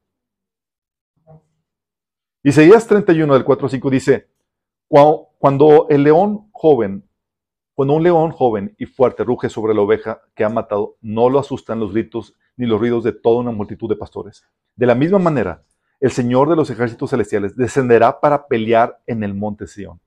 Isaías 2.44 2.86
31 2.86 3.34
del 3.34 3.44
4 3.44 3.66
al 3.66 3.70
5 3.70 3.90
dice, 3.90 4.28
"Cuau- 4.88 5.28
cuando 5.38 5.86
el 5.88 6.02
león 6.04 6.48
joven 6.52 7.04
cuando 7.82 7.94
un 7.94 8.04
león 8.04 8.30
joven 8.30 8.76
y 8.78 8.86
fuerte 8.86 9.24
ruge 9.24 9.48
sobre 9.48 9.74
la 9.74 9.80
oveja 9.80 10.22
que 10.36 10.44
ha 10.44 10.48
matado, 10.48 10.98
no 11.00 11.28
lo 11.28 11.40
asustan 11.40 11.80
los 11.80 11.92
gritos 11.92 12.32
ni 12.56 12.64
los 12.64 12.78
ruidos 12.78 13.02
de 13.02 13.10
toda 13.10 13.40
una 13.40 13.50
multitud 13.50 13.88
de 13.88 13.96
pastores. 13.96 14.46
De 14.76 14.86
la 14.86 14.94
misma 14.94 15.18
manera, 15.18 15.64
el 15.98 16.12
Señor 16.12 16.48
de 16.48 16.54
los 16.54 16.70
ejércitos 16.70 17.10
celestiales 17.10 17.56
descenderá 17.56 18.20
para 18.20 18.46
pelear 18.46 19.02
en 19.04 19.24
el 19.24 19.34
monte 19.34 19.66
Sión. 19.66 19.98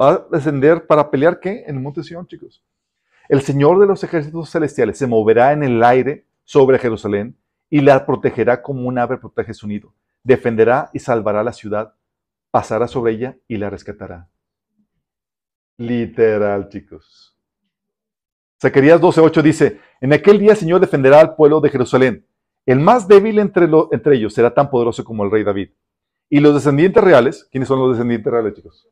¿Va 0.00 0.10
a 0.10 0.26
descender 0.30 0.86
para 0.86 1.10
pelear 1.10 1.40
qué? 1.40 1.64
En 1.66 1.74
el 1.74 1.82
monte 1.82 2.04
Sión, 2.04 2.28
chicos. 2.28 2.62
El 3.28 3.42
Señor 3.42 3.80
de 3.80 3.88
los 3.88 4.04
ejércitos 4.04 4.48
celestiales 4.48 4.96
se 4.96 5.08
moverá 5.08 5.52
en 5.52 5.64
el 5.64 5.82
aire 5.82 6.28
sobre 6.44 6.78
Jerusalén 6.78 7.36
y 7.70 7.80
la 7.80 8.06
protegerá 8.06 8.62
como 8.62 8.86
un 8.86 9.00
ave 9.00 9.18
protege 9.18 9.52
su 9.52 9.66
nido. 9.66 9.92
Defenderá 10.22 10.90
y 10.92 11.00
salvará 11.00 11.42
la 11.42 11.54
ciudad, 11.54 11.94
pasará 12.52 12.86
sobre 12.86 13.14
ella 13.14 13.36
y 13.48 13.56
la 13.56 13.68
rescatará. 13.68 14.28
Literal, 15.76 16.68
chicos. 16.68 17.36
Zacarías 18.60 19.00
12:8 19.00 19.42
dice, 19.42 19.80
en 20.00 20.12
aquel 20.12 20.38
día 20.38 20.52
el 20.52 20.56
Señor 20.56 20.80
defenderá 20.80 21.20
al 21.20 21.34
pueblo 21.34 21.60
de 21.60 21.70
Jerusalén. 21.70 22.26
El 22.66 22.80
más 22.80 23.06
débil 23.06 23.38
entre, 23.38 23.66
lo- 23.68 23.88
entre 23.92 24.16
ellos 24.16 24.32
será 24.32 24.54
tan 24.54 24.70
poderoso 24.70 25.04
como 25.04 25.24
el 25.24 25.30
rey 25.30 25.44
David. 25.44 25.70
Y 26.30 26.40
los 26.40 26.54
descendientes 26.54 27.02
reales, 27.02 27.46
¿quiénes 27.50 27.68
son 27.68 27.78
los 27.80 27.90
descendientes 27.90 28.32
reales, 28.32 28.54
chicos? 28.54 28.88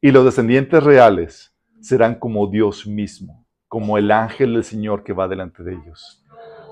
Y 0.00 0.10
los 0.10 0.24
descendientes 0.24 0.82
reales 0.82 1.54
serán 1.80 2.18
como 2.18 2.46
Dios 2.46 2.86
mismo, 2.86 3.46
como 3.66 3.98
el 3.98 4.10
ángel 4.10 4.54
del 4.54 4.64
Señor 4.64 5.02
que 5.02 5.12
va 5.12 5.28
delante 5.28 5.62
de 5.62 5.72
ellos. 5.74 6.24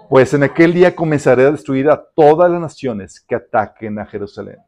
Pues 0.08 0.32
en 0.32 0.44
aquel 0.44 0.72
día 0.72 0.94
comenzaré 0.94 1.44
a 1.44 1.50
destruir 1.50 1.90
a 1.90 2.02
todas 2.14 2.50
las 2.50 2.60
naciones 2.60 3.20
que 3.20 3.34
ataquen 3.34 3.98
a 3.98 4.06
Jerusalén. 4.06 4.58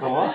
¿Cómo? 0.00 0.32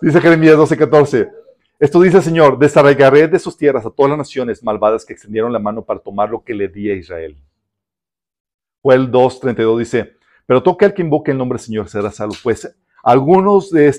Dice 0.00 0.20
Jeremías 0.20 0.56
12:14. 0.56 1.30
Esto 1.78 2.00
dice 2.00 2.22
Señor, 2.22 2.58
desarraigaré 2.58 3.26
de 3.28 3.38
sus 3.38 3.56
tierras 3.56 3.84
a 3.86 3.90
todas 3.90 4.10
las 4.10 4.18
naciones 4.18 4.62
malvadas 4.62 5.04
que 5.04 5.12
extendieron 5.12 5.52
la 5.52 5.58
mano 5.58 5.84
para 5.84 6.00
tomar 6.00 6.30
lo 6.30 6.44
que 6.44 6.54
le 6.54 6.68
di 6.68 6.90
a 6.90 6.94
Israel. 6.94 7.36
Joel 8.82 9.10
2:32 9.10 9.78
dice, 9.78 10.16
pero 10.46 10.62
todo 10.62 10.74
aquel 10.74 10.94
que 10.94 11.02
invoque 11.02 11.30
el 11.30 11.38
nombre 11.38 11.56
del 11.56 11.64
Señor 11.64 11.88
será 11.88 12.10
salvo. 12.10 12.34
Pues 12.42 12.76
algunos 13.02 13.70
de 13.70 13.94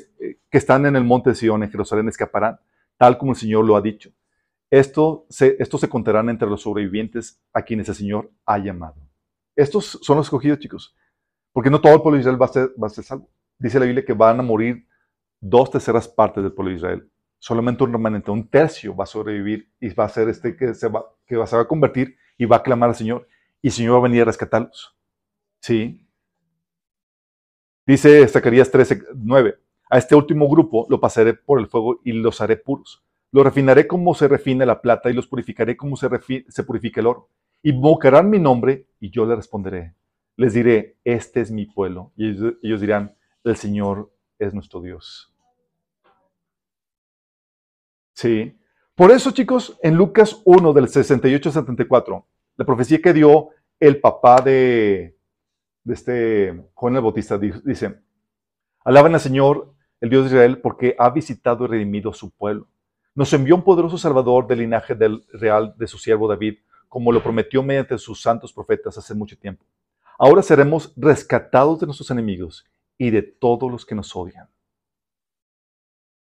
que 0.49 0.57
están 0.57 0.85
en 0.85 0.95
el 0.95 1.03
monte 1.03 1.31
de 1.31 1.35
Sion, 1.35 1.63
en 1.63 1.71
Jerusalén, 1.71 2.07
escaparán, 2.07 2.59
tal 2.97 3.17
como 3.17 3.31
el 3.31 3.37
Señor 3.37 3.65
lo 3.65 3.75
ha 3.75 3.81
dicho. 3.81 4.11
Esto 4.69 5.25
se, 5.29 5.55
estos 5.59 5.81
se 5.81 5.89
contarán 5.89 6.29
entre 6.29 6.49
los 6.49 6.61
sobrevivientes 6.61 7.39
a 7.53 7.61
quienes 7.61 7.89
el 7.89 7.95
Señor 7.95 8.31
ha 8.45 8.57
llamado. 8.57 8.95
Estos 9.55 9.99
son 10.01 10.17
los 10.17 10.27
escogidos, 10.27 10.59
chicos. 10.59 10.95
Porque 11.51 11.69
no 11.69 11.79
todo 11.81 11.93
el 11.95 12.01
pueblo 12.01 12.17
de 12.17 12.21
Israel 12.21 12.41
va 12.41 12.45
a 12.47 12.49
ser, 12.49 12.69
va 12.81 12.87
a 12.87 12.89
ser 12.89 13.03
salvo. 13.03 13.29
Dice 13.59 13.79
la 13.79 13.85
Biblia 13.85 14.05
que 14.05 14.13
van 14.13 14.39
a 14.39 14.43
morir 14.43 14.87
dos 15.39 15.69
terceras 15.71 16.07
partes 16.07 16.43
del 16.43 16.53
pueblo 16.53 16.71
de 16.71 16.77
Israel. 16.77 17.09
Solamente 17.39 17.83
un 17.83 17.91
remanente, 17.91 18.31
un 18.31 18.47
tercio 18.49 18.95
va 18.95 19.03
a 19.03 19.07
sobrevivir 19.07 19.69
y 19.79 19.93
va 19.93 20.05
a 20.05 20.09
ser 20.09 20.29
este 20.29 20.55
que 20.55 20.73
se 20.73 20.87
va, 20.87 21.05
que 21.27 21.35
va- 21.35 21.45
a 21.45 21.67
convertir 21.67 22.15
y 22.37 22.45
va 22.45 22.57
a 22.57 22.63
clamar 22.63 22.89
al 22.89 22.95
Señor. 22.95 23.27
Y 23.61 23.67
el 23.67 23.73
Señor 23.73 23.95
va 23.95 23.99
a 23.99 24.03
venir 24.03 24.21
a 24.23 24.25
rescatarlos. 24.25 24.97
¿Sí? 25.61 26.07
Dice 27.85 28.27
Zacarías 28.27 28.71
13, 28.71 29.03
9. 29.15 29.55
A 29.89 29.97
este 29.97 30.15
último 30.15 30.49
grupo 30.49 30.87
lo 30.89 30.99
pasaré 30.99 31.33
por 31.33 31.59
el 31.59 31.67
fuego 31.67 31.99
y 32.03 32.13
los 32.13 32.41
haré 32.41 32.57
puros. 32.57 33.03
Los 33.31 33.43
refinaré 33.43 33.87
como 33.87 34.13
se 34.15 34.27
refina 34.27 34.65
la 34.65 34.81
plata 34.81 35.09
y 35.09 35.13
los 35.13 35.27
purificaré 35.27 35.75
como 35.75 35.97
se, 35.97 36.07
se 36.47 36.63
purifica 36.63 37.01
el 37.01 37.07
oro. 37.07 37.29
Invocarán 37.63 38.29
mi 38.29 38.39
nombre 38.39 38.87
y 38.99 39.09
yo 39.09 39.25
les 39.25 39.37
responderé. 39.37 39.95
Les 40.35 40.53
diré, 40.53 40.97
este 41.03 41.41
es 41.41 41.51
mi 41.51 41.65
pueblo. 41.65 42.11
Y 42.15 42.29
ellos, 42.61 42.81
dirán, 42.81 43.15
el 43.43 43.55
Señor 43.55 44.11
es 44.39 44.53
nuestro 44.53 44.81
Dios. 44.81 45.33
Sí. 48.13 48.57
Por 48.95 49.11
eso, 49.11 49.31
chicos, 49.31 49.77
en 49.81 49.95
Lucas 49.95 50.41
1 50.45 50.73
del 50.73 50.87
68 50.87 51.49
al 51.49 51.53
74, 51.53 52.27
la 52.57 52.65
profecía 52.65 53.01
que 53.01 53.13
dio 53.13 53.49
el 53.79 53.99
papá 53.99 54.41
de, 54.41 55.17
este 55.85 56.69
Juan 56.73 56.95
el 56.95 57.01
Bautista 57.01 57.37
di- 57.37 57.51
dice, 57.65 57.99
alaben 58.85 59.13
al 59.15 59.19
Señor, 59.19 59.73
el 59.99 60.09
Dios 60.09 60.23
de 60.25 60.35
Israel, 60.35 60.59
porque 60.59 60.95
ha 60.99 61.09
visitado 61.09 61.65
y 61.65 61.67
redimido 61.69 62.13
su 62.13 62.29
pueblo. 62.31 62.67
Nos 63.15 63.31
envió 63.33 63.55
un 63.55 63.63
poderoso 63.63 63.97
Salvador 63.97 64.47
del 64.47 64.59
linaje 64.59 64.95
del 64.95 65.23
real 65.33 65.73
de 65.77 65.87
su 65.87 65.97
siervo 65.97 66.27
David, 66.27 66.59
como 66.93 67.11
lo 67.11 67.23
prometió 67.23 67.63
mediante 67.63 67.97
sus 67.97 68.21
santos 68.21 68.53
profetas 68.53 68.95
hace 68.99 69.15
mucho 69.15 69.35
tiempo. 69.35 69.65
Ahora 70.19 70.43
seremos 70.43 70.93
rescatados 70.95 71.79
de 71.79 71.87
nuestros 71.87 72.11
enemigos 72.11 72.67
y 72.99 73.09
de 73.09 73.23
todos 73.23 73.71
los 73.71 73.83
que 73.83 73.95
nos 73.95 74.15
odian. 74.15 74.47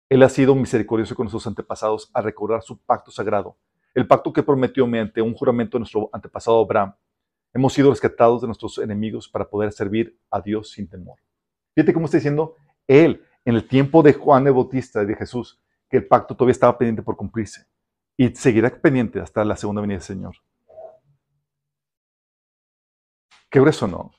Él 0.08 0.22
ha 0.22 0.30
sido 0.30 0.54
misericordioso 0.54 1.14
con 1.14 1.24
nuestros 1.24 1.46
antepasados 1.46 2.10
al 2.14 2.24
recordar 2.24 2.62
su 2.62 2.78
pacto 2.78 3.10
sagrado, 3.10 3.58
el 3.92 4.06
pacto 4.06 4.32
que 4.32 4.42
prometió 4.42 4.86
mediante 4.86 5.20
un 5.20 5.34
juramento 5.34 5.76
a 5.76 5.80
nuestro 5.80 6.08
antepasado 6.10 6.58
Abraham. 6.58 6.94
Hemos 7.52 7.74
sido 7.74 7.90
rescatados 7.90 8.40
de 8.40 8.46
nuestros 8.46 8.78
enemigos 8.78 9.28
para 9.28 9.46
poder 9.46 9.72
servir 9.72 10.18
a 10.30 10.40
Dios 10.40 10.70
sin 10.70 10.88
temor. 10.88 11.18
Fíjate 11.74 11.92
cómo 11.92 12.06
está 12.06 12.16
diciendo 12.16 12.56
Él, 12.86 13.22
en 13.44 13.56
el 13.56 13.68
tiempo 13.68 14.02
de 14.02 14.14
Juan 14.14 14.46
el 14.46 14.54
Bautista 14.54 15.02
y 15.02 15.06
de 15.06 15.16
Jesús, 15.16 15.60
que 15.90 15.98
el 15.98 16.06
pacto 16.06 16.34
todavía 16.34 16.52
estaba 16.52 16.78
pendiente 16.78 17.02
por 17.02 17.14
cumplirse 17.14 17.66
y 18.16 18.34
seguirá 18.34 18.70
pendiente 18.70 19.20
hasta 19.20 19.44
la 19.44 19.56
segunda 19.56 19.82
venida 19.82 19.98
del 19.98 20.04
Señor. 20.04 20.36
Qué 23.50 23.60
grueso, 23.60 23.86
¿no? 23.86 24.10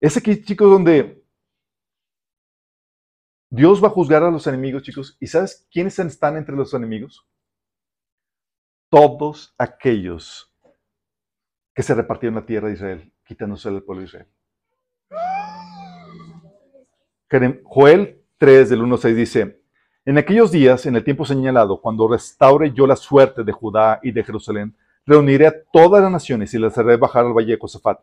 Es 0.00 0.16
aquí, 0.16 0.42
chicos, 0.42 0.70
donde 0.70 1.24
Dios 3.50 3.82
va 3.82 3.88
a 3.88 3.92
juzgar 3.92 4.22
a 4.22 4.30
los 4.30 4.46
enemigos, 4.46 4.82
chicos. 4.82 5.16
¿Y 5.20 5.26
sabes 5.26 5.66
quiénes 5.70 5.98
están 5.98 6.36
entre 6.36 6.54
los 6.54 6.74
enemigos? 6.74 7.26
Todos 8.90 9.54
aquellos 9.58 10.52
que 11.74 11.82
se 11.82 11.94
repartieron 11.94 12.36
la 12.36 12.46
tierra 12.46 12.68
de 12.68 12.74
Israel, 12.74 13.12
quitándose 13.24 13.70
del 13.70 13.82
pueblo 13.82 14.02
de 14.02 14.06
Israel. 14.06 14.28
Joel 17.64 18.24
3 18.38 18.70
del 18.70 18.82
1 18.82 18.94
al 18.94 19.00
6 19.00 19.16
dice, 19.16 19.65
en 20.06 20.18
aquellos 20.18 20.52
días, 20.52 20.86
en 20.86 20.94
el 20.94 21.02
tiempo 21.02 21.24
señalado, 21.24 21.80
cuando 21.80 22.06
restaure 22.06 22.70
yo 22.72 22.86
la 22.86 22.94
suerte 22.94 23.42
de 23.42 23.50
Judá 23.50 23.98
y 24.04 24.12
de 24.12 24.22
Jerusalén, 24.22 24.72
reuniré 25.04 25.48
a 25.48 25.54
todas 25.72 26.00
las 26.00 26.12
naciones 26.12 26.54
y 26.54 26.58
las 26.60 26.78
haré 26.78 26.96
bajar 26.96 27.26
al 27.26 27.32
valle 27.32 27.54
de 27.54 27.58
Josafat. 27.58 27.98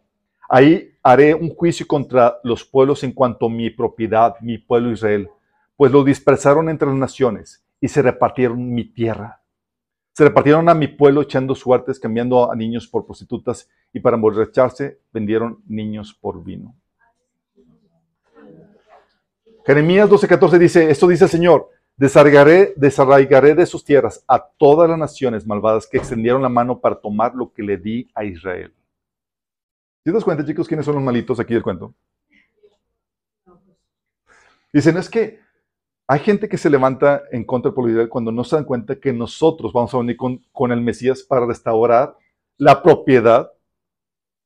Ahí 0.50 0.92
haré 1.02 1.34
un 1.34 1.56
juicio 1.56 1.88
contra 1.88 2.40
los 2.44 2.66
pueblos 2.66 3.06
en 3.06 3.14
cuanto 3.14 3.46
a 3.46 3.50
mi 3.50 3.70
propiedad, 3.70 4.36
mi 4.42 4.58
pueblo 4.58 4.92
Israel, 4.92 5.30
pues 5.78 5.94
lo 5.94 6.04
dispersaron 6.04 6.68
entre 6.68 6.90
las 6.90 6.98
naciones 6.98 7.64
y 7.80 7.88
se 7.88 8.02
repartieron 8.02 8.74
mi 8.74 8.84
tierra. 8.84 9.42
Se 10.12 10.26
repartieron 10.26 10.68
a 10.68 10.74
mi 10.74 10.90
pueblo 10.90 11.22
echando 11.22 11.56
suertes, 11.56 12.02
cambiando 12.02 12.52
a 12.52 12.56
niños 12.56 12.86
por 12.86 13.06
prostitutas 13.06 13.70
y 13.94 14.02
para 14.02 14.18
emborracharse 14.18 15.00
vendieron 15.14 15.64
niños 15.68 16.14
por 16.14 16.44
vino. 16.44 16.76
Jeremías 19.66 20.10
12:14 20.10 20.58
dice, 20.58 20.92
esto 20.92 21.08
dice 21.08 21.24
el 21.24 21.30
Señor, 21.30 21.70
Desarraigaré, 21.96 22.74
desarraigaré 22.76 23.54
de 23.54 23.66
sus 23.66 23.86
tierras 23.86 24.24
a 24.28 24.44
todas 24.44 24.90
las 24.90 24.98
naciones 24.98 25.46
malvadas 25.46 25.88
que 25.88 25.98
extendieron 25.98 26.42
la 26.42 26.50
mano 26.50 26.80
para 26.80 26.96
tomar 26.96 27.36
lo 27.36 27.52
que 27.54 27.62
le 27.62 27.78
di 27.78 28.10
a 28.16 28.26
Israel. 28.26 28.74
¿Sí 30.04 30.10
te 30.10 30.12
das 30.12 30.24
cuenta, 30.24 30.46
chicos, 30.46 30.68
quiénes 30.68 30.86
son 30.86 30.96
los 30.96 31.04
malitos 31.04 31.40
aquí 31.40 31.54
del 31.54 31.64
cuento? 31.64 31.94
Dicen, 34.74 34.98
es 34.98 35.08
que 35.10 35.40
hay 36.08 36.20
gente 36.20 36.50
que 36.50 36.58
se 36.58 36.70
levanta 36.70 37.24
en 37.32 37.46
contra 37.46 37.70
del 37.70 37.76
pueblo 37.76 37.90
de 37.90 37.94
Israel 37.94 38.10
cuando 38.10 38.32
no 38.32 38.44
se 38.44 38.56
dan 38.56 38.66
cuenta 38.66 39.00
que 39.00 39.14
nosotros 39.14 39.72
vamos 39.72 39.94
a 39.94 40.00
venir 40.00 40.18
con, 40.18 40.44
con 40.52 40.72
el 40.72 40.82
Mesías 40.82 41.22
para 41.22 41.46
restaurar 41.46 42.18
la 42.58 42.82
propiedad 42.82 43.52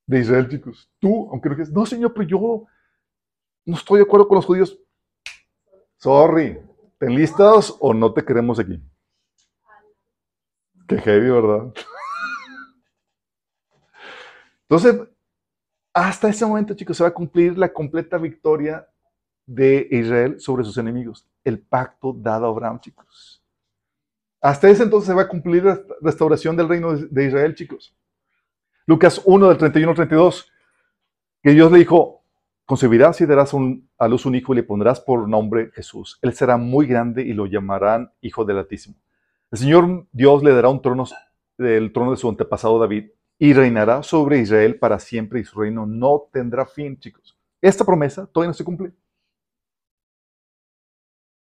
de 0.06 0.20
Israel, 0.20 0.50
chicos. 0.50 0.92
Tú, 1.00 1.30
aunque 1.32 1.50
no 1.50 1.56
quieras, 1.56 1.74
no, 1.74 1.86
Señor, 1.86 2.14
pero 2.14 2.28
yo 2.28 2.66
no 3.66 3.76
estoy 3.76 4.00
de 4.00 4.04
acuerdo 4.04 4.28
con 4.28 4.36
los 4.36 4.46
judíos. 4.46 4.78
Sorry, 5.98 6.60
¿Te 6.98 7.06
enlistas 7.06 7.76
o 7.80 7.94
no 7.94 8.12
te 8.14 8.26
queremos 8.26 8.60
aquí? 8.60 8.82
Qué 10.88 10.98
heavy, 10.98 11.30
¿verdad? 11.30 11.74
Entonces, 14.64 15.08
hasta 15.94 16.30
ese 16.30 16.46
momento, 16.46 16.74
chicos, 16.74 16.98
se 16.98 17.04
va 17.04 17.10
a 17.10 17.14
cumplir 17.14 17.58
la 17.58 17.72
completa 17.72 18.18
victoria 18.18 18.88
de 19.46 19.88
Israel 19.92 20.40
sobre 20.40 20.64
sus 20.64 20.78
enemigos. 20.78 21.28
El 21.44 21.60
pacto 21.60 22.14
dado 22.14 22.46
a 22.46 22.50
Abraham, 22.50 22.80
chicos. 22.80 23.44
Hasta 24.42 24.70
ese 24.70 24.84
entonces 24.84 25.08
se 25.08 25.14
va 25.14 25.24
a 25.24 25.28
cumplir 25.28 25.64
la 25.64 25.82
restauración 26.02 26.56
del 26.56 26.70
reino 26.70 26.96
de 26.96 27.26
Israel, 27.26 27.56
chicos. 27.56 27.96
Lucas 28.86 29.22
1 29.26 29.50
del 29.50 29.58
31 29.58 29.90
al 29.90 29.96
32, 29.96 30.52
que 31.44 31.52
Dios 31.52 31.72
le 31.72 31.80
dijo, 31.80 32.17
Concebirás 32.68 33.22
y 33.22 33.26
darás 33.26 33.56
a 33.98 34.08
luz 34.10 34.26
un 34.26 34.36
hijo 34.36 34.52
y 34.52 34.58
le 34.58 34.64
pondrás 34.64 35.00
por 35.00 35.30
nombre 35.30 35.72
Jesús. 35.74 36.20
Él 36.22 36.34
será 36.34 36.58
muy 36.58 36.86
grande 36.86 37.22
y 37.22 37.32
lo 37.32 37.46
llamarán 37.46 38.12
Hijo 38.20 38.44
del 38.44 38.58
Altísimo. 38.58 38.98
El 39.50 39.58
Señor 39.58 40.06
Dios 40.12 40.44
le 40.44 40.52
dará 40.52 40.68
un 40.68 40.82
trono 40.82 41.06
del 41.58 41.94
trono 41.94 42.12
de 42.12 42.18
su 42.18 42.28
antepasado 42.28 42.78
David 42.78 43.06
y 43.40 43.54
reinará 43.54 44.04
sobre 44.04 44.40
Israel 44.40 44.78
para 44.78 45.00
siempre 45.00 45.40
y 45.40 45.46
su 45.46 45.58
reino 45.58 45.86
no 45.86 46.28
tendrá 46.34 46.66
fin, 46.66 47.00
chicos. 47.00 47.38
Esta 47.62 47.86
promesa 47.86 48.28
todavía 48.28 48.50
no 48.50 48.54
se 48.54 48.66
cumple. 48.66 48.92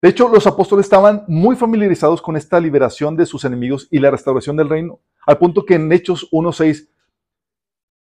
De 0.02 0.08
hecho, 0.08 0.28
los 0.28 0.48
apóstoles 0.48 0.86
estaban 0.86 1.24
muy 1.28 1.54
familiarizados 1.54 2.20
con 2.20 2.36
esta 2.36 2.58
liberación 2.58 3.16
de 3.16 3.26
sus 3.26 3.44
enemigos 3.44 3.86
y 3.92 4.00
la 4.00 4.10
restauración 4.10 4.56
del 4.56 4.68
reino, 4.68 4.98
al 5.24 5.38
punto 5.38 5.64
que 5.64 5.74
en 5.74 5.92
Hechos 5.92 6.28
1.6 6.32 6.88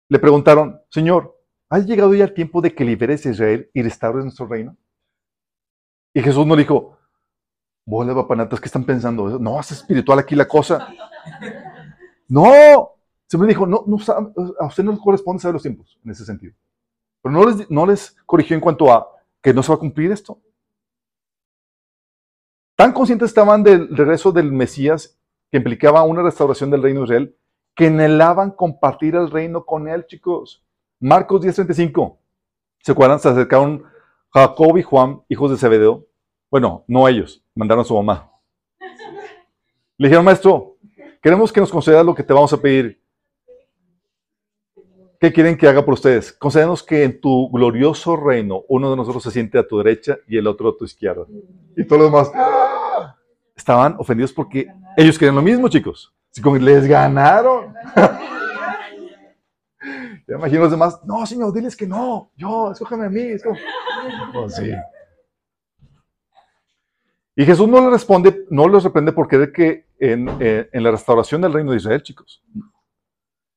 le 0.08 0.18
preguntaron, 0.18 0.80
Señor, 0.90 1.33
¿Ha 1.74 1.80
llegado 1.80 2.14
ya 2.14 2.22
el 2.22 2.34
tiempo 2.34 2.60
de 2.60 2.72
que 2.72 2.84
liberes 2.84 3.26
a 3.26 3.30
Israel 3.30 3.68
y 3.74 3.82
restaures 3.82 4.22
nuestro 4.22 4.46
reino? 4.46 4.76
Y 6.14 6.22
Jesús 6.22 6.46
no 6.46 6.54
dijo, 6.54 6.96
bola 7.84 8.14
papanatas, 8.14 8.60
¿qué 8.60 8.66
están 8.66 8.84
pensando? 8.84 9.40
No, 9.40 9.58
es 9.58 9.72
espiritual 9.72 10.20
aquí 10.20 10.36
la 10.36 10.46
cosa. 10.46 10.86
No, 12.28 12.92
me 13.36 13.46
dijo, 13.48 13.66
no, 13.66 13.82
no, 13.88 13.96
a 14.60 14.66
usted 14.66 14.84
no 14.84 14.92
le 14.92 14.98
corresponde 15.00 15.42
saber 15.42 15.54
los 15.54 15.62
tiempos 15.62 15.98
en 16.04 16.12
ese 16.12 16.24
sentido. 16.24 16.54
Pero 17.20 17.32
no 17.32 17.44
les, 17.44 17.68
no 17.68 17.86
les 17.86 18.12
corrigió 18.24 18.54
en 18.54 18.60
cuanto 18.60 18.92
a 18.92 19.10
que 19.42 19.52
no 19.52 19.60
se 19.60 19.70
va 19.70 19.74
a 19.74 19.80
cumplir 19.80 20.12
esto. 20.12 20.40
Tan 22.76 22.92
conscientes 22.92 23.30
estaban 23.30 23.64
del 23.64 23.88
regreso 23.96 24.30
del 24.30 24.52
Mesías, 24.52 25.18
que 25.50 25.56
implicaba 25.56 26.04
una 26.04 26.22
restauración 26.22 26.70
del 26.70 26.84
reino 26.84 27.00
de 27.00 27.06
Israel, 27.06 27.36
que 27.74 27.88
anhelaban 27.88 28.52
compartir 28.52 29.16
el 29.16 29.28
reino 29.28 29.66
con 29.66 29.88
él, 29.88 30.06
chicos. 30.06 30.64
Marcos 31.00 31.42
10:35. 31.42 32.18
¿Se 32.80 32.92
acuerdan? 32.92 33.18
Se 33.18 33.28
acercaron 33.28 33.84
Jacob 34.32 34.76
y 34.76 34.82
Juan, 34.82 35.22
hijos 35.28 35.50
de 35.50 35.56
Zebedeo. 35.56 36.06
Bueno, 36.50 36.84
no 36.86 37.08
ellos, 37.08 37.42
mandaron 37.54 37.82
a 37.82 37.84
su 37.84 37.94
mamá. 37.94 38.30
Le 39.96 40.08
dijeron, 40.08 40.24
maestro, 40.24 40.76
queremos 41.22 41.52
que 41.52 41.60
nos 41.60 41.70
concedas 41.70 42.04
lo 42.04 42.14
que 42.14 42.22
te 42.22 42.32
vamos 42.32 42.52
a 42.52 42.60
pedir. 42.60 43.00
¿Qué 45.20 45.32
quieren 45.32 45.56
que 45.56 45.66
haga 45.66 45.84
por 45.84 45.94
ustedes? 45.94 46.32
Concédenos 46.32 46.82
que 46.82 47.04
en 47.04 47.20
tu 47.20 47.48
glorioso 47.50 48.16
reino 48.16 48.64
uno 48.68 48.90
de 48.90 48.96
nosotros 48.96 49.22
se 49.22 49.30
siente 49.30 49.58
a 49.58 49.66
tu 49.66 49.78
derecha 49.78 50.18
y 50.28 50.36
el 50.36 50.46
otro 50.46 50.68
a 50.68 50.76
tu 50.76 50.84
izquierda. 50.84 51.24
Y 51.76 51.84
todos 51.86 52.02
los 52.02 52.10
demás 52.10 52.30
estaban 53.56 53.96
ofendidos 53.98 54.32
porque 54.32 54.66
ellos 54.96 55.18
querían 55.18 55.36
lo 55.36 55.42
mismo, 55.42 55.68
chicos. 55.68 56.12
Les 56.60 56.86
ganaron. 56.86 57.72
Ya 60.26 60.36
imagino 60.36 60.60
los 60.62 60.70
demás, 60.70 61.00
no, 61.04 61.26
Señor, 61.26 61.52
diles 61.52 61.76
que 61.76 61.86
no, 61.86 62.30
yo, 62.36 62.72
escójame 62.72 63.06
a 63.06 63.10
mí. 63.10 63.28
Oh, 64.34 64.48
sí. 64.48 64.72
Y 67.36 67.44
Jesús 67.44 67.68
no 67.68 67.80
le 67.80 67.90
responde, 67.90 68.46
no 68.48 68.68
les 68.68 68.84
reprende 68.84 69.12
por 69.12 69.28
creer 69.28 69.52
que 69.52 69.86
en, 69.98 70.28
en, 70.40 70.82
la 70.82 70.90
restauración 70.92 71.42
del 71.42 71.52
reino 71.52 71.72
de 71.72 71.78
Israel, 71.78 72.02
chicos, 72.02 72.42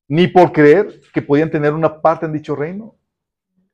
ni 0.07 0.27
por 0.27 0.51
creer 0.51 1.01
que 1.13 1.21
podían 1.21 1.51
tener 1.51 1.73
una 1.73 2.01
parte 2.01 2.25
en 2.25 2.33
dicho 2.33 2.55
reino. 2.55 2.95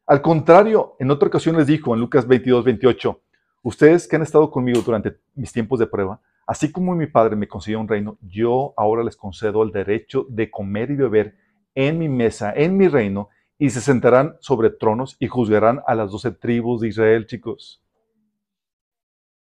Al 0.06 0.22
contrario, 0.22 0.96
en 1.00 1.10
otra 1.10 1.30
ocasión 1.30 1.56
les 1.56 1.68
dijo 1.68 1.94
en 1.94 2.02
Lucas 2.02 2.28
22, 2.28 2.66
28, 2.66 3.22
ustedes 3.62 4.08
que 4.08 4.18
han 4.18 4.24
estado 4.24 4.52
conmigo 4.52 4.82
durante 4.82 5.18
mis 5.36 5.54
tiempos 5.54 5.80
de 5.80 5.88
prueba, 5.88 6.20
así 6.46 6.72
como 6.72 6.94
mi 6.96 7.08
Padre 7.08 7.38
me 7.38 7.48
concedió 7.48 7.80
un 7.80 7.88
reino, 7.88 8.18
yo 8.22 8.74
ahora 8.76 9.04
les 9.04 9.16
concedo 9.16 9.64
el 9.64 9.72
derecho 9.72 10.26
de 10.30 10.52
comer 10.52 10.92
y 10.92 10.96
beber 10.96 11.36
en 11.76 11.98
mi 11.98 12.10
mesa, 12.10 12.54
en 12.56 12.78
mi 12.78 12.88
reino, 12.88 13.30
y 13.58 13.70
se 13.70 13.82
sentarán 13.82 14.36
sobre 14.40 14.70
tronos 14.70 15.16
y 15.20 15.28
juzgarán 15.28 15.82
a 15.88 15.96
las 15.96 16.12
doce 16.12 16.32
tribus 16.32 16.82
de 16.82 16.90
Israel, 16.90 17.28
chicos. 17.28 17.82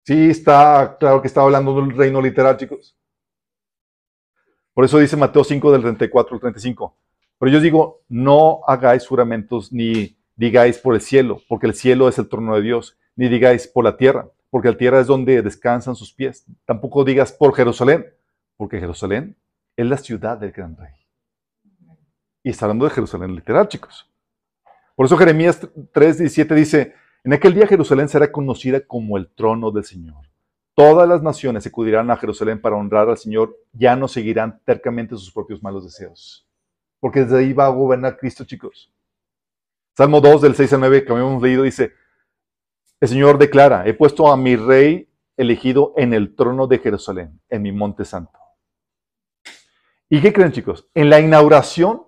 Sí, 0.04 0.30
está 0.30 0.96
claro 0.98 1.20
que 1.20 1.28
está 1.28 1.42
hablando 1.42 1.74
del 1.74 1.96
reino 1.96 2.20
literal, 2.20 2.56
chicos. 2.56 2.96
Por 4.72 4.84
eso 4.84 4.98
dice 4.98 5.16
Mateo 5.16 5.44
5 5.44 5.72
del 5.72 5.82
34 5.82 6.34
al 6.34 6.40
35. 6.40 6.96
Pero 7.38 7.52
yo 7.52 7.60
digo, 7.60 8.02
no 8.08 8.60
hagáis 8.66 9.06
juramentos 9.06 9.72
ni 9.72 10.16
digáis 10.34 10.78
por 10.78 10.94
el 10.94 11.00
cielo, 11.00 11.40
porque 11.48 11.66
el 11.66 11.74
cielo 11.74 12.08
es 12.08 12.18
el 12.18 12.28
trono 12.28 12.54
de 12.54 12.62
Dios, 12.62 12.96
ni 13.16 13.28
digáis 13.28 13.66
por 13.66 13.84
la 13.84 13.96
tierra, 13.96 14.30
porque 14.50 14.68
la 14.68 14.76
tierra 14.76 15.00
es 15.00 15.06
donde 15.06 15.42
descansan 15.42 15.94
sus 15.94 16.12
pies. 16.12 16.46
Tampoco 16.64 17.04
digas 17.04 17.32
por 17.32 17.54
Jerusalén, 17.54 18.06
porque 18.56 18.80
Jerusalén 18.80 19.36
es 19.76 19.86
la 19.86 19.96
ciudad 19.96 20.38
del 20.38 20.52
gran 20.52 20.76
rey. 20.76 20.97
Y 22.42 22.50
está 22.50 22.66
hablando 22.66 22.84
de 22.84 22.92
Jerusalén 22.92 23.34
literal, 23.34 23.68
chicos. 23.68 24.08
Por 24.94 25.06
eso 25.06 25.16
Jeremías 25.16 25.60
3:17 25.92 26.54
dice, 26.54 26.94
en 27.24 27.32
aquel 27.32 27.54
día 27.54 27.66
Jerusalén 27.66 28.08
será 28.08 28.30
conocida 28.32 28.86
como 28.86 29.16
el 29.16 29.28
trono 29.28 29.70
del 29.70 29.84
Señor. 29.84 30.28
Todas 30.74 31.08
las 31.08 31.22
naciones 31.22 31.66
acudirán 31.66 32.10
a 32.10 32.16
Jerusalén 32.16 32.60
para 32.60 32.76
honrar 32.76 33.08
al 33.08 33.18
Señor, 33.18 33.56
ya 33.72 33.96
no 33.96 34.06
seguirán 34.06 34.60
tercamente 34.64 35.16
sus 35.16 35.32
propios 35.32 35.62
malos 35.62 35.84
deseos. 35.84 36.46
Porque 37.00 37.20
desde 37.20 37.38
ahí 37.38 37.52
va 37.52 37.66
a 37.66 37.70
gobernar 37.70 38.16
Cristo, 38.16 38.44
chicos. 38.44 38.92
Salmo 39.96 40.20
2 40.20 40.42
del 40.42 40.54
6 40.54 40.74
al 40.74 40.80
9 40.80 41.04
que 41.04 41.12
habíamos 41.12 41.42
leído 41.42 41.64
dice, 41.64 41.92
el 43.00 43.08
Señor 43.08 43.38
declara, 43.38 43.86
he 43.86 43.94
puesto 43.94 44.30
a 44.30 44.36
mi 44.36 44.56
rey 44.56 45.08
elegido 45.36 45.94
en 45.96 46.14
el 46.14 46.34
trono 46.34 46.66
de 46.66 46.78
Jerusalén, 46.78 47.40
en 47.48 47.62
mi 47.62 47.72
monte 47.72 48.04
santo. 48.04 48.38
¿Y 50.08 50.20
qué 50.20 50.32
creen, 50.32 50.52
chicos? 50.52 50.88
En 50.94 51.10
la 51.10 51.20
inauguración 51.20 52.07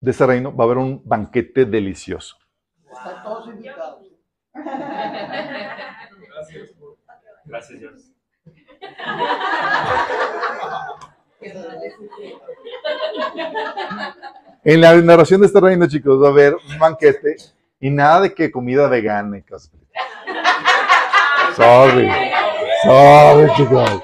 de 0.00 0.10
ese 0.10 0.26
reino 0.26 0.54
va 0.54 0.64
a 0.64 0.66
haber 0.66 0.78
un 0.78 1.02
banquete 1.04 1.64
delicioso. 1.64 2.36
Están 2.90 3.22
todos 3.22 3.48
invitados. 3.48 4.06
Gracias. 6.28 6.70
Gracias, 7.44 7.80
Dios. 7.80 8.12
En 14.64 14.80
la 14.80 14.96
inauguración 14.96 15.40
de 15.40 15.46
este 15.46 15.60
reino, 15.60 15.86
chicos, 15.86 16.22
va 16.22 16.28
a 16.28 16.30
haber 16.30 16.54
un 16.54 16.78
banquete 16.78 17.36
y 17.80 17.90
nada 17.90 18.22
de 18.22 18.34
que 18.34 18.50
comida 18.50 18.88
vegana 18.88 19.38
y 19.38 19.42
cosas. 19.42 19.72
Sorry. 21.56 22.10
Sorry, 22.84 23.52
chicos. 23.56 24.02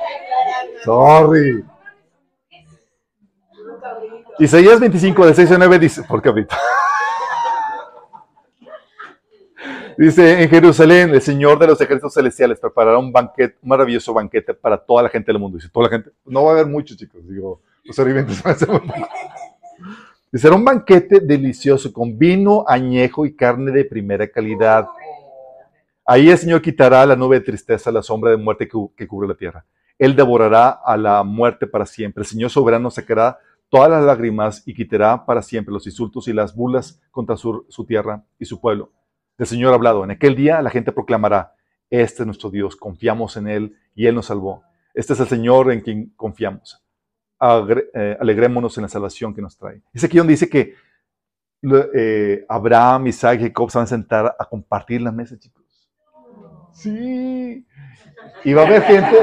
Sorry. 0.85 1.65
Isaías 4.39 4.81
25, 4.81 5.27
de 5.27 5.35
6 5.35 5.52
a 5.52 5.59
9 5.59 5.78
dice, 5.78 6.02
¿por 6.02 6.20
qué? 6.20 6.47
Dice, 9.97 10.43
en 10.43 10.48
Jerusalén, 10.48 11.11
el 11.11 11.23
Señor 11.23 11.56
de 11.56 11.69
los 11.69 11.81
ejércitos 11.81 12.15
celestiales 12.15 12.59
preparará 12.59 12.98
un 12.98 13.12
banquete, 13.12 13.56
un 13.62 13.69
maravilloso 13.69 14.12
banquete 14.12 14.52
para 14.52 14.77
toda 14.77 15.05
la 15.05 15.09
gente 15.09 15.31
del 15.31 15.40
mundo. 15.40 15.56
Dice, 15.56 15.69
toda 15.73 15.85
la 15.85 15.90
gente, 15.90 16.11
no 16.24 16.44
va 16.44 16.51
a 16.51 16.55
haber 16.55 16.66
muchos, 16.66 16.97
chicos. 16.97 17.20
Digo, 17.28 17.61
los 17.85 17.97
van 17.97 18.55
a 18.55 18.55
ser. 18.55 18.69
Dice, 20.32 20.43
será 20.43 20.56
un 20.56 20.65
banquete 20.65 21.20
delicioso 21.20 21.93
con 21.93 22.19
vino 22.19 22.65
añejo 22.66 23.24
y 23.24 23.36
carne 23.36 23.70
de 23.70 23.85
primera 23.85 24.27
calidad. 24.27 24.89
Ahí 26.05 26.28
el 26.28 26.39
Señor 26.39 26.61
quitará 26.61 27.06
la 27.06 27.15
nube 27.15 27.39
de 27.39 27.44
tristeza, 27.44 27.93
la 27.93 28.02
sombra 28.02 28.32
de 28.32 28.36
muerte 28.36 28.66
que, 28.66 28.77
que 28.97 29.06
cubre 29.06 29.28
la 29.28 29.35
tierra. 29.36 29.65
Él 29.97 30.16
devorará 30.16 30.70
a 30.85 30.97
la 30.97 31.23
muerte 31.23 31.69
para 31.69 31.86
siempre. 31.86 32.23
El 32.23 32.27
Señor 32.27 32.51
soberano 32.51 32.90
sacará 32.90 33.39
todas 33.75 33.91
las 33.91 34.05
lágrimas 34.05 34.63
y 34.67 34.73
quitará 34.73 35.27
para 35.27 35.43
siempre 35.43 35.75
los 35.75 35.85
insultos 35.85 36.29
y 36.29 36.33
las 36.33 36.55
burlas 36.55 37.03
contra 37.11 37.37
su, 37.37 37.85
tierra 37.89 38.25
y 38.39 38.45
su 38.45 38.61
pueblo. 38.61 38.93
El 39.37 39.47
Señor 39.47 39.73
ha 39.73 39.75
hablado. 39.75 40.05
En 40.05 40.13
aquel 40.13 40.37
día 40.37 40.63
la 40.63 40.71
gente 40.71 40.93
proclamará, 40.93 41.57
este 41.91 42.23
es 42.23 42.27
nuestro 42.27 42.51
Dios, 42.51 42.77
confiamos 42.77 43.37
en 43.37 43.49
Él 43.49 43.77
y 43.97 44.07
Él 44.07 44.15
nos 44.15 44.27
salvó. 44.27 44.63
Este 44.95 45.15
es 45.15 45.19
el 45.19 45.27
Señor 45.27 45.73
en 45.73 45.81
quien 45.81 46.13
confiamos. 46.15 46.81
Eh, 47.41 48.17
alegrémonos 48.21 48.79
en 48.79 48.83
la 48.83 48.89
salvación 48.89 49.35
que 49.35 49.43
nos 49.43 49.59
trae. 49.59 49.83
Es 49.93 50.05
aquí 50.05 50.19
donde 50.19 50.35
dice 50.35 50.49
que 50.49 50.75
eh, 51.97 52.47
Abraham, 52.49 53.09
Isaac 53.09 53.41
y 53.41 53.43
Jacob 53.47 53.73
se 53.73 53.79
van 53.79 53.87
a 53.87 53.89
sentar 53.89 54.37
a 54.39 54.45
compartir 54.45 55.03
la 55.03 55.11
mesa, 55.11 55.37
chicos. 55.37 55.65
Sí. 56.75 57.67
Y 58.45 58.53
va 58.53 58.63
a 58.63 58.67
haber 58.67 58.83
gente. 58.83 59.17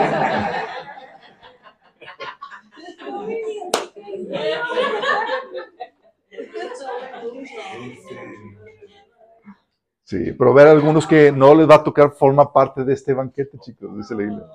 Sí, 10.03 10.33
pero 10.37 10.53
ver 10.53 10.67
a 10.67 10.71
algunos 10.71 11.07
que 11.07 11.31
no 11.31 11.55
les 11.55 11.69
va 11.69 11.75
a 11.75 11.83
tocar 11.83 12.11
forma 12.11 12.51
parte 12.51 12.83
de 12.83 12.93
este 12.93 13.13
banquete, 13.13 13.57
chicos, 13.59 13.95
dice 13.95 14.13
la. 14.13 14.45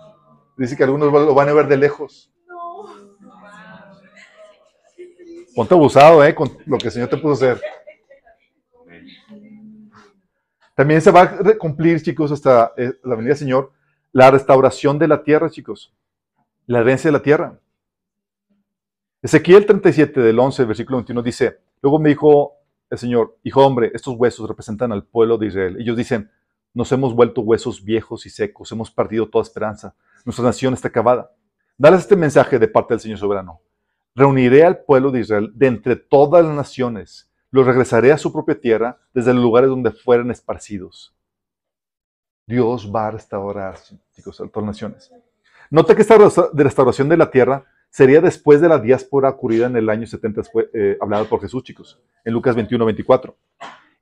Dice 0.56 0.76
que 0.76 0.84
algunos 0.84 1.12
lo 1.12 1.34
van 1.34 1.48
a 1.48 1.52
ver 1.52 1.66
de 1.66 1.76
lejos. 1.76 2.30
Ponte 5.54 5.74
abusado, 5.74 6.22
¿eh? 6.22 6.34
Con 6.34 6.50
lo 6.66 6.76
que 6.76 6.88
el 6.88 6.92
Señor 6.92 7.08
te 7.08 7.16
puso 7.16 7.32
hacer. 7.32 7.62
También 10.74 11.00
se 11.00 11.10
va 11.10 11.22
a 11.22 11.58
cumplir, 11.58 12.02
chicos, 12.02 12.30
hasta 12.32 12.74
eh, 12.76 12.92
la 13.02 13.14
venida 13.14 13.30
del 13.30 13.38
Señor, 13.38 13.72
la 14.12 14.30
restauración 14.30 14.98
de 14.98 15.08
la 15.08 15.24
tierra, 15.24 15.48
chicos. 15.48 15.94
La 16.66 16.80
herencia 16.80 17.08
de 17.08 17.12
la 17.12 17.22
tierra. 17.22 17.58
Ezequiel 19.26 19.66
37, 19.66 20.20
del 20.20 20.38
11, 20.38 20.64
versículo 20.66 20.98
21, 20.98 21.20
dice, 21.20 21.58
luego 21.82 21.98
me 21.98 22.10
dijo 22.10 22.58
el 22.88 22.96
Señor, 22.96 23.36
hijo 23.42 23.66
hombre, 23.66 23.90
estos 23.92 24.14
huesos 24.16 24.48
representan 24.48 24.92
al 24.92 25.02
pueblo 25.02 25.36
de 25.36 25.48
Israel. 25.48 25.76
Ellos 25.80 25.96
dicen, 25.96 26.30
nos 26.72 26.92
hemos 26.92 27.12
vuelto 27.12 27.40
huesos 27.40 27.82
viejos 27.82 28.24
y 28.24 28.30
secos, 28.30 28.70
hemos 28.70 28.92
perdido 28.92 29.28
toda 29.28 29.42
esperanza, 29.42 29.96
nuestra 30.24 30.44
nación 30.44 30.74
está 30.74 30.86
acabada. 30.86 31.32
Dales 31.76 32.02
este 32.02 32.14
mensaje 32.14 32.60
de 32.60 32.68
parte 32.68 32.94
del 32.94 33.00
Señor 33.00 33.18
soberano. 33.18 33.60
Reuniré 34.14 34.62
al 34.64 34.84
pueblo 34.84 35.10
de 35.10 35.18
Israel 35.18 35.50
de 35.56 35.66
entre 35.66 35.96
todas 35.96 36.44
las 36.44 36.54
naciones, 36.54 37.28
los 37.50 37.66
regresaré 37.66 38.12
a 38.12 38.18
su 38.18 38.32
propia 38.32 38.60
tierra 38.60 39.00
desde 39.12 39.34
los 39.34 39.42
lugares 39.42 39.68
donde 39.68 39.90
fueran 39.90 40.30
esparcidos. 40.30 41.16
Dios 42.46 42.92
va 42.94 43.08
a 43.08 43.10
restaurar, 43.10 43.76
chicos, 44.12 44.40
a 44.40 44.46
todas 44.46 44.68
las 44.68 44.76
naciones. 44.76 45.12
Nota 45.68 45.96
que 45.96 46.02
esta 46.02 46.16
restauración 46.54 47.08
de 47.08 47.16
la 47.16 47.28
tierra 47.28 47.66
sería 47.96 48.20
después 48.20 48.60
de 48.60 48.68
la 48.68 48.78
diáspora 48.78 49.30
ocurrida 49.30 49.68
en 49.68 49.76
el 49.76 49.88
año 49.88 50.06
70, 50.06 50.42
después, 50.42 50.66
eh, 50.74 50.98
hablada 51.00 51.24
por 51.24 51.40
Jesús, 51.40 51.62
chicos, 51.62 51.98
en 52.26 52.34
Lucas 52.34 52.54
21, 52.54 52.84
24, 52.84 53.34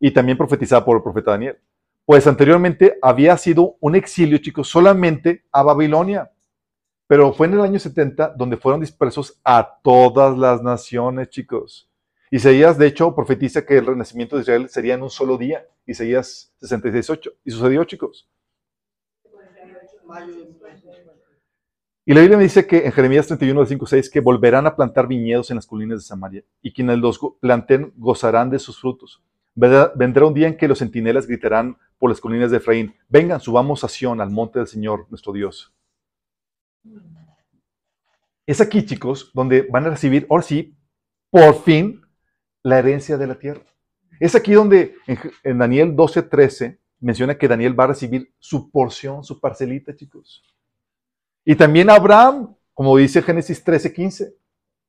y 0.01 0.11
también 0.11 0.37
profetizada 0.37 0.85
por 0.85 0.97
el 0.97 1.03
profeta 1.05 1.31
Daniel. 1.31 1.59
Pues 2.05 2.27
anteriormente 2.27 2.99
había 3.01 3.37
sido 3.37 3.77
un 3.79 3.95
exilio, 3.95 4.39
chicos, 4.39 4.67
solamente 4.67 5.45
a 5.53 5.63
Babilonia, 5.63 6.33
pero 7.07 7.33
fue 7.33 7.47
en 7.47 7.53
el 7.53 7.61
año 7.61 7.79
70 7.79 8.35
donde 8.37 8.57
fueron 8.57 8.81
dispersos 8.81 9.41
a 9.45 9.79
todas 9.85 10.37
las 10.37 10.61
naciones, 10.61 11.29
chicos. 11.29 11.89
Isaías, 12.33 12.77
de 12.77 12.89
hecho, 12.89 13.15
profetiza 13.15 13.65
que 13.65 13.79
el 13.79 13.87
renacimiento 13.87 14.35
de 14.35 14.43
Israel 14.43 14.69
sería 14.69 14.95
en 14.95 15.05
un 15.05 15.11
solo 15.11 15.39
día, 15.39 15.69
Isaías 15.87 16.53
66, 16.63 17.11
8, 17.11 17.33
y 17.45 17.51
sucedió, 17.53 17.85
chicos. 17.85 18.29
Mayo 22.07 22.07
de 22.07 22.07
1950. 22.07 22.07
Y 22.07 22.15
la 22.15 22.21
Biblia 22.21 22.37
me 22.37 22.43
dice 22.45 22.67
que 22.67 22.87
en 22.87 22.93
Jeremías 22.93 23.27
31, 23.27 23.61
del 23.61 23.69
5, 23.69 23.87
6, 23.87 24.11
que 24.11 24.21
volverán 24.21 24.67
a 24.67 24.77
plantar 24.77 25.07
viñedos 25.07 25.51
en 25.51 25.57
las 25.57 25.67
colinas 25.67 25.99
de 25.99 26.05
Samaria, 26.05 26.45
y 26.63 26.73
quienes 26.73 26.99
los 26.99 27.19
planten 27.41 27.93
gozarán 27.97 28.51
de 28.51 28.59
sus 28.59 28.79
frutos. 28.79 29.23
Vendrá, 29.55 29.93
vendrá 29.95 30.27
un 30.27 30.35
día 30.35 30.49
en 30.49 30.57
que 30.57 30.69
los 30.69 30.81
centinelas 30.81 31.27
gritarán 31.27 31.79
por 31.99 32.11
las 32.11 32.21
colinas 32.21 32.51
de 32.51 32.59
Efraín, 32.59 32.95
vengan, 33.09 33.41
subamos 33.41 33.85
a 33.85 33.89
Sión, 33.89 34.21
al 34.21 34.31
monte 34.31 34.59
del 34.59 34.69
Señor, 34.69 35.07
nuestro 35.09 35.33
Dios. 35.33 35.73
Es 38.47 38.61
aquí, 38.61 38.85
chicos, 38.85 39.31
donde 39.33 39.63
van 39.71 39.87
a 39.87 39.91
recibir, 39.91 40.27
ahora 40.29 40.43
sí, 40.43 40.77
por 41.31 41.63
fin, 41.63 42.03
la 42.63 42.79
herencia 42.79 43.17
de 43.17 43.27
la 43.27 43.39
tierra. 43.39 43.63
Es 44.21 44.35
aquí 44.35 44.53
donde 44.53 44.97
en, 45.07 45.19
en 45.43 45.59
Daniel 45.59 45.97
12, 45.97 46.23
13 46.23 46.79
menciona 47.01 47.37
que 47.37 47.49
Daniel 47.49 47.79
va 47.79 47.85
a 47.85 47.89
recibir 47.89 48.33
su 48.39 48.71
porción, 48.71 49.25
su 49.25 49.41
parcelita, 49.41 49.95
chicos. 49.95 50.43
Y 51.45 51.57
también 51.57 51.91
Abraham, 51.91 52.57
como 52.73 52.97
dice 52.97 53.23
Génesis 53.23 53.63
13, 53.63 53.93
15, 53.93 54.37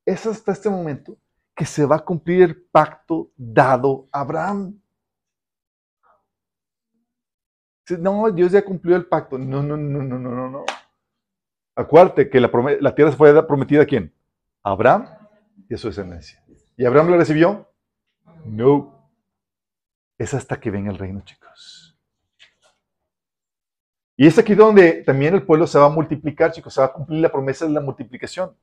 es 0.05 0.25
hasta 0.25 0.51
este 0.51 0.69
momento 0.69 1.17
que 1.55 1.65
se 1.65 1.85
va 1.85 1.97
a 1.97 2.05
cumplir 2.05 2.43
el 2.43 2.61
pacto 2.63 3.31
dado 3.35 4.07
a 4.11 4.21
Abraham. 4.21 4.79
No, 7.99 8.31
Dios 8.31 8.51
ya 8.51 8.63
cumplió 8.63 8.95
el 8.95 9.05
pacto. 9.05 9.37
No, 9.37 9.61
no, 9.61 9.77
no, 9.77 10.01
no, 10.01 10.19
no, 10.19 10.29
no, 10.29 10.49
no. 10.49 10.65
Acuérdate 11.75 12.29
que 12.29 12.39
la 12.39 12.95
tierra 12.95 13.11
fue 13.11 13.47
prometida 13.47 13.83
a 13.83 13.85
quién? 13.85 14.13
A 14.63 14.71
Abraham 14.71 15.07
y 15.69 15.73
a 15.73 15.77
su 15.77 15.87
descendencia. 15.87 16.43
¿Y 16.77 16.85
Abraham 16.85 17.11
la 17.11 17.17
recibió? 17.17 17.69
No. 18.45 19.09
Es 20.17 20.33
hasta 20.33 20.59
que 20.59 20.71
venga 20.71 20.91
el 20.91 20.97
reino, 20.97 21.21
chicos. 21.21 21.94
Y 24.17 24.27
es 24.27 24.37
aquí 24.37 24.55
donde 24.55 25.03
también 25.03 25.33
el 25.35 25.43
pueblo 25.43 25.67
se 25.67 25.77
va 25.77 25.87
a 25.87 25.89
multiplicar, 25.89 26.51
chicos, 26.51 26.73
se 26.73 26.79
va 26.79 26.87
a 26.87 26.93
cumplir 26.93 27.21
la 27.21 27.31
promesa 27.31 27.65
de 27.65 27.71
la 27.71 27.81
multiplicación. 27.81 28.55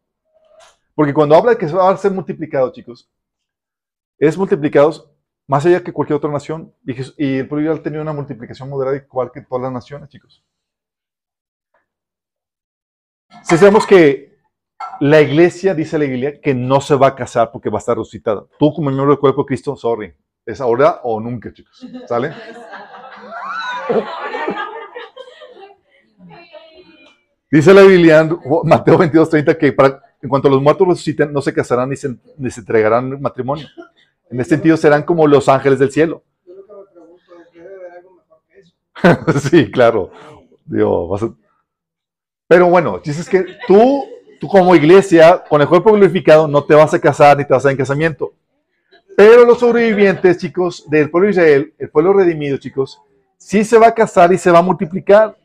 Porque 0.94 1.12
cuando 1.12 1.34
habla 1.34 1.52
de 1.52 1.58
que 1.58 1.68
se 1.68 1.74
va 1.74 1.90
a 1.90 1.96
ser 1.96 2.12
multiplicado, 2.12 2.72
chicos, 2.72 3.10
es 4.18 4.36
multiplicados 4.38 5.10
más 5.46 5.66
allá 5.66 5.82
que 5.82 5.92
cualquier 5.92 6.16
otra 6.16 6.30
nación. 6.30 6.74
Y, 6.84 7.38
el 7.38 7.48
pueblo 7.48 7.64
Israel 7.64 7.82
tenía 7.82 8.00
una 8.00 8.12
multiplicación 8.12 8.68
moderada 8.68 8.96
igual 8.96 9.30
que 9.32 9.42
todas 9.42 9.62
las 9.62 9.72
naciones, 9.72 10.08
chicos. 10.08 10.42
Si 13.42 13.58
sabemos 13.58 13.86
que 13.86 14.38
la 15.00 15.20
iglesia, 15.20 15.74
dice 15.74 15.98
la 15.98 16.04
iglesia, 16.04 16.40
que 16.40 16.54
no 16.54 16.80
se 16.80 16.94
va 16.94 17.08
a 17.08 17.14
casar 17.14 17.50
porque 17.50 17.68
va 17.68 17.78
a 17.78 17.80
estar 17.80 17.96
resucitada. 17.96 18.46
Tú 18.58 18.72
como 18.72 18.90
miembro 18.90 19.10
del 19.10 19.18
cuerpo 19.18 19.42
de 19.42 19.46
Cristo, 19.46 19.76
sorry, 19.76 20.14
es 20.46 20.60
ahora 20.60 21.00
o 21.02 21.20
nunca, 21.20 21.52
chicos. 21.52 21.86
¿Sale? 22.06 22.32
Dice 27.52 27.74
la 27.74 27.82
Biblia, 27.82 28.26
Mateo 28.64 28.96
22, 28.96 29.28
30, 29.28 29.58
que 29.58 29.76
en 30.22 30.28
cuanto 30.30 30.48
los 30.48 30.62
muertos 30.62 30.88
resuciten, 30.88 31.30
no 31.34 31.42
se 31.42 31.52
casarán 31.52 31.90
ni 31.90 31.96
se, 31.96 32.16
ni 32.38 32.50
se 32.50 32.60
entregarán 32.60 33.20
matrimonio. 33.20 33.68
En 34.30 34.40
este 34.40 34.54
sentido, 34.54 34.74
serán 34.78 35.02
como 35.02 35.26
los 35.26 35.50
ángeles 35.50 35.78
del 35.78 35.90
cielo. 35.92 36.22
Sí, 39.50 39.70
claro. 39.70 40.10
Digo, 40.64 41.08
vas 41.08 41.24
a- 41.24 41.34
Pero 42.48 42.68
bueno, 42.70 43.00
dices 43.04 43.28
que 43.28 43.44
tú, 43.66 44.04
tú 44.40 44.48
como 44.48 44.74
iglesia, 44.74 45.42
con 45.46 45.60
el 45.60 45.68
cuerpo 45.68 45.92
glorificado, 45.92 46.48
no 46.48 46.64
te 46.64 46.74
vas 46.74 46.94
a 46.94 47.00
casar 47.00 47.36
ni 47.36 47.44
te 47.44 47.52
vas 47.52 47.64
a 47.64 47.68
dar 47.68 47.72
en 47.72 47.78
casamiento. 47.78 48.32
Pero 49.14 49.44
los 49.44 49.58
sobrevivientes, 49.58 50.38
chicos, 50.38 50.88
del 50.88 51.10
pueblo 51.10 51.26
de 51.26 51.32
Israel, 51.32 51.74
el 51.78 51.90
pueblo 51.90 52.14
redimido, 52.14 52.56
chicos, 52.56 52.98
sí 53.36 53.62
se 53.62 53.76
va 53.78 53.88
a 53.88 53.94
casar 53.94 54.32
y 54.32 54.38
se 54.38 54.50
va 54.50 54.60
a 54.60 54.62
multiplicar. 54.62 55.36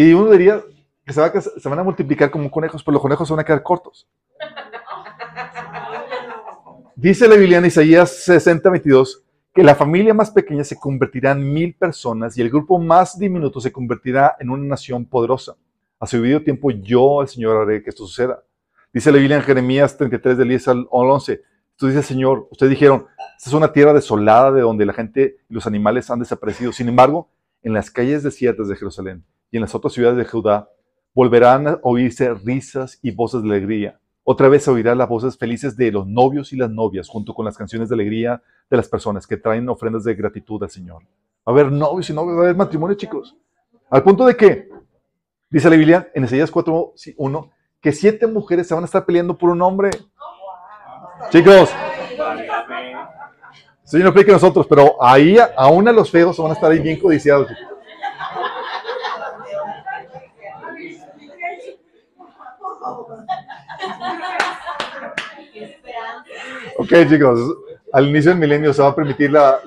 Y 0.00 0.12
uno 0.12 0.30
diría 0.30 0.62
que 1.04 1.12
se, 1.12 1.20
va 1.20 1.26
a 1.26 1.32
cas- 1.32 1.50
se 1.56 1.68
van 1.68 1.80
a 1.80 1.82
multiplicar 1.82 2.30
como 2.30 2.48
conejos, 2.48 2.84
pero 2.84 2.92
los 2.92 3.02
conejos 3.02 3.26
se 3.26 3.34
van 3.34 3.40
a 3.40 3.44
quedar 3.44 3.64
cortos. 3.64 4.06
Dice 6.94 7.26
la 7.26 7.34
Biblia 7.34 7.58
en 7.58 7.66
Isaías 7.66 8.08
60, 8.22 8.70
22, 8.70 9.24
que 9.52 9.64
la 9.64 9.74
familia 9.74 10.14
más 10.14 10.30
pequeña 10.30 10.62
se 10.62 10.78
convertirá 10.78 11.32
en 11.32 11.52
mil 11.52 11.74
personas 11.74 12.38
y 12.38 12.42
el 12.42 12.48
grupo 12.48 12.78
más 12.78 13.18
diminuto 13.18 13.60
se 13.60 13.72
convertirá 13.72 14.36
en 14.38 14.50
una 14.50 14.68
nación 14.68 15.04
poderosa. 15.04 15.56
A 15.98 16.06
su 16.06 16.18
debido 16.18 16.44
tiempo 16.44 16.70
yo, 16.70 17.22
el 17.22 17.26
Señor, 17.26 17.60
haré 17.60 17.82
que 17.82 17.90
esto 17.90 18.06
suceda. 18.06 18.44
Dice 18.92 19.10
la 19.10 19.18
Biblia 19.18 19.38
en 19.38 19.42
Jeremías 19.42 19.96
33, 19.96 20.38
del 20.38 20.48
10 20.50 20.68
al 20.68 20.86
11. 20.90 21.42
Esto 21.72 21.86
dice 21.88 21.98
el 21.98 22.04
Señor, 22.04 22.46
ustedes 22.52 22.70
dijeron, 22.70 23.06
esta 23.36 23.50
es 23.50 23.52
una 23.52 23.72
tierra 23.72 23.92
desolada 23.92 24.52
de 24.52 24.60
donde 24.60 24.86
la 24.86 24.92
gente 24.92 25.38
y 25.48 25.54
los 25.54 25.66
animales 25.66 26.08
han 26.08 26.20
desaparecido. 26.20 26.70
Sin 26.70 26.88
embargo, 26.88 27.28
en 27.64 27.72
las 27.72 27.90
calles 27.90 28.22
desiertas 28.22 28.68
de 28.68 28.76
Jerusalén 28.76 29.24
y 29.50 29.56
en 29.56 29.62
las 29.62 29.74
otras 29.74 29.92
ciudades 29.92 30.16
de 30.16 30.24
Judá 30.24 30.68
volverán 31.14 31.66
a 31.66 31.78
oírse 31.82 32.32
risas 32.34 32.98
y 33.02 33.10
voces 33.10 33.42
de 33.42 33.48
alegría. 33.48 33.98
Otra 34.24 34.48
vez 34.48 34.64
se 34.64 34.70
oirán 34.70 34.98
las 34.98 35.08
voces 35.08 35.38
felices 35.38 35.76
de 35.76 35.90
los 35.90 36.06
novios 36.06 36.52
y 36.52 36.56
las 36.56 36.70
novias, 36.70 37.08
junto 37.08 37.32
con 37.32 37.44
las 37.44 37.56
canciones 37.56 37.88
de 37.88 37.94
alegría 37.94 38.42
de 38.68 38.76
las 38.76 38.88
personas 38.88 39.26
que 39.26 39.38
traen 39.38 39.68
ofrendas 39.68 40.04
de 40.04 40.14
gratitud 40.14 40.62
al 40.62 40.70
Señor. 40.70 41.02
A 41.44 41.50
haber 41.50 41.72
novios 41.72 42.10
y 42.10 42.12
novios, 42.12 42.36
va 42.36 42.40
a 42.40 42.44
haber 42.44 42.56
matrimonio, 42.56 42.94
chicos. 42.94 43.34
Al 43.90 44.02
punto 44.02 44.26
de 44.26 44.36
que, 44.36 44.68
dice 45.48 45.70
la 45.70 45.76
Biblia 45.76 46.10
en 46.14 46.24
Isaías 46.24 46.50
4, 46.50 46.92
1, 47.16 47.50
que 47.80 47.92
siete 47.92 48.26
mujeres 48.26 48.68
se 48.68 48.74
van 48.74 48.84
a 48.84 48.86
estar 48.86 49.06
peleando 49.06 49.36
por 49.36 49.50
un 49.50 49.62
hombre. 49.62 49.90
Chicos. 51.30 51.70
Sí, 53.84 53.98
no 54.00 54.12
que 54.12 54.24
nosotros, 54.26 54.66
pero 54.68 55.02
ahí 55.02 55.38
aún 55.56 55.88
a 55.88 55.92
los 55.92 56.10
feos 56.10 56.36
van 56.36 56.50
a 56.50 56.54
estar 56.54 56.70
ahí 56.70 56.80
bien 56.80 57.00
codiciados. 57.00 57.48
Ok, 66.90 67.06
chicos, 67.08 67.38
al 67.92 68.08
inicio 68.08 68.30
del 68.30 68.40
milenio 68.40 68.72
se 68.72 68.80
va 68.80 68.88
a 68.88 68.94
permitir 68.94 69.30
la, 69.30 69.60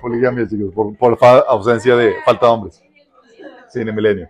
poligamia, 0.00 0.48
chicos, 0.48 0.72
por, 0.74 0.96
por 0.96 1.18
ausencia 1.46 1.94
de 1.96 2.14
falta 2.24 2.46
de 2.46 2.52
hombres. 2.52 2.82
Sí, 3.68 3.80
en 3.80 3.88
el 3.88 3.94
milenio. 3.94 4.28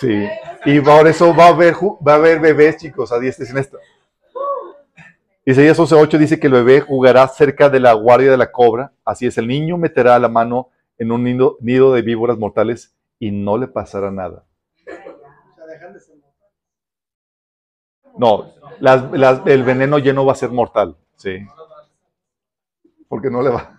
Sí. 0.00 0.26
Y 0.64 0.80
por 0.80 1.06
eso 1.06 1.34
va 1.34 1.46
a 1.46 1.48
haber, 1.48 1.74
va 1.74 2.12
a 2.12 2.16
haber 2.16 2.40
bebés, 2.40 2.78
chicos, 2.78 3.12
a 3.12 3.18
diestra 3.18 3.44
y 3.44 3.48
siniestra. 3.48 3.78
Isaías 5.44 5.78
11.8 5.78 6.16
dice 6.16 6.40
que 6.40 6.46
el 6.46 6.54
bebé 6.54 6.80
jugará 6.80 7.28
cerca 7.28 7.68
de 7.68 7.78
la 7.78 7.92
guardia 7.92 8.30
de 8.30 8.38
la 8.38 8.50
cobra. 8.50 8.92
Así 9.04 9.26
es, 9.26 9.36
el 9.36 9.46
niño 9.46 9.76
meterá 9.76 10.18
la 10.18 10.28
mano 10.28 10.70
en 10.96 11.12
un 11.12 11.22
nido, 11.24 11.58
nido 11.60 11.92
de 11.92 12.00
víboras 12.00 12.38
mortales 12.38 12.94
y 13.18 13.30
no 13.30 13.58
le 13.58 13.68
pasará 13.68 14.10
nada. 14.10 14.44
No, 18.16 18.52
las- 18.80 19.10
las- 19.12 19.46
el 19.46 19.64
veneno 19.64 19.98
lleno 19.98 20.24
va 20.24 20.32
a 20.32 20.36
ser 20.36 20.50
mortal. 20.50 20.96
Sí. 21.16 21.46
Porque 23.08 23.30
no 23.30 23.42
le 23.42 23.50
va. 23.50 23.78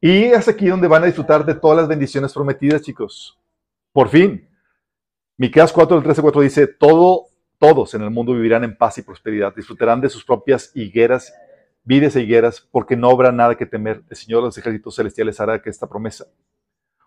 y 0.00 0.24
es 0.24 0.48
aquí 0.48 0.68
donde 0.68 0.88
van 0.88 1.02
a 1.02 1.06
disfrutar 1.06 1.44
de 1.44 1.54
todas 1.54 1.78
las 1.78 1.88
bendiciones 1.88 2.32
prometidas, 2.32 2.82
chicos. 2.82 3.38
Por 3.92 4.08
fin. 4.08 4.48
Miqueas 5.36 5.72
4, 5.72 5.96
del 5.96 6.04
13 6.04 6.22
4 6.22 6.40
dice, 6.42 6.66
Todo, 6.66 7.26
todos 7.58 7.94
en 7.94 8.02
el 8.02 8.10
mundo 8.10 8.34
vivirán 8.34 8.64
en 8.64 8.76
paz 8.76 8.98
y 8.98 9.02
prosperidad, 9.02 9.54
disfrutarán 9.54 10.00
de 10.00 10.08
sus 10.08 10.24
propias 10.24 10.70
higueras, 10.74 11.34
vides 11.82 12.16
e 12.16 12.22
higueras, 12.22 12.60
porque 12.70 12.96
no 12.96 13.10
habrá 13.10 13.32
nada 13.32 13.56
que 13.56 13.66
temer. 13.66 14.02
El 14.08 14.16
Señor 14.16 14.40
de 14.40 14.46
los 14.46 14.58
ejércitos 14.58 14.96
celestiales 14.96 15.40
hará 15.40 15.60
que 15.60 15.70
esta 15.70 15.88
promesa. 15.88 16.26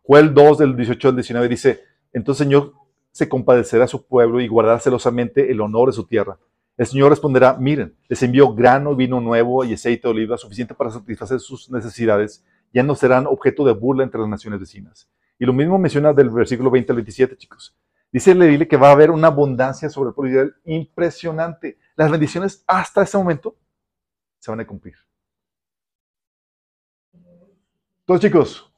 Joel 0.03 0.33
2, 0.33 0.57
del 0.57 0.75
18 0.75 1.09
al 1.09 1.15
19 1.15 1.47
dice, 1.47 1.83
Entonces 2.13 2.41
el 2.41 2.47
Señor 2.47 2.73
se 3.11 3.27
compadecerá 3.27 3.85
a 3.85 3.87
su 3.87 4.05
pueblo 4.05 4.39
y 4.39 4.47
guardará 4.47 4.79
celosamente 4.79 5.51
el 5.51 5.59
honor 5.59 5.89
de 5.89 5.93
su 5.93 6.05
tierra. 6.05 6.37
El 6.77 6.85
Señor 6.85 7.09
responderá, 7.09 7.53
miren, 7.57 7.97
les 8.07 8.21
envío 8.21 8.53
grano, 8.53 8.95
vino 8.95 9.19
nuevo 9.19 9.65
y 9.65 9.73
aceite 9.73 10.03
de 10.07 10.11
oliva 10.13 10.37
suficiente 10.37 10.75
para 10.75 10.91
satisfacer 10.91 11.39
sus 11.39 11.71
necesidades. 11.71 12.45
Ya 12.71 12.83
no 12.83 12.93
serán 12.93 13.25
objeto 13.25 13.65
de 13.65 13.73
burla 13.73 14.03
entre 14.03 14.19
las 14.21 14.29
naciones 14.29 14.59
vecinas. 14.59 15.09
Y 15.39 15.45
lo 15.45 15.53
mismo 15.53 15.79
menciona 15.79 16.13
del 16.13 16.29
versículo 16.29 16.69
20 16.69 16.91
al 16.91 16.97
27, 16.97 17.35
chicos. 17.35 17.75
Dice 18.11 18.35
le 18.35 18.45
dile 18.45 18.67
que 18.67 18.77
va 18.77 18.89
a 18.89 18.91
haber 18.91 19.09
una 19.09 19.27
abundancia 19.27 19.89
sobre 19.89 20.11
el 20.15 20.29
Israel 20.29 20.55
impresionante. 20.65 21.79
Las 21.95 22.11
bendiciones 22.11 22.63
hasta 22.67 23.01
ese 23.01 23.17
momento 23.17 23.57
se 24.39 24.51
van 24.51 24.59
a 24.59 24.67
cumplir. 24.67 24.95
Entonces, 28.01 28.29
chicos, 28.29 28.71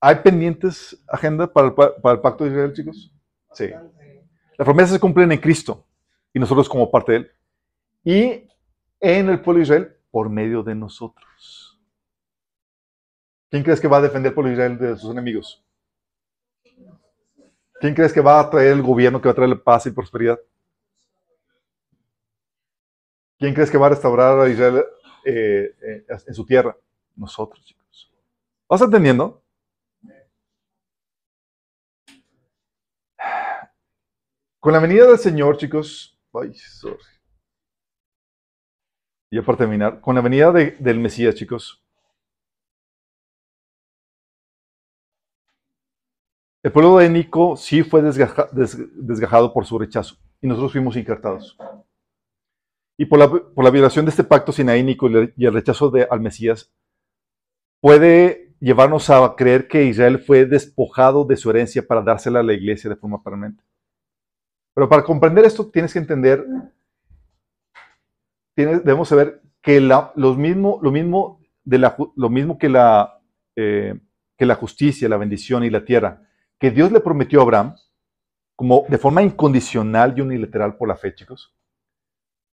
¿hay 0.00 0.16
pendientes 0.16 1.02
agenda 1.08 1.50
para 1.50 1.68
el, 1.68 1.74
pa- 1.74 1.96
para 1.96 2.14
el 2.16 2.20
pacto 2.20 2.44
de 2.44 2.50
Israel, 2.50 2.72
chicos? 2.74 3.12
Sí. 3.52 3.70
Las 3.70 4.64
promesas 4.64 4.92
se 4.92 5.00
cumplen 5.00 5.32
en 5.32 5.38
Cristo 5.40 5.87
nosotros 6.38 6.68
como 6.68 6.90
parte 6.90 7.12
de 7.12 7.18
Él. 7.18 7.30
Y 8.04 8.48
en 9.00 9.28
el 9.28 9.40
pueblo 9.40 9.58
de 9.58 9.62
Israel 9.64 9.96
por 10.10 10.28
medio 10.28 10.62
de 10.62 10.74
nosotros. 10.74 11.78
¿Quién 13.50 13.62
crees 13.62 13.80
que 13.80 13.88
va 13.88 13.98
a 13.98 14.02
defender 14.02 14.30
al 14.30 14.34
pueblo 14.34 14.50
de 14.50 14.54
Israel 14.54 14.78
de 14.78 14.96
sus 14.96 15.10
enemigos? 15.10 15.64
¿Quién 17.80 17.94
crees 17.94 18.12
que 18.12 18.20
va 18.20 18.40
a 18.40 18.50
traer 18.50 18.72
el 18.72 18.82
gobierno 18.82 19.20
que 19.20 19.28
va 19.28 19.32
a 19.32 19.36
traer 19.36 19.62
paz 19.62 19.86
y 19.86 19.90
prosperidad? 19.90 20.38
¿Quién 23.38 23.54
crees 23.54 23.70
que 23.70 23.78
va 23.78 23.86
a 23.86 23.90
restaurar 23.90 24.38
a 24.40 24.48
Israel 24.48 24.84
eh, 25.24 25.74
eh, 25.80 26.04
en 26.26 26.34
su 26.34 26.44
tierra? 26.44 26.76
Nosotros, 27.14 27.64
chicos. 27.64 28.12
¿Vas 28.68 28.82
entendiendo? 28.82 29.42
Con 34.58 34.72
la 34.72 34.80
venida 34.80 35.06
del 35.06 35.18
Señor, 35.18 35.56
chicos, 35.56 36.17
ay, 36.34 36.54
sorry. 36.54 36.98
Y 39.30 39.36
ya 39.36 39.42
para 39.42 39.58
terminar, 39.58 40.00
con 40.00 40.14
la 40.14 40.20
venida 40.22 40.52
de- 40.52 40.72
del 40.78 40.98
Mesías, 40.98 41.34
chicos, 41.34 41.82
el 46.62 46.72
pueblo 46.72 46.98
de 46.98 47.08
Nico 47.08 47.56
sí 47.56 47.82
fue 47.82 48.02
desgaja- 48.02 48.48
des- 48.52 48.78
desgajado 48.94 49.52
por 49.52 49.64
su 49.66 49.78
rechazo 49.78 50.16
y 50.40 50.46
nosotros 50.46 50.72
fuimos 50.72 50.96
injertados. 50.96 51.56
Y 52.98 53.06
por 53.06 53.18
la, 53.64 53.70
violación 53.70 54.04
de 54.06 54.10
este 54.10 54.24
pacto 54.24 54.50
sinaínico 54.50 55.08
y 55.08 55.14
el- 55.16 55.34
y 55.36 55.46
el 55.46 55.52
rechazo 55.54 55.90
de, 55.90 56.06
al 56.10 56.20
Mesías, 56.20 56.72
puede 57.80 58.54
llevarnos 58.60 59.08
a 59.10 59.34
creer 59.36 59.68
que 59.68 59.84
Israel 59.84 60.18
fue 60.18 60.46
despojado 60.46 61.24
de 61.24 61.36
su 61.36 61.48
herencia 61.50 61.86
para 61.86 62.02
dársela 62.02 62.40
a 62.40 62.42
la 62.42 62.54
iglesia 62.54 62.90
de 62.90 62.96
forma 62.96 63.22
permanente. 63.22 63.62
Pero 64.78 64.88
para 64.88 65.02
comprender 65.02 65.44
esto 65.44 65.68
tienes 65.68 65.92
que 65.92 65.98
entender, 65.98 66.46
debemos 68.54 69.08
saber 69.08 69.42
que 69.60 69.80
la- 69.80 70.12
mismo, 70.14 70.78
lo, 70.80 70.92
mismo 70.92 71.40
de 71.64 71.78
la, 71.78 71.96
lo 72.14 72.28
mismo 72.28 72.58
que 72.58 72.68
la, 72.68 73.20
eh, 73.56 73.98
que 74.36 74.46
la 74.46 74.54
justicia, 74.54 75.08
la 75.08 75.16
bendición 75.16 75.64
y 75.64 75.70
la 75.70 75.84
tierra, 75.84 76.22
que 76.60 76.70
Dios 76.70 76.92
le 76.92 77.00
prometió 77.00 77.40
a 77.40 77.42
Abraham, 77.42 77.74
como 78.54 78.84
de 78.88 78.98
forma 78.98 79.20
incondicional 79.20 80.16
y 80.16 80.20
unilateral 80.20 80.76
por 80.76 80.86
la 80.86 80.96
fe, 80.96 81.12
chicos, 81.12 81.52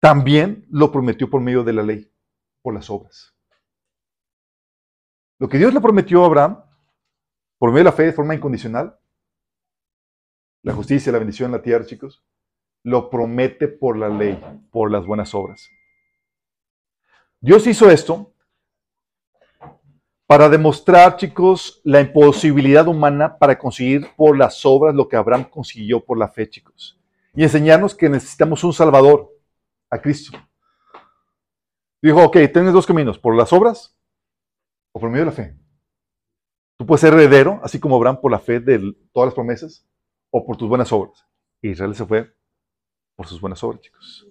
también 0.00 0.64
lo 0.70 0.92
prometió 0.92 1.28
por 1.28 1.40
medio 1.40 1.64
de 1.64 1.72
la 1.72 1.82
ley, 1.82 2.08
por 2.62 2.72
las 2.72 2.88
obras. 2.88 3.34
Lo 5.40 5.48
que 5.48 5.58
Dios 5.58 5.74
le 5.74 5.80
prometió 5.80 6.22
a 6.22 6.26
Abraham, 6.26 6.62
por 7.58 7.70
medio 7.70 7.80
de 7.80 7.90
la 7.90 7.96
fe 7.96 8.04
de 8.04 8.12
forma 8.12 8.36
incondicional, 8.36 8.96
la 10.62 10.72
justicia, 10.72 11.12
la 11.12 11.18
bendición, 11.18 11.52
la 11.52 11.62
tierra, 11.62 11.84
chicos, 11.84 12.22
lo 12.84 13.10
promete 13.10 13.68
por 13.68 13.96
la 13.96 14.08
ley, 14.08 14.40
por 14.70 14.90
las 14.90 15.06
buenas 15.06 15.34
obras. 15.34 15.68
Dios 17.40 17.66
hizo 17.66 17.90
esto 17.90 18.32
para 20.26 20.48
demostrar, 20.48 21.16
chicos, 21.16 21.80
la 21.84 22.00
imposibilidad 22.00 22.86
humana 22.88 23.36
para 23.36 23.58
conseguir 23.58 24.08
por 24.16 24.38
las 24.38 24.64
obras 24.64 24.94
lo 24.94 25.08
que 25.08 25.16
Abraham 25.16 25.44
consiguió 25.44 26.04
por 26.04 26.16
la 26.16 26.28
fe, 26.28 26.48
chicos. 26.48 26.98
Y 27.34 27.42
enseñarnos 27.42 27.94
que 27.94 28.08
necesitamos 28.08 28.62
un 28.64 28.72
Salvador, 28.72 29.32
a 29.92 30.00
Cristo. 30.00 30.38
Dijo, 32.00 32.24
ok, 32.24 32.32
tienes 32.52 32.72
dos 32.72 32.86
caminos, 32.86 33.18
por 33.18 33.36
las 33.36 33.52
obras 33.52 33.94
o 34.92 34.98
por 34.98 35.10
medio 35.10 35.26
de 35.26 35.30
la 35.30 35.36
fe. 35.36 35.56
Tú 36.78 36.86
puedes 36.86 37.02
ser 37.02 37.12
heredero, 37.12 37.60
así 37.62 37.78
como 37.78 37.96
Abraham, 37.96 38.20
por 38.20 38.30
la 38.30 38.38
fe 38.38 38.58
de 38.58 38.94
todas 39.12 39.28
las 39.28 39.34
promesas, 39.34 39.86
o 40.32 40.44
por 40.44 40.56
tus 40.56 40.68
buenas 40.68 40.92
obras. 40.92 41.24
Israel 41.60 41.94
se 41.94 42.06
fue 42.06 42.34
por 43.14 43.26
sus 43.26 43.40
buenas 43.40 43.62
obras, 43.62 43.80
chicos. 43.80 44.28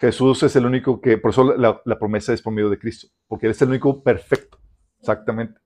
Jesús 0.00 0.42
es 0.42 0.54
el 0.56 0.66
único 0.66 1.00
que, 1.00 1.16
por 1.16 1.30
eso 1.30 1.56
la, 1.56 1.80
la 1.84 1.98
promesa 1.98 2.34
es 2.34 2.42
por 2.42 2.52
medio 2.52 2.68
de 2.68 2.78
Cristo, 2.78 3.08
porque 3.26 3.46
Él 3.46 3.52
es 3.52 3.62
el 3.62 3.68
único 3.70 4.02
perfecto, 4.02 4.58
exactamente. 4.98 5.60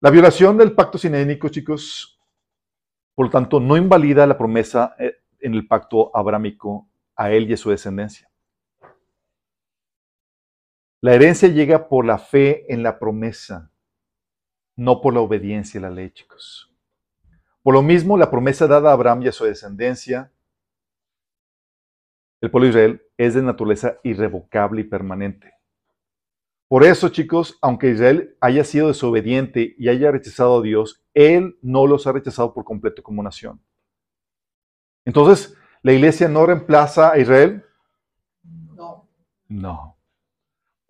La 0.00 0.10
violación 0.10 0.56
del 0.56 0.74
pacto 0.74 0.98
sinénico, 0.98 1.48
chicos, 1.50 2.18
por 3.14 3.26
lo 3.26 3.30
tanto, 3.30 3.60
no 3.60 3.76
invalida 3.76 4.26
la 4.26 4.38
promesa 4.38 4.96
eh, 4.98 5.18
en 5.38 5.54
el 5.54 5.68
pacto 5.68 6.10
abrámico 6.16 6.90
a 7.14 7.30
Él 7.30 7.48
y 7.48 7.52
a 7.52 7.56
su 7.56 7.70
descendencia. 7.70 8.31
La 11.04 11.14
herencia 11.14 11.48
llega 11.48 11.88
por 11.88 12.06
la 12.06 12.16
fe 12.16 12.72
en 12.72 12.84
la 12.84 13.00
promesa, 13.00 13.72
no 14.76 15.00
por 15.00 15.12
la 15.12 15.20
obediencia 15.20 15.80
a 15.80 15.82
la 15.82 15.90
ley, 15.90 16.10
chicos. 16.12 16.72
Por 17.64 17.74
lo 17.74 17.82
mismo, 17.82 18.16
la 18.16 18.30
promesa 18.30 18.68
dada 18.68 18.90
a 18.90 18.92
Abraham 18.92 19.22
y 19.22 19.28
a 19.28 19.32
su 19.32 19.44
descendencia, 19.44 20.32
el 22.40 22.52
pueblo 22.52 22.66
de 22.66 22.70
Israel, 22.70 23.02
es 23.16 23.34
de 23.34 23.42
naturaleza 23.42 23.98
irrevocable 24.04 24.82
y 24.82 24.84
permanente. 24.84 25.52
Por 26.68 26.84
eso, 26.84 27.08
chicos, 27.08 27.58
aunque 27.62 27.90
Israel 27.90 28.36
haya 28.40 28.62
sido 28.62 28.86
desobediente 28.86 29.74
y 29.76 29.88
haya 29.88 30.12
rechazado 30.12 30.60
a 30.60 30.62
Dios, 30.62 31.04
Él 31.14 31.58
no 31.62 31.88
los 31.88 32.06
ha 32.06 32.12
rechazado 32.12 32.54
por 32.54 32.62
completo 32.62 33.02
como 33.02 33.24
nación. 33.24 33.60
Entonces, 35.04 35.56
¿la 35.82 35.94
iglesia 35.94 36.28
no 36.28 36.46
reemplaza 36.46 37.10
a 37.10 37.18
Israel? 37.18 37.64
No. 38.44 39.08
No. 39.48 39.96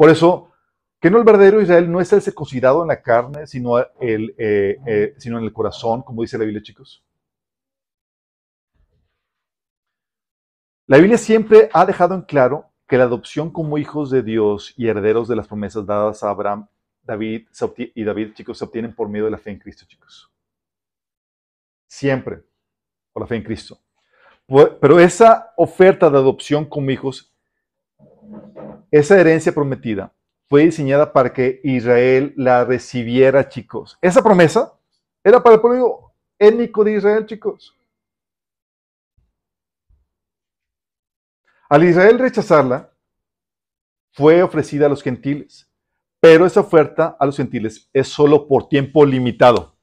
Por 0.03 0.11
eso, 0.11 0.51
que 1.01 1.13
no 1.13 1.19
el 1.19 1.23
verdadero 1.23 1.63
Israel 1.63 1.89
no 1.89 2.01
es 2.01 2.13
el 2.13 2.21
circuncidado 2.21 2.83
en 2.83 2.89
la 2.89 3.01
carne, 3.01 3.47
sino, 3.47 3.79
el, 4.01 4.35
eh, 4.37 4.77
eh, 4.85 5.15
sino 5.17 5.39
en 5.39 5.45
el 5.45 5.53
corazón, 5.53 6.03
como 6.03 6.23
dice 6.23 6.37
la 6.37 6.43
Biblia, 6.43 6.61
chicos. 6.61 7.05
La 10.89 10.97
Biblia 10.97 11.17
siempre 11.17 11.71
ha 11.73 11.87
dejado 11.87 12.17
en 12.17 12.23
claro 12.23 12.69
que 12.89 12.99
la 12.99 13.05
adopción 13.05 13.53
como 13.53 13.79
hijos 13.79 14.11
de 14.11 14.25
Dios 14.25 14.75
y 14.77 14.89
herederos 14.89 15.29
de 15.29 15.37
las 15.37 15.47
promesas 15.47 15.87
dadas 15.87 16.25
a 16.25 16.31
Abraham, 16.31 16.67
David 17.05 17.47
y 17.95 18.03
David, 18.03 18.33
chicos, 18.35 18.59
se 18.59 18.65
obtienen 18.65 18.97
por 18.97 19.09
medio 19.09 19.27
de 19.27 19.31
la 19.31 19.39
fe 19.39 19.53
en 19.53 19.61
Cristo, 19.61 19.85
chicos. 19.87 20.33
Siempre 21.87 22.43
por 23.13 23.23
la 23.23 23.29
fe 23.29 23.37
en 23.37 23.45
Cristo. 23.45 23.79
Pero 24.49 24.99
esa 24.99 25.53
oferta 25.57 26.11
de 26.11 26.19
adopción 26.19 26.65
como 26.65 26.91
hijos, 26.91 27.33
esa 28.93 29.19
herencia 29.19 29.53
prometida, 29.53 30.15
fue 30.49 30.63
diseñada 30.63 31.13
para 31.13 31.33
que 31.33 31.61
Israel 31.65 32.35
la 32.37 32.65
recibiera, 32.65 33.49
chicos. 33.49 33.99
Esa 34.01 34.23
promesa 34.23 34.79
era 35.25 35.43
para 35.43 35.57
el 35.57 35.61
pueblo 35.61 36.13
étnico 36.39 36.85
de 36.85 36.97
Israel, 36.97 37.27
chicos. 37.27 37.77
Al 41.71 41.85
Israel 41.85 42.19
rechazarla, 42.19 42.93
fue 44.13 44.43
ofrecida 44.43 44.87
a 44.87 44.89
los 44.91 45.03
gentiles. 45.03 45.69
Pero 46.21 46.47
esa 46.47 46.61
oferta 46.61 47.17
a 47.19 47.27
los 47.27 47.37
gentiles 47.37 47.89
es 47.93 48.07
solo 48.07 48.47
por 48.47 48.69
tiempo 48.69 49.05
limitado. 49.05 49.75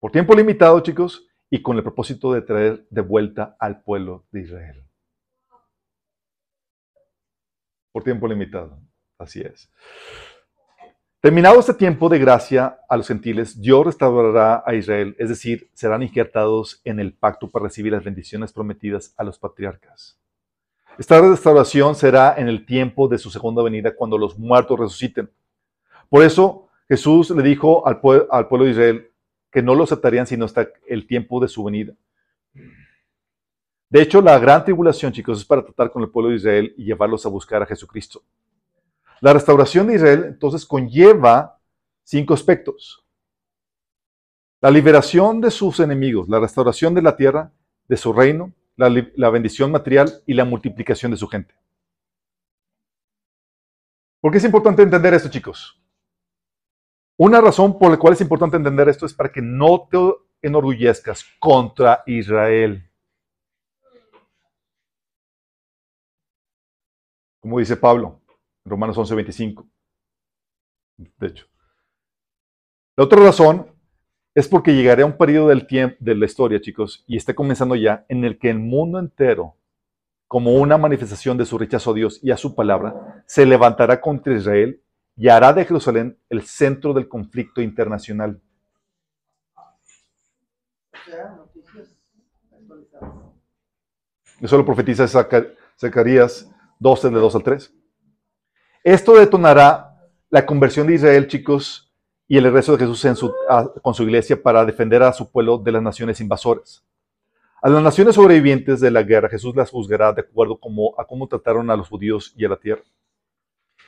Por 0.00 0.10
tiempo 0.10 0.34
limitado, 0.34 0.80
chicos, 0.80 1.26
y 1.50 1.60
con 1.60 1.76
el 1.76 1.82
propósito 1.82 2.32
de 2.32 2.40
traer 2.40 2.86
de 2.88 3.02
vuelta 3.02 3.56
al 3.58 3.82
pueblo 3.82 4.24
de 4.30 4.40
Israel. 4.40 4.81
Por 7.92 8.02
tiempo 8.02 8.26
limitado. 8.26 8.80
Así 9.18 9.40
es. 9.40 9.70
Terminado 11.20 11.60
este 11.60 11.74
tiempo 11.74 12.08
de 12.08 12.18
gracia 12.18 12.80
a 12.88 12.96
los 12.96 13.06
gentiles, 13.06 13.60
Dios 13.60 13.86
restaurará 13.86 14.64
a 14.66 14.74
Israel, 14.74 15.14
es 15.20 15.28
decir, 15.28 15.70
serán 15.72 16.02
injertados 16.02 16.80
en 16.82 16.98
el 16.98 17.12
pacto 17.14 17.48
para 17.48 17.66
recibir 17.66 17.92
las 17.92 18.02
bendiciones 18.02 18.52
prometidas 18.52 19.14
a 19.16 19.22
los 19.22 19.38
patriarcas. 19.38 20.18
Esta 20.98 21.20
restauración 21.20 21.94
será 21.94 22.34
en 22.36 22.48
el 22.48 22.66
tiempo 22.66 23.06
de 23.06 23.18
su 23.18 23.30
segunda 23.30 23.62
venida, 23.62 23.94
cuando 23.94 24.18
los 24.18 24.36
muertos 24.36 24.80
resuciten. 24.80 25.30
Por 26.08 26.24
eso 26.24 26.68
Jesús 26.88 27.30
le 27.30 27.42
dijo 27.44 27.86
al, 27.86 28.00
pueblo 28.00 28.64
de 28.64 28.70
Israel, 28.70 29.10
que 29.50 29.62
no 29.62 29.76
lo 29.76 29.84
aceptarían 29.84 30.26
sino 30.26 30.44
hasta 30.44 30.68
el 30.88 31.06
tiempo 31.06 31.40
de 31.40 31.46
su 31.46 31.62
venida. 31.62 31.94
De 33.92 34.00
hecho, 34.00 34.22
la 34.22 34.38
gran 34.38 34.64
tribulación, 34.64 35.12
chicos, 35.12 35.40
es 35.40 35.44
para 35.44 35.62
tratar 35.62 35.90
con 35.90 36.02
el 36.02 36.08
pueblo 36.08 36.30
de 36.30 36.36
Israel 36.36 36.74
y 36.78 36.84
llevarlos 36.84 37.26
a 37.26 37.28
buscar 37.28 37.62
a 37.62 37.66
Jesucristo. 37.66 38.22
La 39.20 39.34
restauración 39.34 39.86
de 39.86 39.96
Israel, 39.96 40.24
entonces, 40.28 40.64
conlleva 40.64 41.60
cinco 42.02 42.32
aspectos. 42.32 43.06
La 44.62 44.70
liberación 44.70 45.42
de 45.42 45.50
sus 45.50 45.78
enemigos, 45.78 46.26
la 46.30 46.40
restauración 46.40 46.94
de 46.94 47.02
la 47.02 47.14
tierra, 47.18 47.52
de 47.86 47.98
su 47.98 48.14
reino, 48.14 48.54
la, 48.76 49.28
bendición 49.28 49.70
material 49.70 50.10
y 50.24 50.32
la 50.32 50.46
multiplicación 50.46 51.12
de 51.12 51.18
su 51.18 51.28
gente. 51.28 51.54
¿Por 54.22 54.32
qué 54.32 54.38
es 54.38 54.44
importante 54.44 54.80
entender 54.80 55.12
esto, 55.12 55.28
chicos? 55.28 55.78
Una 57.18 57.42
razón 57.42 57.78
por 57.78 57.90
la 57.90 57.98
cual 57.98 58.14
es 58.14 58.22
importante 58.22 58.56
entender 58.56 58.88
esto 58.88 59.04
es 59.04 59.12
para 59.12 59.30
que 59.30 59.42
no 59.42 59.86
te 59.90 59.98
enorgullezcas 60.40 61.26
contra 61.38 62.02
Israel. 62.06 62.88
Como 67.42 67.58
dice 67.58 67.76
Pablo 67.76 68.22
en 68.64 68.70
Romanos 68.70 68.96
11:25. 68.96 69.68
De 70.96 71.26
hecho. 71.26 71.46
La 72.96 73.04
otra 73.04 73.20
razón 73.20 73.66
es 74.34 74.46
porque 74.46 74.74
llegará 74.74 75.04
un 75.04 75.16
periodo 75.18 75.48
del 75.48 75.66
tiempo 75.66 75.96
de 75.98 76.14
la 76.14 76.24
historia, 76.24 76.60
chicos, 76.60 77.04
y 77.06 77.16
está 77.16 77.34
comenzando 77.34 77.74
ya, 77.74 78.06
en 78.08 78.24
el 78.24 78.38
que 78.38 78.48
el 78.48 78.60
mundo 78.60 78.98
entero, 78.98 79.56
como 80.28 80.54
una 80.54 80.78
manifestación 80.78 81.36
de 81.36 81.44
su 81.44 81.58
rechazo 81.58 81.90
a 81.90 81.94
Dios 81.94 82.20
y 82.22 82.30
a 82.30 82.36
su 82.36 82.54
palabra, 82.54 83.24
se 83.26 83.44
levantará 83.44 84.00
contra 84.00 84.34
Israel 84.34 84.80
y 85.16 85.28
hará 85.28 85.52
de 85.52 85.64
Jerusalén 85.64 86.18
el 86.30 86.42
centro 86.42 86.94
del 86.94 87.08
conflicto 87.08 87.60
internacional. 87.60 88.40
Eso 94.40 94.56
lo 94.56 94.64
profetiza 94.64 95.06
Zacarías 95.76 96.48
12, 96.82 97.10
de 97.10 97.18
2 97.18 97.34
al 97.36 97.42
3. 97.42 97.74
Esto 98.84 99.14
detonará 99.14 99.96
la 100.30 100.44
conversión 100.44 100.86
de 100.86 100.94
Israel, 100.94 101.28
chicos, 101.28 101.92
y 102.26 102.36
el 102.38 102.44
regreso 102.44 102.76
de 102.76 102.86
Jesús 102.86 103.34
con 103.82 103.94
su 103.94 104.02
iglesia 104.02 104.42
para 104.42 104.64
defender 104.64 105.02
a 105.02 105.12
su 105.12 105.30
pueblo 105.30 105.58
de 105.58 105.72
las 105.72 105.82
naciones 105.82 106.20
invasoras. 106.20 106.84
A 107.62 107.68
las 107.68 107.82
naciones 107.82 108.16
sobrevivientes 108.16 108.80
de 108.80 108.90
la 108.90 109.02
guerra, 109.02 109.28
Jesús 109.28 109.54
las 109.54 109.70
juzgará 109.70 110.12
de 110.12 110.22
acuerdo 110.22 110.58
a 110.98 111.06
cómo 111.06 111.28
trataron 111.28 111.70
a 111.70 111.76
los 111.76 111.88
judíos 111.88 112.34
y 112.36 112.44
a 112.44 112.48
la 112.48 112.56
tierra. 112.56 112.82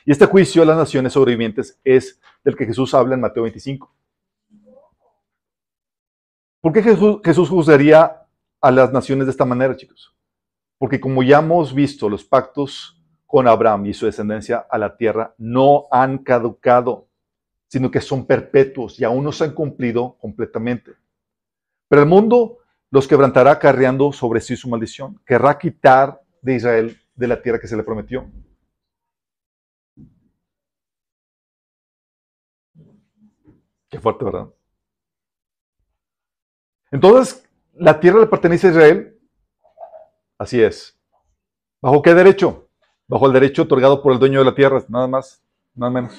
Y 0.04 0.12
este 0.12 0.26
juicio 0.26 0.62
a 0.62 0.66
las 0.66 0.76
naciones 0.76 1.14
sobrevivientes 1.14 1.80
es 1.82 2.20
del 2.44 2.56
que 2.56 2.66
Jesús 2.66 2.92
habla 2.94 3.14
en 3.14 3.22
Mateo 3.22 3.42
25. 3.44 3.92
¿Por 6.60 6.72
qué 6.72 6.82
Jesús, 6.82 7.48
juzgaría 7.48 8.26
a 8.60 8.70
las 8.70 8.92
naciones 8.92 9.26
de 9.26 9.32
esta 9.32 9.44
manera, 9.44 9.76
chicos? 9.76 10.13
Porque 10.84 11.00
como 11.00 11.22
ya 11.22 11.38
hemos 11.38 11.74
visto, 11.74 12.10
los 12.10 12.26
pactos 12.26 13.02
con 13.24 13.48
Abraham 13.48 13.86
y 13.86 13.94
su 13.94 14.04
descendencia 14.04 14.66
a 14.68 14.76
la 14.76 14.98
tierra 14.98 15.34
no 15.38 15.86
han 15.90 16.18
caducado, 16.18 17.08
sino 17.68 17.90
que 17.90 18.02
son 18.02 18.26
perpetuos 18.26 19.00
y 19.00 19.04
aún 19.04 19.24
no 19.24 19.32
se 19.32 19.44
han 19.44 19.54
cumplido 19.54 20.18
completamente. 20.18 20.92
Pero 21.88 22.02
el 22.02 22.08
mundo 22.08 22.58
los 22.90 23.08
quebrantará 23.08 23.58
carreando 23.58 24.12
sobre 24.12 24.42
sí 24.42 24.56
su 24.56 24.68
maldición. 24.68 25.18
Querrá 25.24 25.56
quitar 25.56 26.20
de 26.42 26.56
Israel 26.56 27.00
de 27.14 27.28
la 27.28 27.40
tierra 27.40 27.58
que 27.58 27.66
se 27.66 27.78
le 27.78 27.82
prometió. 27.82 28.30
Qué 33.88 33.98
fuerte, 33.98 34.22
¿verdad? 34.22 34.50
Entonces, 36.90 37.48
¿la 37.72 37.98
tierra 37.98 38.20
le 38.20 38.26
pertenece 38.26 38.66
a 38.66 38.70
Israel? 38.70 39.13
Así 40.44 40.62
es. 40.62 40.94
¿Bajo 41.80 42.02
qué 42.02 42.12
derecho? 42.12 42.68
Bajo 43.08 43.26
el 43.26 43.32
derecho 43.32 43.62
otorgado 43.62 44.02
por 44.02 44.12
el 44.12 44.18
dueño 44.18 44.40
de 44.40 44.44
la 44.44 44.54
tierra, 44.54 44.84
nada 44.90 45.06
más, 45.06 45.42
nada 45.74 45.90
menos. 45.90 46.12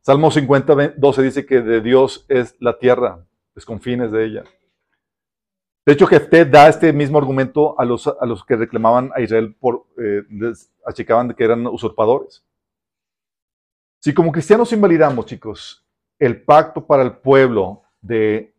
Salmo 0.00 0.32
50, 0.32 0.94
12 0.96 1.22
dice 1.22 1.46
que 1.46 1.60
de 1.60 1.80
Dios 1.80 2.26
es 2.28 2.56
la 2.58 2.76
tierra, 2.76 3.24
los 3.54 3.64
confines 3.64 4.10
de 4.10 4.24
ella. 4.24 4.44
De 5.86 5.92
hecho, 5.92 6.08
Jefté 6.08 6.44
da 6.44 6.68
este 6.68 6.92
mismo 6.92 7.18
argumento 7.18 7.78
a 7.78 7.84
los, 7.84 8.08
a 8.08 8.26
los 8.26 8.44
que 8.44 8.56
reclamaban 8.56 9.12
a 9.14 9.20
Israel 9.20 9.54
por, 9.60 9.86
eh, 9.96 10.22
achicaban 10.84 11.32
que 11.34 11.44
eran 11.44 11.68
usurpadores. 11.68 12.44
Si 14.00 14.12
como 14.12 14.32
cristianos 14.32 14.72
invalidamos, 14.72 15.26
chicos, 15.26 15.86
el 16.18 16.42
pacto 16.42 16.84
para 16.84 17.04
el 17.04 17.12
pueblo 17.18 17.84
de 18.00 18.52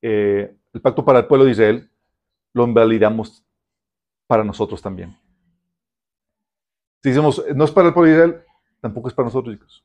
eh, 0.00 0.54
el 0.72 0.80
pacto 0.80 1.04
para 1.04 1.20
el 1.20 1.26
pueblo 1.26 1.44
de 1.44 1.50
Israel, 1.50 1.91
lo 2.52 2.64
invalidamos 2.64 3.44
para 4.26 4.44
nosotros 4.44 4.80
también. 4.80 5.16
Si 7.02 7.08
decimos, 7.08 7.44
no 7.54 7.64
es 7.64 7.70
para 7.70 7.88
el 7.88 7.94
pueblo 7.94 8.10
de 8.10 8.16
Israel, 8.16 8.42
tampoco 8.80 9.08
es 9.08 9.14
para 9.14 9.26
nosotros. 9.26 9.84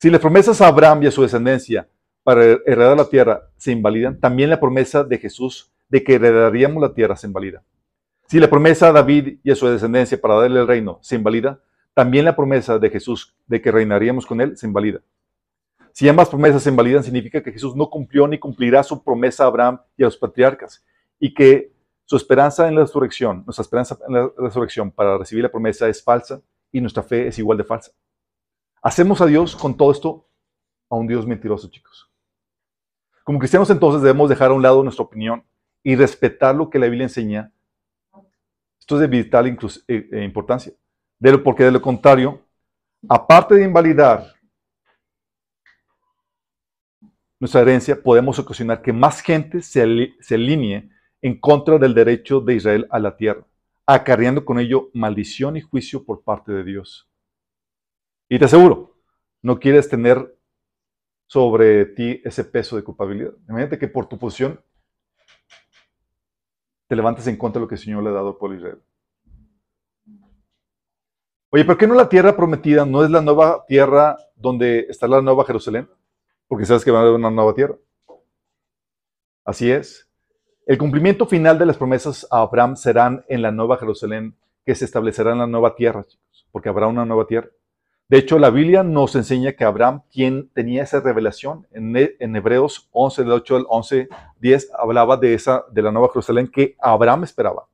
Si 0.00 0.10
las 0.10 0.20
promesas 0.20 0.60
a 0.60 0.68
Abraham 0.68 1.02
y 1.02 1.06
a 1.06 1.10
su 1.10 1.22
descendencia 1.22 1.88
para 2.22 2.44
heredar 2.44 2.96
la 2.96 3.08
tierra 3.08 3.50
se 3.56 3.72
invalidan, 3.72 4.18
también 4.18 4.50
la 4.50 4.60
promesa 4.60 5.04
de 5.04 5.18
Jesús 5.18 5.72
de 5.88 6.04
que 6.04 6.14
heredaríamos 6.14 6.82
la 6.82 6.92
tierra 6.92 7.16
se 7.16 7.26
invalida. 7.26 7.62
Si 8.26 8.38
la 8.38 8.50
promesa 8.50 8.88
a 8.88 8.92
David 8.92 9.38
y 9.42 9.50
a 9.50 9.56
su 9.56 9.66
descendencia 9.66 10.20
para 10.20 10.34
darle 10.34 10.60
el 10.60 10.66
reino 10.66 10.98
se 11.02 11.16
invalida, 11.16 11.60
también 11.94 12.24
la 12.24 12.36
promesa 12.36 12.78
de 12.78 12.90
Jesús 12.90 13.34
de 13.46 13.60
que 13.60 13.72
reinaríamos 13.72 14.26
con 14.26 14.40
Él 14.40 14.56
se 14.56 14.66
invalida. 14.66 15.00
Si 15.98 16.08
ambas 16.08 16.28
promesas 16.28 16.62
se 16.62 16.70
invalidan, 16.70 17.02
significa 17.02 17.42
que 17.42 17.50
Jesús 17.50 17.74
no 17.74 17.90
cumplió 17.90 18.28
ni 18.28 18.38
cumplirá 18.38 18.84
su 18.84 19.02
promesa 19.02 19.42
a 19.42 19.46
Abraham 19.48 19.80
y 19.96 20.04
a 20.04 20.06
los 20.06 20.16
patriarcas, 20.16 20.86
y 21.18 21.34
que 21.34 21.72
Su 22.04 22.16
esperanza 22.16 22.68
en 22.68 22.76
la 22.76 22.82
resurrección, 22.82 23.42
nuestra 23.44 23.62
esperanza 23.62 23.98
en 24.06 24.14
la 24.14 24.30
resurrección 24.38 24.92
para 24.92 25.18
recibir 25.18 25.42
la 25.42 25.50
promesa 25.50 25.88
es 25.88 26.02
falsa 26.02 26.40
y 26.70 26.80
nuestra 26.80 27.02
fe 27.02 27.26
es 27.26 27.38
igual 27.40 27.58
de 27.58 27.64
falsa. 27.64 27.90
Hacemos 28.80 29.20
a 29.20 29.26
Dios 29.26 29.56
con 29.56 29.76
todo 29.76 29.90
esto 29.90 30.28
a 30.88 30.94
un 30.94 31.08
Dios 31.08 31.26
mentiroso, 31.26 31.68
chicos. 31.68 32.08
Como 33.24 33.40
cristianos 33.40 33.68
entonces 33.68 34.00
debemos 34.00 34.28
dejar 34.28 34.52
a 34.52 34.54
un 34.54 34.62
lado 34.62 34.84
nuestra 34.84 35.04
opinión 35.04 35.44
y 35.82 35.96
respetar 35.96 36.54
lo 36.54 36.70
que 36.70 36.78
la 36.78 36.86
Biblia 36.86 37.06
enseña. 37.06 37.52
Esto 38.78 38.94
es 38.94 39.00
de 39.00 39.06
vital 39.08 39.48
eh, 39.48 40.08
eh, 40.12 40.22
importancia. 40.22 40.72
porque 41.42 41.64
de 41.64 41.72
lo 41.72 41.82
contrario, 41.82 42.40
aparte 43.08 43.56
de 43.56 43.64
invalidar 43.64 44.37
nuestra 47.40 47.60
herencia, 47.60 48.02
podemos 48.02 48.38
ocasionar 48.38 48.82
que 48.82 48.92
más 48.92 49.20
gente 49.20 49.62
se, 49.62 50.14
se 50.20 50.34
alinee 50.34 50.90
en 51.22 51.38
contra 51.38 51.78
del 51.78 51.94
derecho 51.94 52.40
de 52.40 52.54
Israel 52.54 52.86
a 52.90 52.98
la 52.98 53.16
tierra, 53.16 53.46
acarreando 53.86 54.44
con 54.44 54.58
ello 54.58 54.90
maldición 54.94 55.56
y 55.56 55.60
juicio 55.60 56.04
por 56.04 56.22
parte 56.22 56.52
de 56.52 56.64
Dios. 56.64 57.08
Y 58.28 58.38
te 58.38 58.44
aseguro, 58.44 58.96
no 59.42 59.58
quieres 59.58 59.88
tener 59.88 60.36
sobre 61.26 61.86
ti 61.86 62.20
ese 62.24 62.44
peso 62.44 62.76
de 62.76 62.82
culpabilidad. 62.82 63.32
Imagínate 63.48 63.78
que 63.78 63.88
por 63.88 64.08
tu 64.08 64.18
posición 64.18 64.60
te 66.88 66.96
levantes 66.96 67.26
en 67.26 67.36
contra 67.36 67.60
de 67.60 67.64
lo 67.64 67.68
que 67.68 67.74
el 67.74 67.80
Señor 67.80 68.02
le 68.02 68.10
ha 68.10 68.14
dado 68.14 68.28
al 68.28 68.36
pueblo 68.36 68.56
Israel. 68.56 68.82
Oye, 71.50 71.64
¿por 71.64 71.78
qué 71.78 71.86
no 71.86 71.94
la 71.94 72.08
tierra 72.08 72.36
prometida 72.36 72.84
no 72.84 73.04
es 73.04 73.10
la 73.10 73.22
nueva 73.22 73.64
tierra 73.66 74.16
donde 74.36 74.86
está 74.88 75.06
la 75.06 75.22
nueva 75.22 75.44
Jerusalén? 75.44 75.88
Porque 76.48 76.66
sabes 76.66 76.84
que 76.84 76.90
va 76.90 76.98
a 76.98 77.02
haber 77.02 77.14
una 77.14 77.30
nueva 77.30 77.54
tierra. 77.54 77.76
Así 79.44 79.70
es. 79.70 80.08
El 80.66 80.76
cumplimiento 80.76 81.26
final 81.26 81.58
de 81.58 81.66
las 81.66 81.76
promesas 81.76 82.26
a 82.30 82.40
Abraham 82.40 82.76
serán 82.76 83.24
en 83.28 83.40
la 83.40 83.50
nueva 83.50 83.78
Jerusalén 83.78 84.36
que 84.66 84.74
se 84.74 84.84
establecerá 84.84 85.32
en 85.32 85.38
la 85.38 85.46
nueva 85.46 85.74
tierra, 85.74 86.04
chicos, 86.04 86.46
porque 86.50 86.68
habrá 86.68 86.86
una 86.86 87.06
nueva 87.06 87.26
tierra. 87.26 87.48
De 88.08 88.16
hecho, 88.18 88.38
la 88.38 88.48
Biblia 88.48 88.82
nos 88.82 89.14
enseña 89.16 89.52
que 89.52 89.64
Abraham, 89.64 90.02
quien 90.10 90.48
tenía 90.50 90.82
esa 90.82 91.00
revelación, 91.00 91.66
en, 91.72 92.36
Hebreos 92.36 92.88
11, 92.92 93.22
del 93.22 93.32
8 93.32 93.56
al 93.56 93.66
11, 93.68 94.08
10, 94.40 94.70
hablaba 94.78 95.16
de, 95.18 95.34
esa, 95.34 95.64
de 95.70 95.82
la 95.82 95.90
nueva 95.90 96.08
Jerusalén 96.08 96.48
que 96.48 96.74
Abraham 96.80 97.24
esperaba. 97.24 97.68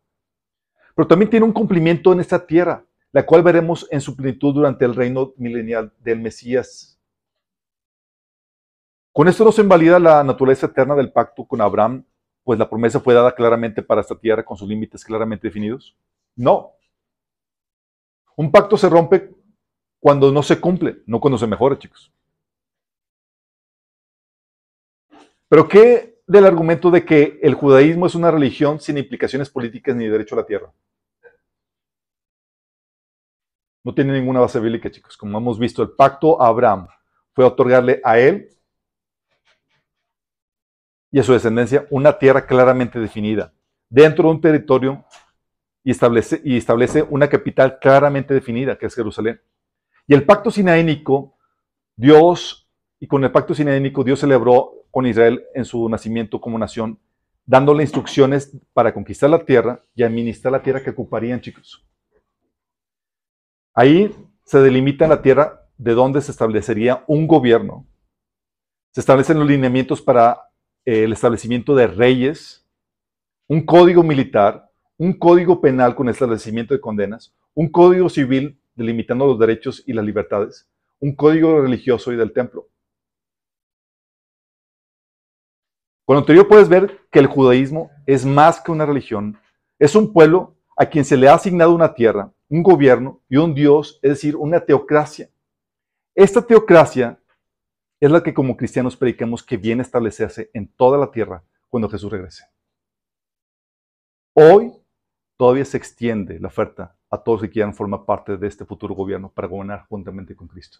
Pero 0.94 1.06
también 1.08 1.30
tiene 1.30 1.46
un 1.46 1.52
cumplimiento 1.52 2.12
en 2.12 2.20
esta 2.20 2.46
tierra, 2.46 2.84
la 3.12 3.24
cual 3.24 3.42
veremos 3.42 3.86
en 3.90 4.00
su 4.00 4.16
plenitud 4.16 4.54
durante 4.54 4.84
el 4.84 4.94
reino 4.94 5.32
milenial 5.36 5.92
del 6.00 6.20
Mesías. 6.20 6.93
Con 9.14 9.28
esto 9.28 9.44
no 9.44 9.52
se 9.52 9.62
invalida 9.62 10.00
la 10.00 10.24
naturaleza 10.24 10.66
eterna 10.66 10.96
del 10.96 11.12
pacto 11.12 11.44
con 11.44 11.60
Abraham, 11.60 12.04
pues 12.42 12.58
la 12.58 12.68
promesa 12.68 12.98
fue 12.98 13.14
dada 13.14 13.32
claramente 13.32 13.80
para 13.80 14.00
esta 14.00 14.18
tierra 14.18 14.44
con 14.44 14.56
sus 14.56 14.68
límites 14.68 15.04
claramente 15.04 15.46
definidos. 15.46 15.96
No. 16.34 16.72
Un 18.34 18.50
pacto 18.50 18.76
se 18.76 18.88
rompe 18.88 19.32
cuando 20.00 20.32
no 20.32 20.42
se 20.42 20.60
cumple, 20.60 20.96
no 21.06 21.20
cuando 21.20 21.38
se 21.38 21.46
mejora, 21.46 21.78
chicos. 21.78 22.12
Pero 25.48 25.68
¿qué 25.68 26.20
del 26.26 26.44
argumento 26.44 26.90
de 26.90 27.04
que 27.04 27.38
el 27.40 27.54
judaísmo 27.54 28.06
es 28.06 28.16
una 28.16 28.32
religión 28.32 28.80
sin 28.80 28.98
implicaciones 28.98 29.48
políticas 29.48 29.94
ni 29.94 30.08
derecho 30.08 30.34
a 30.34 30.38
la 30.38 30.46
tierra? 30.46 30.72
No 33.84 33.94
tiene 33.94 34.12
ninguna 34.12 34.40
base 34.40 34.58
bíblica, 34.58 34.90
chicos. 34.90 35.16
Como 35.16 35.38
hemos 35.38 35.56
visto, 35.56 35.84
el 35.84 35.92
pacto 35.92 36.42
Abraham 36.42 36.88
fue 37.32 37.44
otorgarle 37.44 38.00
a 38.02 38.18
él 38.18 38.50
y 41.14 41.20
a 41.20 41.22
su 41.22 41.32
descendencia 41.32 41.86
una 41.90 42.18
tierra 42.18 42.44
claramente 42.44 42.98
definida, 42.98 43.52
dentro 43.88 44.24
de 44.24 44.34
un 44.34 44.40
territorio 44.40 45.04
y 45.84 45.92
establece, 45.92 46.42
y 46.44 46.56
establece 46.56 47.04
una 47.08 47.28
capital 47.28 47.78
claramente 47.78 48.34
definida, 48.34 48.76
que 48.76 48.86
es 48.86 48.96
Jerusalén. 48.96 49.40
Y 50.08 50.14
el 50.14 50.24
pacto 50.24 50.50
sinaénico, 50.50 51.36
Dios, 51.94 52.68
y 52.98 53.06
con 53.06 53.22
el 53.22 53.30
pacto 53.30 53.54
sinaénico, 53.54 54.02
Dios 54.02 54.18
celebró 54.18 54.72
con 54.90 55.06
Israel 55.06 55.44
en 55.54 55.64
su 55.64 55.88
nacimiento 55.88 56.40
como 56.40 56.58
nación, 56.58 56.98
dándole 57.46 57.84
instrucciones 57.84 58.50
para 58.72 58.92
conquistar 58.92 59.30
la 59.30 59.44
tierra 59.44 59.84
y 59.94 60.02
administrar 60.02 60.50
la 60.50 60.62
tierra 60.62 60.82
que 60.82 60.90
ocuparían, 60.90 61.40
chicos. 61.40 61.86
Ahí 63.72 64.12
se 64.42 64.58
delimita 64.58 65.06
la 65.06 65.22
tierra 65.22 65.64
de 65.78 65.92
donde 65.92 66.20
se 66.20 66.32
establecería 66.32 67.04
un 67.06 67.28
gobierno. 67.28 67.86
Se 68.90 68.98
establecen 68.98 69.38
los 69.38 69.46
lineamientos 69.46 70.02
para 70.02 70.40
el 70.84 71.12
establecimiento 71.12 71.74
de 71.74 71.86
reyes, 71.86 72.66
un 73.48 73.64
código 73.64 74.02
militar, 74.02 74.70
un 74.96 75.12
código 75.18 75.60
penal 75.60 75.94
con 75.94 76.08
establecimiento 76.08 76.74
de 76.74 76.80
condenas, 76.80 77.34
un 77.54 77.70
código 77.70 78.08
civil 78.08 78.60
delimitando 78.74 79.26
los 79.26 79.38
derechos 79.38 79.82
y 79.86 79.92
las 79.92 80.04
libertades, 80.04 80.68
un 81.00 81.14
código 81.14 81.60
religioso 81.60 82.12
y 82.12 82.16
del 82.16 82.32
templo. 82.32 82.68
Con 86.04 86.14
lo 86.14 86.20
anterior 86.20 86.46
puedes 86.46 86.68
ver 86.68 87.00
que 87.10 87.18
el 87.18 87.26
judaísmo 87.26 87.90
es 88.06 88.26
más 88.26 88.60
que 88.60 88.72
una 88.72 88.84
religión, 88.84 89.38
es 89.78 89.94
un 89.94 90.12
pueblo 90.12 90.54
a 90.76 90.86
quien 90.86 91.04
se 91.04 91.16
le 91.16 91.28
ha 91.28 91.34
asignado 91.34 91.74
una 91.74 91.94
tierra, 91.94 92.32
un 92.48 92.62
gobierno 92.62 93.22
y 93.28 93.36
un 93.36 93.54
Dios, 93.54 93.98
es 94.02 94.10
decir, 94.10 94.36
una 94.36 94.60
teocracia. 94.60 95.30
Esta 96.14 96.46
teocracia 96.46 97.18
es 98.00 98.10
la 98.10 98.22
que 98.22 98.34
como 98.34 98.56
cristianos 98.56 98.96
predicamos 98.96 99.42
que 99.42 99.56
viene 99.56 99.80
a 99.80 99.84
establecerse 99.84 100.50
en 100.52 100.68
toda 100.68 100.98
la 100.98 101.10
tierra 101.10 101.44
cuando 101.68 101.88
Jesús 101.88 102.10
regrese. 102.10 102.44
Hoy 104.34 104.72
todavía 105.36 105.64
se 105.64 105.76
extiende 105.76 106.38
la 106.40 106.48
oferta 106.48 106.96
a 107.10 107.22
todos 107.22 107.42
que 107.42 107.50
quieran 107.50 107.74
formar 107.74 108.04
parte 108.04 108.36
de 108.36 108.46
este 108.46 108.64
futuro 108.64 108.94
gobierno 108.94 109.30
para 109.30 109.48
gobernar 109.48 109.86
juntamente 109.88 110.34
con 110.34 110.48
Cristo. 110.48 110.78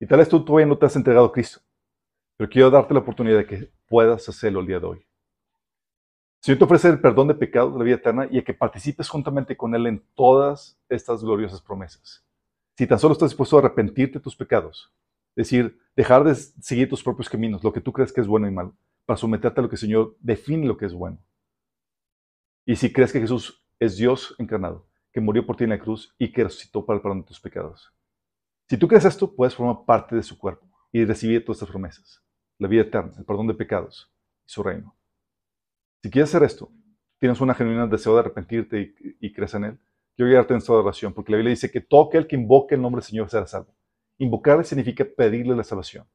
Y 0.00 0.06
tal 0.06 0.18
vez 0.18 0.28
tú 0.28 0.44
todavía 0.44 0.66
no 0.66 0.78
te 0.78 0.86
has 0.86 0.94
entregado 0.94 1.26
a 1.26 1.32
Cristo, 1.32 1.60
pero 2.36 2.48
quiero 2.48 2.70
darte 2.70 2.94
la 2.94 3.00
oportunidad 3.00 3.38
de 3.38 3.46
que 3.46 3.72
puedas 3.86 4.28
hacerlo 4.28 4.60
el 4.60 4.66
día 4.66 4.78
de 4.78 4.86
hoy. 4.86 4.98
Si 6.40 6.46
Señor 6.46 6.58
te 6.58 6.64
ofrece 6.66 6.88
el 6.88 7.00
perdón 7.00 7.26
de 7.26 7.34
pecados, 7.34 7.76
la 7.76 7.82
vida 7.82 7.96
eterna, 7.96 8.28
y 8.30 8.38
a 8.38 8.44
que 8.44 8.54
participes 8.54 9.08
juntamente 9.08 9.56
con 9.56 9.74
Él 9.74 9.88
en 9.88 10.04
todas 10.14 10.78
estas 10.88 11.22
gloriosas 11.24 11.60
promesas. 11.60 12.24
Si 12.76 12.86
tan 12.86 13.00
solo 13.00 13.14
estás 13.14 13.30
dispuesto 13.30 13.56
a 13.56 13.58
arrepentirte 13.58 14.18
de 14.18 14.22
tus 14.22 14.36
pecados, 14.36 14.92
decir, 15.38 15.78
dejar 15.94 16.24
de 16.24 16.34
seguir 16.34 16.88
tus 16.88 17.02
propios 17.02 17.28
caminos, 17.28 17.62
lo 17.62 17.72
que 17.72 17.80
tú 17.80 17.92
crees 17.92 18.12
que 18.12 18.20
es 18.20 18.26
bueno 18.26 18.48
y 18.48 18.50
malo, 18.50 18.76
para 19.06 19.16
someterte 19.16 19.60
a 19.60 19.62
lo 19.62 19.68
que 19.68 19.76
el 19.76 19.80
Señor 19.80 20.16
define 20.20 20.66
lo 20.66 20.76
que 20.76 20.86
es 20.86 20.92
bueno. 20.92 21.24
Y 22.66 22.76
si 22.76 22.92
crees 22.92 23.12
que 23.12 23.20
Jesús 23.20 23.64
es 23.78 23.96
Dios 23.96 24.34
encarnado, 24.38 24.88
que 25.12 25.20
murió 25.20 25.46
por 25.46 25.56
ti 25.56 25.64
en 25.64 25.70
la 25.70 25.78
cruz 25.78 26.14
y 26.18 26.32
que 26.32 26.44
resucitó 26.44 26.84
para 26.84 26.96
el 26.96 27.02
perdón 27.02 27.20
de 27.20 27.26
tus 27.28 27.40
pecados. 27.40 27.94
Si 28.68 28.76
tú 28.76 28.88
crees 28.88 29.04
esto, 29.04 29.32
puedes 29.34 29.54
formar 29.54 29.84
parte 29.86 30.16
de 30.16 30.22
su 30.22 30.36
cuerpo 30.36 30.68
y 30.92 31.04
recibir 31.04 31.44
todas 31.44 31.58
estas 31.58 31.70
promesas, 31.70 32.22
la 32.58 32.68
vida 32.68 32.82
eterna, 32.82 33.12
el 33.16 33.24
perdón 33.24 33.46
de 33.46 33.54
pecados 33.54 34.12
y 34.44 34.50
su 34.50 34.62
reino. 34.62 34.94
Si 36.02 36.10
quieres 36.10 36.30
hacer 36.30 36.42
esto, 36.42 36.70
tienes 37.18 37.40
una 37.40 37.54
genuina 37.54 37.86
deseo 37.86 38.14
de 38.14 38.20
arrepentirte 38.20 38.94
y, 39.20 39.32
crees 39.32 39.54
en 39.54 39.64
Él, 39.64 39.78
quiero 40.16 40.30
guiarte 40.30 40.52
en 40.52 40.58
esta 40.58 40.72
oración, 40.72 41.14
porque 41.14 41.30
la 41.30 41.38
Biblia 41.38 41.50
dice 41.50 41.70
que 41.70 41.80
todo 41.80 42.08
aquel 42.08 42.26
que 42.26 42.34
invoque 42.34 42.74
el 42.74 42.82
nombre 42.82 43.00
del 43.00 43.08
Señor 43.08 43.30
será 43.30 43.46
salvo. 43.46 43.77
Invocarle 44.18 44.64
significa 44.64 45.04
pedirle 45.04 45.54
la 45.54 45.64
salvación. 45.64 46.06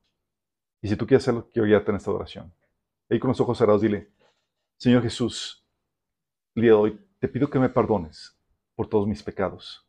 Y 0.81 0.89
si 0.89 0.97
tú 0.97 1.07
quieres 1.07 1.23
hacerlo, 1.23 1.49
quiero 1.51 1.67
guiarte 1.67 1.91
en 1.91 1.97
esta 1.97 2.11
oración. 2.11 2.53
Ahí 3.09 3.19
con 3.19 3.29
los 3.29 3.39
ojos 3.39 3.57
cerrados, 3.57 3.81
dile, 3.81 4.11
Señor 4.77 5.01
Jesús, 5.03 5.65
día 6.55 6.71
de 6.71 6.77
hoy 6.77 6.99
te 7.19 7.27
pido 7.27 7.49
que 7.49 7.59
me 7.59 7.69
perdones 7.69 8.37
por 8.75 8.89
todos 8.89 9.07
mis 9.07 9.23
pecados, 9.23 9.87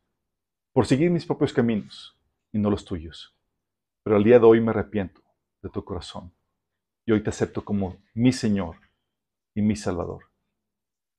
por 0.71 0.85
seguir 0.85 1.11
mis 1.11 1.25
propios 1.25 1.51
caminos 1.51 2.17
y 2.51 2.59
no 2.59 2.69
los 2.69 2.85
tuyos. 2.85 3.35
Pero 4.03 4.15
al 4.15 4.23
día 4.23 4.39
de 4.39 4.45
hoy 4.45 4.61
me 4.61 4.69
arrepiento 4.69 5.21
de 5.61 5.69
tu 5.69 5.83
corazón 5.83 6.33
y 7.05 7.11
hoy 7.11 7.21
te 7.21 7.29
acepto 7.29 7.65
como 7.65 8.01
mi 8.13 8.31
Señor 8.31 8.77
y 9.53 9.61
mi 9.61 9.75
Salvador. 9.75 10.31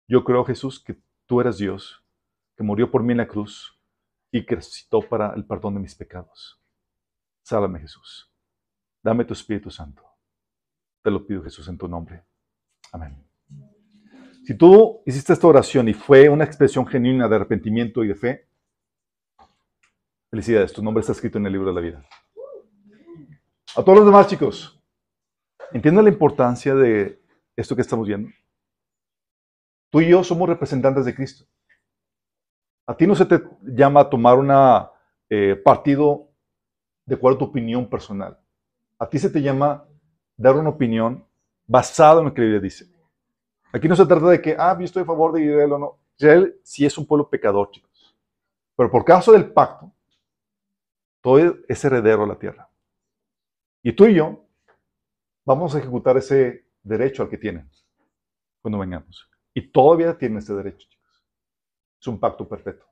Yo 0.08 0.24
creo, 0.24 0.44
Jesús, 0.44 0.82
que 0.82 0.96
tú 1.26 1.40
eres 1.40 1.58
Dios, 1.58 2.02
que 2.56 2.62
murió 2.62 2.90
por 2.90 3.02
mí 3.02 3.12
en 3.12 3.18
la 3.18 3.28
cruz 3.28 3.78
y 4.32 4.46
que 4.46 4.56
resucitó 4.56 5.00
para 5.00 5.34
el 5.34 5.44
perdón 5.44 5.74
de 5.74 5.80
mis 5.80 5.94
pecados. 5.94 6.60
Sálvame, 7.46 7.78
Jesús. 7.78 8.28
Dame 9.04 9.24
tu 9.24 9.32
Espíritu 9.32 9.70
Santo. 9.70 10.02
Te 11.00 11.12
lo 11.12 11.24
pido, 11.24 11.44
Jesús, 11.44 11.68
en 11.68 11.78
tu 11.78 11.86
nombre. 11.86 12.24
Amén. 12.90 13.24
Si 14.44 14.56
tú 14.56 15.00
hiciste 15.06 15.32
esta 15.32 15.46
oración 15.46 15.88
y 15.88 15.94
fue 15.94 16.28
una 16.28 16.42
expresión 16.42 16.84
genuina 16.84 17.28
de 17.28 17.36
arrepentimiento 17.36 18.02
y 18.02 18.08
de 18.08 18.14
fe, 18.16 18.48
felicidades, 20.28 20.72
tu 20.72 20.82
nombre 20.82 21.02
está 21.02 21.12
escrito 21.12 21.38
en 21.38 21.46
el 21.46 21.52
libro 21.52 21.68
de 21.68 21.74
la 21.74 21.80
vida. 21.80 22.04
A 23.76 23.84
todos 23.84 23.98
los 23.98 24.06
demás 24.06 24.26
chicos, 24.26 24.82
¿entienden 25.70 26.02
la 26.02 26.10
importancia 26.10 26.74
de 26.74 27.22
esto 27.54 27.76
que 27.76 27.82
estamos 27.82 28.08
viendo? 28.08 28.28
Tú 29.92 30.00
y 30.00 30.08
yo 30.08 30.24
somos 30.24 30.48
representantes 30.48 31.04
de 31.04 31.14
Cristo. 31.14 31.44
A 32.88 32.96
ti 32.96 33.06
no 33.06 33.14
se 33.14 33.24
te 33.24 33.40
llama 33.62 34.10
tomar 34.10 34.36
un 34.36 34.50
eh, 35.30 35.54
partido 35.64 36.32
de 37.06 37.14
acuerdo 37.14 37.36
a 37.36 37.38
tu 37.38 37.44
opinión 37.46 37.88
personal. 37.88 38.38
A 38.98 39.08
ti 39.08 39.18
se 39.18 39.30
te 39.30 39.40
llama 39.40 39.84
dar 40.36 40.56
una 40.56 40.70
opinión 40.70 41.24
basada 41.66 42.20
en 42.20 42.26
lo 42.26 42.34
que 42.34 42.40
la 42.40 42.46
Biblia 42.46 42.60
dice. 42.60 42.86
Aquí 43.72 43.88
no 43.88 43.96
se 43.96 44.06
trata 44.06 44.26
de 44.28 44.42
que, 44.42 44.56
ah, 44.58 44.76
yo 44.78 44.84
estoy 44.84 45.02
a 45.02 45.06
favor 45.06 45.32
de 45.32 45.44
Israel 45.44 45.72
o 45.72 45.78
no. 45.78 45.98
Israel 46.18 46.60
sí 46.62 46.84
es 46.84 46.96
un 46.98 47.06
pueblo 47.06 47.28
pecador, 47.28 47.70
chicos. 47.70 48.16
Pero 48.76 48.90
por 48.90 49.04
causa 49.04 49.32
del 49.32 49.50
pacto, 49.52 49.92
todo 51.20 51.38
es 51.68 51.84
heredero 51.84 52.24
a 52.24 52.26
la 52.26 52.38
tierra. 52.38 52.68
Y 53.82 53.92
tú 53.92 54.06
y 54.06 54.14
yo 54.14 54.44
vamos 55.44 55.74
a 55.74 55.78
ejecutar 55.78 56.16
ese 56.16 56.66
derecho 56.82 57.22
al 57.22 57.28
que 57.28 57.38
tienen 57.38 57.68
cuando 58.60 58.78
vengamos. 58.78 59.28
Y 59.54 59.70
todavía 59.70 60.16
tienen 60.16 60.38
ese 60.38 60.54
derecho, 60.54 60.88
chicos. 60.88 61.24
Es 62.00 62.06
un 62.06 62.18
pacto 62.18 62.48
perfecto. 62.48 62.86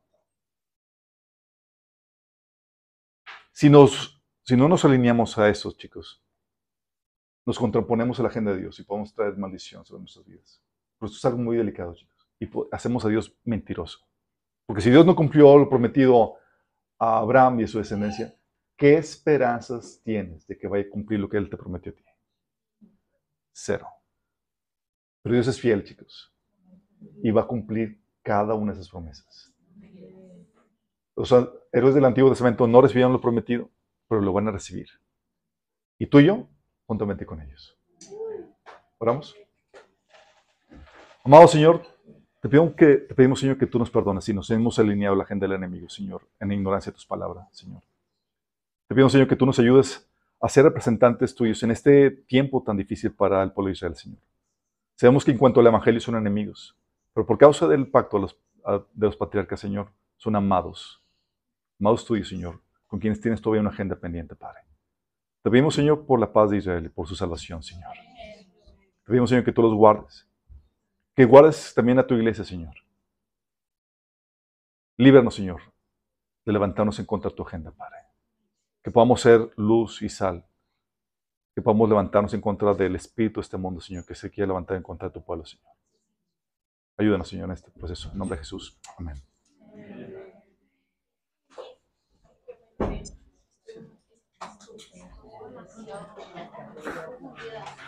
Si, 3.55 3.71
no 3.71 4.69
nos 4.69 4.85
alineamos 4.85 5.39
a 5.39 5.49
eso, 5.49 5.71
chicos, 5.79 6.21
nos 7.47 7.57
contraponemos 7.57 8.19
a 8.19 8.25
la 8.25 8.29
agenda 8.29 8.53
de 8.53 8.63
Dios 8.63 8.81
y 8.81 8.83
podemos 8.83 9.15
traer 9.15 9.37
maldición 9.37 9.85
sobre 9.85 10.01
nuestras 10.01 10.27
vidas. 10.27 10.61
Pero 10.99 11.07
esto 11.07 11.19
es 11.19 11.25
algo 11.25 11.39
muy 11.39 11.57
delicado, 11.57 11.95
chicos. 11.95 12.29
Y 12.41 12.51
hacemos 12.73 13.05
a 13.05 13.09
Dios 13.09 13.39
mentiroso. 13.45 14.01
Porque 14.67 14.83
si 14.83 14.91
Dios 14.91 15.07
no 15.07 15.15
cumplió 15.15 15.57
lo 15.57 15.69
prometido 15.69 16.35
a 16.99 17.19
Abraham 17.19 17.61
y 17.61 17.63
a 17.63 17.69
su 17.69 17.79
descendencia, 17.79 18.35
¿qué 18.77 18.95
esperanzas 18.95 20.01
tienes 20.03 20.45
de 20.49 20.59
que 20.59 20.67
vaya 20.67 20.87
a 20.89 20.91
cumplir 20.91 21.21
lo 21.21 21.29
que 21.29 21.37
Él 21.37 21.49
te 21.49 21.57
prometió 21.57 21.93
a 21.93 21.95
ti? 21.95 22.05
Cero. 23.53 23.87
Pero 25.23 25.35
Dios 25.35 25.47
es 25.47 25.61
fiel, 25.61 25.85
chicos. 25.85 26.35
Y 27.23 27.31
va 27.31 27.43
a 27.43 27.47
cumplir 27.47 28.03
cada 28.21 28.55
una 28.55 28.73
de 28.73 28.81
esas 28.81 28.91
promesas. 28.91 29.54
Los 31.17 31.33
héroes 31.73 31.95
del 31.95 32.05
Antiguo 32.05 32.31
Testamento 32.31 32.67
no 32.67 32.81
recibieron 32.81 33.13
lo 33.13 33.21
prometido, 33.21 33.71
pero 34.09 34.21
lo 34.21 34.33
van 34.33 34.49
a 34.49 34.53
recibir. 34.53 34.89
Y 35.99 36.07
tú 36.07 36.19
y 36.19 36.27
yo, 36.27 36.49
juntamente 36.87 37.25
con 37.25 37.41
ellos. 37.41 37.77
Oramos. 38.99 39.37
Amado 41.23 41.49
Señor, 41.49 41.83
te, 42.41 42.49
pedimos, 42.49 43.41
Señor, 43.41 43.57
que 43.57 43.67
tú 43.67 43.79
nos 43.79 43.91
perdones 43.91 44.25
si 44.25 44.35
nos 44.35 44.51
hemos 44.51 44.79
alineado 44.79 45.17
la 45.17 45.25
agenda 45.25 45.47
del 45.47 45.57
enemigo, 45.57 45.89
Señor, 45.89 46.23
en 46.39 46.53
ignorancia 46.53 46.93
de 46.93 46.97
tus 46.97 47.07
palabras, 47.07 47.49
Señor. 47.53 47.81
Te 48.87 48.95
pido, 48.95 49.09
Señor, 49.09 49.29
que 49.29 49.37
tú 49.37 49.47
nos 49.47 49.59
ayudes 49.59 50.07
a 50.41 50.49
ser 50.49 50.65
representantes 50.65 51.35
tuyos 51.35 51.63
en 51.63 51.71
este 51.71 52.11
tiempo 52.11 52.63
tan 52.63 52.77
difícil 52.77 53.13
para 53.13 53.43
el 53.43 53.53
pueblo 53.53 53.69
de 53.69 53.73
Israel, 53.73 53.97
Señor. 53.97 54.19
Sabemos 54.97 55.25
que 55.25 55.31
en 55.31 55.39
cuanto 55.39 55.61
al 55.61 55.67
Evangelio 55.69 56.01
son 56.01 56.17
enemigos, 56.17 56.77
pero 57.15 57.25
por 57.25 57.39
causa 57.39 57.67
del 57.67 57.87
pacto 57.87 58.29
de 58.93 59.07
los 59.07 59.17
patriarcas, 59.17 59.61
Señor, 59.61 59.89
son 60.17 60.37
amados. 60.37 61.04
Amados 61.81 62.05
tuyos, 62.05 62.29
Señor, 62.29 62.61
con 62.87 63.01
quienes 63.01 63.21
tienes 63.21 63.41
todavía 63.41 63.61
una 63.61 63.71
agenda 63.71 63.97
pendiente, 63.97 64.35
Padre. 64.35 64.61
Te 65.43 65.51
pedimos, 65.51 65.75
Señor, 65.75 66.07
por 66.07 66.19
la 66.19 66.33
paz 66.33 66.51
de 66.51 66.59
Israel 66.59 66.87
y 66.87 66.89
por 66.89 67.07
su 67.07 67.15
salvación, 67.15 67.63
Señor. 67.63 67.93
Te 69.05 69.11
pedimos, 69.11 69.29
Señor, 69.29 69.45
que 69.45 69.53
tú 69.53 69.63
los 69.63 69.75
guardes. 69.75 70.27
Que 71.15 71.25
guardes 71.27 71.75
también 71.75 71.99
a 71.99 72.07
tu 72.07 72.15
iglesia, 72.15 72.45
Señor. 72.45 72.75
Líbranos, 74.97 75.35
Señor, 75.35 75.61
de 76.45 76.53
levantarnos 76.53 76.99
en 76.99 77.07
contra 77.07 77.31
de 77.31 77.37
tu 77.37 77.43
agenda, 77.43 77.71
Padre. 77.73 77.99
Que 78.83 78.91
podamos 78.91 79.21
ser 79.21 79.51
luz 79.57 80.01
y 80.03 80.09
sal. 80.09 80.47
Que 81.55 81.63
podamos 81.63 81.89
levantarnos 81.89 82.33
en 82.35 82.41
contra 82.41 82.73
del 82.75 82.97
espíritu 82.97 83.41
de 83.41 83.45
este 83.45 83.57
mundo, 83.57 83.81
Señor, 83.81 84.07
que 84.07 84.15
se 84.15 84.31
quiere 84.31 84.49
levantar 84.49 84.77
en 84.77 84.83
contra 84.83 85.09
de 85.09 85.15
tu 85.15 85.25
pueblo, 85.25 85.45
Señor. 85.45 85.73
Ayúdanos, 86.97 87.29
Señor, 87.29 87.47
en 87.47 87.55
este 87.55 87.71
proceso. 87.71 88.11
En 88.13 88.19
nombre 88.19 88.37
de 88.37 88.45
Jesús. 88.45 88.79
Amén. 88.97 89.34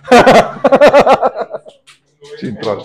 Sin 2.39 2.59
troll. 2.61 2.83